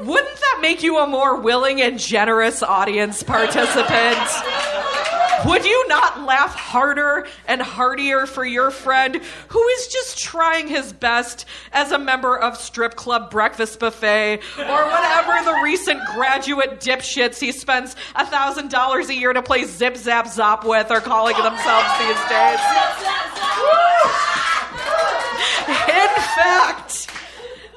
wouldn't 0.00 0.36
that 0.36 0.58
make 0.62 0.82
you 0.82 0.98
a 0.98 1.06
more 1.06 1.38
willing 1.40 1.82
and 1.82 1.98
generous 1.98 2.62
audience 2.62 3.22
participant? 3.22 4.18
Would 5.44 5.64
you 5.64 5.88
not 5.88 6.22
laugh 6.22 6.54
harder 6.54 7.26
and 7.46 7.60
heartier 7.60 8.26
for 8.26 8.44
your 8.44 8.70
friend 8.70 9.20
who 9.48 9.68
is 9.68 9.88
just 9.88 10.18
trying 10.18 10.68
his 10.68 10.92
best 10.92 11.44
as 11.72 11.92
a 11.92 11.98
member 11.98 12.38
of 12.38 12.56
strip 12.56 12.94
club 12.96 13.30
breakfast 13.30 13.78
buffet 13.78 14.40
or 14.58 14.84
whatever 14.86 15.44
the 15.44 15.60
recent 15.62 16.00
graduate 16.14 16.80
dipshits 16.80 17.38
he 17.38 17.52
spends 17.52 17.96
thousand 18.16 18.70
dollars 18.70 19.08
a 19.08 19.14
year 19.14 19.32
to 19.32 19.42
play 19.42 19.64
zip 19.64 19.96
zap 19.96 20.26
zop 20.26 20.64
with 20.64 20.90
are 20.90 21.00
calling 21.00 21.36
themselves 21.36 21.88
these 21.98 22.28
days? 22.28 22.60
In 25.88 26.22
fact, 26.36 27.10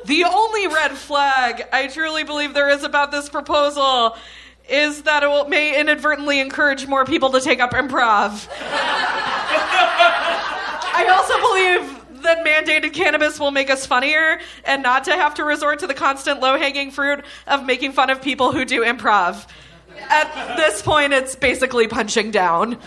the 0.05 0.23
only 0.25 0.67
red 0.67 0.91
flag 0.91 1.67
I 1.71 1.87
truly 1.87 2.23
believe 2.23 2.53
there 2.53 2.69
is 2.69 2.83
about 2.83 3.11
this 3.11 3.29
proposal 3.29 4.17
is 4.69 5.03
that 5.03 5.23
it 5.23 5.27
will, 5.27 5.47
may 5.47 5.79
inadvertently 5.79 6.39
encourage 6.39 6.87
more 6.87 7.05
people 7.05 7.29
to 7.31 7.41
take 7.41 7.59
up 7.59 7.71
improv. 7.71 8.47
I 10.91 11.07
also 11.09 11.39
believe 11.39 12.23
that 12.23 12.45
mandated 12.45 12.93
cannabis 12.93 13.39
will 13.39 13.51
make 13.51 13.69
us 13.69 13.85
funnier 13.85 14.39
and 14.65 14.83
not 14.83 15.05
to 15.05 15.11
have 15.13 15.35
to 15.35 15.43
resort 15.43 15.79
to 15.79 15.87
the 15.87 15.93
constant 15.93 16.39
low 16.41 16.57
hanging 16.57 16.91
fruit 16.91 17.23
of 17.47 17.65
making 17.65 17.93
fun 17.93 18.09
of 18.09 18.21
people 18.21 18.51
who 18.51 18.65
do 18.65 18.83
improv. 18.83 19.47
At 20.09 20.55
this 20.57 20.81
point, 20.81 21.13
it's 21.13 21.35
basically 21.35 21.87
punching 21.87 22.31
down. 22.31 22.77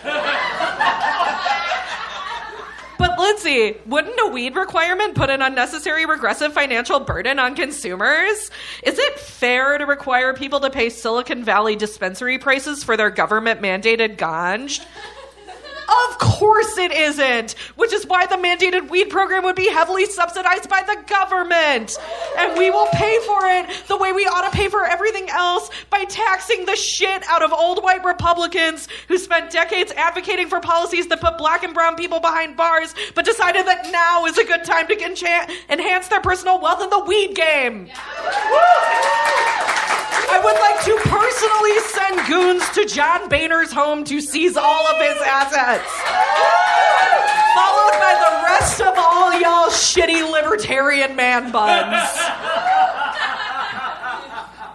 But 3.03 3.19
Lindsay, 3.19 3.75
wouldn't 3.85 4.17
a 4.17 4.29
weed 4.29 4.55
requirement 4.55 5.15
put 5.15 5.29
an 5.29 5.41
unnecessary 5.41 6.05
regressive 6.05 6.53
financial 6.53 7.01
burden 7.01 7.37
on 7.37 7.53
consumers? 7.53 8.49
Is 8.81 8.97
it 8.97 9.19
fair 9.19 9.77
to 9.77 9.85
require 9.85 10.33
people 10.33 10.61
to 10.61 10.69
pay 10.69 10.89
Silicon 10.89 11.43
Valley 11.43 11.75
dispensary 11.75 12.37
prices 12.37 12.81
for 12.81 12.95
their 12.95 13.09
government 13.09 13.61
mandated 13.61 14.15
ganj? 14.15 14.85
Of 15.89 16.17
course 16.19 16.77
it 16.77 16.91
isn't, 16.91 17.53
which 17.75 17.93
is 17.93 18.05
why 18.07 18.25
the 18.25 18.35
mandated 18.35 18.89
weed 18.89 19.09
program 19.09 19.43
would 19.43 19.55
be 19.55 19.69
heavily 19.69 20.05
subsidized 20.05 20.69
by 20.69 20.81
the 20.83 21.01
government. 21.07 21.97
And 22.37 22.57
we 22.57 22.69
will 22.71 22.87
pay 22.93 23.19
for 23.25 23.45
it 23.47 23.87
the 23.87 23.97
way 23.97 24.11
we 24.11 24.25
ought 24.25 24.49
to 24.49 24.55
pay 24.55 24.69
for 24.69 24.85
everything 24.85 25.29
else 25.29 25.69
by 25.89 26.05
taxing 26.05 26.65
the 26.65 26.75
shit 26.75 27.23
out 27.29 27.43
of 27.43 27.51
old 27.51 27.83
white 27.83 28.03
Republicans 28.03 28.87
who 29.07 29.17
spent 29.17 29.51
decades 29.51 29.91
advocating 29.93 30.47
for 30.47 30.59
policies 30.59 31.07
that 31.07 31.21
put 31.21 31.37
black 31.37 31.63
and 31.63 31.73
brown 31.73 31.95
people 31.95 32.19
behind 32.19 32.55
bars, 32.55 32.93
but 33.15 33.25
decided 33.25 33.65
that 33.65 33.91
now 33.91 34.25
is 34.25 34.37
a 34.37 34.43
good 34.45 34.63
time 34.63 34.87
to 34.87 34.95
encha- 34.95 35.49
enhance 35.69 36.07
their 36.07 36.21
personal 36.21 36.59
wealth 36.59 36.81
in 36.81 36.89
the 36.89 37.03
weed 37.05 37.35
game. 37.35 37.89
I 40.29 40.39
would 40.43 40.57
like 40.59 40.83
to 40.85 41.02
goons 42.27 42.67
to 42.71 42.85
John 42.85 43.29
Boehner's 43.29 43.71
home 43.71 44.03
to 44.05 44.21
seize 44.21 44.57
all 44.57 44.87
of 44.87 45.01
his 45.01 45.17
assets. 45.21 45.89
Followed 47.55 47.99
by 47.99 48.15
the 48.19 48.43
rest 48.43 48.81
of 48.81 48.93
all 48.97 49.39
y'all 49.39 49.69
shitty 49.69 50.29
libertarian 50.31 51.15
man 51.15 51.51
buns. 51.51 52.01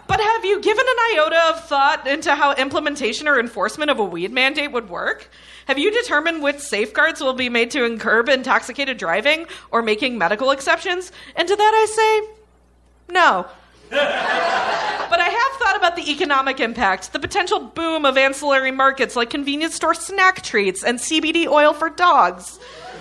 But 0.06 0.20
have 0.20 0.44
you 0.44 0.60
given 0.60 0.84
an 0.88 0.96
iota 1.14 1.48
of 1.50 1.64
thought 1.64 2.06
into 2.06 2.34
how 2.34 2.54
implementation 2.54 3.28
or 3.28 3.38
enforcement 3.38 3.90
of 3.90 3.98
a 3.98 4.04
weed 4.04 4.32
mandate 4.32 4.72
would 4.72 4.88
work? 4.88 5.30
Have 5.66 5.78
you 5.78 5.90
determined 5.90 6.42
which 6.42 6.58
safeguards 6.58 7.20
will 7.20 7.34
be 7.34 7.48
made 7.48 7.70
to 7.72 7.96
curb 7.98 8.28
intoxicated 8.28 8.96
driving 8.96 9.46
or 9.70 9.82
making 9.82 10.16
medical 10.16 10.50
exceptions? 10.50 11.12
And 11.36 11.46
to 11.46 11.54
that 11.54 11.72
I 11.74 11.86
say, 11.86 13.14
no. 13.14 13.46
but 15.10 15.20
I 15.20 15.28
have 15.28 15.60
thought 15.60 15.76
about 15.76 15.96
the 15.96 16.10
economic 16.10 16.60
impact, 16.60 17.12
the 17.12 17.18
potential 17.18 17.60
boom 17.60 18.04
of 18.04 18.16
ancillary 18.16 18.70
markets 18.70 19.16
like 19.16 19.30
convenience 19.30 19.74
store 19.74 19.94
snack 19.94 20.42
treats 20.42 20.84
and 20.84 20.98
CBD 20.98 21.46
oil 21.46 21.72
for 21.72 21.88
dogs. 21.88 22.58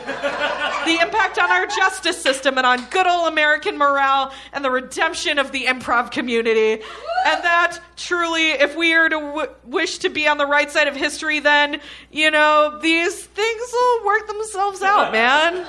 The 0.07 0.99
impact 1.01 1.37
on 1.37 1.51
our 1.51 1.65
justice 1.67 2.21
system 2.21 2.57
and 2.57 2.65
on 2.65 2.83
good 2.89 3.07
old 3.07 3.31
American 3.31 3.77
morale 3.77 4.31
and 4.53 4.63
the 4.63 4.71
redemption 4.71 5.37
of 5.39 5.51
the 5.51 5.65
improv 5.65 6.11
community. 6.11 6.81
And 7.25 7.43
that 7.43 7.79
truly, 7.97 8.51
if 8.51 8.75
we 8.75 8.93
are 8.93 9.09
to 9.09 9.15
w- 9.15 9.49
wish 9.65 9.97
to 9.99 10.09
be 10.09 10.27
on 10.27 10.37
the 10.37 10.45
right 10.45 10.71
side 10.71 10.87
of 10.87 10.95
history, 10.95 11.39
then, 11.39 11.81
you 12.11 12.31
know, 12.31 12.79
these 12.81 13.23
things 13.25 13.61
will 13.73 14.05
work 14.05 14.27
themselves 14.27 14.81
out, 14.81 15.11
man. 15.17 15.65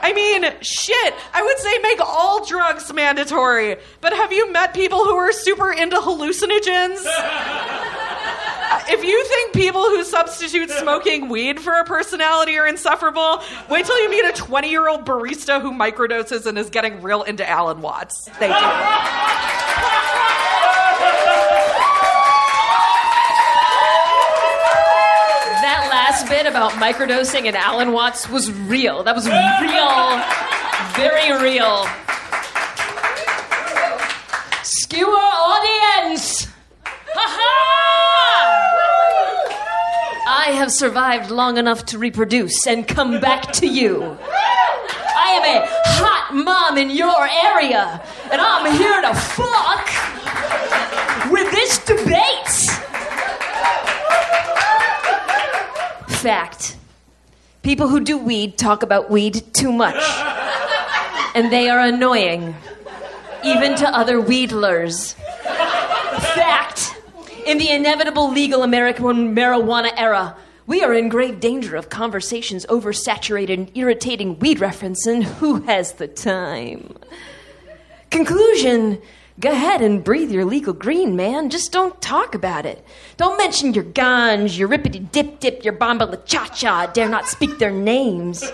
I 0.00 0.12
mean, 0.14 0.44
shit, 0.60 1.14
I 1.34 1.42
would 1.42 1.58
say 1.58 1.78
make 1.78 2.00
all 2.00 2.44
drugs 2.44 2.92
mandatory. 2.92 3.76
But 4.00 4.12
have 4.12 4.32
you 4.32 4.52
met 4.52 4.74
people 4.74 5.04
who 5.04 5.16
are 5.16 5.32
super 5.32 5.72
into 5.72 5.96
hallucinogens? 5.96 7.04
if 8.88 9.04
you 9.04 9.24
think 9.26 9.52
people 9.52 9.82
who 9.82 10.02
substitute 10.04 10.70
smoking 10.70 11.28
weed 11.28 11.60
for 11.60 11.74
a 11.74 11.84
personality 11.84 12.58
are 12.58 12.66
insufferable, 12.66 13.42
wait 13.68 13.86
till 13.86 14.00
you 14.02 14.10
meet 14.10 14.24
a 14.24 14.32
20 14.32 14.70
year 14.70 14.88
old 14.88 15.04
barista 15.04 15.60
who 15.60 15.72
microdoses 15.72 16.46
and 16.46 16.58
is 16.58 16.70
getting 16.70 17.00
real 17.02 17.22
into 17.22 17.48
Alan 17.48 17.80
Watts. 17.80 18.28
Thank 18.32 18.54
you. 18.54 19.68
That 25.60 25.88
last 25.90 26.28
bit 26.28 26.46
about 26.46 26.72
microdosing 26.72 27.46
and 27.46 27.56
Alan 27.56 27.92
Watts 27.92 28.28
was 28.28 28.50
real. 28.52 29.02
That 29.02 29.14
was 29.14 29.26
real, 29.26 30.22
very 30.96 31.32
real. 31.42 31.86
Skewer 34.62 35.08
audience! 35.08 36.48
I 40.30 40.52
have 40.52 40.70
survived 40.72 41.30
long 41.30 41.58
enough 41.58 41.84
to 41.86 41.98
reproduce 41.98 42.66
and 42.66 42.86
come 42.86 43.20
back 43.20 43.52
to 43.54 43.66
you. 43.66 44.16
I 44.22 45.30
am 45.32 45.44
a 45.44 45.66
hot 46.00 46.34
mom 46.34 46.78
in 46.78 46.90
your 46.90 47.28
area, 47.44 48.02
and 48.30 48.40
I'm 48.40 48.72
here 48.76 49.00
to 49.02 49.14
fuck 49.14 49.88
with 51.30 51.50
this 51.50 51.78
debate. 51.84 52.48
Fact. 56.18 56.76
People 57.62 57.88
who 57.88 58.00
do 58.00 58.16
weed 58.16 58.56
talk 58.56 58.82
about 58.82 59.10
weed 59.10 59.42
too 59.52 59.72
much. 59.72 60.02
And 61.34 61.52
they 61.52 61.68
are 61.68 61.80
annoying, 61.80 62.54
even 63.44 63.74
to 63.76 63.88
other 63.88 64.20
weedlers. 64.20 65.14
Fact. 66.34 66.94
In 67.48 67.56
the 67.56 67.70
inevitable 67.70 68.30
legal 68.30 68.62
American 68.62 69.34
marijuana 69.34 69.90
era, 69.96 70.36
we 70.66 70.84
are 70.84 70.92
in 70.92 71.08
grave 71.08 71.40
danger 71.40 71.76
of 71.76 71.88
conversations 71.88 72.66
oversaturated 72.66 73.54
and 73.54 73.70
irritating 73.74 74.38
weed 74.38 74.60
reference, 74.60 75.06
and 75.06 75.24
who 75.24 75.62
has 75.62 75.92
the 75.94 76.08
time? 76.08 76.98
Conclusion 78.10 79.00
Go 79.40 79.50
ahead 79.50 79.80
and 79.80 80.04
breathe 80.04 80.30
your 80.30 80.44
legal 80.44 80.74
green, 80.74 81.16
man. 81.16 81.48
Just 81.48 81.72
don't 81.72 81.98
talk 82.02 82.34
about 82.34 82.66
it. 82.66 82.84
Don't 83.16 83.38
mention 83.38 83.72
your 83.72 83.84
guns, 83.84 84.58
your 84.58 84.68
rippity 84.68 85.10
dip 85.10 85.40
dip, 85.40 85.64
your 85.64 85.72
bomba 85.72 86.04
la 86.04 86.16
cha 86.16 86.48
cha. 86.48 86.86
Dare 86.86 87.08
not 87.08 87.28
speak 87.28 87.58
their 87.58 87.70
names. 87.70 88.44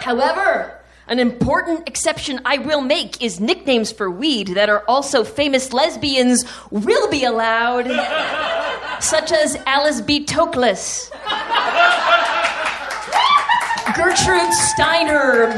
However, 0.00 0.80
an 1.06 1.18
important 1.18 1.86
exception 1.86 2.40
I 2.44 2.58
will 2.58 2.80
make 2.80 3.22
is 3.22 3.38
nicknames 3.38 3.92
for 3.92 4.10
weed 4.10 4.48
that 4.48 4.70
are 4.70 4.84
also 4.88 5.22
famous 5.22 5.72
lesbians 5.72 6.44
will 6.70 7.10
be 7.10 7.24
allowed, 7.24 7.86
such 9.00 9.32
as 9.32 9.56
Alice 9.66 10.00
B. 10.00 10.24
Toklas, 10.24 11.10
Gertrude 13.94 14.50
Steinherb, 14.72 15.54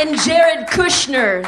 and 0.00 0.18
Jared 0.20 0.66
Kushner. 0.66 1.42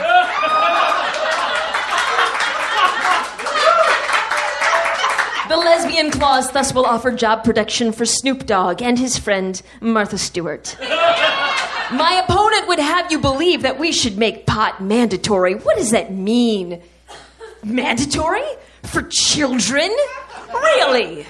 The 5.48 5.56
lesbian 5.56 6.10
clause 6.10 6.50
thus 6.52 6.74
will 6.74 6.84
offer 6.84 7.10
job 7.10 7.42
protection 7.42 7.92
for 7.92 8.04
Snoop 8.04 8.44
Dogg 8.44 8.82
and 8.82 8.98
his 8.98 9.16
friend 9.16 9.60
Martha 9.80 10.18
Stewart. 10.18 10.76
My 10.80 12.22
opponent 12.26 12.68
would 12.68 12.78
have 12.78 13.10
you 13.10 13.18
believe 13.18 13.62
that 13.62 13.78
we 13.78 13.90
should 13.90 14.18
make 14.18 14.44
pot 14.44 14.82
mandatory. 14.82 15.54
What 15.54 15.78
does 15.78 15.90
that 15.92 16.12
mean? 16.12 16.82
Mandatory? 17.64 18.44
For 18.82 19.02
children? 19.04 19.90
Really? 20.52 21.26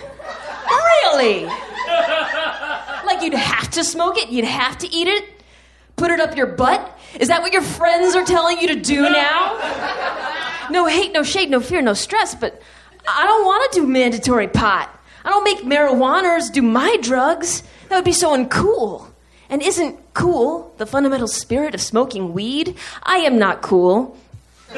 Really? 0.68 1.44
Like 1.44 3.22
you'd 3.22 3.34
have 3.34 3.70
to 3.70 3.84
smoke 3.84 4.18
it? 4.18 4.30
You'd 4.30 4.46
have 4.46 4.78
to 4.78 4.92
eat 4.92 5.06
it? 5.06 5.24
Put 5.94 6.10
it 6.10 6.18
up 6.18 6.36
your 6.36 6.48
butt? 6.48 6.98
Is 7.20 7.28
that 7.28 7.40
what 7.40 7.52
your 7.52 7.62
friends 7.62 8.16
are 8.16 8.24
telling 8.24 8.58
you 8.58 8.66
to 8.68 8.76
do 8.80 9.02
now? 9.02 10.66
No 10.70 10.86
hate, 10.86 11.12
no 11.12 11.22
shade, 11.22 11.50
no 11.50 11.60
fear, 11.60 11.82
no 11.82 11.94
stress, 11.94 12.34
but 12.34 12.60
I 13.16 13.24
don't 13.24 13.44
want 13.44 13.72
to 13.72 13.80
do 13.80 13.86
mandatory 13.86 14.48
pot. 14.48 14.94
I 15.24 15.30
don't 15.30 15.44
make 15.44 15.60
marijuaners 15.60 16.52
do 16.52 16.62
my 16.62 16.96
drugs. 17.00 17.62
That 17.88 17.96
would 17.96 18.04
be 18.04 18.12
so 18.12 18.36
uncool. 18.36 19.06
And 19.50 19.62
isn't 19.62 19.98
cool 20.14 20.74
the 20.78 20.86
fundamental 20.86 21.28
spirit 21.28 21.74
of 21.74 21.80
smoking 21.80 22.32
weed? 22.32 22.76
I 23.02 23.18
am 23.18 23.38
not 23.38 23.62
cool. 23.62 24.16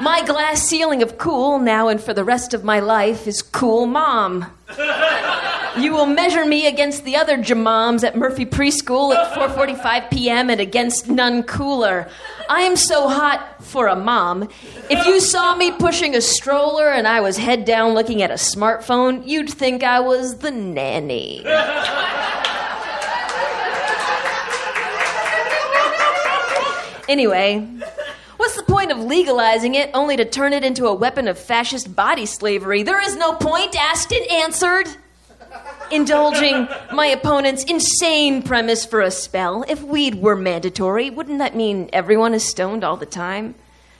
My 0.00 0.22
glass 0.24 0.62
ceiling 0.62 1.02
of 1.02 1.18
cool 1.18 1.58
now 1.58 1.88
and 1.88 2.00
for 2.00 2.14
the 2.14 2.24
rest 2.24 2.54
of 2.54 2.64
my 2.64 2.80
life 2.80 3.26
is 3.26 3.42
cool 3.42 3.84
mom. 3.84 4.46
You 5.78 5.92
will 5.92 6.06
measure 6.06 6.44
me 6.44 6.66
against 6.66 7.04
the 7.04 7.16
other 7.16 7.38
jamams 7.38 8.02
at 8.02 8.16
Murphy 8.16 8.44
Preschool 8.44 9.14
at 9.14 9.32
4:45 9.32 10.10
p.m. 10.10 10.50
and 10.50 10.60
against 10.60 11.08
none 11.08 11.42
cooler. 11.44 12.08
I 12.48 12.62
am 12.62 12.76
so 12.76 13.08
hot 13.08 13.62
for 13.62 13.86
a 13.86 13.94
mom. 13.94 14.48
If 14.90 15.06
you 15.06 15.20
saw 15.20 15.54
me 15.54 15.70
pushing 15.70 16.16
a 16.16 16.20
stroller 16.20 16.88
and 16.90 17.06
I 17.06 17.20
was 17.20 17.36
head 17.36 17.64
down 17.64 17.94
looking 17.94 18.20
at 18.20 18.30
a 18.30 18.34
smartphone, 18.34 19.26
you'd 19.26 19.48
think 19.48 19.84
I 19.84 20.00
was 20.00 20.38
the 20.38 20.50
nanny. 20.50 21.44
Anyway, 27.08 27.66
what's 28.36 28.56
the 28.56 28.62
point 28.62 28.92
of 28.92 28.98
legalizing 28.98 29.74
it 29.74 29.90
only 29.94 30.16
to 30.16 30.24
turn 30.24 30.52
it 30.52 30.62
into 30.62 30.86
a 30.86 30.94
weapon 30.94 31.26
of 31.26 31.38
fascist 31.38 31.94
body 31.94 32.26
slavery? 32.26 32.82
There 32.82 33.02
is 33.02 33.16
no 33.16 33.32
point, 33.32 33.76
asked 33.76 34.12
and 34.12 34.28
answered. 34.30 34.88
Indulging 35.90 36.68
my 36.92 37.06
opponent's 37.06 37.64
insane 37.64 38.42
premise 38.42 38.84
for 38.84 39.00
a 39.00 39.10
spell, 39.10 39.64
if 39.68 39.82
weed 39.82 40.16
were 40.16 40.36
mandatory, 40.36 41.10
wouldn't 41.10 41.38
that 41.38 41.56
mean 41.56 41.90
everyone 41.92 42.32
is 42.32 42.44
stoned 42.44 42.84
all 42.84 42.96
the 42.96 43.06
time? 43.06 43.54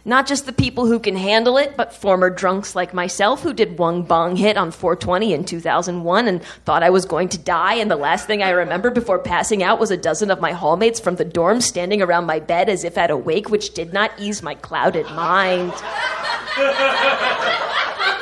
Not 0.05 0.27
just 0.27 0.47
the 0.47 0.53
people 0.53 0.87
who 0.87 0.99
can 0.99 1.17
handle 1.17 1.59
it, 1.59 1.77
but 1.77 1.93
former 1.93 2.31
drunks 2.31 2.75
like 2.75 2.95
myself 2.95 3.43
who 3.43 3.53
did 3.53 3.77
one 3.77 4.03
bong 4.03 4.37
hit 4.37 4.57
on 4.57 4.71
420 4.71 5.35
in 5.35 5.45
2001 5.45 6.29
and 6.29 6.43
thought 6.65 6.83
I 6.83 6.91
was 6.91 7.05
going 7.05 7.29
to 7.31 7.39
die. 7.39 7.75
And 7.75 7.91
the 7.91 7.97
last 7.97 8.27
thing 8.27 8.43
I 8.43 8.51
remember 8.51 8.91
before 8.91 9.19
passing 9.19 9.63
out 9.63 9.79
was 9.79 9.91
a 9.91 9.97
dozen 9.97 10.31
of 10.31 10.41
my 10.41 10.53
hallmates 10.53 11.03
from 11.03 11.17
the 11.17 11.25
dorm 11.25 11.61
standing 11.61 12.01
around 12.01 12.25
my 12.25 12.41
bed 12.41 12.71
as 12.71 12.85
if 12.85 12.97
at 12.97 13.11
a 13.11 13.17
wake, 13.17 13.51
which 13.51 13.75
did 13.75 13.93
not 13.93 14.13
ease 14.19 14.43
my 14.43 14.55
clouded 14.55 15.07
mind. 15.07 15.75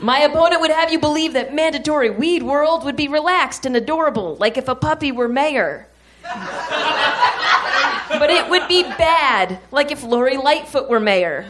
My 0.00 0.20
opponent 0.20 0.60
would 0.60 0.70
have 0.70 0.92
you 0.92 1.00
believe 1.00 1.32
that 1.32 1.54
mandatory 1.54 2.10
weed 2.10 2.42
world 2.42 2.84
would 2.84 2.96
be 2.96 3.08
relaxed 3.08 3.66
and 3.66 3.76
adorable, 3.76 4.36
like 4.36 4.56
if 4.56 4.68
a 4.68 4.74
puppy 4.74 5.10
were 5.10 5.28
mayor. 5.28 5.88
but 6.22 8.30
it 8.30 8.48
would 8.48 8.68
be 8.68 8.82
bad, 8.82 9.58
like 9.72 9.90
if 9.90 10.04
Lori 10.04 10.36
Lightfoot 10.36 10.88
were 10.88 11.00
mayor. 11.00 11.46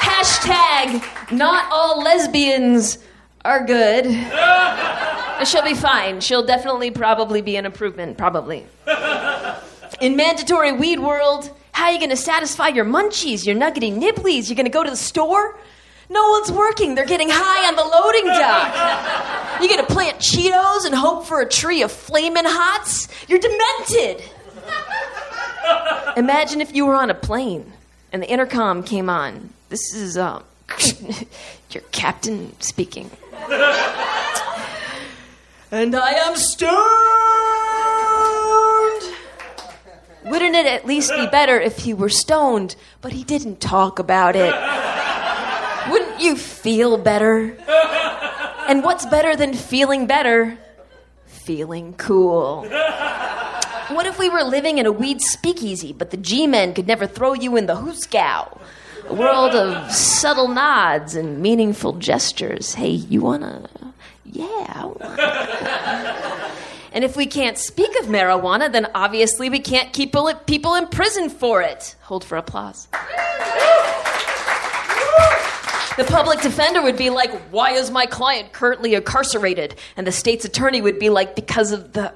Hashtag 0.00 1.32
not 1.32 1.66
all 1.70 2.02
lesbians 2.02 2.98
are 3.44 3.64
good. 3.64 4.04
She'll 5.46 5.64
be 5.64 5.74
fine. 5.74 6.20
She'll 6.20 6.44
definitely 6.44 6.90
probably 6.90 7.40
be 7.40 7.56
an 7.56 7.64
improvement, 7.64 8.18
probably. 8.18 8.66
In 10.02 10.16
mandatory 10.16 10.72
weed 10.72 10.98
world, 10.98 11.50
how 11.80 11.86
are 11.86 11.92
you 11.92 11.98
going 11.98 12.10
to 12.10 12.16
satisfy 12.16 12.68
your 12.68 12.84
munchies, 12.84 13.46
your 13.46 13.54
nuggety 13.54 13.90
nibblies? 13.90 14.50
You're 14.50 14.56
going 14.56 14.66
to 14.66 14.70
go 14.70 14.84
to 14.84 14.90
the 14.90 14.96
store? 14.98 15.58
No 16.10 16.28
one's 16.28 16.52
working. 16.52 16.94
They're 16.94 17.06
getting 17.06 17.30
high 17.30 17.68
on 17.68 17.74
the 17.74 17.82
loading 17.82 18.26
dock. 18.26 19.62
You're 19.62 19.70
going 19.70 19.86
to 19.86 19.90
plant 19.90 20.18
Cheetos 20.18 20.84
and 20.84 20.94
hope 20.94 21.24
for 21.24 21.40
a 21.40 21.48
tree 21.48 21.80
of 21.80 21.90
flaming 21.90 22.44
hots? 22.46 23.08
You're 23.28 23.38
demented. 23.38 24.22
Imagine 26.18 26.60
if 26.60 26.74
you 26.74 26.84
were 26.84 26.94
on 26.94 27.08
a 27.08 27.14
plane 27.14 27.72
and 28.12 28.22
the 28.22 28.28
intercom 28.28 28.82
came 28.82 29.08
on. 29.08 29.48
This 29.70 29.94
is 29.94 30.18
uh, 30.18 30.42
your 31.70 31.82
captain 31.92 32.60
speaking. 32.60 33.10
and 35.70 35.96
I 35.96 36.10
am 36.10 36.36
stoned. 36.36 36.76
Wouldn't 40.24 40.54
it 40.54 40.66
at 40.66 40.86
least 40.86 41.12
be 41.14 41.26
better 41.26 41.58
if 41.60 41.78
he 41.78 41.94
were 41.94 42.08
stoned, 42.08 42.76
but 43.00 43.12
he 43.12 43.24
didn't 43.24 43.60
talk 43.60 43.98
about 43.98 44.36
it? 44.36 44.54
Wouldn't 45.90 46.20
you 46.20 46.36
feel 46.36 46.98
better? 46.98 47.56
And 48.68 48.84
what's 48.84 49.06
better 49.06 49.34
than 49.34 49.54
feeling 49.54 50.06
better? 50.06 50.58
Feeling 51.26 51.94
cool. 51.94 52.68
What 53.90 54.06
if 54.06 54.18
we 54.18 54.28
were 54.28 54.44
living 54.44 54.78
in 54.78 54.86
a 54.86 54.92
weed 54.92 55.20
speakeasy, 55.20 55.92
but 55.92 56.10
the 56.10 56.16
G 56.16 56.46
men 56.46 56.74
could 56.74 56.86
never 56.86 57.06
throw 57.06 57.32
you 57.32 57.56
in 57.56 57.66
the 57.66 57.74
hooskow? 57.74 58.60
A 59.08 59.14
world 59.14 59.54
of 59.54 59.90
subtle 59.90 60.46
nods 60.46 61.16
and 61.16 61.40
meaningful 61.40 61.94
gestures. 61.94 62.74
Hey, 62.74 62.90
you 62.90 63.22
wanna? 63.22 63.68
Yeah. 64.24 64.84
And 66.92 67.04
if 67.04 67.16
we 67.16 67.26
can't 67.26 67.56
speak 67.56 67.90
of 68.00 68.06
marijuana, 68.06 68.70
then 68.70 68.88
obviously 68.94 69.48
we 69.48 69.60
can't 69.60 69.92
keep 69.92 70.14
people 70.46 70.74
in 70.74 70.86
prison 70.88 71.28
for 71.28 71.62
it. 71.62 71.94
Hold 72.02 72.24
for 72.24 72.36
applause. 72.36 72.88
The 75.96 76.04
public 76.04 76.40
defender 76.40 76.80
would 76.82 76.96
be 76.96 77.10
like, 77.10 77.30
Why 77.50 77.72
is 77.72 77.90
my 77.90 78.06
client 78.06 78.52
currently 78.52 78.94
incarcerated? 78.94 79.74
And 79.96 80.06
the 80.06 80.12
state's 80.12 80.44
attorney 80.44 80.80
would 80.80 80.98
be 80.98 81.10
like, 81.10 81.36
Because 81.36 81.72
of 81.72 81.92
the. 81.92 82.14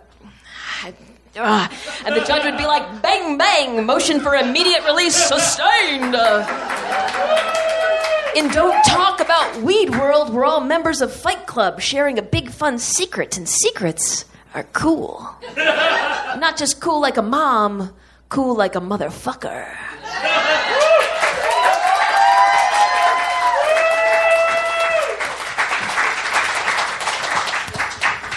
Uh, 1.36 1.68
and 2.06 2.14
the 2.14 2.24
judge 2.24 2.44
would 2.44 2.56
be 2.56 2.66
like, 2.66 3.02
Bang, 3.02 3.36
bang, 3.36 3.84
motion 3.84 4.20
for 4.20 4.34
immediate 4.34 4.84
release 4.84 5.14
sustained. 5.14 6.14
In 8.36 8.48
Don't 8.48 8.82
Talk 8.84 9.20
About 9.20 9.60
Weed 9.62 9.90
World, 9.90 10.32
we're 10.32 10.44
all 10.44 10.60
members 10.60 11.00
of 11.00 11.12
Fight 11.12 11.46
Club 11.46 11.80
sharing 11.80 12.18
a 12.18 12.22
big 12.22 12.50
fun 12.50 12.78
secret, 12.78 13.36
and 13.36 13.48
secrets 13.48 14.24
are 14.54 14.62
cool. 14.72 15.28
Not 15.56 16.56
just 16.56 16.80
cool 16.80 17.00
like 17.00 17.16
a 17.16 17.22
mom, 17.22 17.92
cool 18.28 18.54
like 18.54 18.76
a 18.76 18.80
motherfucker. 18.80 19.68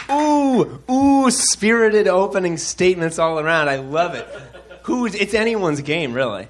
Ooh, 0.09 0.81
ooh, 0.89 1.29
spirited 1.29 2.07
opening 2.07 2.57
statements 2.57 3.19
all 3.19 3.39
around. 3.39 3.69
I 3.69 3.75
love 3.75 4.15
it. 4.15 4.27
Who's 4.83 5.13
it's 5.13 5.33
anyone's 5.33 5.81
game, 5.81 6.13
really. 6.13 6.47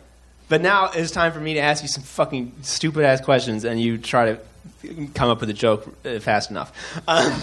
But 0.47 0.61
now 0.61 0.91
it's 0.93 1.11
time 1.11 1.33
for 1.33 1.39
me 1.39 1.55
to 1.55 1.59
ask 1.59 1.83
you 1.83 1.89
some 1.89 2.03
fucking 2.03 2.53
stupid 2.61 3.03
ass 3.03 3.19
questions, 3.19 3.65
and 3.65 3.81
you 3.81 3.97
try 3.97 4.33
to 4.33 4.39
come 5.13 5.29
up 5.29 5.41
with 5.41 5.49
a 5.49 5.53
joke 5.53 5.93
uh, 6.05 6.19
fast 6.19 6.51
enough. 6.51 6.71
Um, 7.07 7.33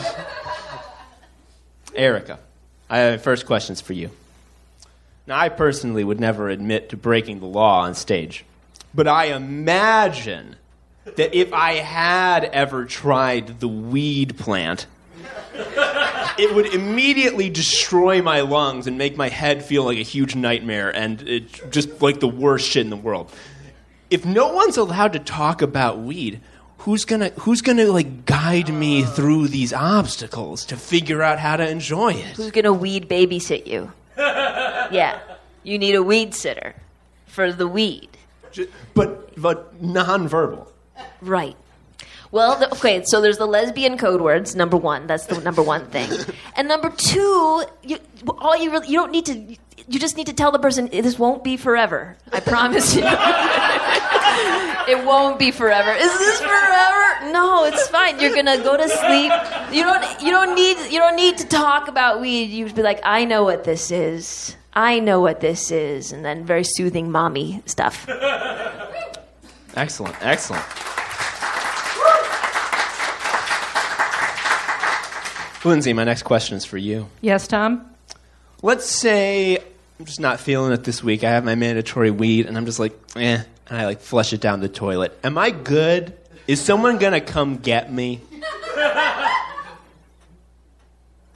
Erica, 1.95 2.39
I 2.89 2.99
have 2.99 3.23
first 3.23 3.47
questions 3.47 3.81
for 3.81 3.93
you. 3.93 4.11
Now, 5.27 5.39
I 5.39 5.49
personally 5.49 6.05
would 6.05 6.21
never 6.21 6.49
admit 6.49 6.91
to 6.91 6.97
breaking 6.97 7.41
the 7.41 7.47
law 7.47 7.81
on 7.83 7.95
stage, 7.95 8.45
but 8.95 9.09
I 9.09 9.27
imagine 9.27 10.57
that 11.05 11.35
if 11.35 11.53
I 11.53 11.75
had 11.75 12.45
ever 12.45 12.85
tried 12.85 13.61
the 13.61 13.69
weed 13.69 14.37
plant, 14.37 14.87
it 16.39 16.55
would 16.55 16.75
immediately 16.75 17.49
destroy 17.49 18.21
my 18.21 18.41
lungs 18.41 18.87
and 18.87 18.99
make 18.99 19.17
my 19.17 19.29
head 19.29 19.65
feel 19.65 19.85
like 19.85 19.99
a 19.99 20.03
huge 20.03 20.35
nightmare 20.35 20.95
and 20.95 21.23
it, 21.23 21.71
just 21.71 22.03
like 22.03 22.21
the 22.21 22.29
worst 22.29 22.69
shit 22.69 22.83
in 22.83 22.91
the 22.91 22.97
world. 22.97 23.31
If 24.11 24.25
no 24.25 24.53
one's 24.53 24.77
allowed 24.77 25.15
to 25.15 25.19
talk 25.19 25.63
about 25.63 25.99
weed, 25.99 26.41
who's 26.85 27.07
gonna 27.07 27.31
who's 27.41 27.63
gonna 27.63 27.87
like 27.87 28.27
guide 28.27 28.69
me 28.73 29.03
through 29.03 29.49
these 29.49 29.73
obstacles 29.73 30.67
to 30.67 30.77
figure 30.77 31.23
out 31.23 31.39
how 31.39 31.57
to 31.57 31.69
enjoy 31.69 32.13
it? 32.13 32.37
Who's 32.37 32.51
gonna 32.51 32.73
weed 32.75 33.09
babysit 33.09 33.67
you? 33.67 33.91
yeah, 34.19 35.19
you 35.63 35.79
need 35.79 35.95
a 35.95 36.03
weed 36.03 36.35
sitter 36.35 36.75
for 37.27 37.53
the 37.53 37.67
weed. 37.67 38.11
But 38.95 39.41
but 39.41 39.83
nonverbal. 39.83 40.69
Right. 41.21 41.57
Well, 42.31 42.59
the, 42.59 42.71
okay, 42.75 43.05
so 43.05 43.21
there's 43.21 43.39
the 43.39 43.47
lesbian 43.47 43.97
code 43.97 44.21
words. 44.21 44.55
Number 44.55 44.77
one, 44.77 45.07
that's 45.07 45.27
the 45.27 45.41
number 45.41 45.63
one 45.63 45.87
thing, 45.87 46.11
and 46.57 46.69
number 46.69 46.91
two, 46.91 47.65
you, 47.83 47.99
all 48.39 48.57
you 48.57 48.71
really, 48.71 48.89
you 48.89 48.99
don't 48.99 49.13
need 49.13 49.27
to. 49.27 49.57
You 49.87 49.99
just 49.99 50.17
need 50.17 50.27
to 50.27 50.33
tell 50.33 50.51
the 50.51 50.59
person 50.59 50.89
this 50.89 51.19
won't 51.19 51.45
be 51.45 51.57
forever. 51.57 52.17
I 52.33 52.41
promise 52.41 52.97
you, 52.97 53.03
it 54.89 55.05
won't 55.05 55.39
be 55.39 55.51
forever. 55.51 55.93
Is 55.93 56.19
this 56.19 56.41
forever? 56.41 57.33
No, 57.33 57.65
it's 57.65 57.89
fine. 57.89 58.21
You're 58.21 58.35
gonna 58.35 58.63
go 58.63 58.77
to 58.77 58.89
sleep. 58.89 59.33
You 59.73 59.83
don't. 59.85 60.23
You 60.23 60.31
don't 60.31 60.55
need. 60.55 60.77
You 60.93 60.99
don't 60.99 61.17
need 61.17 61.39
to 61.39 61.47
talk 61.47 61.89
about 61.89 62.21
weed. 62.21 62.51
You 62.51 62.65
just 62.65 62.77
be 62.77 62.83
like, 62.83 63.01
I 63.05 63.25
know 63.25 63.45
what 63.45 63.65
this 63.65 63.91
is. 63.91 64.57
I 64.73 64.99
know 64.99 65.21
what 65.21 65.41
this 65.41 65.71
is, 65.71 66.13
and 66.13 66.25
then 66.25 66.45
very 66.45 66.65
soothing 66.65 67.11
mommy 67.11 67.63
stuff. 67.67 68.09
Excellent, 69.77 70.17
excellent. 70.21 70.65
Lindsay, 75.65 75.93
my 75.95 76.05
next 76.05 76.25
question 76.25 76.57
is 76.57 76.65
for 76.65 76.77
you. 76.77 77.09
Yes, 77.23 77.49
Tom? 77.49 77.89
Let's 78.63 78.85
say 78.87 79.59
I'm 79.99 80.05
just 80.07 80.21
not 80.21 80.41
feeling 80.41 80.73
it 80.73 80.85
this 80.85 81.03
week. 81.03 81.25
I 81.25 81.31
have 81.31 81.45
my 81.45 81.55
mandatory 81.55 82.11
weed, 82.11 82.47
and 82.47 82.57
I'm 82.57 82.67
just 82.67 82.79
like, 82.79 82.93
eh, 83.17 83.43
and 83.69 83.79
I 83.79 83.87
like 83.87 84.01
flush 84.01 84.33
it 84.33 84.41
down 84.41 84.61
the 84.61 84.69
toilet. 84.69 85.19
Am 85.25 85.39
I 85.39 85.51
good? 85.51 86.17
Is 86.47 86.61
someone 86.61 86.99
gonna 86.99 87.21
come 87.21 87.57
get 87.59 87.93
me? 87.93 88.21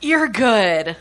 You're 0.00 0.28
good. 0.28 0.96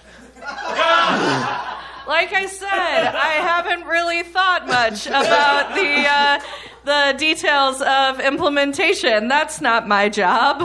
like 2.08 2.34
I 2.34 2.48
said, 2.50 2.70
I 2.70 3.40
haven't 3.42 3.86
really 3.86 4.24
thought 4.24 4.66
much 4.68 5.06
about 5.08 5.76
the 5.76 6.06
uh, 6.08 6.40
the 6.86 7.18
details 7.18 7.82
of 7.82 8.20
implementation. 8.20 9.28
That's 9.28 9.62
not 9.62 9.88
my 9.88 10.10
job. 10.10 10.62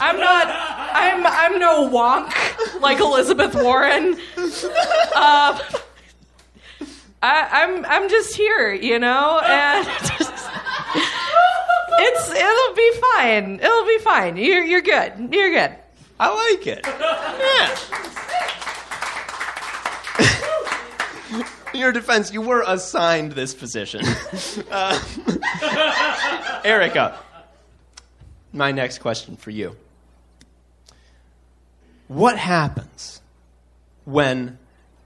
I'm 0.00 0.18
not. 0.18 0.46
I'm. 0.48 1.26
I'm 1.26 1.58
no 1.60 1.88
wonk 1.88 2.80
like 2.80 2.98
Elizabeth 3.00 3.54
Warren. 3.54 4.16
Uh, 5.14 5.58
I, 7.24 7.62
I'm. 7.62 7.86
I'm 7.86 8.10
just 8.10 8.36
here, 8.36 8.74
you 8.74 8.98
know, 8.98 9.40
and 9.42 9.88
it's. 11.98 12.30
It'll 12.30 12.74
be 12.74 12.92
fine. 13.14 13.60
It'll 13.60 13.86
be 13.86 13.98
fine. 14.00 14.36
You're. 14.36 14.62
You're 14.62 14.82
good. 14.82 15.32
You're 15.32 15.50
good. 15.50 15.74
I 16.20 16.54
like 16.54 16.66
it. 16.66 16.80
Yeah. 16.84 17.74
In 21.72 21.80
your 21.80 21.92
defense, 21.92 22.30
you 22.30 22.42
were 22.42 22.62
assigned 22.66 23.32
this 23.32 23.54
position. 23.54 24.04
Uh, 24.70 25.00
Erica, 26.64 27.18
my 28.52 28.70
next 28.70 28.98
question 28.98 29.36
for 29.36 29.50
you. 29.50 29.76
What 32.08 32.38
happens 32.38 33.22
when 34.04 34.58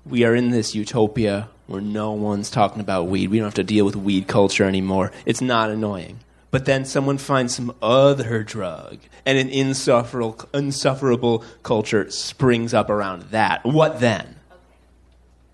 we 0.04 0.24
are 0.24 0.34
in 0.34 0.50
this 0.50 0.74
utopia 0.74 1.48
where 1.68 1.80
no 1.80 2.12
one's 2.12 2.50
talking 2.50 2.80
about 2.80 3.06
weed. 3.06 3.28
We 3.28 3.38
don't 3.38 3.46
have 3.46 3.54
to 3.54 3.62
deal 3.62 3.84
with 3.84 3.94
weed 3.94 4.26
culture 4.26 4.64
anymore. 4.64 5.12
It's 5.24 5.40
not 5.40 5.70
annoying. 5.70 6.18
But 6.50 6.64
then 6.64 6.86
someone 6.86 7.18
finds 7.18 7.54
some 7.54 7.74
other 7.82 8.42
drug, 8.42 8.98
and 9.26 9.36
an 9.36 9.50
insufferable, 9.50 10.48
insufferable 10.54 11.44
culture 11.62 12.10
springs 12.10 12.72
up 12.72 12.88
around 12.88 13.24
that. 13.30 13.64
What 13.66 14.00
then? 14.00 14.36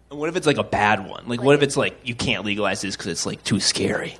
And 0.08 0.20
what 0.20 0.28
if 0.28 0.36
it's 0.36 0.46
like 0.46 0.56
a 0.58 0.62
bad 0.62 1.04
one? 1.04 1.24
Like, 1.26 1.42
what 1.42 1.56
if 1.56 1.62
it's 1.62 1.76
like 1.76 1.98
you 2.04 2.14
can't 2.14 2.44
legalize 2.44 2.80
this 2.80 2.96
because 2.96 3.08
it's 3.08 3.26
like 3.26 3.42
too 3.42 3.58
scary? 3.58 4.16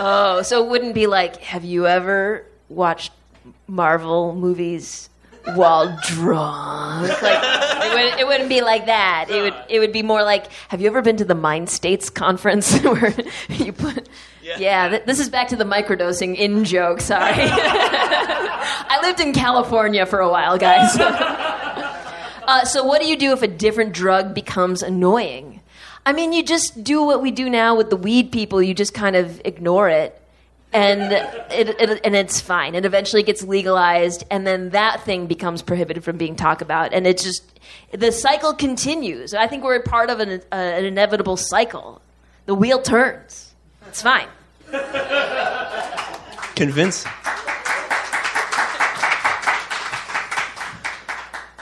Oh, 0.00 0.42
so 0.42 0.64
it 0.64 0.68
wouldn't 0.68 0.94
be 0.94 1.06
like, 1.06 1.36
have 1.36 1.64
you 1.64 1.86
ever 1.86 2.44
watched 2.68 3.12
Marvel 3.68 4.34
movies 4.34 5.08
while 5.54 5.98
drunk? 6.02 7.22
Like, 7.22 7.40
it, 7.84 7.94
would, 7.94 8.20
it 8.20 8.26
wouldn't 8.26 8.48
be 8.48 8.60
like 8.60 8.86
that. 8.86 9.26
It 9.30 9.42
would, 9.42 9.54
it 9.68 9.78
would 9.78 9.92
be 9.92 10.02
more 10.02 10.22
like, 10.22 10.50
have 10.68 10.80
you 10.80 10.88
ever 10.88 11.02
been 11.02 11.16
to 11.18 11.24
the 11.24 11.34
Mind 11.34 11.68
States 11.70 12.10
conference 12.10 12.78
where 12.82 13.14
you 13.48 13.72
put. 13.72 14.08
Yeah, 14.58 14.88
th- 14.88 15.04
this 15.06 15.18
is 15.18 15.28
back 15.28 15.48
to 15.48 15.56
the 15.56 15.64
microdosing 15.64 16.36
in 16.36 16.64
joke. 16.64 17.00
Sorry. 17.00 17.34
I 17.36 18.98
lived 19.02 19.20
in 19.20 19.32
California 19.32 20.06
for 20.06 20.20
a 20.20 20.30
while, 20.30 20.56
guys. 20.56 20.96
uh, 21.00 22.64
so, 22.64 22.84
what 22.84 23.00
do 23.00 23.08
you 23.08 23.16
do 23.16 23.32
if 23.32 23.42
a 23.42 23.48
different 23.48 23.92
drug 23.92 24.34
becomes 24.34 24.82
annoying? 24.82 25.60
I 26.04 26.12
mean, 26.12 26.32
you 26.32 26.44
just 26.44 26.84
do 26.84 27.02
what 27.02 27.20
we 27.20 27.32
do 27.32 27.50
now 27.50 27.76
with 27.76 27.90
the 27.90 27.96
weed 27.96 28.30
people. 28.30 28.62
You 28.62 28.74
just 28.74 28.94
kind 28.94 29.16
of 29.16 29.42
ignore 29.44 29.88
it, 29.88 30.20
and 30.72 31.12
it, 31.50 31.76
it 31.80 32.00
and 32.04 32.14
it's 32.14 32.40
fine. 32.40 32.74
It 32.74 32.84
eventually 32.84 33.22
gets 33.22 33.42
legalized, 33.42 34.24
and 34.30 34.46
then 34.46 34.70
that 34.70 35.02
thing 35.02 35.26
becomes 35.26 35.62
prohibited 35.62 36.04
from 36.04 36.16
being 36.16 36.36
talked 36.36 36.62
about, 36.62 36.92
and 36.92 37.06
it 37.06 37.18
just 37.18 37.60
the 37.92 38.12
cycle 38.12 38.52
continues. 38.52 39.34
I 39.34 39.46
think 39.46 39.64
we're 39.64 39.80
part 39.82 40.10
of 40.10 40.20
an, 40.20 40.42
uh, 40.52 40.54
an 40.54 40.84
inevitable 40.84 41.36
cycle. 41.36 42.02
The 42.46 42.54
wheel 42.54 42.80
turns. 42.82 43.54
It's 43.86 44.02
fine. 44.02 44.28
Convince. 46.54 47.06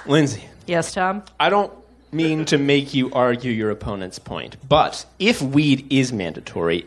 Lindsay. 0.06 0.48
Yes, 0.66 0.92
Tom. 0.92 1.22
I 1.40 1.48
don't 1.48 1.72
mean 2.12 2.44
to 2.46 2.58
make 2.58 2.94
you 2.94 3.10
argue 3.12 3.50
your 3.50 3.70
opponent's 3.70 4.18
point, 4.18 4.56
but 4.68 5.04
if 5.18 5.42
weed 5.42 5.86
is 5.90 6.12
mandatory, 6.12 6.86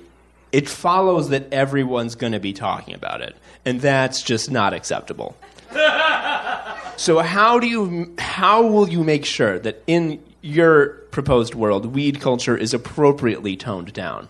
it 0.51 0.67
follows 0.69 1.29
that 1.29 1.51
everyone's 1.51 2.15
going 2.15 2.33
to 2.33 2.39
be 2.39 2.53
talking 2.53 2.93
about 2.93 3.21
it, 3.21 3.35
and 3.65 3.81
that's 3.81 4.21
just 4.21 4.49
not 4.49 4.73
acceptable. 4.73 5.35
so 6.97 7.19
how 7.19 7.59
do 7.59 7.67
you 7.67 8.15
how 8.17 8.65
will 8.65 8.89
you 8.89 9.03
make 9.03 9.25
sure 9.25 9.59
that 9.59 9.83
in 9.87 10.23
your 10.41 10.87
proposed 11.11 11.55
world 11.55 11.85
weed 11.87 12.21
culture 12.21 12.55
is 12.55 12.73
appropriately 12.73 13.57
toned 13.57 13.91
down? 13.93 14.29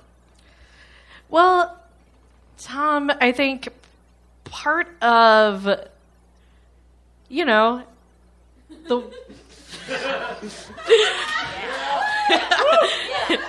Well, 1.30 1.78
Tom, 2.58 3.12
I 3.22 3.32
think 3.32 3.70
part 4.46 4.88
of, 5.02 5.68
you 7.30 7.46
know, 7.46 7.84
the. 8.88 9.04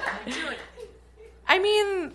I 1.51 1.59
mean, 1.59 2.13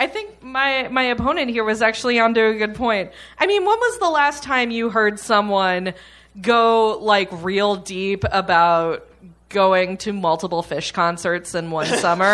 I 0.00 0.06
think 0.06 0.42
my 0.42 0.88
my 0.88 1.02
opponent 1.02 1.50
here 1.50 1.62
was 1.62 1.82
actually 1.82 2.18
onto 2.18 2.40
a 2.42 2.54
good 2.54 2.74
point. 2.74 3.12
I 3.38 3.46
mean, 3.46 3.66
when 3.66 3.78
was 3.78 3.98
the 3.98 4.08
last 4.08 4.42
time 4.42 4.70
you 4.70 4.88
heard 4.88 5.20
someone 5.20 5.92
go 6.40 6.98
like 6.98 7.28
real 7.30 7.76
deep 7.76 8.24
about 8.32 9.06
going 9.50 9.98
to 9.98 10.14
multiple 10.14 10.62
Phish 10.62 10.94
concerts 10.94 11.54
in 11.54 11.70
one 11.70 11.86
summer? 11.98 12.32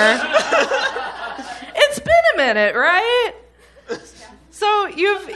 it's 1.74 1.98
been 1.98 2.14
a 2.34 2.36
minute, 2.36 2.76
right? 2.76 3.32
So 4.50 4.86
you've 4.86 5.28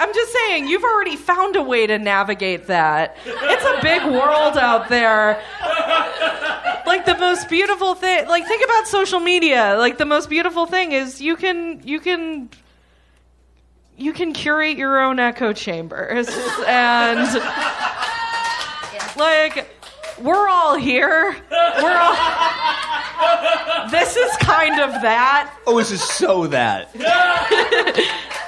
I'm 0.00 0.12
just 0.12 0.32
saying, 0.32 0.68
you've 0.68 0.84
already 0.84 1.16
found 1.16 1.56
a 1.56 1.62
way 1.62 1.86
to 1.86 1.98
navigate 1.98 2.66
that. 2.66 3.16
It's 3.24 3.64
a 3.64 3.78
big 3.82 4.02
world 4.04 4.56
out 4.58 4.88
there. 4.88 5.40
Like 6.86 7.06
the 7.06 7.16
most 7.18 7.48
beautiful 7.48 7.94
thing, 7.94 8.26
like 8.28 8.46
think 8.46 8.64
about 8.64 8.86
social 8.86 9.20
media. 9.20 9.76
Like 9.78 9.98
the 9.98 10.04
most 10.04 10.28
beautiful 10.28 10.66
thing 10.66 10.92
is 10.92 11.20
you 11.20 11.36
can 11.36 11.80
you 11.84 12.00
can 12.00 12.50
you 13.96 14.12
can 14.12 14.32
curate 14.32 14.76
your 14.76 15.00
own 15.00 15.18
echo 15.18 15.52
chambers 15.52 16.28
and 16.66 17.20
like 19.16 19.68
we're 20.20 20.48
all 20.48 20.76
here. 20.76 21.36
We're 21.50 21.96
all 21.96 22.14
This 23.90 24.16
is 24.16 24.36
kind 24.38 24.80
of 24.80 24.90
that. 25.02 25.54
Oh, 25.66 25.78
this 25.78 25.90
is 25.90 26.02
so 26.02 26.46
that. 26.48 26.90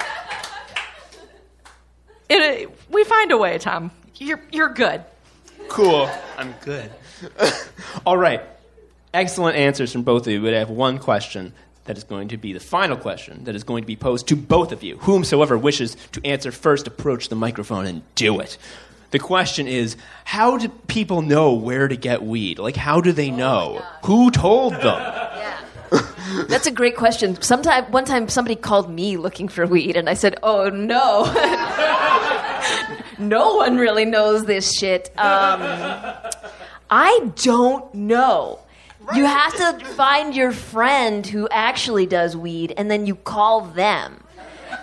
It, 2.29 2.67
uh, 2.67 2.71
we 2.89 3.03
find 3.03 3.31
a 3.31 3.37
way, 3.37 3.57
Tom. 3.57 3.91
You're 4.15 4.41
you're 4.51 4.73
good. 4.73 5.03
Cool. 5.69 6.09
I'm 6.37 6.53
good. 6.61 6.91
All 8.05 8.17
right. 8.17 8.41
Excellent 9.13 9.55
answers 9.57 9.91
from 9.91 10.03
both 10.03 10.27
of 10.27 10.33
you, 10.33 10.41
but 10.41 10.53
I 10.53 10.59
have 10.59 10.69
one 10.69 10.99
question 10.99 11.53
that 11.85 11.97
is 11.97 12.03
going 12.03 12.27
to 12.29 12.37
be 12.37 12.53
the 12.53 12.59
final 12.59 12.97
question 12.97 13.45
that 13.45 13.55
is 13.55 13.63
going 13.63 13.83
to 13.83 13.87
be 13.87 13.95
posed 13.95 14.27
to 14.27 14.35
both 14.35 14.71
of 14.71 14.83
you. 14.83 14.97
Whomsoever 14.97 15.57
wishes 15.57 15.95
to 16.11 16.21
answer 16.25 16.51
first, 16.51 16.85
approach 16.87 17.29
the 17.29 17.35
microphone 17.35 17.85
and 17.85 18.01
do 18.15 18.39
it. 18.39 18.57
The 19.11 19.19
question 19.19 19.67
is 19.67 19.95
how 20.25 20.57
do 20.57 20.67
people 20.67 21.21
know 21.21 21.53
where 21.53 21.87
to 21.87 21.95
get 21.95 22.23
weed? 22.23 22.59
Like, 22.59 22.75
how 22.75 22.99
do 22.99 23.13
they 23.13 23.31
know? 23.31 23.81
Oh, 23.81 24.07
Who 24.07 24.31
told 24.31 24.73
them? 24.73 25.13
That's 26.49 26.67
a 26.67 26.71
great 26.71 26.97
question. 26.97 27.41
Sometime, 27.41 27.85
one 27.85 28.03
time, 28.03 28.27
somebody 28.27 28.57
called 28.57 28.89
me 28.89 29.15
looking 29.15 29.47
for 29.47 29.65
weed, 29.65 29.95
and 29.95 30.09
I 30.09 30.13
said, 30.13 30.35
"Oh 30.43 30.67
no, 30.67 31.23
no 33.17 33.55
one 33.55 33.77
really 33.77 34.05
knows 34.05 34.45
this 34.45 34.73
shit." 34.73 35.09
Um, 35.17 35.61
I 36.89 37.31
don't 37.35 37.93
know. 37.93 38.59
You 39.15 39.25
have 39.25 39.55
to 39.55 39.85
find 39.85 40.35
your 40.35 40.51
friend 40.51 41.25
who 41.25 41.47
actually 41.49 42.05
does 42.05 42.35
weed, 42.35 42.73
and 42.77 42.91
then 42.91 43.05
you 43.05 43.15
call 43.15 43.61
them. 43.61 44.23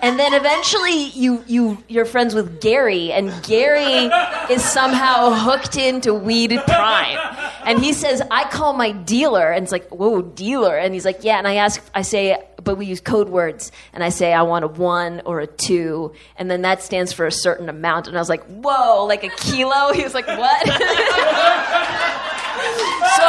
And 0.02 0.18
then 0.18 0.34
eventually 0.34 1.04
you, 1.10 1.42
you, 1.46 1.78
you're 1.88 2.04
friends 2.04 2.34
with 2.34 2.60
Gary, 2.60 3.12
and 3.12 3.32
Gary 3.42 4.10
is 4.50 4.62
somehow 4.62 5.30
hooked 5.30 5.76
into 5.76 6.12
Weed 6.12 6.60
Prime. 6.66 7.18
And 7.64 7.78
he 7.78 7.92
says, 7.92 8.22
I 8.30 8.44
call 8.48 8.74
my 8.74 8.92
dealer, 8.92 9.50
and 9.50 9.62
it's 9.62 9.72
like, 9.72 9.88
whoa, 9.88 10.22
dealer. 10.22 10.76
And 10.76 10.92
he's 10.92 11.04
like, 11.04 11.24
yeah. 11.24 11.38
And 11.38 11.48
I 11.48 11.54
ask, 11.56 11.82
I 11.94 12.02
say, 12.02 12.36
but 12.62 12.76
we 12.76 12.86
use 12.86 13.00
code 13.00 13.28
words. 13.28 13.72
And 13.92 14.02
I 14.02 14.08
say, 14.08 14.32
I 14.32 14.42
want 14.42 14.64
a 14.64 14.68
one 14.68 15.22
or 15.24 15.40
a 15.40 15.46
two. 15.46 16.12
And 16.36 16.50
then 16.50 16.62
that 16.62 16.82
stands 16.82 17.12
for 17.12 17.26
a 17.26 17.32
certain 17.32 17.68
amount. 17.68 18.08
And 18.08 18.16
I 18.16 18.20
was 18.20 18.28
like, 18.28 18.44
whoa, 18.46 19.04
like 19.06 19.24
a 19.24 19.30
kilo? 19.30 19.92
He 19.94 20.02
was 20.02 20.14
like, 20.14 20.26
what? 20.26 20.66
so 23.16 23.24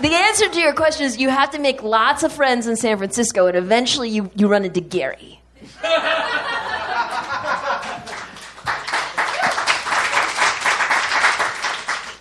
the 0.00 0.14
answer 0.14 0.48
to 0.48 0.60
your 0.60 0.72
question 0.72 1.04
is 1.06 1.18
you 1.18 1.28
have 1.28 1.50
to 1.50 1.58
make 1.58 1.82
lots 1.82 2.22
of 2.22 2.32
friends 2.32 2.66
in 2.66 2.76
San 2.76 2.96
Francisco, 2.98 3.46
and 3.46 3.56
eventually 3.56 4.08
you, 4.08 4.30
you 4.34 4.48
run 4.48 4.64
into 4.64 4.80
Gary. 4.80 5.39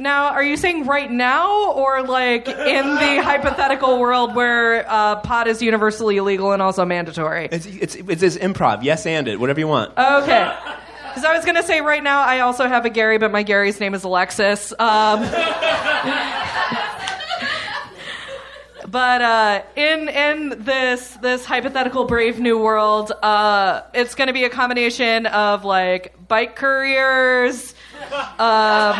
Now, 0.02 0.30
are 0.30 0.44
you 0.44 0.56
saying 0.56 0.86
right 0.86 1.12
now, 1.12 1.74
or 1.74 2.02
like 2.04 2.48
in 2.48 2.86
the 2.96 3.22
hypothetical 3.22 4.00
world 4.00 4.34
where 4.34 4.90
uh, 4.90 5.18
pot 5.18 5.50
is 5.50 5.62
universally 5.62 6.16
illegal 6.16 6.54
and 6.54 6.62
also 6.62 6.86
mandatory? 6.86 7.50
It's, 7.52 7.66
it's, 7.66 7.96
it's, 7.96 8.24
it's 8.24 8.38
improv. 8.38 8.82
Yes, 8.82 9.06
and 9.06 9.28
it. 9.28 9.42
Whatever 9.42 9.60
you 9.60 9.68
want. 9.68 9.92
Okay. 9.98 10.58
Because 11.10 11.26
I 11.26 11.36
was 11.36 11.44
going 11.44 11.58
to 11.58 11.64
say 11.64 11.82
right 11.82 12.02
now, 12.02 12.22
I 12.22 12.40
also 12.40 12.66
have 12.66 12.86
a 12.86 12.90
Gary, 12.90 13.18
but 13.18 13.32
my 13.32 13.44
Gary's 13.44 13.82
name 13.82 13.94
is 13.94 14.06
Alexis. 14.06 14.72
Um, 14.80 15.20
but 18.90 19.22
uh, 19.22 19.62
in 19.76 20.10
in 20.10 20.64
this 20.64 21.18
this 21.22 21.46
hypothetical 21.46 22.06
brave 22.06 22.40
new 22.40 22.58
world, 22.58 23.12
uh, 23.22 23.82
it's 23.94 24.16
going 24.16 24.28
to 24.28 24.34
be 24.34 24.44
a 24.46 24.50
combination 24.50 25.26
of 25.28 25.66
like 25.66 26.16
bike 26.28 26.56
couriers, 26.56 27.76
um, 28.40 28.96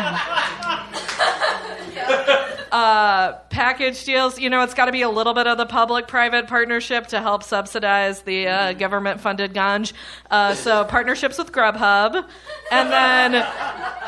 uh, 2.72 3.32
package 3.50 4.04
deals. 4.04 4.38
You 4.38 4.50
know, 4.50 4.62
it's 4.62 4.74
got 4.74 4.86
to 4.86 4.92
be 4.92 5.02
a 5.02 5.10
little 5.10 5.34
bit 5.34 5.46
of 5.46 5.58
the 5.58 5.66
public-private 5.66 6.46
partnership 6.46 7.08
to 7.08 7.20
help 7.20 7.42
subsidize 7.42 8.22
the 8.22 8.48
uh, 8.48 8.72
government-funded 8.74 9.52
ganj. 9.52 9.92
Uh, 10.30 10.54
so 10.54 10.84
partnerships 10.84 11.38
with 11.38 11.52
Grubhub, 11.52 12.26
and 12.70 12.90
then 12.90 13.46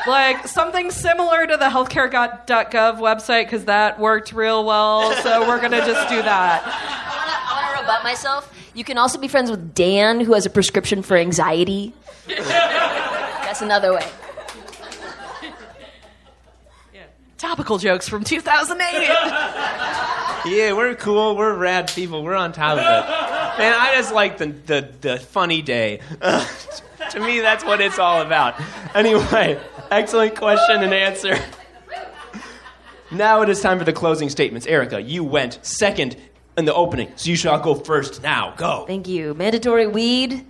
like 0.07 0.47
something 0.47 0.91
similar 0.91 1.47
to 1.47 1.57
the 1.57 1.65
healthcare.gov 1.65 2.97
website 2.97 3.45
because 3.45 3.65
that 3.65 3.99
worked 3.99 4.33
real 4.33 4.65
well. 4.65 5.13
So 5.21 5.47
we're 5.47 5.61
gonna 5.61 5.85
just 5.85 6.09
do 6.09 6.21
that. 6.21 6.63
I 6.65 7.65
want 7.65 7.75
to 7.75 7.81
rebut 7.81 8.03
myself. 8.03 8.49
You 8.73 8.83
can 8.83 8.97
also 8.97 9.19
be 9.19 9.27
friends 9.27 9.51
with 9.51 9.75
Dan, 9.75 10.19
who 10.19 10.33
has 10.33 10.45
a 10.45 10.49
prescription 10.49 11.03
for 11.03 11.15
anxiety. 11.15 11.93
That's 12.27 13.61
another 13.61 13.93
way. 13.93 14.07
Topical 17.43 17.77
jokes 17.77 18.07
from 18.07 18.23
2008. 18.23 19.09
Yeah, 20.45 20.71
we're 20.71 20.95
cool. 20.95 21.35
We're 21.35 21.53
rad 21.53 21.91
people. 21.93 22.23
We're 22.23 22.35
on 22.35 22.53
top 22.53 22.77
of 22.77 22.79
it. 22.79 23.59
Man, 23.59 23.75
I 23.77 23.95
just 23.95 24.13
like 24.13 24.37
the 24.37 24.45
the, 24.45 24.89
the 25.01 25.19
funny 25.19 25.61
day. 25.61 25.99
to 26.21 27.19
me, 27.19 27.41
that's 27.41 27.65
what 27.65 27.81
it's 27.81 27.99
all 27.99 28.21
about. 28.21 28.55
Anyway, 28.95 29.59
excellent 29.91 30.37
question 30.37 30.83
and 30.83 30.93
answer. 30.93 31.37
Now 33.11 33.41
it 33.41 33.49
is 33.49 33.59
time 33.59 33.77
for 33.77 33.83
the 33.83 33.91
closing 33.91 34.29
statements. 34.29 34.65
Erica, 34.65 35.01
you 35.01 35.25
went 35.25 35.59
second 35.63 36.15
in 36.57 36.63
the 36.63 36.73
opening, 36.73 37.11
so 37.17 37.29
you 37.29 37.35
shall 37.35 37.59
go 37.59 37.75
first. 37.75 38.23
Now, 38.23 38.53
go. 38.55 38.85
Thank 38.87 39.09
you. 39.09 39.33
Mandatory 39.33 39.87
weed? 39.87 40.45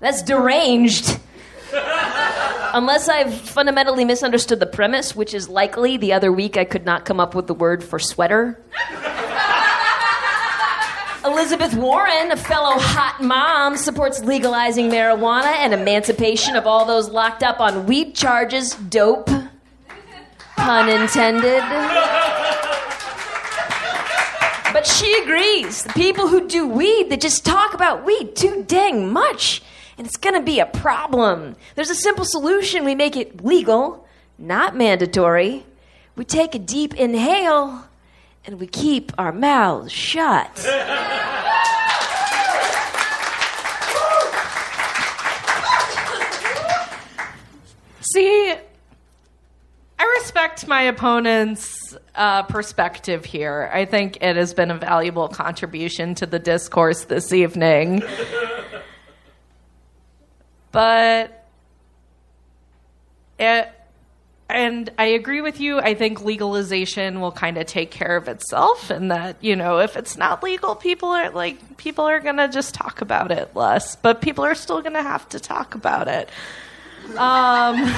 That's 0.00 0.22
deranged. 0.22 1.20
Unless 2.74 3.08
I've 3.08 3.34
fundamentally 3.34 4.04
misunderstood 4.04 4.60
the 4.60 4.66
premise, 4.66 5.16
which 5.16 5.34
is 5.34 5.48
likely 5.48 5.96
the 5.96 6.12
other 6.12 6.32
week 6.32 6.56
I 6.56 6.64
could 6.64 6.84
not 6.84 7.04
come 7.04 7.20
up 7.20 7.34
with 7.34 7.46
the 7.46 7.54
word 7.54 7.82
for 7.82 7.98
sweater. 7.98 8.60
Elizabeth 11.24 11.74
Warren, 11.74 12.30
a 12.32 12.36
fellow 12.36 12.78
hot 12.78 13.22
mom, 13.22 13.76
supports 13.76 14.22
legalizing 14.24 14.88
marijuana 14.90 15.54
and 15.58 15.74
emancipation 15.74 16.56
of 16.56 16.66
all 16.66 16.84
those 16.86 17.10
locked 17.10 17.42
up 17.42 17.60
on 17.60 17.86
weed 17.86 18.14
charges. 18.14 18.74
Dope. 18.74 19.28
Pun 20.56 20.88
intended. 20.88 21.62
But 24.72 24.86
she 24.86 25.12
agrees. 25.22 25.82
The 25.82 25.92
people 25.92 26.28
who 26.28 26.48
do 26.48 26.66
weed, 26.66 27.10
they 27.10 27.16
just 27.16 27.44
talk 27.44 27.74
about 27.74 28.04
weed 28.04 28.34
too 28.36 28.64
dang 28.66 29.12
much. 29.12 29.62
And 29.98 30.06
it's 30.06 30.16
gonna 30.16 30.42
be 30.42 30.60
a 30.60 30.66
problem. 30.66 31.56
There's 31.74 31.90
a 31.90 31.94
simple 31.94 32.24
solution. 32.24 32.84
We 32.84 32.94
make 32.94 33.16
it 33.16 33.44
legal, 33.44 34.06
not 34.38 34.76
mandatory. 34.76 35.66
We 36.14 36.24
take 36.24 36.54
a 36.54 36.58
deep 36.60 36.94
inhale 36.94 37.84
and 38.44 38.60
we 38.60 38.68
keep 38.68 39.12
our 39.18 39.32
mouths 39.32 39.90
shut. 39.90 40.56
See, 48.00 48.54
I 49.98 50.04
respect 50.20 50.66
my 50.66 50.82
opponent's 50.82 51.96
uh, 52.14 52.44
perspective 52.44 53.24
here. 53.24 53.68
I 53.72 53.84
think 53.84 54.18
it 54.22 54.36
has 54.36 54.54
been 54.54 54.70
a 54.70 54.78
valuable 54.78 55.28
contribution 55.28 56.14
to 56.16 56.26
the 56.26 56.38
discourse 56.38 57.04
this 57.04 57.32
evening. 57.32 58.02
but 60.78 61.44
it, 63.36 63.68
and 64.48 64.88
I 64.96 65.06
agree 65.06 65.40
with 65.40 65.58
you. 65.58 65.80
I 65.80 65.94
think 65.94 66.22
legalization 66.22 67.20
will 67.20 67.32
kind 67.32 67.58
of 67.58 67.66
take 67.66 67.90
care 67.90 68.16
of 68.16 68.28
itself, 68.28 68.88
and 68.88 69.10
that 69.10 69.42
you 69.42 69.56
know, 69.56 69.80
if 69.80 69.96
it's 69.96 70.16
not 70.16 70.40
legal, 70.44 70.76
people 70.76 71.08
are 71.08 71.30
like 71.30 71.78
people 71.78 72.04
are 72.04 72.20
gonna 72.20 72.46
just 72.46 72.76
talk 72.76 73.00
about 73.00 73.32
it 73.32 73.56
less, 73.56 73.96
but 73.96 74.20
people 74.20 74.44
are 74.44 74.54
still 74.54 74.80
gonna 74.80 75.02
have 75.02 75.28
to 75.30 75.40
talk 75.40 75.74
about 75.74 76.06
it. 76.06 76.30
Um, 77.16 77.74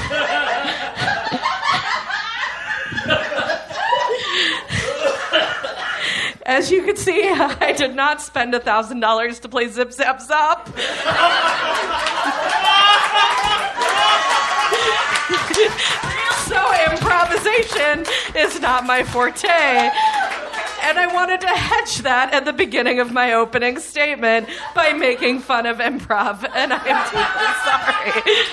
as 6.47 6.71
you 6.71 6.83
can 6.83 6.97
see, 6.97 7.29
I 7.29 7.75
did 7.77 7.95
not 7.95 8.23
spend 8.23 8.55
a 8.55 8.61
thousand 8.61 9.01
dollars 9.01 9.39
to 9.41 9.51
play 9.51 9.69
Zip 9.69 9.93
Zap 9.93 10.23
Zop. 10.23 10.69
so 16.49 16.61
improvisation 16.91 18.05
is 18.35 18.61
not 18.61 18.85
my 18.87 19.05
forte. 19.05 19.91
And 20.83 20.99
I 20.99 21.07
wanted 21.13 21.43
to 21.43 21.49
hedge 21.49 21.99
that 21.99 22.33
at 22.33 22.45
the 22.45 22.53
beginning 22.53 23.01
of 23.01 23.13
my 23.13 23.35
opening 23.35 23.79
statement 23.79 24.49
by 24.75 24.93
making 24.93 25.41
fun 25.41 25.67
of 25.67 25.79
improv, 25.79 26.49
and 26.55 26.73
I 26.73 26.85
am 26.87 27.05
deeply 27.11 28.23
sorry. 28.25 28.47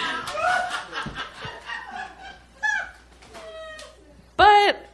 But 4.36 4.90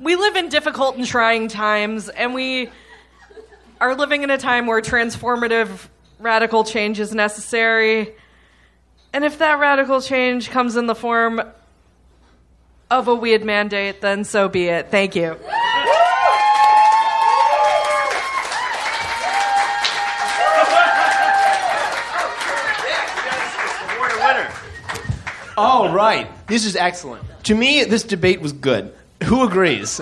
we 0.00 0.16
live 0.16 0.36
in 0.36 0.48
difficult 0.48 0.96
and 0.96 1.06
trying 1.06 1.48
times, 1.48 2.08
and 2.10 2.34
we 2.34 2.70
are 3.80 3.94
living 3.94 4.22
in 4.22 4.30
a 4.30 4.38
time 4.38 4.66
where 4.66 4.82
transformative 4.82 5.88
radical 6.18 6.64
change 6.64 7.00
is 7.00 7.14
necessary. 7.14 8.14
And 9.12 9.24
if 9.24 9.38
that 9.38 9.58
radical 9.58 10.00
change 10.00 10.50
comes 10.50 10.76
in 10.76 10.86
the 10.86 10.94
form 10.94 11.40
of 12.90 13.08
a 13.08 13.14
weed 13.14 13.44
mandate, 13.44 14.00
then 14.00 14.24
so 14.24 14.48
be 14.48 14.66
it. 14.68 14.90
Thank 14.90 15.16
you. 15.16 15.36
All 25.56 25.90
right. 25.90 26.28
This 26.48 26.66
is 26.66 26.76
excellent. 26.76 27.24
To 27.44 27.54
me, 27.54 27.84
this 27.84 28.02
debate 28.02 28.40
was 28.42 28.52
good. 28.52 28.94
Who 29.24 29.42
agrees? 29.44 30.00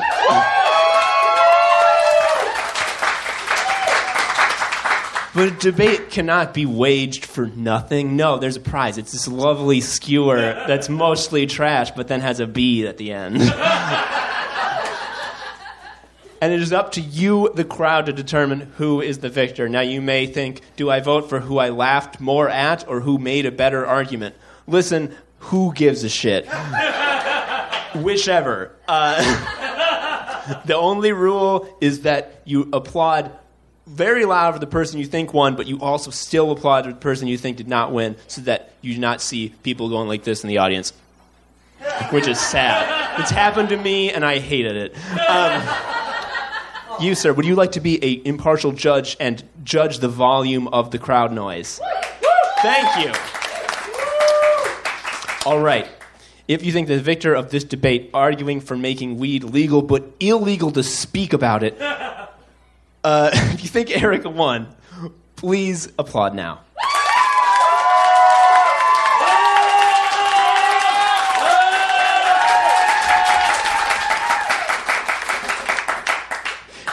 But 5.34 5.48
a 5.48 5.50
debate 5.50 6.10
cannot 6.10 6.54
be 6.54 6.64
waged 6.64 7.26
for 7.26 7.46
nothing. 7.46 8.14
No, 8.14 8.38
there's 8.38 8.54
a 8.54 8.60
prize. 8.60 8.98
It's 8.98 9.10
this 9.10 9.26
lovely 9.26 9.80
skewer 9.80 10.36
that's 10.36 10.88
mostly 10.88 11.46
trash, 11.46 11.90
but 11.90 12.06
then 12.06 12.20
has 12.20 12.38
a 12.38 12.46
B 12.46 12.86
at 12.86 12.98
the 12.98 13.12
end. 13.12 13.42
and 16.40 16.52
it 16.52 16.60
is 16.60 16.72
up 16.72 16.92
to 16.92 17.00
you, 17.00 17.50
the 17.52 17.64
crowd, 17.64 18.06
to 18.06 18.12
determine 18.12 18.72
who 18.76 19.00
is 19.00 19.18
the 19.18 19.28
victor. 19.28 19.68
Now, 19.68 19.80
you 19.80 20.00
may 20.00 20.26
think, 20.26 20.60
do 20.76 20.88
I 20.88 21.00
vote 21.00 21.28
for 21.28 21.40
who 21.40 21.58
I 21.58 21.70
laughed 21.70 22.20
more 22.20 22.48
at 22.48 22.86
or 22.86 23.00
who 23.00 23.18
made 23.18 23.44
a 23.44 23.50
better 23.50 23.84
argument? 23.84 24.36
Listen, 24.68 25.16
who 25.38 25.74
gives 25.74 26.04
a 26.04 26.08
shit? 26.08 26.46
Whichever. 27.96 28.70
Uh, 28.86 30.60
the 30.64 30.76
only 30.76 31.12
rule 31.12 31.76
is 31.80 32.02
that 32.02 32.40
you 32.44 32.68
applaud 32.72 33.32
very 33.86 34.24
loud 34.24 34.54
for 34.54 34.60
the 34.60 34.66
person 34.66 34.98
you 34.98 35.06
think 35.06 35.34
won, 35.34 35.56
but 35.56 35.66
you 35.66 35.80
also 35.80 36.10
still 36.10 36.50
applaud 36.50 36.84
the 36.86 36.94
person 36.94 37.28
you 37.28 37.36
think 37.36 37.56
did 37.56 37.68
not 37.68 37.92
win, 37.92 38.16
so 38.26 38.40
that 38.42 38.72
you 38.80 38.94
do 38.94 39.00
not 39.00 39.20
see 39.20 39.54
people 39.62 39.88
going 39.88 40.08
like 40.08 40.24
this 40.24 40.42
in 40.42 40.48
the 40.48 40.58
audience, 40.58 40.92
which 42.10 42.26
is 42.26 42.40
sad. 42.40 43.20
It's 43.20 43.30
happened 43.30 43.68
to 43.70 43.76
me, 43.76 44.10
and 44.10 44.24
I 44.24 44.38
hated 44.38 44.76
it. 44.76 44.96
Um, 45.28 45.62
you, 47.00 47.14
sir, 47.14 47.32
would 47.32 47.44
you 47.44 47.54
like 47.54 47.72
to 47.72 47.80
be 47.80 48.02
an 48.02 48.26
impartial 48.26 48.72
judge 48.72 49.16
and 49.20 49.42
judge 49.64 49.98
the 49.98 50.08
volume 50.08 50.68
of 50.68 50.90
the 50.90 50.98
crowd 50.98 51.32
noise? 51.32 51.80
Thank 52.62 53.04
you. 53.04 53.12
All 55.44 55.60
right. 55.60 55.86
If 56.46 56.64
you 56.64 56.72
think 56.72 56.88
the 56.88 56.98
victor 56.98 57.34
of 57.34 57.50
this 57.50 57.64
debate 57.64 58.10
arguing 58.12 58.60
for 58.60 58.76
making 58.76 59.18
weed 59.18 59.44
legal 59.44 59.82
but 59.82 60.04
illegal 60.20 60.70
to 60.72 60.82
speak 60.82 61.32
about 61.32 61.62
it, 61.62 61.78
uh, 63.04 63.30
if 63.34 63.62
you 63.62 63.68
think 63.68 63.90
Erica 63.90 64.30
won, 64.30 64.74
please 65.36 65.92
applaud 65.98 66.34
now. 66.34 66.60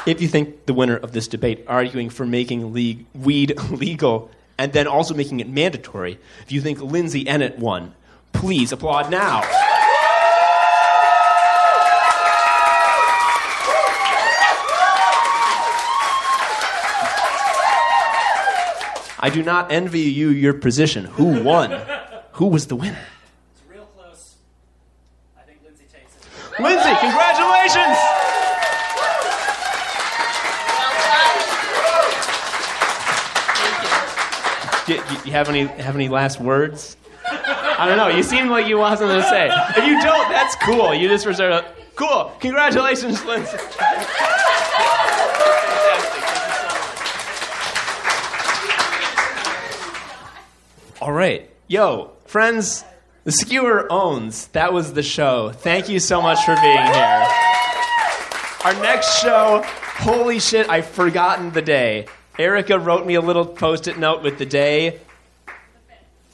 If 0.07 0.19
you 0.19 0.27
think 0.27 0.65
the 0.65 0.73
winner 0.73 0.97
of 0.97 1.11
this 1.11 1.27
debate 1.27 1.63
arguing 1.67 2.09
for 2.09 2.25
making 2.25 2.73
le- 2.73 3.05
weed 3.17 3.57
legal 3.69 4.31
and 4.57 4.73
then 4.73 4.87
also 4.87 5.13
making 5.13 5.39
it 5.39 5.47
mandatory, 5.47 6.19
if 6.41 6.51
you 6.51 6.59
think 6.59 6.81
Lindsay 6.81 7.25
Eanet 7.25 7.59
won, 7.59 7.93
please 8.33 8.71
applaud 8.71 9.11
now. 9.11 9.41
I 19.21 19.29
do 19.29 19.43
not 19.43 19.71
envy 19.71 19.99
you 19.99 20.29
your 20.29 20.53
position. 20.53 21.05
Who 21.05 21.43
won? 21.43 21.71
Who 22.33 22.47
was 22.47 22.67
the 22.67 22.75
winner? 22.75 23.05
It's 23.53 23.61
real 23.69 23.85
close. 23.95 24.35
I 25.37 25.41
think 25.41 25.59
Lindsay 25.63 25.85
takes 25.91 26.15
it. 26.15 26.61
Lindsay, 26.61 26.95
congratulations! 26.99 27.97
Do 34.87 34.93
you, 34.95 35.21
you 35.25 35.31
have 35.33 35.47
any 35.49 35.65
have 35.65 35.95
any 35.95 36.09
last 36.09 36.39
words? 36.39 36.97
I 37.81 37.85
don't 37.87 37.97
know. 37.97 38.07
You 38.07 38.23
seem 38.23 38.47
like 38.47 38.67
you 38.67 38.77
want 38.77 38.99
something 38.99 39.17
to 39.17 39.29
say. 39.29 39.49
If 39.77 39.85
you 39.85 40.01
don't, 40.01 40.29
that's 40.29 40.55
cool. 40.55 40.93
You 40.93 41.07
just 41.07 41.25
reserve 41.25 41.63
a 41.63 41.73
cool. 41.95 42.31
Congratulations, 42.39 43.23
Lindsay. 43.25 43.57
All 51.01 51.11
right, 51.11 51.49
yo, 51.67 52.11
friends. 52.25 52.85
The 53.23 53.31
Skewer 53.31 53.91
owns. 53.91 54.45
That 54.49 54.71
was 54.71 54.93
the 54.93 55.01
show. 55.01 55.49
Thank 55.51 55.89
you 55.89 55.99
so 55.99 56.21
much 56.21 56.45
for 56.45 56.55
being 56.61 56.77
here. 56.77 57.27
Our 58.63 58.73
next 58.83 59.19
show, 59.19 59.63
holy 59.65 60.39
shit, 60.39 60.69
I've 60.69 60.85
forgotten 60.85 61.53
the 61.53 61.63
day. 61.63 62.05
Erica 62.37 62.77
wrote 62.77 63.07
me 63.07 63.15
a 63.15 63.21
little 63.21 63.47
post 63.47 63.87
it 63.87 63.97
note 63.97 64.21
with 64.21 64.37
the 64.37 64.45
day. 64.45 64.99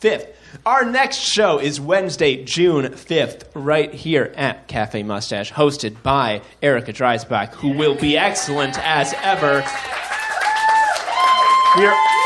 5th. 0.01 0.27
Our 0.65 0.83
next 0.83 1.19
show 1.19 1.59
is 1.59 1.79
Wednesday, 1.79 2.43
June 2.43 2.87
5th, 2.87 3.43
right 3.53 3.93
here 3.93 4.33
at 4.35 4.67
Cafe 4.67 5.01
Mustache, 5.01 5.49
hosted 5.53 6.03
by 6.03 6.41
Erica 6.61 6.91
Dreisbach, 6.91 7.53
who 7.53 7.69
will 7.69 7.95
be 7.95 8.17
excellent 8.17 8.77
as 8.79 9.13
ever. 9.23 9.63
We're 11.77 12.16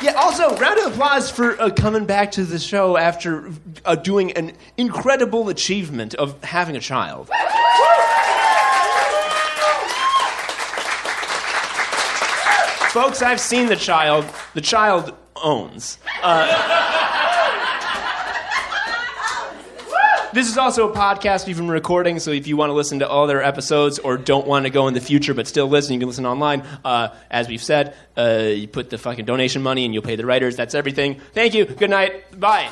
yeah, 0.00 0.12
also, 0.12 0.56
round 0.56 0.78
of 0.78 0.92
applause 0.92 1.30
for 1.30 1.60
uh, 1.60 1.70
coming 1.70 2.04
back 2.04 2.30
to 2.32 2.44
the 2.44 2.58
show 2.58 2.96
after 2.96 3.50
uh, 3.84 3.96
doing 3.96 4.32
an 4.32 4.52
incredible 4.76 5.48
achievement 5.48 6.14
of 6.14 6.42
having 6.44 6.76
a 6.76 6.80
child. 6.80 7.28
Folks, 12.92 13.22
I've 13.22 13.40
seen 13.40 13.66
the 13.66 13.76
child. 13.76 14.24
The 14.54 14.60
child 14.60 15.14
owns. 15.36 15.98
Uh, 16.22 16.94
this 20.38 20.48
is 20.48 20.56
also 20.56 20.88
a 20.88 20.94
podcast 20.94 21.48
we've 21.48 21.56
been 21.56 21.68
recording, 21.68 22.20
so 22.20 22.30
if 22.30 22.46
you 22.46 22.56
want 22.56 22.70
to 22.70 22.74
listen 22.74 23.00
to 23.00 23.10
other 23.10 23.42
episodes 23.42 23.98
or 23.98 24.16
don't 24.16 24.46
want 24.46 24.66
to 24.66 24.70
go 24.70 24.86
in 24.86 24.94
the 24.94 25.00
future 25.00 25.34
but 25.34 25.48
still 25.48 25.66
listen, 25.66 25.94
you 25.94 25.98
can 25.98 26.06
listen 26.06 26.26
online. 26.26 26.62
Uh, 26.84 27.08
as 27.28 27.48
we've 27.48 27.62
said, 27.62 27.96
uh, 28.16 28.44
you 28.46 28.68
put 28.68 28.88
the 28.88 28.98
fucking 28.98 29.24
donation 29.24 29.62
money 29.62 29.84
and 29.84 29.92
you'll 29.92 30.04
pay 30.04 30.14
the 30.14 30.24
writers. 30.24 30.54
That's 30.54 30.76
everything. 30.76 31.20
Thank 31.32 31.54
you. 31.54 31.64
Good 31.64 31.90
night. 31.90 32.38
Bye. 32.38 32.70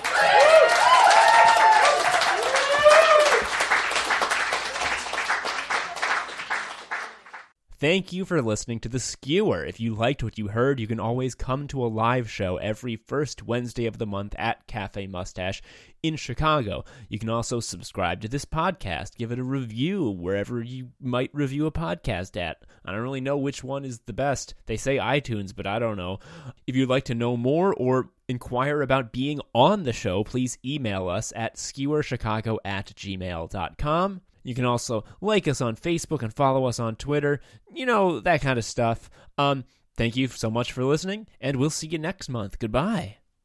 Thank 7.79 8.11
you 8.11 8.25
for 8.25 8.41
listening 8.41 8.81
to 8.81 8.89
The 8.89 8.99
Skewer. 8.99 9.63
If 9.63 9.81
you 9.81 9.95
liked 9.95 10.23
what 10.23 10.39
you 10.39 10.49
heard, 10.49 10.81
you 10.81 10.87
can 10.87 10.99
always 10.99 11.35
come 11.35 11.69
to 11.69 11.85
a 11.85 11.89
live 11.89 12.31
show 12.31 12.57
every 12.57 12.97
first 12.97 13.43
Wednesday 13.43 13.85
of 13.85 13.99
the 13.99 14.07
month 14.07 14.35
at 14.39 14.67
Cafe 14.67 15.07
Mustache 15.09 15.61
in 16.03 16.17
Chicago. 16.17 16.87
You 17.11 17.19
can 17.19 17.29
also 17.29 17.61
subscribe 17.61 18.23
to 18.23 18.29
this 18.29 18.47
podcast, 18.47 19.19
give 19.19 19.31
it 19.31 19.39
a 19.39 19.45
review 19.45 20.09
wherever 20.09 20.63
you 20.63 20.93
might 21.03 21.29
review 21.35 21.67
a 21.67 21.71
podcast 21.71 22.41
at. 22.41 22.63
I 22.83 22.93
don't 22.93 23.03
really 23.03 23.21
know 23.21 23.37
which 23.37 23.63
one 23.63 23.85
is 23.85 23.99
the 24.07 24.15
best. 24.15 24.55
They 24.65 24.79
say 24.79 24.97
iTunes, 24.97 25.55
but 25.55 25.67
I 25.67 25.79
don't 25.79 25.99
know. 25.99 26.21
If 26.67 26.77
you'd 26.77 26.89
like 26.89 27.05
to 27.05 27.15
know 27.15 27.37
more 27.37 27.75
or 27.75 28.09
inquire 28.27 28.81
about 28.81 29.13
being 29.13 29.43
on 29.55 29.83
the 29.83 29.93
show, 29.93 30.25
please 30.25 30.57
email 30.65 31.09
us 31.11 31.31
at 31.37 31.57
skewerchicago 31.57 32.57
at 32.65 32.87
gmail.com. 32.97 34.23
You 34.47 34.55
can 34.55 34.65
also 34.65 35.05
like 35.21 35.49
us 35.49 35.61
on 35.61 35.75
Facebook 35.75 36.23
and 36.23 36.33
follow 36.33 36.67
us 36.67 36.79
on 36.79 36.95
Twitter. 36.95 37.41
You 37.75 37.85
know, 37.85 38.21
that 38.21 38.43
kind 38.43 38.61
of 38.61 38.65
stuff. 38.65 39.11
Um, 39.37 39.65
thank 39.97 40.15
you 40.15 40.29
so 40.29 40.53
much 40.53 40.71
for 40.71 40.85
listening, 40.85 41.27
and 41.41 41.57
we'll 41.57 41.69
see 41.69 41.89
you 41.89 41.99
next 41.99 42.29
month. 42.29 42.61
Goodbye. 42.61 43.17